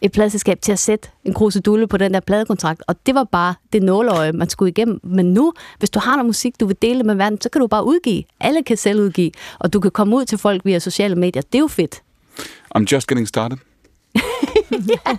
et 0.00 0.12
pladselskab 0.12 0.60
til 0.60 0.72
at 0.72 0.78
sætte 0.78 1.08
en 1.24 1.34
krusedulle 1.34 1.86
på 1.86 1.96
den 1.96 2.14
der 2.14 2.20
pladekontrakt. 2.20 2.82
Og 2.86 3.06
det 3.06 3.14
var 3.14 3.24
bare 3.24 3.54
det 3.72 3.82
nåløje, 3.82 4.32
man 4.32 4.48
skulle 4.48 4.70
igennem. 4.70 5.00
Men 5.02 5.34
nu, 5.34 5.52
hvis 5.78 5.90
du 5.90 5.98
har 5.98 6.12
noget 6.12 6.26
musik, 6.26 6.60
du 6.60 6.66
vil 6.66 6.76
dele 6.82 7.02
med 7.02 7.14
verden, 7.14 7.40
så 7.40 7.48
kan 7.48 7.60
du 7.60 7.66
bare 7.66 7.84
udgive. 7.84 8.22
Alle 8.40 8.62
kan 8.62 8.76
selv 8.76 9.00
udgive, 9.00 9.30
og 9.58 9.72
du 9.72 9.80
kan 9.80 9.90
komme 9.90 10.16
ud 10.16 10.24
til 10.24 10.38
folk 10.38 10.64
via 10.64 10.78
sociale 10.78 11.16
medier. 11.16 11.42
Det 11.42 11.54
er 11.54 11.62
jo 11.62 11.68
fedt. 11.68 12.02
I'm 12.76 12.84
just 12.92 13.08
getting 13.08 13.28
started. 13.28 13.58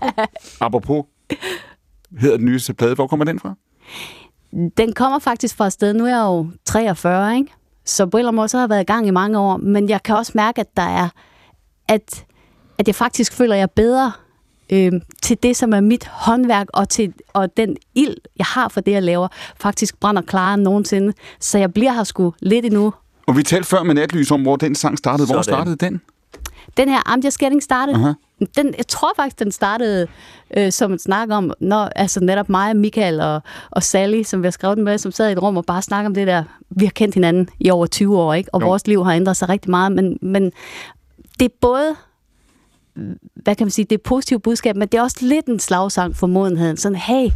Apropos, 0.61 1.05
hedder 2.19 2.37
den 2.37 2.45
nyeste 2.45 2.73
plade. 2.73 2.95
Hvor 2.95 3.07
kommer 3.07 3.25
den 3.25 3.39
fra? 3.39 3.53
Den 4.77 4.93
kommer 4.93 5.19
faktisk 5.19 5.55
fra 5.55 5.67
et 5.67 5.73
sted. 5.73 5.93
Nu 5.93 6.05
er 6.05 6.09
jeg 6.09 6.23
jo 6.23 6.47
43, 6.65 7.37
ikke? 7.37 7.51
Så 7.85 8.05
på 8.05 8.17
en 8.17 8.19
eller 8.19 8.27
anden 8.29 8.35
måde, 8.35 8.47
så 8.47 8.57
har 8.57 8.63
jeg 8.63 8.69
været 8.69 8.81
i 8.81 8.85
gang 8.85 9.07
i 9.07 9.11
mange 9.11 9.39
år. 9.39 9.57
Men 9.57 9.89
jeg 9.89 10.03
kan 10.03 10.15
også 10.15 10.31
mærke, 10.35 10.61
at 10.61 10.77
der 10.77 10.83
er, 10.83 11.09
at, 11.87 12.25
at 12.77 12.87
jeg 12.87 12.95
faktisk 12.95 13.33
føler, 13.33 13.53
at 13.53 13.57
jeg 13.57 13.63
er 13.63 13.67
bedre 13.75 14.11
øh, 14.69 14.91
til 15.21 15.37
det, 15.43 15.57
som 15.57 15.73
er 15.73 15.79
mit 15.79 16.05
håndværk, 16.07 16.67
og, 16.73 16.89
til, 16.89 17.13
og 17.33 17.57
den 17.57 17.75
ild, 17.95 18.15
jeg 18.37 18.45
har 18.45 18.69
for 18.69 18.81
det, 18.81 18.91
jeg 18.91 19.03
laver, 19.03 19.27
faktisk 19.59 19.99
brænder 19.99 20.21
klarere 20.21 20.53
end 20.53 20.63
nogensinde. 20.63 21.13
Så 21.39 21.57
jeg 21.57 21.73
bliver 21.73 21.93
her 21.93 22.03
sgu 22.03 22.33
lidt 22.39 22.65
endnu. 22.65 22.93
Og 23.27 23.37
vi 23.37 23.43
talte 23.43 23.67
før 23.67 23.83
med 23.83 23.95
Natlys 23.95 24.31
om, 24.31 24.41
hvor 24.41 24.55
den 24.55 24.75
sang 24.75 24.97
startede. 24.97 25.27
Hvor 25.27 25.41
Sådan. 25.41 25.57
startede 25.57 25.75
den? 25.75 26.01
Den 26.77 26.89
her 26.89 26.99
I'm 27.09 27.25
Just 27.25 27.39
Getting 27.39 27.63
Started, 27.63 27.95
Aha. 27.95 28.13
Den, 28.55 28.73
jeg 28.77 28.87
tror 28.87 29.11
faktisk, 29.15 29.39
den 29.39 29.51
startede 29.51 30.07
øh, 30.57 30.71
som 30.71 30.93
et 30.93 31.01
snak 31.01 31.29
om, 31.31 31.53
når, 31.59 31.89
altså 31.95 32.19
netop 32.19 32.49
mig, 32.49 32.75
Michael 32.75 33.21
og, 33.21 33.41
og 33.71 33.83
Sally, 33.83 34.23
som 34.23 34.41
vi 34.41 34.45
har 34.45 34.51
skrevet 34.51 34.77
den 34.77 34.85
med, 34.85 34.97
som 34.97 35.11
sad 35.11 35.29
i 35.29 35.31
et 35.31 35.41
rum 35.41 35.57
og 35.57 35.65
bare 35.65 35.81
snakkede 35.81 36.07
om 36.07 36.13
det 36.13 36.27
der. 36.27 36.43
Vi 36.69 36.85
har 36.85 36.91
kendt 36.91 37.13
hinanden 37.13 37.49
i 37.59 37.69
over 37.69 37.85
20 37.85 38.17
år, 38.19 38.33
ikke? 38.33 38.53
og 38.53 38.61
Jo. 38.61 38.65
jo. 38.65 38.69
vores 38.69 38.87
liv 38.87 39.03
har 39.05 39.13
ændret 39.13 39.37
sig 39.37 39.49
rigtig 39.49 39.69
meget, 39.69 39.91
men, 39.91 40.17
men 40.21 40.51
det 41.39 41.45
er 41.45 41.55
både 41.61 41.95
hvad 43.35 43.55
kan 43.55 43.65
man 43.65 43.71
sige, 43.71 43.85
det 43.85 43.95
er 43.95 44.03
positivt 44.03 44.43
budskab, 44.43 44.75
men 44.75 44.87
det 44.87 44.97
er 44.97 45.01
også 45.01 45.17
lidt 45.21 45.45
en 45.45 45.59
slagsang 45.59 46.15
for 46.15 46.27
modenheden. 46.27 46.77
Sådan, 46.77 46.95
hey, 46.95 47.29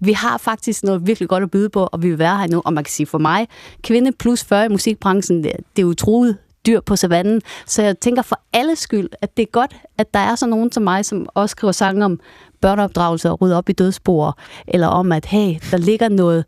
vi 0.00 0.12
har 0.12 0.38
faktisk 0.38 0.82
noget 0.82 1.06
virkelig 1.06 1.28
godt 1.28 1.42
at 1.42 1.50
byde 1.50 1.68
på, 1.68 1.88
og 1.92 2.02
vi 2.02 2.08
vil 2.08 2.18
være 2.18 2.38
her 2.38 2.46
nu. 2.46 2.62
Og 2.64 2.72
man 2.72 2.84
kan 2.84 2.90
sige, 2.90 3.06
for 3.06 3.18
mig, 3.18 3.48
kvinde 3.82 4.12
plus 4.12 4.44
40 4.44 4.66
i 4.66 4.68
musikbranchen, 4.68 5.44
det, 5.44 5.52
det 5.76 5.82
er 5.82 5.86
utroligt 5.86 6.36
dyr 6.68 6.80
på 6.80 6.96
savannen. 6.96 7.40
Så 7.66 7.82
jeg 7.82 7.98
tænker 7.98 8.22
for 8.22 8.40
alle 8.52 8.76
skyld, 8.76 9.08
at 9.22 9.36
det 9.36 9.42
er 9.42 9.50
godt, 9.52 9.76
at 9.98 10.14
der 10.14 10.20
er 10.20 10.34
sådan 10.34 10.50
nogen 10.50 10.72
som 10.72 10.82
mig, 10.82 11.04
som 11.04 11.26
også 11.34 11.52
skriver 11.52 11.72
sange 11.72 12.04
om 12.04 12.20
børneopdragelse 12.60 13.30
og 13.30 13.40
rydde 13.40 13.56
op 13.56 13.68
i 13.68 13.72
dødsspor, 13.72 14.38
eller 14.68 14.86
om, 14.86 15.12
at 15.12 15.26
hey, 15.26 15.54
der 15.70 15.76
ligger 15.76 16.08
noget 16.08 16.44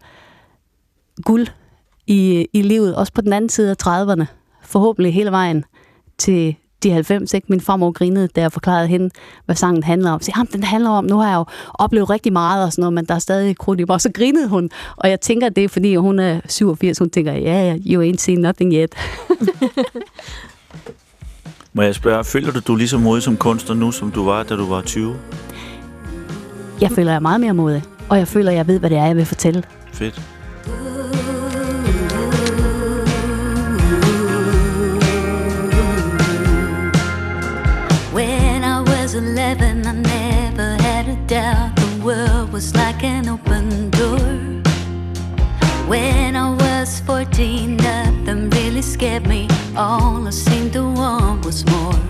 guld 1.23 1.47
i, 2.07 2.47
i 2.53 2.63
livet, 2.63 2.97
også 2.97 3.13
på 3.13 3.21
den 3.21 3.33
anden 3.33 3.49
side 3.49 3.71
af 3.71 3.87
30'erne, 3.87 4.25
forhåbentlig 4.63 5.15
hele 5.15 5.31
vejen 5.31 5.65
til 6.19 6.57
de 6.83 6.91
90, 6.91 7.35
ikke? 7.35 7.47
Min 7.51 7.61
farmor 7.61 7.91
grinede, 7.93 8.29
da 8.29 8.41
jeg 8.41 8.53
forklarede 8.53 8.89
hende, 8.89 9.11
hvad 9.45 9.57
sangen 9.57 9.83
handler 9.83 10.11
om. 10.11 10.21
Så 10.21 10.33
jamen, 10.37 10.49
den 10.53 10.63
handler 10.63 10.91
om, 10.91 11.05
nu 11.05 11.19
har 11.19 11.29
jeg 11.29 11.37
jo 11.37 11.45
oplevet 11.75 12.11
rigtig 12.11 12.33
meget 12.33 12.65
og 12.65 12.73
sådan 12.73 12.83
noget, 12.83 12.93
men 12.93 13.05
der 13.05 13.15
er 13.15 13.19
stadig 13.19 13.59
krudt 13.59 13.81
i 13.81 13.85
mig. 13.85 13.95
Og 13.95 14.01
så 14.01 14.11
grinede 14.15 14.49
hun, 14.49 14.71
og 14.97 15.11
jeg 15.11 15.21
tænker, 15.21 15.49
det 15.49 15.65
er, 15.65 15.69
fordi 15.69 15.95
hun 15.97 16.19
er 16.19 16.41
87, 16.49 16.99
hun 16.99 17.11
tænker, 17.11 17.33
ja, 17.33 17.39
yeah, 17.39 17.79
you 17.87 18.13
ain't 18.13 18.19
seen 18.19 18.39
nothing 18.39 18.73
yet. 18.75 18.95
Må 21.73 21.83
jeg 21.83 21.95
spørge, 21.95 22.25
føler 22.25 22.53
du, 22.53 22.61
du 22.67 22.77
lige 22.77 22.89
så 22.89 22.99
modig 22.99 23.23
som 23.23 23.37
kunstner 23.37 23.75
nu, 23.75 23.93
som 23.93 24.11
du 24.11 24.25
var, 24.25 24.43
da 24.43 24.57
du 24.57 24.67
var 24.67 24.83
20? 24.83 25.17
Jeg 26.81 26.91
føler, 26.91 27.11
jeg 27.11 27.17
er 27.17 27.21
meget 27.21 27.41
mere 27.41 27.55
modig, 27.55 27.83
og 28.09 28.19
jeg 28.19 28.29
føler, 28.29 28.53
jeg 28.53 28.67
ved, 28.67 28.79
hvad 28.79 28.91
det 28.91 28.99
er, 28.99 29.07
jeg 29.07 29.17
vil 29.17 29.27
fortælle. 29.27 29.65
Fedt. 29.93 30.21
World 42.03 42.53
was 42.53 42.75
like 42.75 43.05
an 43.05 43.29
open 43.29 43.91
door. 43.91 44.19
When 45.87 46.37
I 46.37 46.51
was 46.55 47.01
14, 47.01 47.77
nothing 47.77 48.51
really 48.51 48.83
scared 48.83 49.27
me. 49.27 49.49
All 49.77 50.27
I 50.27 50.31
seemed 50.31 50.73
to 50.75 50.83
want 50.83 51.45
was 51.45 51.67
more. 51.67 52.10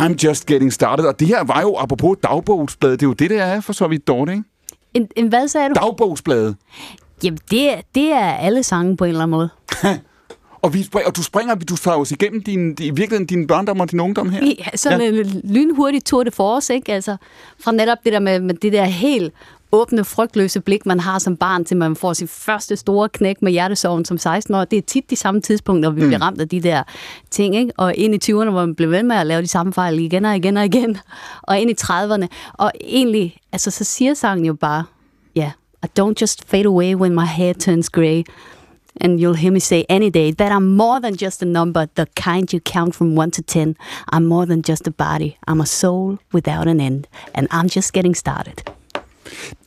I'm 0.00 0.14
just 0.28 0.46
getting 0.46 0.72
started. 0.72 1.06
Og 1.06 1.20
det 1.20 1.28
her 1.28 1.44
var 1.44 1.60
jo, 1.60 1.76
apropos 1.76 2.16
dagbogsbladet, 2.22 3.00
det 3.00 3.06
er 3.06 3.08
jo 3.08 3.12
det, 3.14 3.30
det 3.30 3.40
er 3.40 3.60
for 3.60 3.72
så 3.72 3.88
vidt 3.88 4.06
dårligt, 4.08 4.34
ikke? 4.36 4.48
En, 4.94 5.08
en 5.16 5.28
hvad 5.28 5.48
sagde 5.48 5.68
du? 5.68 5.74
Dagbogsbladet. 5.74 6.56
Jamen, 7.24 7.38
det, 7.50 7.72
er- 7.72 7.80
det 7.94 8.12
er 8.12 8.32
alle 8.32 8.62
sange 8.62 8.96
på 8.96 9.04
en 9.04 9.08
eller 9.08 9.22
anden 9.22 9.30
måde. 9.30 9.48
Og, 10.62 10.74
vi, 10.74 10.88
og 11.06 11.16
du 11.16 11.22
springer, 11.22 11.54
du 11.54 11.76
tager 11.76 11.96
os 11.96 12.10
igennem 12.10 12.42
din, 12.42 12.70
i 12.70 12.90
virkeligheden 12.90 13.26
din 13.26 13.46
børndom 13.46 13.80
og 13.80 13.90
din 13.90 14.00
ungdom 14.00 14.30
her. 14.30 14.54
Ja, 14.58 14.76
sådan 14.76 15.00
ja. 15.00 15.06
en 15.06 15.42
lynhurtig 15.44 16.04
tour 16.04 16.22
de 16.22 16.30
force, 16.30 16.74
ikke? 16.74 16.92
Altså, 16.92 17.16
fra 17.60 17.72
netop 17.72 17.98
det 18.04 18.12
der 18.12 18.20
med, 18.20 18.40
med 18.40 18.54
det 18.54 18.72
der 18.72 18.84
helt 18.84 19.32
åbne, 19.72 20.04
frygtløse 20.04 20.60
blik, 20.60 20.86
man 20.86 21.00
har 21.00 21.18
som 21.18 21.36
barn, 21.36 21.64
til 21.64 21.76
man 21.76 21.96
får 21.96 22.12
sit 22.12 22.30
første 22.30 22.76
store 22.76 23.08
knæk 23.08 23.42
med 23.42 23.52
hjertesorgen 23.52 24.04
som 24.04 24.18
16 24.18 24.54
år. 24.54 24.64
Det 24.64 24.76
er 24.76 24.82
tit 24.82 25.10
de 25.10 25.16
samme 25.16 25.40
tidspunkter, 25.40 25.90
vi 25.90 26.00
mm. 26.00 26.06
bliver 26.06 26.22
ramt 26.22 26.40
af 26.40 26.48
de 26.48 26.60
der 26.60 26.82
ting, 27.30 27.56
ikke? 27.56 27.72
Og 27.76 27.94
ind 27.94 28.14
i 28.14 28.32
20'erne, 28.32 28.50
hvor 28.50 28.66
man 28.66 28.74
bliver 28.74 28.90
ved 28.90 29.02
med 29.02 29.16
at 29.16 29.26
lave 29.26 29.42
de 29.42 29.46
samme 29.46 29.72
fejl 29.72 29.98
igen 29.98 30.24
og 30.24 30.36
igen 30.36 30.56
og 30.56 30.64
igen. 30.64 30.98
Og 31.42 31.60
ind 31.60 31.70
i 31.70 31.74
30'erne. 31.82 32.26
Og 32.52 32.72
egentlig, 32.80 33.36
altså, 33.52 33.70
så 33.70 33.84
siger 33.84 34.14
sangen 34.14 34.44
jo 34.44 34.54
bare, 34.54 34.84
ja, 35.36 35.40
yeah, 35.40 35.50
I 35.84 36.00
don't 36.00 36.14
just 36.20 36.48
fade 36.48 36.66
away 36.66 36.94
when 36.94 37.14
my 37.14 37.26
hair 37.26 37.52
turns 37.52 37.90
grey. 37.90 38.24
And 39.00 39.20
you'll 39.20 39.34
hear 39.34 39.52
me 39.52 39.60
say 39.60 39.84
any 39.88 40.10
day 40.10 40.32
that 40.32 40.52
I'm 40.52 40.76
more 40.76 41.00
than 41.00 41.16
just 41.16 41.42
a 41.42 41.46
number, 41.46 41.86
the 41.94 42.06
kind 42.16 42.52
you 42.52 42.60
count 42.60 42.94
from 42.94 43.16
1 43.16 43.30
to 43.30 43.42
10. 43.42 43.76
I'm 44.12 44.26
more 44.26 44.46
than 44.46 44.62
just 44.62 44.86
a 44.86 44.90
body. 44.90 45.38
I'm 45.48 45.60
a 45.60 45.66
soul 45.66 46.18
without 46.32 46.68
an 46.68 46.80
end. 46.80 47.08
And 47.34 47.48
I'm 47.50 47.68
just 47.68 47.92
getting 47.92 48.14
started. 48.14 48.62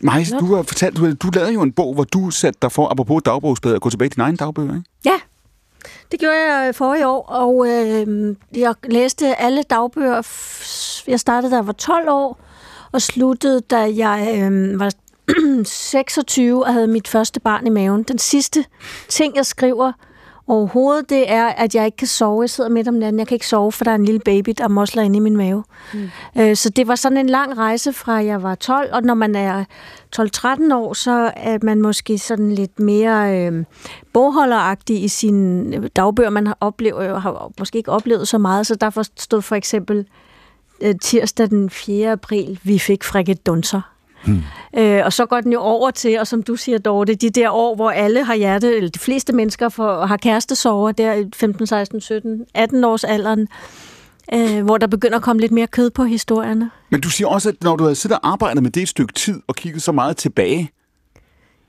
Majs, 0.04 0.30
du 0.30 0.56
har 0.56 0.64
fortalt, 0.64 0.98
du, 0.98 1.14
du 1.14 1.30
lavede 1.30 1.54
jo 1.54 1.62
en 1.62 1.72
bog, 1.72 1.94
hvor 1.94 2.04
du 2.04 2.30
satte 2.30 2.60
dig 2.62 2.72
for, 2.72 2.88
apropos 2.88 3.22
dagbogsbladet, 3.26 3.76
at 3.76 3.82
gå 3.82 3.90
tilbage 3.90 4.10
til 4.10 4.16
dine 4.16 4.24
egne 4.24 4.38
dagbøger, 4.38 4.76
ikke? 4.76 4.90
Ja, 5.06 5.20
det 6.12 6.20
gjorde 6.20 6.36
jeg 6.36 6.76
forrige 6.76 7.08
år, 7.08 7.26
og 7.26 7.68
øh, 7.68 8.36
jeg 8.56 8.76
læste 8.84 9.36
alle 9.36 9.64
dagbøger. 9.64 10.22
Jeg 11.08 11.20
startede, 11.20 11.52
da 11.52 11.56
jeg 11.56 11.68
var 11.68 11.74
12 11.74 12.10
år, 12.10 12.40
og 12.92 13.02
sluttede, 13.02 13.62
da 13.62 13.78
jeg 13.78 14.38
øh, 14.42 14.80
var 14.80 14.92
26 15.66 16.66
og 16.66 16.74
havde 16.74 16.88
mit 16.88 17.08
første 17.08 17.40
barn 17.40 17.68
i 17.68 17.70
maven. 17.70 18.04
Den 18.04 18.18
sidste 18.18 18.66
ting, 19.10 19.36
jeg 19.36 19.45
skriver 19.45 19.91
overhovedet, 20.48 21.10
det 21.10 21.32
er, 21.32 21.48
at 21.48 21.76
jeg 21.76 21.86
ikke 21.86 21.98
kan 21.98 22.08
sove. 22.08 22.41
Jeg 22.41 22.50
sidder 22.50 22.70
midt 22.70 22.88
om 22.88 22.94
natten, 22.94 23.20
jeg 23.20 23.28
kan 23.28 23.36
ikke 23.36 23.48
sove, 23.48 23.72
for 23.72 23.84
der 23.84 23.91
er 23.91 23.95
en 23.95 24.06
lille 24.06 24.20
baby, 24.20 24.54
der 24.58 24.68
mosler 24.68 25.04
inde 25.04 25.18
i 25.18 25.20
min 25.20 25.38
mave. 25.38 25.64
Mm. 25.94 26.10
Øh, 26.38 26.56
så 26.56 26.70
det 26.70 26.88
var 26.88 26.95
sådan 26.95 27.18
en 27.18 27.30
lang 27.30 27.58
rejse 27.58 27.94
fra 27.94 28.14
jeg 28.14 28.44
var 28.44 28.56
12, 28.56 28.90
og 28.94 29.04
når 29.04 29.14
man 29.14 29.36
er 29.36 29.64
12-13 30.20 30.74
år, 30.74 30.94
så 30.94 31.32
er 31.36 31.58
man 31.62 31.82
måske 31.82 32.18
sådan 32.18 32.52
lidt 32.52 32.80
mere 32.80 33.40
øh, 33.40 33.66
bogholderagtig 34.14 35.04
i 35.04 35.08
sine 35.08 35.88
dagbøger. 35.88 36.30
Man 36.30 36.48
har, 36.48 36.58
oplevet, 36.60 37.22
har 37.22 37.52
måske 37.60 37.78
ikke 37.78 37.91
oplevet 37.91 38.28
så 38.28 38.38
meget, 38.38 38.68
så 38.68 38.76
derfor 38.76 39.04
stod 39.18 39.41
for 39.41 39.56
eksempel 39.56 40.06
øh, 40.82 40.95
tirsdag 41.02 41.50
den 41.50 41.70
4. 41.70 42.12
april, 42.12 42.60
vi 42.64 42.80
fik 42.80 43.04
frikadunser. 43.04 43.93
Hmm. 44.26 44.44
Øh, 44.78 45.02
og 45.06 45.14
så 45.14 45.26
går 45.26 45.41
den 45.41 45.54
jo 45.54 45.60
over 45.60 45.91
til, 45.91 46.20
og 46.20 46.28
som 46.28 46.44
du 46.44 46.56
siger, 46.56 46.78
Dorte, 46.78 47.16
de 47.16 47.30
der 47.30 47.50
år, 47.52 47.76
hvor 47.76 47.91
alle 47.91 48.24
har 48.24 48.36
hjerte, 48.36 48.76
eller 48.76 48.90
de 48.90 49.00
fleste 49.00 49.34
mennesker 49.34 49.70
får, 49.70 50.06
har 50.06 50.18
kærestesover, 50.18 50.91
der 50.91 51.14
i 51.14 51.26
15, 51.36 51.68
16, 51.68 52.02
17, 52.02 52.45
18 52.54 52.84
års 52.84 53.04
alderen, 53.04 53.48
øh, 54.34 54.64
hvor 54.64 54.78
der 54.78 54.88
begynder 54.88 55.18
at 55.18 55.24
komme 55.24 55.40
lidt 55.40 55.52
mere 55.52 55.68
kød 55.68 55.90
på 55.90 56.04
historierne. 56.04 56.70
Men 56.90 57.02
du 57.02 57.10
siger 57.10 57.28
også, 57.28 57.50
at 57.50 57.64
når 57.64 57.76
du 57.76 57.84
havde 57.84 57.95
siddet 57.95 58.20
og 58.20 58.32
arbejdet 58.32 58.64
med 58.64 58.72
det 58.72 58.84
et 58.84 58.90
stykke 58.90 59.14
tid, 59.14 59.41
og 59.48 59.56
kigget 59.56 59.82
så 59.82 59.91
meget 59.91 60.18
tilbage, 60.18 60.72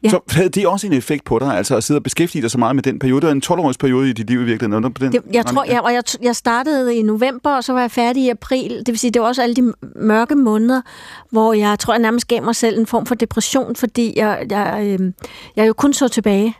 ja. 0.05 0.09
Så 0.09 0.21
havde 0.31 0.49
det 0.49 0.67
også 0.67 0.87
en 0.87 0.93
effekt 0.93 1.25
på 1.25 1.39
dig, 1.39 1.57
altså 1.57 1.77
at 1.77 1.85
sidde 1.85 1.99
og 1.99 2.03
beskæftige 2.03 2.43
dig 2.43 2.51
så 2.51 2.59
meget 2.59 2.77
med 2.77 2.83
den 2.83 2.99
periode. 2.99 3.21
Det 3.21 3.27
var 3.27 3.33
en 3.33 3.43
12-års 3.45 3.79
periode 3.79 4.11
i 4.11 4.13
dit 4.13 4.31
liv 4.31 4.41
i 4.41 4.45
virkeligheden. 4.45 4.93
På 4.93 5.05
den, 5.05 5.13
Det, 5.13 5.23
jeg 5.33 5.47
tror, 5.47 5.65
jeg, 5.65 5.81
og 5.81 5.93
jeg, 5.93 6.03
jeg 6.23 6.37
startede 6.37 6.97
i 6.97 7.03
november, 7.03 7.51
og 7.51 7.65
så 7.65 7.73
var 7.73 7.81
jeg 7.81 7.91
færdig 7.91 8.23
i 8.23 8.29
april. 8.29 8.79
Det 8.79 8.89
vil 8.89 8.99
sige, 8.99 9.11
det 9.11 9.23
var 9.23 9.29
også 9.29 9.43
alle 9.43 9.57
de 9.57 9.73
mørke 9.97 10.35
måneder, 10.35 10.83
hvor 11.31 11.53
jeg 11.53 11.79
tror, 11.79 11.95
jeg 11.95 12.03
nærmest 12.03 12.29
gav 12.29 12.43
mig 12.43 12.57
selv 12.57 12.79
en 12.79 12.87
form 12.87 13.07
for 13.07 13.15
depression, 13.15 13.77
fordi 13.77 14.13
jeg, 14.17 14.47
jeg, 14.51 14.81
øh, 15.01 15.13
jeg 15.57 15.67
jo 15.67 15.73
kun 15.73 15.93
så 15.93 16.09
tilbage. 16.09 16.55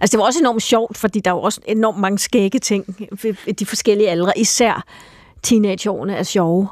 Altså, 0.00 0.16
det 0.16 0.20
var 0.20 0.26
også 0.26 0.40
enormt 0.40 0.62
sjovt, 0.62 0.98
fordi 0.98 1.20
der 1.20 1.30
er 1.30 1.34
jo 1.34 1.40
også 1.40 1.60
enormt 1.66 1.98
mange 1.98 2.18
skægge 2.18 2.58
ting 2.58 2.96
ved 3.22 3.54
de 3.54 3.66
forskellige 3.66 4.10
aldre, 4.10 4.38
især 4.38 4.84
teenageårene 5.42 6.14
er 6.14 6.22
sjove. 6.22 6.68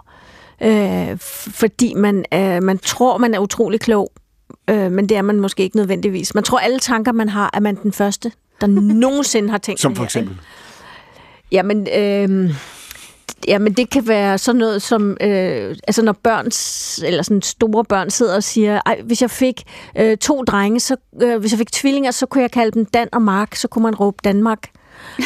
Øh, 0.62 1.18
fordi 1.18 1.94
man, 1.94 2.24
øh, 2.34 2.62
man 2.62 2.78
tror, 2.78 3.18
man 3.18 3.34
er 3.34 3.38
utrolig 3.38 3.80
klog, 3.80 4.10
øh, 4.68 4.92
men 4.92 5.08
det 5.08 5.16
er 5.16 5.22
man 5.22 5.40
måske 5.40 5.62
ikke 5.62 5.76
nødvendigvis. 5.76 6.34
Man 6.34 6.44
tror, 6.44 6.58
alle 6.58 6.78
tanker, 6.78 7.12
man 7.12 7.28
har, 7.28 7.50
er 7.52 7.60
man 7.60 7.78
den 7.82 7.92
første, 7.92 8.32
der 8.60 8.66
nogensinde 9.04 9.50
har 9.50 9.58
tænkt 9.58 9.80
Som 9.80 9.96
for 9.96 10.02
her, 10.02 10.06
eksempel. 10.06 10.36
Jamen, 11.52 11.86
øh, 11.96 12.54
jamen, 13.48 13.72
det 13.72 13.90
kan 13.90 14.08
være 14.08 14.38
sådan 14.38 14.58
noget 14.58 14.82
som, 14.82 15.16
øh, 15.20 15.76
altså 15.88 16.02
når 16.02 16.12
børn, 16.12 16.46
eller 17.06 17.22
sådan 17.22 17.42
store 17.42 17.84
børn 17.84 18.10
sidder 18.10 18.34
og 18.34 18.44
siger, 18.44 18.80
Ej, 18.86 19.00
hvis 19.04 19.22
jeg 19.22 19.30
fik 19.30 19.62
øh, 19.98 20.16
to 20.16 20.42
drenge, 20.42 20.80
så, 20.80 20.96
øh, 21.22 21.38
hvis 21.38 21.52
jeg 21.52 21.58
fik 21.58 21.72
tvillinger, 21.72 22.10
så 22.10 22.26
kunne 22.26 22.42
jeg 22.42 22.50
kalde 22.50 22.70
dem 22.70 22.84
Dan 22.84 23.08
og 23.12 23.22
Mark, 23.22 23.54
så 23.54 23.68
kunne 23.68 23.82
man 23.82 23.94
råbe 23.94 24.16
Danmark. 24.24 24.68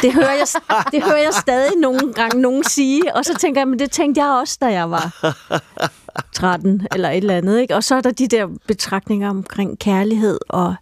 Det 0.03 0.13
hører 0.13 0.33
jeg, 0.33 0.47
det 0.93 1.03
hører 1.03 1.23
jeg 1.23 1.33
stadig 1.41 1.73
nogle 1.81 2.13
gange 2.13 2.41
nogen 2.41 2.65
sige, 2.65 3.17
og 3.17 3.25
så 3.25 3.35
tænker 3.35 3.61
jeg, 3.61 3.69
men 3.69 3.79
det 3.79 3.91
tænkte 3.91 4.23
jeg 4.23 4.31
også, 4.31 4.59
da 4.61 4.67
jeg 4.67 4.91
var 4.91 5.35
13 6.35 6.87
eller 6.93 7.11
et 7.11 7.17
eller 7.17 7.37
andet. 7.37 7.61
Ikke? 7.61 7.77
Og 7.77 7.85
så 7.85 7.95
er 7.95 8.01
der 8.01 8.11
de 8.11 8.29
der 8.29 8.49
betragtninger 8.67 9.31
omkring 9.31 9.79
kærlighed 9.79 10.39
og 10.49 10.75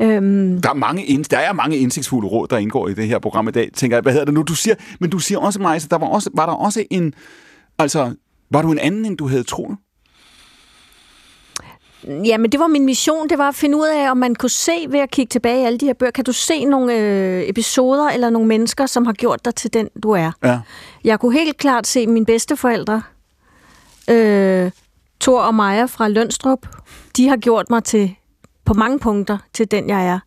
øhm, 0.00 0.60
Der 0.62 0.70
er, 0.70 0.74
mange, 0.74 1.24
der 1.30 1.38
er 1.38 1.52
mange 1.52 1.76
indsigtsfulde 1.76 2.28
råd, 2.28 2.48
der 2.48 2.58
indgår 2.58 2.88
i 2.88 2.94
det 2.94 3.06
her 3.06 3.18
program 3.18 3.48
i 3.48 3.50
dag, 3.50 3.70
tænker 3.74 3.96
jeg. 3.96 4.02
Hvad 4.02 4.12
hedder 4.12 4.24
det 4.24 4.34
nu? 4.34 4.42
Du 4.42 4.54
siger, 4.54 4.74
men 5.00 5.10
du 5.10 5.18
siger 5.18 5.38
også, 5.38 5.60
Majs, 5.60 5.84
at 5.84 5.90
der 5.90 5.98
var, 5.98 6.06
også, 6.06 6.30
var 6.34 6.46
der 6.46 6.52
også 6.52 6.84
en... 6.90 7.14
Altså, 7.78 8.14
var 8.50 8.62
du 8.62 8.72
en 8.72 8.78
anden, 8.78 9.04
end 9.04 9.16
du 9.18 9.28
havde 9.28 9.42
troet? 9.42 9.76
Ja, 12.06 12.38
men 12.38 12.52
det 12.52 12.60
var 12.60 12.66
min 12.66 12.84
mission, 12.84 13.28
det 13.28 13.38
var 13.38 13.48
at 13.48 13.54
finde 13.54 13.76
ud 13.78 13.86
af, 13.86 14.10
om 14.10 14.16
man 14.16 14.34
kunne 14.34 14.50
se 14.50 14.86
ved 14.88 15.00
at 15.00 15.10
kigge 15.10 15.30
tilbage 15.30 15.62
i 15.62 15.64
alle 15.64 15.78
de 15.78 15.86
her 15.86 15.94
bøger, 15.94 16.10
kan 16.10 16.24
du 16.24 16.32
se 16.32 16.64
nogle 16.64 16.94
øh, 16.94 17.48
episoder 17.48 18.08
eller 18.08 18.30
nogle 18.30 18.48
mennesker, 18.48 18.86
som 18.86 19.06
har 19.06 19.12
gjort 19.12 19.44
dig 19.44 19.54
til 19.54 19.74
den, 19.74 19.88
du 20.02 20.10
er. 20.10 20.32
Ja. 20.44 20.60
Jeg 21.04 21.20
kunne 21.20 21.32
helt 21.32 21.56
klart 21.56 21.86
se 21.86 22.06
mine 22.06 22.26
bedsteforældre, 22.26 23.02
øh, 24.10 24.70
Thor 25.20 25.40
og 25.40 25.54
Maja 25.54 25.84
fra 25.84 26.08
Lønstrup, 26.08 26.66
de 27.16 27.28
har 27.28 27.36
gjort 27.36 27.70
mig 27.70 27.84
til 27.84 28.14
på 28.64 28.74
mange 28.74 28.98
punkter 28.98 29.38
til 29.52 29.70
den, 29.70 29.88
jeg 29.88 30.06
er. 30.06 30.18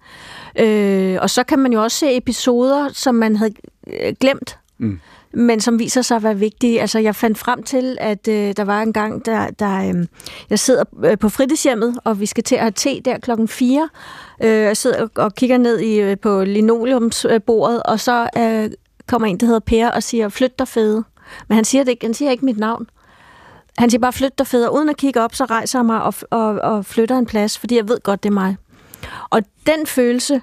Øh, 0.59 1.17
og 1.21 1.29
så 1.29 1.43
kan 1.43 1.59
man 1.59 1.73
jo 1.73 1.83
også 1.83 1.97
se 1.97 2.17
episoder, 2.17 2.89
som 2.93 3.15
man 3.15 3.35
havde 3.35 3.53
øh, 3.87 4.13
glemt, 4.19 4.57
Mm. 4.81 4.99
men 5.33 5.61
som 5.61 5.79
viser 5.79 6.01
sig 6.01 6.17
at 6.17 6.23
være 6.23 6.37
vigtige. 6.37 6.81
Altså, 6.81 6.99
jeg 6.99 7.15
fandt 7.15 7.37
frem 7.37 7.63
til, 7.63 7.97
at 7.99 8.27
øh, 8.27 8.53
der 8.57 8.63
var 8.63 8.81
en 8.81 8.93
gang, 8.93 9.25
der, 9.25 9.49
der 9.49 9.89
øh, 9.89 10.05
jeg 10.49 10.59
sidder 10.59 10.83
øh, 11.03 11.17
på 11.17 11.29
fritidshjemmet, 11.29 11.99
og 12.03 12.19
vi 12.19 12.25
skal 12.25 12.43
til 12.43 12.55
at 12.55 12.61
have 12.61 12.71
te 12.71 13.01
der 13.05 13.19
klokken 13.19 13.47
4. 13.47 13.89
Øh, 14.43 14.49
jeg 14.49 14.77
sidder 14.77 15.01
og, 15.01 15.09
og 15.15 15.35
kigger 15.35 15.57
ned 15.57 15.79
i, 15.79 15.99
øh, 15.99 16.17
på 16.17 16.43
linoleumsbordet, 16.43 17.83
og 17.83 17.99
så 17.99 18.29
øh, 18.37 18.71
kommer 19.07 19.27
en, 19.27 19.37
der 19.37 19.45
hedder 19.45 19.59
Per, 19.59 19.89
og 19.91 20.03
siger, 20.03 20.29
flyt 20.29 20.59
dig 20.59 20.67
fede. 20.67 21.03
Men 21.47 21.55
han 21.55 21.65
siger, 21.65 21.83
det 21.83 21.91
ikke, 21.91 22.05
han 22.05 22.13
siger 22.13 22.31
ikke 22.31 22.45
mit 22.45 22.57
navn. 22.57 22.87
Han 23.79 23.89
siger 23.89 23.99
bare, 23.99 24.13
flyt 24.13 24.37
dig 24.37 24.47
fædre. 24.47 24.73
Uden 24.73 24.89
at 24.89 24.97
kigge 24.97 25.21
op, 25.23 25.35
så 25.35 25.45
rejser 25.45 25.79
jeg 25.79 25.85
mig 25.85 26.01
og, 26.03 26.13
og, 26.29 26.45
og 26.47 26.85
flytter 26.85 27.17
en 27.17 27.25
plads, 27.25 27.57
fordi 27.57 27.75
jeg 27.75 27.89
ved 27.89 27.99
godt, 28.03 28.23
det 28.23 28.29
er 28.29 28.33
mig. 28.33 28.57
Og 29.29 29.41
den 29.67 29.85
følelse, 29.87 30.41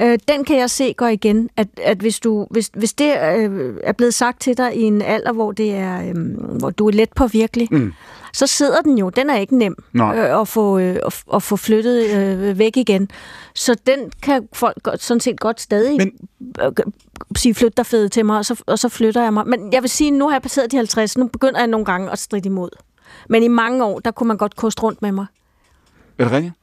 øh, 0.00 0.18
den 0.28 0.44
kan 0.44 0.58
jeg 0.58 0.70
se 0.70 0.92
går 0.92 1.06
igen, 1.06 1.50
at, 1.56 1.68
at 1.82 1.98
hvis, 1.98 2.20
du, 2.20 2.46
hvis, 2.50 2.70
hvis 2.74 2.92
det 2.92 3.16
øh, 3.36 3.74
er 3.82 3.92
blevet 3.92 4.14
sagt 4.14 4.40
til 4.40 4.56
dig 4.58 4.76
i 4.76 4.82
en 4.82 5.02
alder, 5.02 5.32
hvor, 5.32 5.52
det 5.52 5.74
er, 5.74 6.08
øh, 6.08 6.14
hvor 6.58 6.70
du 6.70 6.86
er 6.86 6.92
let 6.92 7.12
på 7.16 7.26
virkelig, 7.26 7.68
Mm 7.70 7.92
så 8.32 8.46
sidder 8.46 8.80
den 8.80 8.98
jo. 8.98 9.08
Den 9.08 9.30
er 9.30 9.36
ikke 9.36 9.56
nem 9.58 9.76
øh, 10.16 10.40
at, 10.40 10.48
få, 10.48 10.78
øh, 10.78 10.96
at, 11.06 11.22
at 11.34 11.42
få 11.42 11.56
flyttet 11.56 12.10
øh, 12.16 12.58
væk 12.58 12.76
igen. 12.76 13.08
Så 13.54 13.74
den 13.86 13.98
kan 14.22 14.48
folk 14.52 14.82
godt, 14.82 15.02
sådan 15.02 15.20
set 15.20 15.40
godt 15.40 15.60
stadig 15.60 15.96
Men- 15.98 16.12
Men... 16.40 16.52
øh, 16.66 16.72
sige, 17.36 17.54
flyt 17.54 17.76
dig 17.76 17.86
fede 17.86 18.08
til 18.08 18.26
mig, 18.26 18.38
og 18.38 18.44
så, 18.44 18.62
og 18.66 18.78
så 18.78 18.88
flytter 18.88 19.22
jeg 19.22 19.32
mig. 19.32 19.46
Men 19.46 19.72
jeg 19.72 19.82
vil 19.82 19.90
sige, 19.90 20.10
nu 20.10 20.28
har 20.28 20.34
jeg 20.34 20.42
passeret 20.42 20.72
de 20.72 20.76
50, 20.76 21.18
nu 21.18 21.26
begynder 21.26 21.58
jeg 21.60 21.66
nogle 21.66 21.84
gange 21.86 22.10
at 22.10 22.18
stride 22.18 22.46
imod. 22.46 22.70
Men 23.28 23.42
i 23.42 23.48
mange 23.48 23.84
år, 23.84 23.98
der 23.98 24.10
kunne 24.10 24.26
man 24.28 24.36
godt 24.36 24.56
koste 24.56 24.82
rundt 24.82 25.02
med 25.02 25.12
mig. 25.12 25.26
Er 26.18 26.24
det 26.24 26.32
rigtigt? 26.32 26.54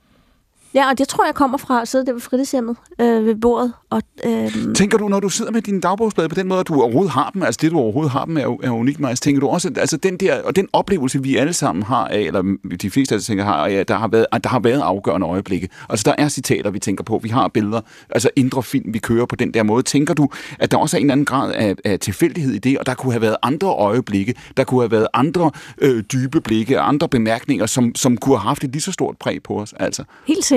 Ja, 0.73 0.89
og 0.89 0.97
det 0.97 1.07
tror 1.07 1.25
jeg 1.25 1.35
kommer 1.35 1.57
fra 1.57 1.81
at 1.81 1.87
sidde 1.87 2.05
der 2.05 2.13
ved 2.13 2.21
fritidshjemmet 2.21 2.75
øh, 3.01 3.25
ved 3.25 3.35
bordet. 3.35 3.73
Og, 3.89 4.01
øh, 4.25 4.51
Tænker 4.75 4.97
du, 4.97 5.07
når 5.07 5.19
du 5.19 5.29
sidder 5.29 5.51
med 5.51 5.61
dine 5.61 5.81
dagbogsblade 5.81 6.29
på 6.29 6.35
den 6.35 6.47
måde, 6.47 6.59
at 6.59 6.67
du 6.67 6.81
overhovedet 6.81 7.11
har 7.11 7.29
dem, 7.33 7.43
altså 7.43 7.59
det, 7.61 7.71
du 7.71 7.77
overhovedet 7.79 8.11
har 8.11 8.25
dem, 8.25 8.37
er, 8.37 8.41
jo- 8.41 8.59
er 8.63 8.69
unikt, 8.69 8.99
Mads, 8.99 9.19
tænker 9.19 9.39
du 9.39 9.47
også, 9.47 9.67
at 9.67 9.77
altså 9.77 9.97
den 9.97 10.17
der, 10.17 10.41
og 10.43 10.55
den 10.55 10.67
oplevelse, 10.73 11.23
vi 11.23 11.35
alle 11.37 11.53
sammen 11.53 11.83
har 11.83 12.07
af, 12.07 12.19
eller 12.19 12.43
de 12.81 12.89
fleste 12.89 13.15
af 13.15 13.19
os 13.19 13.25
tænker 13.25 13.43
har, 13.43 13.55
at 13.63 13.87
der 13.87 13.95
har 13.97 14.07
været, 14.07 14.25
der 14.43 14.49
har 14.49 14.59
været 14.59 14.79
afgørende 14.81 15.27
øjeblikke. 15.27 15.69
Altså 15.89 16.03
der 16.05 16.23
er 16.23 16.29
citater, 16.29 16.69
vi 16.71 16.79
tænker 16.79 17.03
på, 17.03 17.19
vi 17.23 17.29
har 17.29 17.47
billeder, 17.47 17.81
altså 18.09 18.29
indre 18.35 18.63
film, 18.63 18.93
vi 18.93 18.99
kører 18.99 19.25
på 19.25 19.35
den 19.35 19.53
der 19.53 19.63
måde. 19.63 19.83
Tænker 19.83 20.13
du, 20.13 20.29
at 20.59 20.71
der 20.71 20.77
også 20.77 20.97
er 20.97 20.99
en 20.99 21.05
eller 21.05 21.11
anden 21.13 21.25
grad 21.25 21.51
af, 21.53 21.75
af 21.85 21.99
tilfældighed 21.99 22.53
i 22.53 22.59
det, 22.59 22.77
og 22.77 22.85
der 22.85 22.93
kunne 22.93 23.11
have 23.13 23.21
været 23.21 23.35
andre 23.43 23.67
øjeblikke, 23.67 24.35
der 24.57 24.63
kunne 24.63 24.81
have 24.81 24.91
været 24.91 25.07
andre 25.13 25.51
øh, 25.81 26.03
dybe 26.03 26.41
blikke, 26.41 26.79
andre 26.79 27.09
bemærkninger, 27.09 27.65
som, 27.65 27.95
som 27.95 28.17
kunne 28.17 28.37
have 28.37 28.47
haft 28.47 28.63
et 28.63 28.71
lige 28.71 28.81
så 28.81 28.91
stort 28.91 29.15
præg 29.17 29.43
på 29.43 29.53
os, 29.61 29.73
altså. 29.79 30.03
Helt 30.27 30.45
sikkert. 30.45 30.56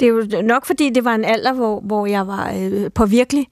Det 0.00 0.08
er 0.08 0.10
jo 0.10 0.42
nok, 0.42 0.66
fordi 0.66 0.90
det 0.90 1.04
var 1.04 1.14
en 1.14 1.24
alder, 1.24 1.52
hvor, 1.52 1.80
hvor 1.80 2.06
jeg 2.06 2.26
var 2.26 2.52
øh, 2.56 2.90
påvirkelig. 2.94 3.46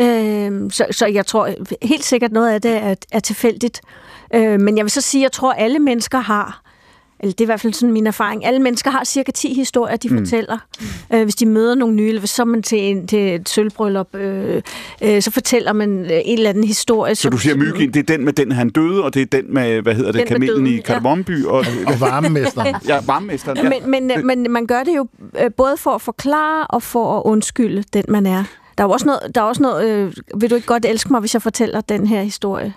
Øh, 0.00 0.70
så, 0.70 0.86
så 0.90 1.06
jeg 1.06 1.26
tror 1.26 1.46
øh, 1.46 1.54
helt 1.82 2.04
sikkert 2.04 2.32
noget 2.32 2.50
af 2.50 2.62
det 2.62 2.76
er, 2.76 2.94
er 3.12 3.20
tilfældigt. 3.20 3.80
Øh, 4.34 4.60
men 4.60 4.76
jeg 4.76 4.84
vil 4.84 4.90
så 4.90 5.00
sige, 5.00 5.20
at 5.20 5.22
jeg 5.22 5.32
tror, 5.32 5.52
alle 5.52 5.78
mennesker 5.78 6.18
har, 6.18 6.62
eller 7.20 7.32
det 7.32 7.40
er 7.40 7.44
i 7.44 7.46
hvert 7.46 7.60
fald 7.60 7.72
sådan 7.72 7.92
min 7.92 8.06
erfaring, 8.06 8.46
alle 8.46 8.60
mennesker 8.60 8.90
har 8.90 9.04
cirka 9.04 9.32
10 9.32 9.54
historier, 9.54 9.96
de 9.96 10.08
mm. 10.08 10.18
fortæller. 10.18 10.58
Øh, 11.14 11.22
hvis 11.22 11.34
de 11.34 11.46
møder 11.46 11.74
nogle 11.74 11.94
nye, 11.94 12.08
eller 12.08 12.26
så 12.26 12.42
er 12.42 12.46
man 12.46 12.62
til, 12.62 12.78
en, 12.78 13.06
til 13.06 13.34
et 13.34 13.48
sølvbryllup, 13.48 14.14
øh, 14.14 14.62
øh, 15.02 15.22
så 15.22 15.30
fortæller 15.30 15.72
man 15.72 16.04
øh, 16.04 16.20
en 16.24 16.38
eller 16.38 16.50
anden 16.50 16.64
historie. 16.64 17.14
Så 17.14 17.30
du 17.30 17.38
siger, 17.38 17.56
Myggen, 17.56 17.94
det 17.94 18.10
er 18.10 18.16
den 18.16 18.24
med 18.24 18.32
den, 18.32 18.52
han 18.52 18.70
døde, 18.70 19.04
og 19.04 19.14
det 19.14 19.22
er 19.22 19.26
den 19.26 19.54
med, 19.54 19.82
hvad 19.82 19.94
hedder 19.94 20.12
det, 20.12 20.18
Den 20.18 20.28
kamelen 20.28 20.66
i 20.66 20.70
døden, 20.70 20.76
ja. 20.76 20.82
Kardemommeby, 20.82 21.44
og, 21.44 21.64
Og 21.86 22.00
varmemesteren. 22.00 22.74
ja, 22.88 23.00
varmemesteren. 23.06 23.58
Ja. 23.58 23.70
Men, 23.86 24.06
men, 24.08 24.26
men 24.26 24.52
man 24.52 24.66
gør 24.66 24.82
det 24.82 24.96
jo 24.96 25.06
øh, 25.40 25.50
både 25.56 25.76
for 25.76 25.90
at 25.90 26.02
forklare 26.02 26.66
og 26.66 26.82
for 26.82 27.18
at 27.18 27.22
undskylde 27.24 27.84
den, 27.92 28.04
man 28.08 28.26
er. 28.26 28.44
Der 28.78 28.84
er 28.84 28.88
jo 28.88 28.92
også 28.92 29.06
noget, 29.06 29.20
der 29.34 29.40
er 29.40 29.44
også 29.44 29.62
noget 29.62 29.90
øh, 29.90 30.12
vil 30.40 30.50
du 30.50 30.54
ikke 30.54 30.66
godt 30.66 30.84
elske 30.84 31.12
mig, 31.12 31.20
hvis 31.20 31.34
jeg 31.34 31.42
fortæller 31.42 31.80
den 31.80 32.06
her 32.06 32.22
historie? 32.22 32.74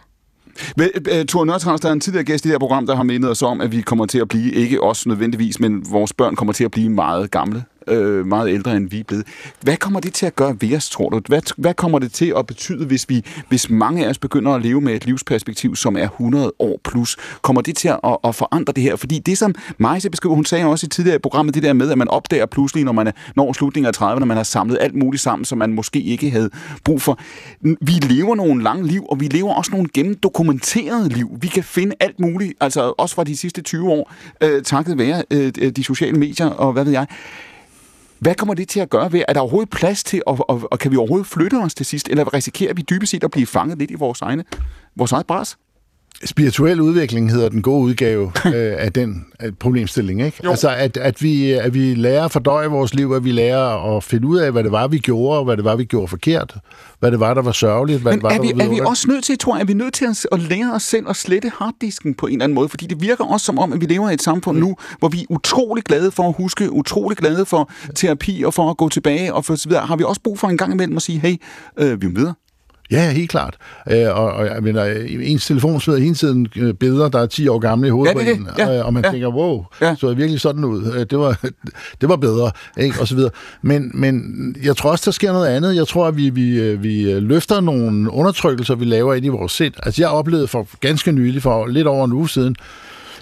Øh, 1.12 1.26
Tor 1.26 1.46
Nørtrans, 1.46 1.82
der 1.82 1.90
er 1.90 1.94
en 1.94 2.00
tidligere 2.00 2.24
gæst 2.24 2.46
i 2.46 2.48
det 2.48 2.54
her 2.54 2.60
program, 2.60 2.88
der 2.88 2.96
har 2.96 3.04
mindet 3.04 3.32
os 3.32 3.42
om, 3.42 3.62
at 3.62 3.72
vi 3.72 3.82
kommer 3.82 4.06
til 4.06 4.20
at 4.20 4.28
blive, 4.28 4.52
ikke 4.52 4.84
os 4.84 5.08
nødvendigvis, 5.08 5.60
men 5.60 5.92
vores 5.92 6.14
børn 6.14 6.36
kommer 6.36 6.54
til 6.54 6.64
at 6.64 6.72
blive 6.72 6.90
meget 6.90 7.32
gamle, 7.32 7.64
øh, 7.88 8.26
meget 8.26 8.50
ældre, 8.50 8.76
end 8.78 8.90
vi 8.90 9.00
er 9.00 9.04
blevet. 9.04 9.28
Hvad 9.62 9.78
kommer 9.78 10.00
det 10.00 10.14
til 10.14 10.26
at 10.26 10.36
gøre 10.36 10.58
ved 10.62 10.76
os, 10.76 10.90
tror 10.90 11.10
du? 11.10 11.22
Hvad, 11.28 11.42
hvad 11.58 11.74
kommer 11.74 12.00
det 12.00 12.14
til 12.14 12.34
at 12.38 12.48
betyde, 12.48 12.86
hvis, 12.86 13.10
vi, 13.10 13.26
hvis 13.50 13.70
mange 13.70 14.06
af 14.06 14.10
os 14.10 14.18
begynder 14.18 14.52
at 14.52 14.62
leve 14.62 14.82
med 14.82 14.94
et 14.94 15.06
livsperspektiv, 15.06 15.76
som 15.76 15.98
er 15.98 16.04
100 16.04 16.54
år 16.60 16.80
plus? 16.84 17.18
Kommer 17.42 17.62
det 17.62 17.78
til 17.78 17.88
at, 17.88 18.00
at, 18.04 18.18
at 18.24 18.36
forandre 18.36 18.74
det 18.74 18.84
her? 18.84 18.96
Fordi 18.96 19.20
det, 19.20 19.38
som 19.38 19.56
Majse 19.78 20.10
beskriver, 20.10 20.36
hun 20.36 20.46
sagde 20.46 20.66
også 20.66 20.86
i 20.86 20.90
tidligere 20.90 21.16
i 21.16 21.20
programmet, 21.20 21.56
det 21.56 21.64
der 21.64 21.74
med, 21.74 21.92
at 21.92 21.98
man 21.98 22.08
opdager 22.08 22.46
pludselig, 22.46 22.84
når 22.84 22.92
man 22.92 23.08
er, 23.08 23.12
når 23.36 23.54
slutningen 23.54 23.94
af 23.96 24.02
30'erne, 24.02 24.26
man 24.26 24.38
har 24.38 24.44
samlet 24.44 24.78
alt 24.82 24.96
muligt 24.96 25.24
sammen, 25.24 25.46
som 25.46 25.58
man 25.58 25.74
måske 25.74 26.02
ikke 26.02 26.30
havde 26.30 26.50
brug 26.84 27.02
for. 27.02 27.20
Vi 27.62 27.92
lever 27.92 28.36
nogle 28.36 28.64
lange 28.64 28.88
liv, 28.88 29.06
og 29.10 29.20
vi 29.20 29.28
lever 29.28 29.54
også 29.54 29.72
nogle 29.72 29.88
gennemdokumenterede 29.94 31.10
liv. 31.10 31.38
Vi 31.42 31.48
kan 31.48 31.64
finde 31.64 31.96
alt 32.00 32.20
muligt, 32.20 32.54
altså 32.60 32.94
også 32.98 33.16
fra 33.16 33.24
de 33.24 33.38
sidste 33.38 33.62
20 33.62 33.90
år, 33.90 34.14
øh, 34.42 34.64
takket 34.64 34.98
være 34.98 35.24
øh, 35.32 35.52
de 35.76 35.84
sociale 35.84 36.18
medier 36.18 36.48
og 36.48 36.74
hvad 36.74 36.84
ved 36.84 36.92
jeg. 36.92 37.08
Hvad 38.22 38.36
kommer 38.36 38.54
det 38.54 38.70
til 38.70 38.80
at 38.80 38.90
gøre 38.90 39.12
ved? 39.12 39.24
Er 39.28 39.34
der 39.34 39.40
overhovedet 39.40 39.70
plads 39.70 40.04
til, 40.04 40.22
og, 40.26 40.50
og, 40.50 40.68
og 40.72 40.80
kan 40.80 40.92
vi 40.92 40.98
overhovedet 40.98 41.28
flytte 41.28 41.56
os 41.56 41.76
til 41.76 41.86
sidst? 41.86 42.08
Eller 42.08 42.34
risikerer 42.34 42.74
vi 42.74 42.82
dybest 42.82 43.12
set 43.12 43.24
at 43.24 43.32
blive 43.32 43.48
fanget 43.48 43.78
lidt 43.78 43.92
i 43.92 43.94
vores, 43.94 44.22
egne, 44.22 44.44
vores 44.96 45.12
eget 45.12 45.28
bras? 45.28 45.58
Spirituel 46.26 46.82
udvikling 46.82 47.32
hedder 47.32 47.50
den 47.50 47.62
gode 47.62 47.84
udgave 47.84 48.26
øh, 48.46 48.76
af 48.78 48.94
den 48.94 49.26
øh, 49.44 49.52
problemstilling, 49.60 50.22
ikke? 50.22 50.42
Jo. 50.44 50.50
Altså, 50.50 50.70
at, 50.70 50.98
at, 50.98 51.24
vi, 51.24 51.52
at 51.52 51.74
vi 51.74 51.94
lærer 51.94 52.26
at 52.26 52.32
fordøje 52.32 52.68
vores 52.68 52.94
liv, 52.94 53.14
at 53.14 53.24
vi 53.24 53.32
lærer 53.32 53.96
at 53.98 54.04
finde 54.04 54.28
ud 54.28 54.38
af, 54.38 54.52
hvad 54.52 54.64
det 54.64 54.72
var, 54.72 54.88
vi 54.88 54.98
gjorde, 55.00 55.40
og 55.40 55.46
hvad 55.46 55.58
det 55.58 55.66
var, 55.66 55.76
vi 55.76 55.86
gjorde 55.86 56.08
forkert, 56.08 56.56
hvad 57.00 57.12
det 57.12 57.20
var, 57.20 57.34
der 57.34 57.42
var 57.42 57.52
sørgeligt, 57.52 58.02
hvad 58.02 58.12
Men 58.12 58.20
det 58.20 58.24
var, 58.24 58.30
er 58.30 58.38
der 58.38 58.42
vi, 58.42 58.52
var 58.56 58.66
er 58.66 58.70
vi 58.70 58.80
også 58.80 59.08
nødt 59.08 59.24
til, 59.24 59.38
tror 59.38 59.56
jeg, 59.56 59.62
er 59.62 59.66
vi 59.66 59.74
nødt 59.74 59.94
til 59.94 60.06
at, 60.06 60.28
at 60.32 60.40
lære 60.40 60.74
os 60.74 60.84
selv 60.84 61.10
at 61.10 61.16
slette 61.16 61.52
harddisken 61.56 62.14
på 62.14 62.28
en 62.28 62.34
eller 62.34 62.44
anden 62.44 62.56
måde? 62.56 62.70
Fordi 62.70 62.86
det 62.86 63.02
virker 63.02 63.26
også 63.26 63.46
som 63.46 63.60
om, 63.60 63.74
at 63.74 63.82
vi 63.82 63.86
lever 63.86 64.10
i 64.10 64.14
et 64.14 64.22
samfund 64.22 64.58
nu, 64.58 64.76
hvor 65.00 65.08
vi 65.08 65.22
er 65.22 65.26
utrolig 65.30 65.84
glade 65.84 66.12
for 66.12 66.28
at 66.28 66.34
huske, 66.38 66.72
utrolig 66.72 67.18
glade 67.18 67.46
for 67.46 67.72
terapi 67.96 68.44
og 68.46 68.54
for 68.54 68.70
at 68.70 68.78
gå 68.78 68.90
tilbage 68.90 69.34
og 69.34 69.46
for 69.46 69.56
så 69.56 69.70
videre. 69.70 69.86
Har 69.86 69.96
vi 69.96 70.04
også 70.04 70.22
brug 70.22 70.40
for 70.40 70.48
en 70.48 70.58
gang 70.58 70.74
imellem 70.74 70.96
at 70.96 71.02
sige, 71.02 71.20
hey, 71.20 71.36
øh, 71.78 72.02
vi 72.02 72.08
er 72.08 72.12
med? 72.12 72.34
Ja, 72.92 73.12
helt 73.12 73.30
klart. 73.30 73.58
Øh, 73.92 74.08
og, 74.10 74.32
og 74.34 74.46
jeg 74.46 74.64
mener, 74.64 74.84
ens 75.22 75.46
telefon 75.46 75.82
smider 75.82 76.00
hele 76.00 76.16
tiden 76.16 76.48
øh, 76.58 76.74
billeder, 76.74 77.10
der 77.10 77.20
er 77.20 77.26
10 77.26 77.48
år 77.48 77.60
gamle 77.60 77.88
i 77.88 77.92
hovedet 77.92 78.10
Ja, 78.14 78.18
på 78.18 78.20
det 78.20 78.30
er 78.30 78.36
en. 78.36 78.48
Ja, 78.58 78.80
øh, 78.80 78.86
og 78.86 78.94
man 78.94 79.04
ja. 79.06 79.12
tænker, 79.12 79.28
wow, 79.28 79.66
Ja. 79.82 79.96
så 79.96 80.08
er 80.08 80.14
virkelig 80.14 80.42
sådan 80.42 80.64
ud. 80.64 80.94
Øh, 80.96 81.06
Det 81.10 81.20
var, 81.20 81.40
det 82.02 82.10
var 82.10 82.16
bedre, 82.16 82.52
ikke? 82.78 83.00
og 83.02 83.08
så 83.08 83.16
videre. 83.16 83.32
Men, 83.62 83.92
men 83.94 84.22
jeg 84.64 84.78
tror 84.78 84.92
også, 84.92 85.02
der 85.06 85.12
sker 85.12 85.32
noget 85.34 85.48
andet. 85.48 85.76
Jeg 85.76 85.88
tror, 85.88 86.08
at 86.08 86.18
vi, 86.18 86.30
vi, 86.30 86.76
vi 86.76 87.20
løfter 87.20 87.62
nogle 87.62 88.12
undertrykkelser, 88.12 88.76
vi 88.76 88.86
laver 88.86 89.14
ind 89.14 89.26
i 89.26 89.30
vores 89.30 89.52
sind. 89.52 89.74
Altså, 89.84 90.02
jeg 90.02 90.10
oplevede 90.10 90.48
for 90.48 90.68
ganske 90.80 91.12
nylig, 91.12 91.42
for 91.42 91.68
lidt 91.68 91.88
over 91.88 92.06
en 92.06 92.14
uge 92.14 92.30
siden, 92.30 92.56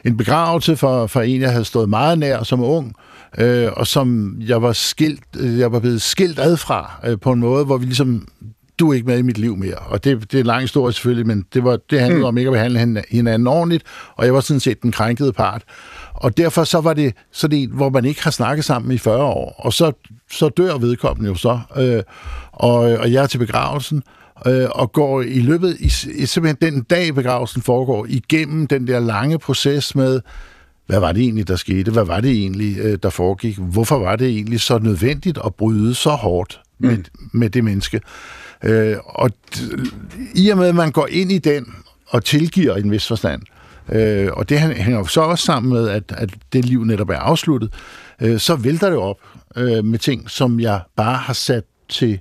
en 0.06 0.18
begravelse 0.18 0.78
for, 0.78 1.08
for 1.08 1.22
en, 1.22 1.42
jeg 1.42 1.52
havde 1.52 1.66
stået 1.66 1.90
meget 1.90 2.20
nær 2.20 2.44
som 2.44 2.64
ung, 2.64 2.94
øh, 3.38 3.68
og 3.74 3.88
som 3.88 4.36
jeg 4.40 4.62
var, 4.62 4.74
skilt, 4.74 5.20
jeg 5.42 5.72
var 5.72 5.80
blevet 5.80 6.02
skilt 6.02 6.40
ad 6.40 6.58
fra 6.58 7.00
øh, 7.08 7.20
på 7.20 7.32
en 7.32 7.40
måde, 7.40 7.66
hvor 7.66 7.78
vi 7.78 7.86
ligesom 7.86 8.28
du 8.80 8.90
er 8.90 8.94
ikke 8.94 9.08
med 9.08 9.18
i 9.18 9.22
mit 9.22 9.38
liv 9.38 9.58
mere. 9.58 9.76
Og 9.76 10.04
det, 10.04 10.32
det 10.32 10.34
er 10.38 10.40
en 10.40 10.46
lang 10.46 10.62
historie 10.62 10.94
selvfølgelig, 10.94 11.28
men 11.28 11.46
det, 11.54 11.64
var, 11.64 11.80
det 11.90 12.00
handlede 12.00 12.20
mm. 12.20 12.26
om 12.26 12.38
ikke 12.38 12.48
at 12.48 12.54
behandle 12.54 12.80
hin- 12.80 13.04
hinanden 13.10 13.48
ordentligt, 13.48 13.84
og 14.16 14.26
jeg 14.26 14.34
var 14.34 14.40
sådan 14.40 14.60
set 14.60 14.82
den 14.82 14.92
krænkede 14.92 15.34
part. 15.34 15.64
Og 16.14 16.38
derfor 16.38 16.64
så 16.64 16.82
var 16.82 16.94
det 16.94 17.14
sådan 17.32 17.58
en, 17.58 17.70
hvor 17.72 17.90
man 17.90 18.06
ikke 18.06 18.24
har 18.24 18.32
snakket 18.32 18.66
sammen 18.66 18.92
i 18.92 18.98
40 18.98 19.24
år, 19.24 19.56
og 19.58 19.74
så, 19.74 19.92
så 20.32 20.50
dør 20.50 20.78
vedkommende 20.78 21.30
jo 21.30 21.36
så, 21.36 21.60
øh, 21.78 22.04
og, 22.52 22.76
og 22.76 23.12
jeg 23.12 23.24
er 23.24 23.28
til 23.28 23.38
begravelsen, 23.38 24.04
øh, 24.46 24.68
og 24.72 24.92
går 24.92 25.22
i 25.22 25.40
løbet, 25.40 25.78
i, 25.80 25.86
i 26.16 26.26
simpelthen 26.26 26.74
den 26.74 26.84
dag 26.84 27.16
begravelsen 27.16 27.62
foregår, 27.62 28.06
igennem 28.10 28.68
den 28.68 28.88
der 28.88 29.00
lange 29.00 29.40
proces 29.40 29.96
med, 29.96 30.22
hvad 30.90 31.00
var 31.00 31.12
det 31.12 31.24
egentlig, 31.24 31.48
der 31.48 31.56
skete? 31.56 31.92
Hvad 31.92 32.06
var 32.06 32.22
det 32.22 32.32
egentlig, 32.32 32.78
øh, 32.78 32.98
der 33.04 33.10
foregik? 33.10 33.58
Hvorfor 33.58 34.00
var 34.00 34.16
det 34.16 34.28
egentlig 34.28 34.60
så 34.60 34.80
nødvendigt 34.80 35.40
at 35.46 35.56
bryde 35.56 35.96
så 35.96 36.10
hårdt 36.10 36.62
med, 36.80 36.98
mm. 36.98 37.30
med 37.34 37.50
det 37.50 37.64
menneske? 37.64 38.02
Øh, 38.64 38.98
og 39.06 39.30
i 40.36 40.50
og 40.50 40.58
med, 40.58 40.68
at 40.68 40.76
man 40.76 40.92
går 40.92 41.08
ind 41.12 41.32
i 41.32 41.38
den 41.38 41.76
og 42.08 42.26
tilgiver 42.26 42.76
i 42.76 42.80
en 42.80 42.92
vis 42.92 43.08
forstand, 43.08 43.42
øh, 43.92 44.30
og 44.34 44.50
det 44.50 44.60
hænger 44.60 45.04
så 45.04 45.22
også 45.22 45.46
sammen 45.46 45.74
med, 45.74 45.90
at, 45.90 46.04
at 46.18 46.30
det 46.54 46.66
liv 46.66 46.86
netop 46.86 47.10
er 47.10 47.18
afsluttet, 47.18 47.74
øh, 48.22 48.40
så 48.40 48.56
vælter 48.56 48.90
det 48.90 49.00
op 49.00 49.18
øh, 49.56 49.86
med 49.86 50.00
ting, 50.00 50.30
som 50.30 50.60
jeg 50.60 50.82
bare 50.96 51.18
har 51.18 51.34
sat 51.34 51.64
til 51.90 52.20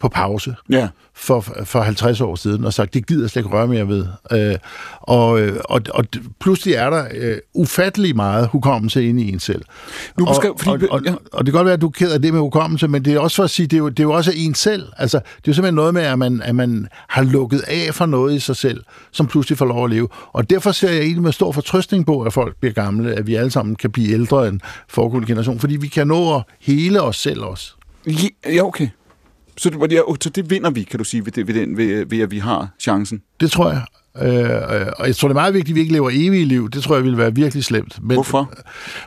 på 0.00 0.08
pause 0.08 0.54
Ja. 0.70 0.88
for, 1.14 1.40
for 1.64 1.80
50 1.80 2.20
år 2.20 2.34
siden, 2.36 2.64
og 2.64 2.72
sagt, 2.72 2.94
det 2.94 3.06
gider 3.06 3.22
jeg 3.22 3.30
slet 3.30 3.40
ikke 3.44 3.56
røre 3.56 3.66
mere 3.66 3.88
ved. 3.88 4.06
Øh, 4.32 4.54
og, 5.00 5.40
øh, 5.40 5.56
og, 5.64 5.80
og 5.94 6.04
pludselig 6.40 6.74
er 6.74 6.90
der 6.90 7.04
øh, 7.14 7.36
ufattelig 7.54 8.16
meget 8.16 8.48
hukommelse 8.48 9.08
inde 9.08 9.22
i 9.22 9.32
en 9.32 9.40
selv. 9.40 9.62
Nu 10.18 10.26
og, 10.26 10.34
fordi- 10.58 10.68
og, 10.70 10.78
og, 10.90 11.02
ja. 11.04 11.14
og 11.32 11.46
det 11.46 11.52
kan 11.52 11.58
godt 11.58 11.64
være, 11.64 11.74
at 11.74 11.80
du 11.80 11.86
er 11.86 11.90
ked 11.90 12.12
af 12.12 12.22
det 12.22 12.32
med 12.32 12.40
hukommelse, 12.40 12.88
men 12.88 13.04
det 13.04 13.12
er 13.14 13.18
også 13.18 13.36
for 13.36 13.44
at 13.44 13.50
sige, 13.50 13.66
det 13.66 13.76
er 13.76 13.78
jo, 13.78 13.88
det 13.88 13.98
er 14.00 14.04
jo 14.04 14.12
også 14.12 14.32
en 14.36 14.54
selv. 14.54 14.86
Altså, 14.96 15.18
det 15.18 15.24
er 15.26 15.42
jo 15.48 15.52
simpelthen 15.52 15.74
noget 15.74 15.94
med, 15.94 16.02
at 16.02 16.18
man, 16.18 16.42
at 16.42 16.54
man 16.54 16.88
har 17.08 17.22
lukket 17.22 17.60
af 17.68 17.94
for 17.94 18.06
noget 18.06 18.34
i 18.34 18.38
sig 18.40 18.56
selv, 18.56 18.84
som 19.12 19.26
pludselig 19.26 19.58
får 19.58 19.66
lov 19.66 19.84
at 19.84 19.90
leve. 19.90 20.08
Og 20.32 20.50
derfor 20.50 20.72
ser 20.72 20.90
jeg 20.90 21.00
egentlig 21.00 21.22
med 21.22 21.32
stor 21.32 21.52
fortrøstning 21.52 22.06
på, 22.06 22.22
at 22.22 22.32
folk 22.32 22.56
bliver 22.60 22.72
gamle, 22.72 23.12
at 23.14 23.26
vi 23.26 23.34
alle 23.34 23.50
sammen 23.50 23.76
kan 23.76 23.90
blive 23.90 24.08
ældre 24.12 24.48
end 24.48 24.60
foregående 24.88 25.26
generation, 25.28 25.58
fordi 25.60 25.76
vi 25.76 25.88
kan 25.88 26.06
nå 26.06 26.36
at 26.36 26.42
hele 26.60 27.02
os 27.02 27.16
selv 27.16 27.42
også. 27.42 27.72
Ja 28.46 28.62
okay. 28.64 28.88
Så 29.58 29.70
det, 29.70 30.22
så 30.22 30.30
det 30.30 30.50
vinder 30.50 30.70
vi, 30.70 30.82
kan 30.82 30.98
du 30.98 31.04
sige, 31.04 31.24
ved, 31.24 31.32
det, 31.32 31.46
ved, 31.46 31.54
den, 31.54 31.76
ved, 31.76 32.06
ved 32.06 32.20
at 32.20 32.30
vi 32.30 32.38
har 32.38 32.68
chancen. 32.78 33.22
Det 33.40 33.50
tror 33.50 33.70
jeg. 33.70 33.82
Øh, 34.22 34.86
og 34.98 35.06
jeg 35.06 35.16
tror, 35.16 35.28
det 35.28 35.32
er 35.32 35.40
meget 35.40 35.54
vigtigt, 35.54 35.72
at 35.72 35.74
vi 35.74 35.80
ikke 35.80 35.92
lever 35.92 36.10
evige 36.12 36.44
liv. 36.44 36.70
Det 36.70 36.82
tror 36.82 36.94
jeg 36.94 37.04
ville 37.04 37.18
være 37.18 37.34
virkelig 37.34 37.64
slemt. 37.64 37.98
Men, 38.02 38.14
Hvorfor? 38.16 38.52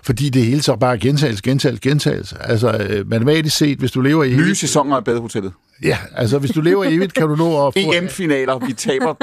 Fordi 0.03 0.29
det 0.29 0.45
hele 0.45 0.61
så 0.61 0.75
bare 0.75 0.97
gentagelse, 0.97 1.43
gentagelse, 1.43 1.81
gentagelse. 1.89 2.35
Altså, 2.39 2.77
øh, 2.89 3.09
matematisk 3.09 3.57
set, 3.57 3.79
hvis 3.79 3.91
du 3.91 4.01
lever 4.01 4.23
evigt... 4.23 4.37
Nye 4.37 4.55
sæsoner 4.55 4.95
af 4.95 5.03
Badehotellet. 5.03 5.51
Ja, 5.83 5.97
altså, 6.15 6.39
hvis 6.39 6.51
du 6.51 6.61
lever 6.61 6.85
evigt, 6.85 7.13
kan 7.13 7.27
du 7.27 7.35
nå 7.35 7.67
at 7.67 7.73
få... 7.73 7.79
EM-finaler, 7.93 8.65
vi 8.65 8.73
taber. 8.73 9.15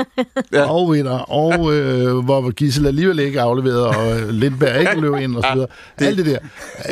Ja. 0.53 0.71
og 0.71 0.93
vinder, 0.93 1.19
og 1.19 1.77
øh, 1.77 2.19
hvor 2.19 2.51
Gissel 2.51 2.87
alligevel 2.87 3.19
ikke 3.19 3.39
er 3.39 3.43
afleveret, 3.43 3.87
og 3.87 4.21
øh, 4.21 4.29
Lindberg 4.29 4.81
ikke 4.81 5.01
løber 5.01 5.19
ind, 5.19 5.37
og 5.37 5.43
så 5.43 5.53
videre. 5.53 5.69
Det. 5.99 6.07
Alt 6.07 6.19
det 6.19 6.27
der. 6.27 6.39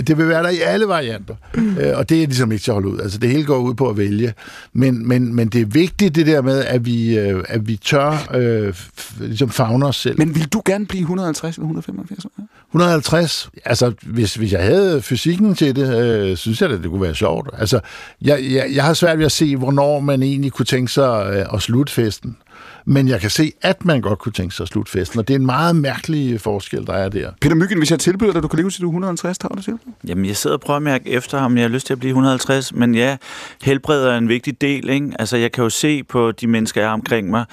Det 0.03 0.19
vil 0.19 0.29
være 0.29 0.43
der 0.43 0.49
i 0.49 0.59
alle 0.61 0.89
varianter. 0.89 1.35
Øh, 1.55 1.93
og 1.95 2.09
det 2.09 2.23
er 2.23 2.27
ligesom 2.27 2.53
ikke 2.53 2.63
til 2.63 2.71
at 2.71 2.75
holde 2.75 2.89
ud. 2.89 3.01
Altså, 3.01 3.19
det 3.19 3.31
hele 3.31 3.45
går 3.45 3.59
ud 3.59 3.75
på 3.75 3.89
at 3.89 3.97
vælge. 3.97 4.35
Men, 4.73 5.09
men, 5.09 5.35
men 5.35 5.49
det 5.49 5.61
er 5.61 5.67
vigtigt, 5.67 6.15
det 6.15 6.27
der 6.27 6.43
med, 6.43 6.65
at 6.65 6.87
vi, 6.87 7.19
øh, 7.19 7.45
at 7.49 7.69
vi 7.69 7.77
tør 7.77 8.29
øh, 8.35 8.75
ligesom 9.21 9.51
fagne 9.51 9.87
os 9.87 9.97
selv. 9.97 10.19
Men 10.19 10.35
vil 10.35 10.49
du 10.49 10.63
gerne 10.65 10.87
blive 10.87 11.01
150 11.01 11.57
eller 11.57 11.65
175 11.65 12.25
år? 12.25 12.31
150, 12.71 13.51
altså 13.65 13.93
hvis, 14.03 14.35
hvis 14.35 14.53
jeg 14.53 14.63
havde 14.63 15.03
fysikken 15.03 15.55
til 15.55 15.77
det, 15.77 16.03
øh, 16.03 16.37
synes 16.37 16.63
jeg, 16.63 16.71
at 16.71 16.83
det 16.83 16.91
kunne 16.91 17.03
være 17.03 17.15
sjovt. 17.15 17.51
Altså, 17.59 17.81
jeg, 18.23 18.45
jeg, 18.51 18.67
jeg 18.75 18.85
har 18.85 18.95
svært 18.95 19.19
ved 19.19 19.25
at 19.25 19.33
se, 19.33 19.56
hvornår 19.57 20.01
man 20.01 20.23
egentlig 20.23 20.53
kunne 20.53 20.67
tænke 20.67 20.93
sig 20.93 21.27
øh, 21.33 21.55
at 21.55 21.63
slutte 21.63 21.93
festen. 21.93 22.37
men 22.85 23.09
jeg 23.09 23.21
kan 23.21 23.31
se, 23.31 23.53
at 23.63 23.85
man 23.85 24.01
godt 24.01 24.19
kunne 24.19 24.33
tænke 24.33 24.55
sig 24.55 24.65
at 24.65 24.69
slutte 24.69 24.93
festen, 24.93 25.19
og 25.19 25.29
det 25.29 25.35
er 25.35 25.39
en 25.39 25.47
meget 25.47 25.77
mærkelig 25.77 26.41
forskel, 26.41 26.87
der 26.87 26.93
er 26.93 27.09
der. 27.09 27.31
Peter 27.41 27.55
Myggen, 27.55 27.79
hvis 27.79 27.91
jeg 27.91 28.01
tilbyder 28.01 28.33
dig, 28.33 28.39
at 28.39 28.43
du 28.43 28.49
kan 28.49 28.59
leve 28.59 28.71
til 28.71 28.83
du 28.83 28.87
er 28.87 28.91
150, 28.91 29.39
tager 29.39 29.55
du 29.55 29.63
til? 29.63 29.79
Jamen, 30.09 30.27
jeg 30.27 30.37
sidder 30.37 30.57
og 30.57 30.61
prøver 30.61 30.77
at 30.77 30.83
mærke 30.83 31.11
efter 31.11 31.39
ham. 31.39 31.57
Jeg 31.57 31.65
har 31.65 31.69
lyst 31.69 31.87
til 31.87 31.93
at 31.93 31.99
blive 31.99 32.11
150, 32.11 32.75
men 32.75 32.95
ja, 32.95 33.17
helbred 33.63 34.05
er 34.05 34.19
en 34.19 34.29
vigtig 34.29 34.61
del, 34.61 34.89
ikke? 34.89 35.13
Altså, 35.19 35.37
jeg 35.37 35.53
kan 35.53 35.65
jo 35.65 35.71
se 35.71 36.03
på 36.03 36.33
de 36.33 36.47
mennesker, 36.47 36.81
jeg 36.81 36.91
har 36.91 36.95
omkring 36.95 37.31
mig, 37.31 37.45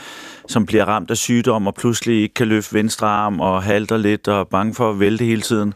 som 0.48 0.66
bliver 0.66 0.86
ramt 0.86 1.12
af 1.12 1.18
sygdom 1.18 1.68
og 1.68 1.76
pludselig 1.76 2.22
ikke 2.22 2.34
kan 2.34 2.48
løfte 2.48 2.74
venstre 2.74 3.08
arm 3.08 3.40
og 3.40 3.64
halter 3.64 3.98
lidt 3.98 4.28
og 4.28 4.40
er 4.40 4.44
bange 4.44 4.76
for 4.76 4.90
at 4.90 5.00
vælte 5.00 5.26
hele 5.26 5.42
tiden 5.42 5.74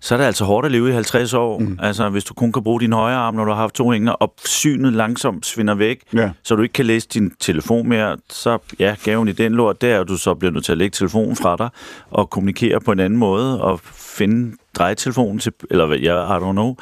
så 0.00 0.14
er 0.14 0.18
det 0.18 0.24
altså 0.24 0.44
hårdt 0.44 0.66
at 0.66 0.72
leve 0.72 0.88
i 0.88 0.92
50 0.92 1.34
år. 1.34 1.58
Mm. 1.58 1.78
Altså, 1.82 2.08
hvis 2.08 2.24
du 2.24 2.34
kun 2.34 2.52
kan 2.52 2.62
bruge 2.62 2.80
din 2.80 2.92
højre 2.92 3.16
arm, 3.16 3.34
når 3.34 3.44
du 3.44 3.50
har 3.50 3.58
haft 3.60 3.74
to 3.74 3.90
hænger, 3.90 4.12
og 4.12 4.34
synet 4.44 4.92
langsomt 4.92 5.46
svinder 5.46 5.74
væk, 5.74 6.00
Ja. 6.14 6.30
så 6.42 6.56
du 6.56 6.62
ikke 6.62 6.72
kan 6.72 6.86
læse 6.86 7.08
din 7.08 7.32
telefon 7.40 7.88
mere, 7.88 8.16
så 8.30 8.58
ja, 8.78 8.94
gaven 9.04 9.28
i 9.28 9.32
den 9.32 9.52
lort, 9.52 9.80
der 9.82 9.94
er, 9.94 10.00
at 10.00 10.08
du 10.08 10.16
så 10.16 10.34
bliver 10.34 10.52
nødt 10.52 10.64
til 10.64 10.72
at 10.72 10.78
lægge 10.78 10.94
telefonen 10.94 11.36
fra 11.36 11.56
dig, 11.56 11.68
og 12.10 12.30
kommunikere 12.30 12.80
på 12.80 12.92
en 12.92 13.00
anden 13.00 13.18
måde, 13.18 13.62
og 13.62 13.80
finde 13.94 14.56
drejetelefonen 14.74 15.38
til, 15.38 15.52
eller 15.70 15.86
hvad, 15.86 15.98
jeg, 15.98 16.14
I 16.14 16.44
don't 16.44 16.52
know. 16.52 16.74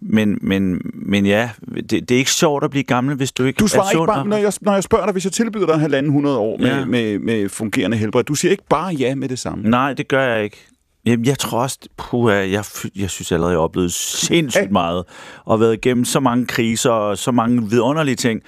Men, 0.00 0.38
men, 0.42 0.80
men 0.94 1.26
ja, 1.26 1.50
det, 1.74 1.90
det 1.90 2.10
er 2.10 2.18
ikke 2.18 2.30
sjovt 2.32 2.64
at 2.64 2.70
blive 2.70 2.82
gammel, 2.84 3.16
hvis 3.16 3.32
du 3.32 3.44
ikke 3.44 3.58
Du 3.58 3.64
er 3.64 3.68
svarer 3.68 3.90
ikke 3.90 3.98
sund. 3.98 4.08
bare, 4.08 4.26
når 4.26 4.36
jeg, 4.36 4.52
når 4.60 4.72
jeg 4.74 4.82
spørger 4.82 5.04
dig, 5.04 5.12
hvis 5.12 5.24
jeg 5.24 5.32
tilbyder 5.32 5.66
dig 5.66 5.78
halvanden 5.80 6.10
100 6.10 6.38
år 6.38 6.58
med, 6.58 6.66
Ja. 6.66 6.78
ja. 6.78 6.84
med, 6.84 7.18
med 7.18 7.48
fungerende 7.48 7.96
helbred. 7.96 8.24
Du 8.24 8.34
siger 8.34 8.50
ikke 8.50 8.64
bare 8.70 8.94
ja 8.94 9.14
med 9.14 9.28
det 9.28 9.38
samme. 9.38 9.70
Nej, 9.70 9.92
det 9.92 10.08
gør 10.08 10.22
jeg 10.34 10.44
ikke. 10.44 10.66
Jamen, 11.06 11.26
jeg 11.26 11.38
tror 11.38 11.62
også, 11.62 11.78
puha, 11.96 12.34
jeg, 12.34 12.64
jeg 12.96 13.10
synes 13.10 13.32
allerede, 13.32 13.52
jeg 13.52 13.58
har 13.58 13.64
oplevet 13.64 13.92
sindssygt 13.92 14.70
meget, 14.70 15.04
og 15.44 15.60
været 15.60 15.74
igennem 15.74 16.04
så 16.04 16.20
mange 16.20 16.46
kriser 16.46 16.90
og 16.90 17.18
så 17.18 17.32
mange 17.32 17.70
vidunderlige 17.70 18.16
ting. 18.16 18.40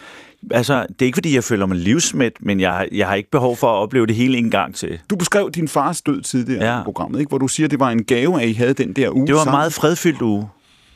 Altså, 0.50 0.86
det 0.88 1.02
er 1.02 1.06
ikke, 1.06 1.16
fordi 1.16 1.34
jeg 1.34 1.44
føler 1.44 1.66
mig 1.66 1.76
livsmæt, 1.76 2.32
men 2.40 2.60
jeg, 2.60 2.88
jeg 2.92 3.08
har 3.08 3.14
ikke 3.14 3.30
behov 3.30 3.56
for 3.56 3.66
at 3.66 3.76
opleve 3.82 4.06
det 4.06 4.14
hele 4.16 4.38
en 4.38 4.50
gang 4.50 4.74
til. 4.74 4.98
Du 5.10 5.16
beskrev 5.16 5.50
din 5.50 5.68
fars 5.68 6.02
død 6.02 6.22
tidligere 6.22 6.74
Ja. 6.74 6.80
i 6.80 6.84
programmet, 6.84 7.18
ikke? 7.20 7.28
hvor 7.28 7.38
du 7.38 7.48
siger, 7.48 7.66
at 7.66 7.70
det 7.70 7.80
var 7.80 7.90
en 7.90 8.04
gave, 8.04 8.42
at 8.42 8.48
I 8.48 8.52
havde 8.52 8.74
den 8.74 8.92
der 8.92 9.10
uge 9.10 9.26
Det 9.26 9.34
var 9.34 9.44
en 9.44 9.50
meget 9.50 9.72
fredfyldt 9.72 10.22
uge, 10.22 10.48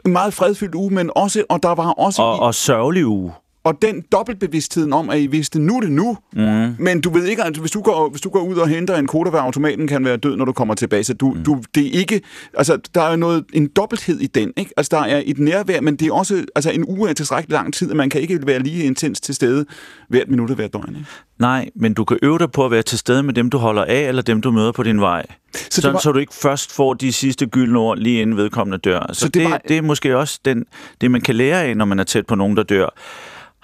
en 0.06 0.12
meget 0.12 0.34
fredfyldt 0.34 0.74
uge, 0.74 0.90
men 0.94 1.10
også, 1.16 1.44
og 1.48 1.62
der 1.62 1.74
var 1.74 1.90
også 1.90 2.22
og, 2.22 2.40
og 2.40 2.54
sørgelig 2.54 3.06
uge. 3.06 3.32
Og 3.64 3.78
den 3.82 4.02
dobbeltbevidstheden 4.12 4.92
om, 4.92 5.10
at 5.10 5.20
I 5.20 5.26
vidste, 5.26 5.58
nu 5.60 5.76
er 5.76 5.80
det 5.80 5.92
nu. 5.92 6.16
Mm. 6.32 6.74
Men 6.78 7.00
du 7.00 7.10
ved 7.10 7.24
ikke, 7.26 7.42
altså, 7.44 7.60
hvis 7.60 7.70
du, 7.70 7.80
går, 7.80 8.08
hvis 8.08 8.20
du 8.20 8.28
går 8.30 8.40
ud 8.40 8.56
og 8.56 8.68
henter 8.68 8.96
en 8.96 9.06
koda, 9.06 9.30
ved 9.30 9.38
automaten 9.38 9.88
kan 9.88 10.04
være 10.04 10.16
død, 10.16 10.36
når 10.36 10.44
du 10.44 10.52
kommer 10.52 10.74
tilbage. 10.74 11.04
Så 11.04 11.14
du, 11.14 11.30
mm. 11.30 11.42
du, 11.44 11.62
det 11.74 11.86
er 11.86 11.90
ikke... 12.00 12.20
Altså, 12.54 12.78
der 12.94 13.02
er 13.02 13.16
noget, 13.16 13.44
en 13.52 13.66
dobbelthed 13.76 14.20
i 14.20 14.26
den, 14.26 14.52
ikke? 14.56 14.70
Altså, 14.76 14.88
der 14.96 15.02
er 15.02 15.22
et 15.26 15.38
nærvær, 15.38 15.80
men 15.80 15.96
det 15.96 16.08
er 16.08 16.12
også... 16.12 16.44
Altså, 16.54 16.70
en 16.70 16.84
uge 16.88 17.10
er 17.10 17.14
tilstrækkeligt 17.14 17.52
lang 17.52 17.74
tid, 17.74 17.90
og 17.90 17.96
man 17.96 18.10
kan 18.10 18.20
ikke 18.20 18.46
være 18.46 18.58
lige 18.58 18.84
intens 18.84 19.20
til 19.20 19.34
stede 19.34 19.66
hvert 20.08 20.28
minut 20.28 20.50
og 20.50 20.56
hvert 20.56 20.72
døgn, 20.72 20.88
ikke? 20.88 21.06
Nej, 21.38 21.68
men 21.76 21.94
du 21.94 22.04
kan 22.04 22.18
øve 22.22 22.38
dig 22.38 22.50
på 22.52 22.64
at 22.64 22.70
være 22.70 22.82
til 22.82 22.98
stede 22.98 23.22
med 23.22 23.34
dem, 23.34 23.50
du 23.50 23.58
holder 23.58 23.84
af, 23.84 24.00
eller 24.08 24.22
dem, 24.22 24.40
du 24.40 24.50
møder 24.50 24.72
på 24.72 24.82
din 24.82 25.00
vej. 25.00 25.26
Så 25.54 25.66
Sådan, 25.70 25.92
var- 25.92 26.00
så 26.00 26.12
du 26.12 26.18
ikke 26.18 26.34
først 26.34 26.72
får 26.72 26.94
de 26.94 27.12
sidste 27.12 27.46
gyldne 27.46 27.78
ord 27.78 27.98
lige 27.98 28.22
inden 28.22 28.36
vedkommende 28.36 28.78
dør. 28.78 29.06
Så, 29.12 29.20
Så 29.20 29.26
det, 29.26 29.34
det 29.34 29.42
det, 29.42 29.50
var- 29.50 29.60
det 29.68 29.76
er 29.76 29.82
måske 29.82 30.16
også 30.16 30.40
den, 30.44 30.64
det, 31.00 31.10
man 31.10 31.20
kan 31.20 31.34
lære 31.34 31.62
af, 31.62 31.76
når 31.76 31.84
man 31.84 31.98
er 31.98 32.04
tæt 32.04 32.26
på 32.26 32.34
nogen, 32.34 32.56
der 32.56 32.62
dør. 32.62 32.86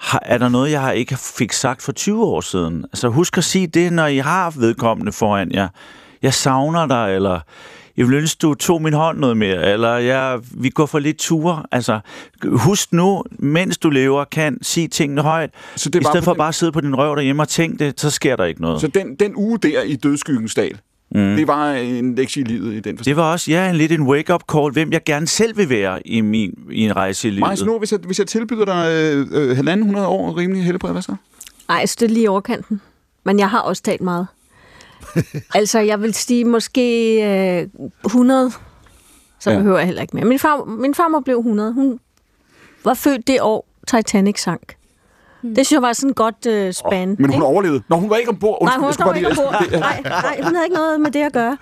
Har, 0.01 0.19
er 0.25 0.37
der 0.37 0.49
noget, 0.49 0.71
jeg 0.71 0.81
har 0.81 0.91
ikke 0.91 1.17
fik 1.37 1.51
sagt 1.53 1.81
for 1.81 1.91
20 1.91 2.23
år 2.25 2.41
siden? 2.41 2.83
Altså 2.83 3.07
husk 3.07 3.37
at 3.37 3.43
sige 3.43 3.67
det, 3.67 3.93
når 3.93 4.07
I 4.07 4.17
har 4.17 4.53
vedkommende 4.59 5.11
foran 5.11 5.51
jer. 5.51 5.67
Jeg 6.21 6.33
savner 6.33 6.85
dig, 6.87 7.15
eller 7.15 7.39
jeg 7.97 8.07
vil 8.07 8.15
ønske, 8.15 8.39
du 8.41 8.53
tog 8.53 8.81
min 8.81 8.93
hånd 8.93 9.17
noget 9.19 9.37
mere, 9.37 9.71
eller 9.71 9.95
jeg, 9.97 10.39
vi 10.51 10.69
går 10.69 10.85
for 10.85 10.99
lidt 10.99 11.17
ture. 11.17 11.63
Altså, 11.71 11.99
husk 12.43 12.93
nu, 12.93 13.23
mens 13.39 13.77
du 13.77 13.89
lever, 13.89 14.23
kan 14.25 14.57
sige 14.61 14.87
tingene 14.87 15.21
højt. 15.21 15.49
Så 15.75 15.89
det 15.89 16.01
I 16.01 16.03
stedet 16.03 16.23
for 16.23 16.31
den- 16.33 16.37
bare 16.37 16.47
at 16.47 16.55
sidde 16.55 16.71
på 16.71 16.81
din 16.81 16.95
røv 16.95 17.15
derhjemme 17.15 17.41
og 17.43 17.47
tænke 17.49 17.85
det, 17.85 17.99
så 18.01 18.09
sker 18.09 18.35
der 18.35 18.45
ikke 18.45 18.61
noget. 18.61 18.81
Så 18.81 18.87
den, 18.87 19.15
den 19.15 19.35
uge 19.35 19.57
der 19.59 19.81
i 19.81 19.95
dødskyggens 19.95 20.55
dal, 20.55 20.77
mm. 21.11 21.35
det 21.35 21.47
var 21.47 21.71
en 21.73 22.15
lektie 22.15 22.41
i 22.41 22.45
livet 22.45 22.73
i 22.73 22.79
den 22.79 22.97
forstand. 22.97 23.15
Det 23.15 23.15
var 23.15 23.31
også 23.31 23.51
ja, 23.51 23.69
en 23.69 23.75
lidt 23.75 23.91
en 23.91 24.01
wake-up 24.01 24.43
call, 24.51 24.71
hvem 24.71 24.91
jeg 24.91 25.03
gerne 25.03 25.27
selv 25.27 25.57
vil 25.57 25.69
være 25.69 26.07
i, 26.07 26.21
min, 26.21 26.53
i 26.71 26.81
en 26.81 26.95
rejse 26.95 27.27
i 27.27 27.31
livet. 27.31 27.47
Majs, 27.47 27.63
nu, 27.63 27.79
hvis 27.79 27.91
jeg, 27.91 27.99
hvis 28.05 28.19
jeg 28.19 28.27
tilbyder 28.27 28.65
dig 28.65 28.87
øh, 28.91 29.27
øh, 29.31 29.55
halvanden 29.55 29.85
hundrede 29.85 30.07
år 30.07 30.37
rimelig 30.37 30.63
helbred, 30.63 30.91
hvad 30.91 31.01
så? 31.01 31.15
Ej, 31.69 31.85
så 31.85 31.97
det 31.99 32.11
lige 32.11 32.23
i 32.23 32.27
overkanten. 32.27 32.81
Men 33.23 33.39
jeg 33.39 33.49
har 33.49 33.59
også 33.59 33.83
talt 33.83 34.01
meget. 34.01 34.27
altså, 35.55 35.79
jeg 35.79 36.01
vil 36.01 36.13
sige 36.13 36.45
måske 36.45 37.15
øh, 37.61 37.67
100. 38.05 38.51
Så 39.39 39.51
ja. 39.51 39.57
behøver 39.57 39.77
jeg 39.77 39.85
heller 39.85 40.01
ikke 40.01 40.15
mere. 40.15 40.25
Min, 40.25 40.39
far, 40.39 40.65
min 40.65 40.95
farmor 40.95 41.19
blev 41.19 41.37
100. 41.37 41.73
Hun 41.73 41.99
var 42.83 42.93
født 42.93 43.27
det 43.27 43.41
år, 43.41 43.67
Titanic 43.87 44.41
sank. 44.41 44.75
Det 45.41 45.55
synes 45.55 45.71
jeg 45.71 45.81
var 45.81 45.93
sådan 45.93 46.09
et 46.09 46.15
godt 46.15 46.45
øh, 46.45 46.73
span. 46.73 47.07
Men 47.07 47.25
hun 47.25 47.33
ikke? 47.33 47.45
overlevede. 47.45 47.83
Nå, 47.89 47.95
hun 47.95 48.09
var 48.09 48.15
ikke 48.15 48.29
ombord. 48.29 48.57
Nej, 48.63 48.75
Undskyld, 48.81 49.05
hun 49.05 49.15
jeg 49.15 49.31
skulle 49.33 49.45
var 49.45 49.51
bare 49.51 49.63
ikke 49.65 49.75
ombord. 49.77 50.01
det- 50.01 50.01
Nej, 50.01 50.01
nej, 50.03 50.41
hun 50.43 50.55
havde 50.55 50.65
ikke 50.65 50.75
noget 50.75 51.01
med 51.01 51.11
det 51.11 51.19
at 51.23 51.33
gøre. 51.33 51.57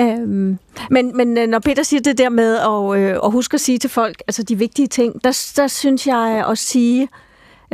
Øhm, 0.00 0.58
men, 0.90 1.16
men 1.16 1.38
øh, 1.38 1.46
når 1.48 1.58
Peter 1.58 1.82
siger 1.82 2.00
det 2.00 2.18
der 2.18 2.28
med 2.28 2.56
at, 2.58 3.00
øh, 3.00 3.18
at 3.24 3.32
huske 3.32 3.54
at 3.54 3.60
sige 3.60 3.78
til 3.78 3.90
folk, 3.90 4.22
altså 4.28 4.42
de 4.42 4.58
vigtige 4.58 4.88
ting, 4.88 5.24
der, 5.24 5.52
der 5.56 5.66
synes 5.66 6.06
jeg 6.06 6.44
at 6.50 6.58
sige, 6.58 7.08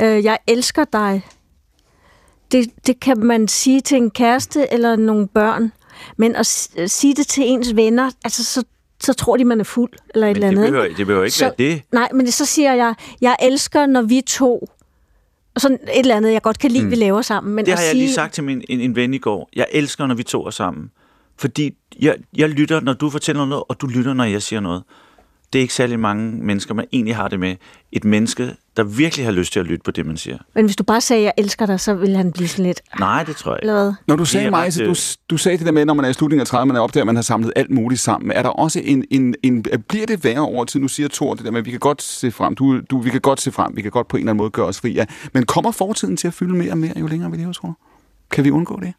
øh, 0.01 0.23
jeg 0.25 0.37
elsker 0.47 0.83
dig. 0.93 1.25
Det, 2.51 2.69
det 2.87 2.99
kan 2.99 3.19
man 3.19 3.47
sige 3.47 3.81
til 3.81 3.97
en 3.97 4.09
kæreste 4.11 4.73
eller 4.73 4.95
nogle 4.95 5.27
børn, 5.27 5.71
men 6.17 6.35
at 6.35 6.45
s- 6.45 6.69
sige 6.87 7.13
det 7.15 7.27
til 7.27 7.43
ens 7.47 7.75
venner, 7.75 8.11
altså 8.23 8.43
så, 8.43 8.63
så 9.03 9.13
tror 9.13 9.37
de, 9.37 9.45
man 9.45 9.59
er 9.59 9.63
fuld 9.63 9.91
eller 10.15 10.27
et 10.27 10.37
Men 10.37 10.43
eller 10.43 10.49
det 10.49 10.57
andet. 10.57 10.71
behøver, 10.71 10.85
ikke? 10.85 10.97
det 10.97 11.05
behøver 11.07 11.25
ikke 11.25 11.37
Så- 11.37 11.45
være 11.45 11.53
det. 11.57 11.81
Nej, 11.91 12.09
men 12.13 12.31
så 12.31 12.45
siger 12.45 12.73
jeg, 12.73 12.93
jeg 13.21 13.35
elsker, 13.41 13.85
når 13.85 14.01
vi 14.01 14.21
to, 14.27 14.69
og 15.57 15.61
sådan 15.61 15.79
et 15.83 15.99
eller 15.99 16.15
andet, 16.15 16.33
jeg 16.33 16.41
godt 16.41 16.59
kan 16.59 16.71
lide, 16.71 16.83
mm. 16.83 16.91
vi 16.91 16.95
laver 16.95 17.21
sammen. 17.21 17.55
Men 17.55 17.65
Det 17.65 17.73
har 17.73 17.81
jeg 17.81 17.91
sige, 17.91 17.99
lige 17.99 18.13
sagt 18.13 18.33
til 18.33 18.43
min, 18.43 18.63
en, 18.69 18.79
en 18.79 18.95
ven 18.95 19.13
i 19.13 19.17
går. 19.17 19.49
Jeg 19.55 19.65
elsker, 19.71 20.07
når 20.07 20.15
vi 20.15 20.23
to 20.23 20.45
er 20.45 20.49
sammen. 20.49 20.91
Fordi 21.37 21.73
jeg, 21.99 22.15
jeg 22.37 22.49
lytter, 22.49 22.79
når 22.79 22.93
du 22.93 23.09
fortæller 23.09 23.45
noget, 23.45 23.63
og 23.69 23.81
du 23.81 23.87
lytter, 23.87 24.13
når 24.13 24.23
jeg 24.23 24.41
siger 24.41 24.59
noget. 24.59 24.83
Det 25.53 25.59
er 25.59 25.61
ikke 25.61 25.73
særlig 25.73 25.99
mange 25.99 26.31
mennesker, 26.31 26.73
man 26.73 26.85
egentlig 26.93 27.15
har 27.15 27.27
det 27.27 27.39
med. 27.39 27.55
Et 27.91 28.03
menneske, 28.03 28.55
der 28.77 28.83
virkelig 28.83 29.25
har 29.25 29.31
lyst 29.31 29.53
til 29.53 29.59
at 29.59 29.65
lytte 29.65 29.83
på 29.83 29.91
det, 29.91 30.05
man 30.05 30.17
siger. 30.17 30.37
Men 30.55 30.65
hvis 30.65 30.75
du 30.75 30.83
bare 30.83 31.01
sagde, 31.01 31.23
jeg 31.23 31.33
elsker 31.37 31.65
dig, 31.65 31.79
så 31.79 31.93
ville 31.93 32.17
han 32.17 32.31
blive 32.31 32.47
sådan 32.47 32.65
lidt, 32.65 32.81
Nej, 32.99 33.23
det 33.23 33.35
tror 33.35 33.51
jeg 33.51 33.59
ikke. 33.63 33.73
hvad? 33.73 33.93
Når 34.07 34.15
du 34.15 34.25
sagde 34.25 34.45
er 34.45 34.49
mig, 34.49 34.73
så 34.73 34.83
øh, 34.83 34.89
du, 34.89 34.95
du 35.29 35.37
sagde 35.37 35.57
det 35.57 35.65
der 35.65 35.71
med, 35.71 35.85
når 35.85 35.93
man 35.93 36.05
er 36.05 36.09
i 36.09 36.13
slutningen 36.13 36.47
af 36.51 36.63
30'erne, 36.63 36.77
opdager, 36.77 37.01
at 37.03 37.05
man 37.05 37.15
har 37.15 37.23
samlet 37.23 37.53
alt 37.55 37.69
muligt 37.71 38.01
sammen. 38.01 38.31
Er 38.31 38.41
der 38.41 38.49
også 38.49 38.81
en, 38.83 39.03
en, 39.11 39.35
en 39.43 39.65
bliver 39.89 40.05
det 40.05 40.23
værre 40.23 40.39
over 40.39 40.65
tid? 40.65 40.79
Nu 40.79 40.87
siger 40.87 41.09
Thor 41.13 41.33
det 41.33 41.45
der 41.45 41.51
med, 41.51 41.59
at 41.59 41.65
vi 41.65 41.71
kan 41.71 41.79
godt 41.79 42.01
se 42.01 42.31
frem. 42.31 42.55
Du, 42.55 42.79
du, 42.81 42.99
vi 43.01 43.09
kan 43.09 43.21
godt 43.21 43.41
se 43.41 43.51
frem. 43.51 43.75
Vi 43.75 43.81
kan 43.81 43.91
godt 43.91 44.07
på 44.07 44.17
en 44.17 44.21
eller 44.21 44.31
anden 44.31 44.37
måde 44.37 44.49
gøre 44.49 44.65
os 44.65 44.79
fri 44.79 44.97
af. 44.97 45.07
Men 45.33 45.45
kommer 45.45 45.71
fortiden 45.71 46.17
til 46.17 46.27
at 46.27 46.33
fylde 46.33 46.55
mere 46.55 46.71
og 46.71 46.77
mere, 46.77 46.93
jo 46.99 47.07
længere 47.07 47.31
vi 47.31 47.37
lever, 47.37 47.53
tror 47.53 47.67
du? 47.67 47.73
Kan 48.31 48.43
vi 48.43 48.51
undgå 48.51 48.79
det? 48.79 48.93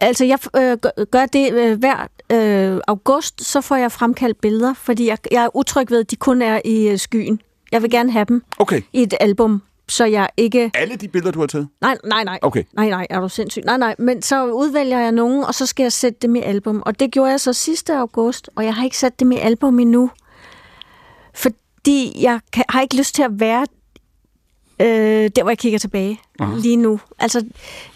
Altså, 0.00 0.24
jeg 0.24 0.38
øh, 0.56 0.76
gør- 0.78 1.04
gør 1.04 1.26
det 1.26 1.52
øh, 1.54 1.78
hver 1.78 2.06
øh, 2.32 2.80
august, 2.88 3.44
så 3.44 3.60
får 3.60 3.76
jeg 3.76 3.92
fremkaldt 3.92 4.40
billeder, 4.40 4.74
fordi 4.74 5.08
jeg, 5.08 5.18
jeg 5.32 5.44
er 5.44 5.56
utryg 5.56 5.90
ved, 5.90 6.00
at 6.00 6.10
de 6.10 6.16
kun 6.16 6.42
er 6.42 6.60
i 6.64 6.88
øh, 6.88 6.98
skyen. 6.98 7.40
Jeg 7.72 7.82
vil 7.82 7.90
gerne 7.90 8.12
have 8.12 8.24
dem 8.24 8.42
Okay. 8.58 8.80
i 8.92 9.02
et 9.02 9.14
album, 9.20 9.62
så 9.88 10.04
jeg 10.04 10.28
ikke... 10.36 10.70
Alle 10.74 10.96
de 10.96 11.08
billeder, 11.08 11.32
du 11.32 11.40
har 11.40 11.46
taget? 11.46 11.68
Nej, 11.80 11.96
nej, 12.04 12.24
nej. 12.24 12.38
Okay. 12.42 12.64
Nej, 12.72 12.88
nej, 12.88 13.06
er 13.10 13.20
du 13.20 13.28
sindssyg? 13.28 13.62
Nej, 13.64 13.76
nej, 13.76 13.94
men 13.98 14.22
så 14.22 14.46
udvælger 14.46 14.98
jeg 14.98 15.12
nogen, 15.12 15.44
og 15.44 15.54
så 15.54 15.66
skal 15.66 15.84
jeg 15.84 15.92
sætte 15.92 16.18
dem 16.22 16.36
i 16.36 16.40
album. 16.40 16.82
Og 16.86 17.00
det 17.00 17.10
gjorde 17.10 17.30
jeg 17.30 17.40
så 17.40 17.52
sidste 17.52 17.94
august, 17.96 18.50
og 18.56 18.64
jeg 18.64 18.74
har 18.74 18.84
ikke 18.84 18.98
sat 18.98 19.20
dem 19.20 19.32
i 19.32 19.36
album 19.38 19.78
endnu. 19.78 20.10
Fordi 21.34 22.22
jeg 22.22 22.40
kan, 22.52 22.64
har 22.68 22.80
ikke 22.80 22.96
lyst 22.96 23.14
til 23.14 23.22
at 23.22 23.40
være 23.40 23.66
øh, 24.80 25.30
der, 25.36 25.42
hvor 25.42 25.50
jeg 25.50 25.58
kigger 25.58 25.78
tilbage 25.78 26.20
Aha. 26.40 26.56
lige 26.56 26.76
nu. 26.76 27.00
Altså, 27.18 27.44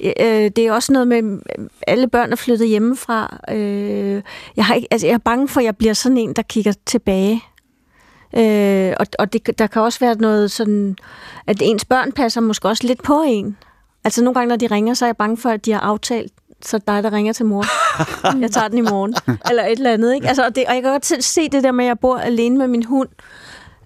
øh, 0.00 0.50
det 0.56 0.58
er 0.58 0.72
også 0.72 0.92
noget 0.92 1.08
med, 1.08 1.38
alle 1.86 2.08
børn 2.08 2.32
er 2.32 2.36
flyttet 2.36 2.68
hjemmefra. 2.68 3.38
Øh, 3.50 4.22
jeg, 4.56 4.64
har 4.64 4.74
ikke, 4.74 4.88
altså, 4.90 5.06
jeg 5.06 5.14
er 5.14 5.18
bange 5.18 5.48
for, 5.48 5.60
at 5.60 5.64
jeg 5.64 5.76
bliver 5.76 5.94
sådan 5.94 6.18
en, 6.18 6.32
der 6.32 6.42
kigger 6.42 6.72
tilbage. 6.86 7.42
Øh, 8.36 8.94
og 9.00 9.06
og 9.18 9.32
det, 9.32 9.58
der 9.58 9.66
kan 9.66 9.82
også 9.82 10.00
være 10.00 10.14
noget 10.14 10.50
sådan, 10.50 10.96
at 11.46 11.56
ens 11.60 11.84
børn 11.84 12.12
passer 12.12 12.40
måske 12.40 12.68
også 12.68 12.86
lidt 12.86 13.02
på 13.02 13.22
en. 13.26 13.56
Altså 14.04 14.24
nogle 14.24 14.34
gange, 14.34 14.48
når 14.48 14.56
de 14.56 14.66
ringer, 14.66 14.94
så 14.94 15.04
er 15.04 15.08
jeg 15.08 15.16
bange 15.16 15.36
for, 15.36 15.50
at 15.50 15.64
de 15.64 15.72
har 15.72 15.80
aftalt, 15.80 16.32
så 16.62 16.78
dig, 16.78 17.02
der 17.02 17.12
ringer 17.12 17.32
til 17.32 17.46
mor. 17.46 17.64
jeg 18.42 18.50
tager 18.50 18.68
den 18.68 18.78
i 18.78 18.80
morgen. 18.80 19.14
Eller 19.50 19.64
et 19.64 19.72
eller 19.72 19.92
andet, 19.92 20.14
ikke? 20.14 20.28
Altså, 20.28 20.44
og, 20.44 20.56
det, 20.56 20.64
og 20.68 20.74
jeg 20.74 20.82
kan 20.82 20.92
godt 20.92 21.24
se 21.24 21.48
det 21.48 21.64
der 21.64 21.72
med, 21.72 21.84
at 21.84 21.88
jeg 21.88 21.98
bor 21.98 22.18
alene 22.18 22.58
med 22.58 22.68
min 22.68 22.84
hund. 22.84 23.08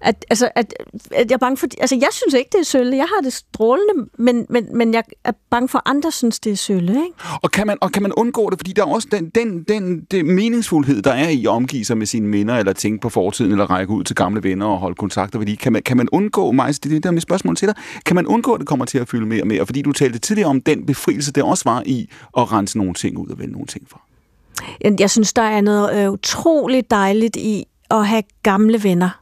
At, 0.01 0.25
altså, 0.29 0.49
at, 0.55 0.73
at 1.11 1.31
jeg 1.31 1.35
er 1.35 1.39
bange 1.39 1.57
for... 1.57 1.67
Altså, 1.79 1.95
jeg 1.95 2.07
synes 2.11 2.33
ikke, 2.33 2.49
det 2.51 2.59
er 2.59 2.63
sølle. 2.63 2.97
Jeg 2.97 3.07
har 3.15 3.21
det 3.21 3.33
strålende, 3.33 3.93
men, 4.17 4.45
men, 4.49 4.77
men 4.77 4.93
jeg 4.93 5.03
er 5.23 5.31
bange 5.49 5.69
for, 5.69 5.77
at 5.77 5.83
andre 5.85 6.11
synes, 6.11 6.39
det 6.39 6.51
er 6.51 6.55
sølle, 6.55 6.91
ikke? 6.91 7.13
Og 7.41 7.51
kan 7.51 7.67
man, 7.67 7.77
og 7.81 7.91
kan 7.91 8.01
man 8.01 8.13
undgå 8.13 8.49
det? 8.49 8.59
Fordi 8.59 8.71
der 8.71 8.81
er 8.81 8.87
også 8.87 9.07
den, 9.11 9.29
den, 9.29 9.63
den, 9.63 10.01
den 10.11 10.35
meningsfuldhed, 10.35 11.01
der 11.01 11.11
er 11.11 11.29
i 11.29 11.45
at 11.45 11.49
omgive 11.49 11.85
sig 11.85 11.97
med 11.97 12.05
sine 12.05 12.27
minder, 12.27 12.57
eller 12.57 12.73
tænke 12.73 13.01
på 13.01 13.09
fortiden, 13.09 13.51
eller 13.51 13.65
række 13.65 13.93
ud 13.93 14.03
til 14.03 14.15
gamle 14.15 14.43
venner 14.43 14.65
og 14.65 14.77
holde 14.77 14.95
kontakter. 14.95 15.39
Fordi 15.39 15.55
kan 15.55 15.73
man, 15.73 15.83
kan 15.83 15.97
man 15.97 16.09
undgå, 16.11 16.51
Majs, 16.51 16.79
det 16.79 16.89
er 16.89 16.95
det 16.95 17.03
der 17.03 17.11
med 17.11 17.21
spørgsmål 17.21 17.55
til 17.55 17.67
dig, 17.67 17.75
kan 18.05 18.15
man 18.15 18.27
undgå, 18.27 18.53
at 18.53 18.59
det 18.59 18.67
kommer 18.67 18.85
til 18.85 18.97
at 18.97 19.09
fylde 19.09 19.25
mere 19.25 19.43
og 19.43 19.47
mere? 19.47 19.65
Fordi 19.65 19.81
du 19.81 19.91
talte 19.91 20.19
tidligere 20.19 20.49
om 20.49 20.61
den 20.61 20.85
befrielse, 20.85 21.31
der 21.31 21.43
også 21.43 21.63
var 21.65 21.83
i 21.85 22.09
at 22.37 22.51
rense 22.51 22.77
nogle 22.77 22.93
ting 22.93 23.17
ud 23.17 23.27
og 23.29 23.39
vælge 23.39 23.51
nogle 23.51 23.67
ting 23.67 23.89
fra. 23.89 24.01
Jeg, 24.81 24.95
jeg 24.99 25.09
synes, 25.09 25.33
der 25.33 25.41
er 25.41 25.61
noget 25.61 26.05
øh, 26.05 26.11
utroligt 26.11 26.91
dejligt 26.91 27.35
i 27.35 27.65
at 27.91 28.07
have 28.07 28.23
gamle 28.43 28.83
venner. 28.83 29.21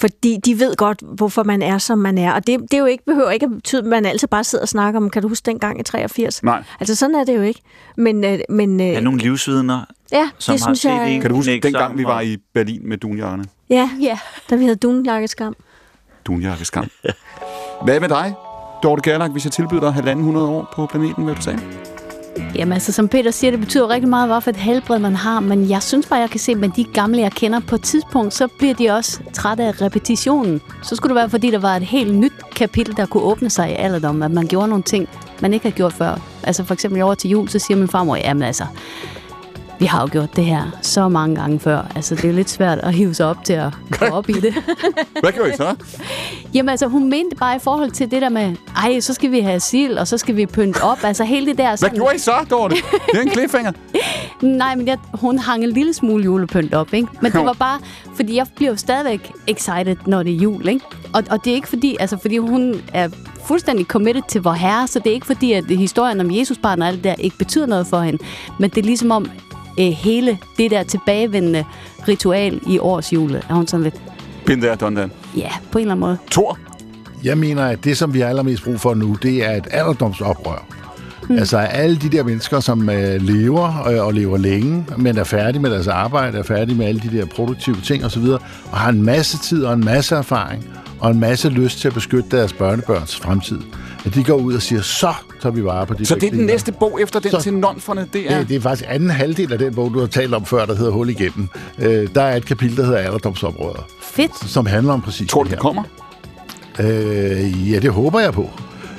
Fordi 0.00 0.38
de 0.44 0.58
ved 0.60 0.76
godt, 0.76 1.02
hvorfor 1.16 1.42
man 1.42 1.62
er, 1.62 1.78
som 1.78 1.98
man 1.98 2.18
er. 2.18 2.32
Og 2.32 2.46
det, 2.46 2.60
det 2.60 2.74
er 2.74 2.78
jo 2.78 2.84
ikke, 2.86 3.04
behøver 3.04 3.30
ikke 3.30 3.46
at 3.46 3.52
betyde, 3.52 3.80
at 3.82 3.86
man 3.86 4.06
altid 4.06 4.28
bare 4.28 4.44
sidder 4.44 4.62
og 4.62 4.68
snakker 4.68 5.00
om, 5.00 5.10
kan 5.10 5.22
du 5.22 5.28
huske 5.28 5.46
dengang 5.46 5.80
i 5.80 5.82
83? 5.82 6.42
Nej. 6.42 6.62
Altså 6.80 6.94
sådan 6.94 7.14
er 7.16 7.24
det 7.24 7.36
jo 7.36 7.42
ikke. 7.42 7.60
Men, 7.96 8.24
øh, 8.24 8.38
men 8.48 8.80
øh, 8.80 8.86
Er 8.86 9.00
nogle 9.00 9.18
livsvidner, 9.20 9.84
ja, 10.12 10.28
som 10.38 10.52
det 10.52 10.60
har 10.60 10.66
synes 10.66 10.78
set 10.80 10.88
jeg... 10.90 11.10
en 11.14 11.20
Kan 11.20 11.30
du 11.30 11.36
huske, 11.36 11.60
dengang 11.62 11.98
vi 11.98 12.04
var 12.04 12.20
i 12.20 12.36
Berlin 12.54 12.88
med 12.88 12.98
dunjakkerne? 12.98 13.44
Ja, 13.70 13.90
Ja. 14.00 14.18
da 14.50 14.56
vi 14.56 14.62
havde 14.64 14.76
dunjakkeskam. 14.76 15.54
Dunjakkeskam. 16.26 16.90
Hvad 17.84 18.00
med 18.00 18.08
dig, 18.08 18.34
Dorte 18.82 19.10
Gerlach, 19.10 19.32
hvis 19.32 19.44
jeg 19.44 19.52
tilbyder 19.52 19.80
dig 19.80 19.92
halvanden 19.92 20.24
hundrede 20.24 20.48
år 20.48 20.72
på 20.74 20.86
planeten, 20.86 21.24
hvad 21.24 21.34
vil 21.34 21.36
du 21.36 21.42
sige? 21.42 21.58
Jamen 22.54 22.72
altså, 22.72 22.92
som 22.92 23.08
Peter 23.08 23.30
siger, 23.30 23.50
det 23.50 23.60
betyder 23.60 23.90
rigtig 23.90 24.08
meget, 24.08 24.28
hvad 24.28 24.40
for 24.40 24.50
et 24.50 24.56
helbred 24.56 24.98
man 24.98 25.16
har, 25.16 25.40
men 25.40 25.70
jeg 25.70 25.82
synes 25.82 26.06
bare, 26.06 26.20
jeg 26.20 26.30
kan 26.30 26.40
se, 26.40 26.52
at 26.52 26.58
med 26.58 26.68
de 26.68 26.84
gamle, 26.84 27.20
jeg 27.20 27.32
kender 27.32 27.60
på 27.60 27.74
et 27.74 27.82
tidspunkt, 27.82 28.34
så 28.34 28.48
bliver 28.58 28.74
de 28.74 28.90
også 28.90 29.20
trætte 29.32 29.64
af 29.64 29.82
repetitionen. 29.82 30.60
Så 30.82 30.96
skulle 30.96 31.10
det 31.10 31.20
være, 31.20 31.30
fordi 31.30 31.50
der 31.50 31.58
var 31.58 31.76
et 31.76 31.82
helt 31.82 32.14
nyt 32.14 32.32
kapitel, 32.56 32.96
der 32.96 33.06
kunne 33.06 33.22
åbne 33.22 33.50
sig 33.50 33.70
i 33.70 33.74
alderdommen, 33.74 34.22
at 34.22 34.30
man 34.30 34.46
gjorde 34.46 34.68
nogle 34.68 34.82
ting, 34.82 35.08
man 35.42 35.54
ikke 35.54 35.66
har 35.66 35.76
gjort 35.76 35.92
før. 35.92 36.20
Altså 36.42 36.64
for 36.64 36.74
eksempel 36.74 37.02
over 37.02 37.14
til 37.14 37.30
jul, 37.30 37.48
så 37.48 37.58
siger 37.58 37.78
min 37.78 37.88
farmor, 37.88 38.16
jamen 38.16 38.42
altså, 38.42 38.64
vi 39.84 39.88
har 39.88 40.00
jo 40.00 40.08
gjort 40.12 40.36
det 40.36 40.44
her 40.44 40.62
så 40.82 41.08
mange 41.08 41.36
gange 41.36 41.60
før. 41.60 41.82
Altså, 41.96 42.14
det 42.14 42.24
er 42.24 42.28
jo 42.28 42.34
lidt 42.34 42.50
svært 42.50 42.78
at 42.78 42.94
hive 42.94 43.14
sig 43.14 43.26
op 43.26 43.44
til 43.44 43.52
at 43.52 43.72
gå 43.98 44.04
op 44.06 44.28
i 44.28 44.32
det. 44.32 44.54
Hvad 45.22 45.32
gjorde 45.32 45.50
I 45.52 45.56
så? 45.56 45.74
Jamen 46.54 46.68
altså, 46.68 46.86
hun 46.86 47.10
mente 47.10 47.36
bare 47.36 47.56
i 47.56 47.58
forhold 47.58 47.90
til 47.90 48.10
det 48.10 48.22
der 48.22 48.28
med, 48.28 48.56
ej, 48.76 49.00
så 49.00 49.14
skal 49.14 49.30
vi 49.30 49.40
have 49.40 49.60
sild, 49.60 49.92
og 49.98 50.08
så 50.08 50.18
skal 50.18 50.36
vi 50.36 50.46
pynte 50.46 50.82
op. 50.82 50.98
Altså 51.04 51.24
hele 51.24 51.46
det 51.46 51.58
der... 51.58 51.68
Hvad 51.68 51.76
sådan- 51.76 51.94
gjorde 51.96 52.14
I 52.14 52.18
så, 52.18 52.32
Dorte? 52.50 52.76
Det 53.12 53.18
er 53.18 53.22
en 53.22 53.30
cliffhanger. 53.30 53.72
Nej, 54.42 54.74
men 54.74 54.86
jeg, 54.86 54.98
hun 55.14 55.38
hang 55.38 55.64
en 55.64 55.70
lille 55.70 55.94
smule 55.94 56.24
julepynt 56.24 56.74
op, 56.74 56.94
ikke? 56.94 57.08
Men 57.22 57.32
det 57.32 57.40
var 57.44 57.52
bare, 57.58 57.78
fordi 58.14 58.36
jeg 58.36 58.46
bliver 58.56 58.70
jo 58.70 58.76
stadigvæk 58.76 59.32
excited, 59.46 59.96
når 60.06 60.22
det 60.22 60.32
er 60.32 60.36
jul, 60.36 60.68
ikke? 60.68 60.84
Og, 61.14 61.22
og 61.30 61.44
det 61.44 61.50
er 61.50 61.54
ikke 61.54 61.68
fordi, 61.68 61.96
altså 62.00 62.16
fordi 62.22 62.36
hun 62.38 62.82
er 62.94 63.08
fuldstændig 63.46 63.86
committed 63.86 64.22
til 64.28 64.42
vor 64.42 64.52
herre, 64.52 64.86
så 64.86 64.98
det 64.98 65.06
er 65.10 65.14
ikke 65.14 65.26
fordi, 65.26 65.52
at 65.52 65.64
historien 65.70 66.20
om 66.20 66.30
Jesus 66.30 66.58
barn 66.58 66.82
og 66.82 66.88
alt 66.88 66.96
det 66.96 67.04
der 67.04 67.14
ikke 67.18 67.38
betyder 67.38 67.66
noget 67.66 67.86
for 67.86 68.00
hende. 68.00 68.18
Men 68.60 68.70
det 68.70 68.78
er 68.78 68.82
ligesom 68.82 69.10
om 69.10 69.30
øh, 69.80 69.86
hele 69.86 70.38
det 70.58 70.70
der 70.70 70.82
tilbagevendende 70.82 71.64
ritual 72.08 72.60
i 72.66 72.78
års 72.78 73.12
jule, 73.12 73.42
er 73.50 73.54
hun 73.54 73.66
sådan 73.66 73.84
lidt, 73.84 73.94
Been 74.46 74.60
there, 74.60 74.74
done 74.76 74.96
that. 74.96 75.10
ja, 75.36 75.48
på 75.72 75.78
en 75.78 75.82
eller 75.82 75.92
anden 75.94 76.00
måde. 76.00 76.18
Thor, 76.30 76.58
Jeg 77.24 77.38
mener, 77.38 77.64
at 77.64 77.84
det, 77.84 77.96
som 77.98 78.14
vi 78.14 78.20
har 78.20 78.28
allermest 78.28 78.64
brug 78.64 78.80
for 78.80 78.94
nu, 78.94 79.16
det 79.22 79.44
er 79.46 79.50
et 79.56 79.66
alderdomsoprør. 79.70 80.66
Mm. 81.28 81.38
Altså 81.38 81.58
alle 81.58 81.96
de 81.96 82.08
der 82.08 82.22
mennesker, 82.22 82.60
som 82.60 82.88
øh, 82.90 83.22
lever 83.22 83.88
øh, 83.88 84.06
og 84.06 84.14
lever 84.14 84.36
længe, 84.38 84.86
men 84.98 85.18
er 85.18 85.24
færdige 85.24 85.62
med 85.62 85.70
deres 85.70 85.86
arbejde, 85.88 86.38
er 86.38 86.42
færdige 86.42 86.78
med 86.78 86.86
alle 86.86 87.00
de 87.00 87.16
der 87.18 87.26
produktive 87.26 87.76
ting 87.84 88.04
osv., 88.04 88.22
og 88.70 88.78
har 88.78 88.88
en 88.90 89.02
masse 89.02 89.38
tid 89.38 89.64
og 89.64 89.74
en 89.74 89.84
masse 89.84 90.14
erfaring 90.16 90.64
og 91.04 91.10
en 91.10 91.20
masse 91.20 91.48
lyst 91.48 91.78
til 91.80 91.88
at 91.88 91.94
beskytte 91.94 92.36
deres 92.36 92.52
børnebørns 92.52 93.16
fremtid. 93.16 93.60
At 94.04 94.14
de 94.14 94.24
går 94.24 94.34
ud 94.34 94.54
og 94.54 94.62
siger, 94.62 94.82
så 94.82 95.14
tager 95.42 95.52
vi 95.52 95.64
vare 95.64 95.86
på 95.86 95.94
de 95.94 96.06
så 96.06 96.14
det 96.14 96.16
er 96.16 96.20
den 96.20 96.28
flygtninge." 96.30 96.52
næste 96.52 96.72
bog 96.72 97.02
efter 97.02 97.20
den 97.20 97.30
Så- 97.30 97.40
til 97.40 97.54
nonferne, 97.54 98.06
det 98.12 98.32
er... 98.32 98.38
Det, 98.38 98.48
det 98.48 98.56
er 98.56 98.60
faktisk 98.60 98.84
anden 98.88 99.10
halvdel 99.10 99.52
af 99.52 99.58
den 99.58 99.74
bog, 99.74 99.90
du 99.94 100.00
har 100.00 100.06
talt 100.06 100.34
om 100.34 100.44
før, 100.44 100.64
der 100.66 100.74
hedder 100.74 100.90
Hul 100.92 101.08
igennem. 101.08 101.48
Øh, 101.78 102.08
der 102.14 102.22
er 102.22 102.36
et 102.36 102.44
kapitel, 102.46 102.76
der 102.76 102.84
hedder 102.84 102.98
Alderdomsoprøret, 102.98 103.80
Fedt. 104.02 104.50
som 104.50 104.66
handler 104.66 104.92
om 104.92 105.02
præcis 105.02 105.30
Tror 105.30 105.42
du, 105.42 105.48
det 105.48 105.50
det 105.56 105.60
kommer? 105.62 105.82
Øh, 106.80 107.72
ja, 107.72 107.78
det 107.78 107.90
håber 107.90 108.20
jeg 108.20 108.32
på. 108.32 108.50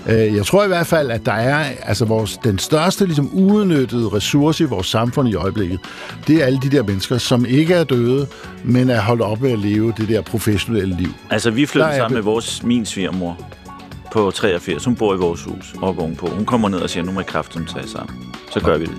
Øh, 0.09 0.35
jeg 0.35 0.45
tror 0.45 0.63
i 0.63 0.67
hvert 0.67 0.87
fald, 0.87 1.11
at 1.11 1.25
der 1.25 1.31
er 1.31 1.65
altså 1.83 2.05
vores, 2.05 2.37
den 2.43 2.59
største 2.59 3.05
ligesom, 3.05 3.29
uudnyttede 3.33 4.09
ressource 4.09 4.63
i 4.63 4.67
vores 4.67 4.87
samfund 4.87 5.29
i 5.29 5.35
øjeblikket. 5.35 5.79
Det 6.27 6.41
er 6.41 6.45
alle 6.45 6.59
de 6.59 6.69
der 6.69 6.83
mennesker, 6.83 7.17
som 7.17 7.45
ikke 7.45 7.73
er 7.73 7.83
døde, 7.83 8.27
men 8.63 8.89
er 8.89 9.01
holdt 9.01 9.21
op 9.21 9.41
med 9.41 9.51
at 9.51 9.59
leve 9.59 9.93
det 9.97 10.09
der 10.09 10.21
professionelle 10.21 10.97
liv. 10.97 11.09
Altså, 11.29 11.51
vi 11.51 11.65
flyttede 11.65 11.95
sammen 11.95 12.09
be- 12.09 12.15
med 12.15 12.23
vores, 12.23 12.63
min 12.63 12.85
svigermor 12.85 13.37
på 14.11 14.31
83. 14.31 14.85
Hun 14.85 14.95
bor 14.95 15.13
i 15.13 15.17
vores 15.17 15.43
hus 15.43 15.75
oppe 15.81 16.01
ovenpå. 16.01 16.27
Hun 16.27 16.45
kommer 16.45 16.69
ned 16.69 16.79
og 16.79 16.89
siger, 16.89 17.03
nu 17.03 17.11
må 17.11 17.19
jeg 17.19 17.27
kraften 17.27 17.65
tage 17.65 17.87
sammen. 17.87 18.15
Så 18.51 18.59
gør 18.59 18.77
vi 18.77 18.85
det. 18.85 18.95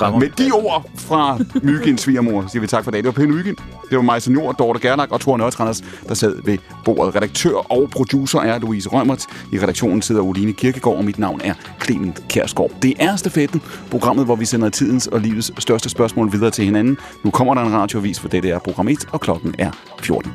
Strammer 0.00 0.20
Med 0.20 0.30
de 0.30 0.50
ord 0.52 0.90
fra 0.94 1.38
Myggen 1.62 1.98
svigermor 1.98 2.46
siger 2.46 2.60
vi 2.60 2.66
tak 2.66 2.84
for 2.84 2.90
i 2.90 2.92
dag. 2.92 2.98
Det 2.98 3.06
var 3.06 3.12
Pæn 3.12 3.30
Myggen. 3.30 3.56
Det 3.90 3.96
var 3.96 4.02
mig, 4.02 4.22
Senior, 4.22 4.52
Dorte 4.52 4.80
Gerlach 4.80 5.12
og 5.12 5.20
Thor 5.20 5.36
Nørtranders, 5.36 5.82
der 6.08 6.14
sad 6.14 6.42
ved 6.44 6.58
bordet. 6.84 7.14
Redaktør 7.14 7.72
og 7.72 7.90
producer 7.90 8.38
er 8.40 8.58
Louise 8.58 8.88
Rømert. 8.88 9.26
I 9.52 9.58
redaktionen 9.58 10.02
sidder 10.02 10.22
Oline 10.22 10.52
Kirkegaard, 10.52 10.96
og 10.96 11.04
mit 11.04 11.18
navn 11.18 11.40
er 11.44 11.54
Clement 11.84 12.28
Kjærsgaard. 12.28 12.70
Det 12.82 12.94
er 12.98 13.16
Stafetten, 13.16 13.62
programmet, 13.90 14.24
hvor 14.24 14.36
vi 14.36 14.44
sender 14.44 14.68
tidens 14.68 15.06
og 15.06 15.20
livets 15.20 15.52
største 15.58 15.88
spørgsmål 15.88 16.32
videre 16.32 16.50
til 16.50 16.64
hinanden. 16.64 16.98
Nu 17.24 17.30
kommer 17.30 17.54
der 17.54 17.62
en 17.62 17.72
radioavis, 17.72 18.20
for 18.20 18.28
det 18.28 18.44
er 18.44 18.58
program 18.58 18.88
1, 18.88 19.08
og 19.12 19.20
klokken 19.20 19.54
er 19.58 19.70
14. 20.02 20.32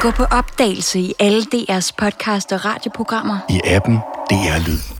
Gå 0.00 0.10
på 0.10 0.24
opdagelse 0.24 1.00
i 1.00 1.14
alle 1.18 1.42
DR's 1.54 1.90
podcast 1.98 2.52
og 2.52 2.64
radioprogrammer. 2.64 3.38
I 3.48 3.60
appen 3.64 3.96
DR 4.30 4.68
Lyd. 4.68 4.99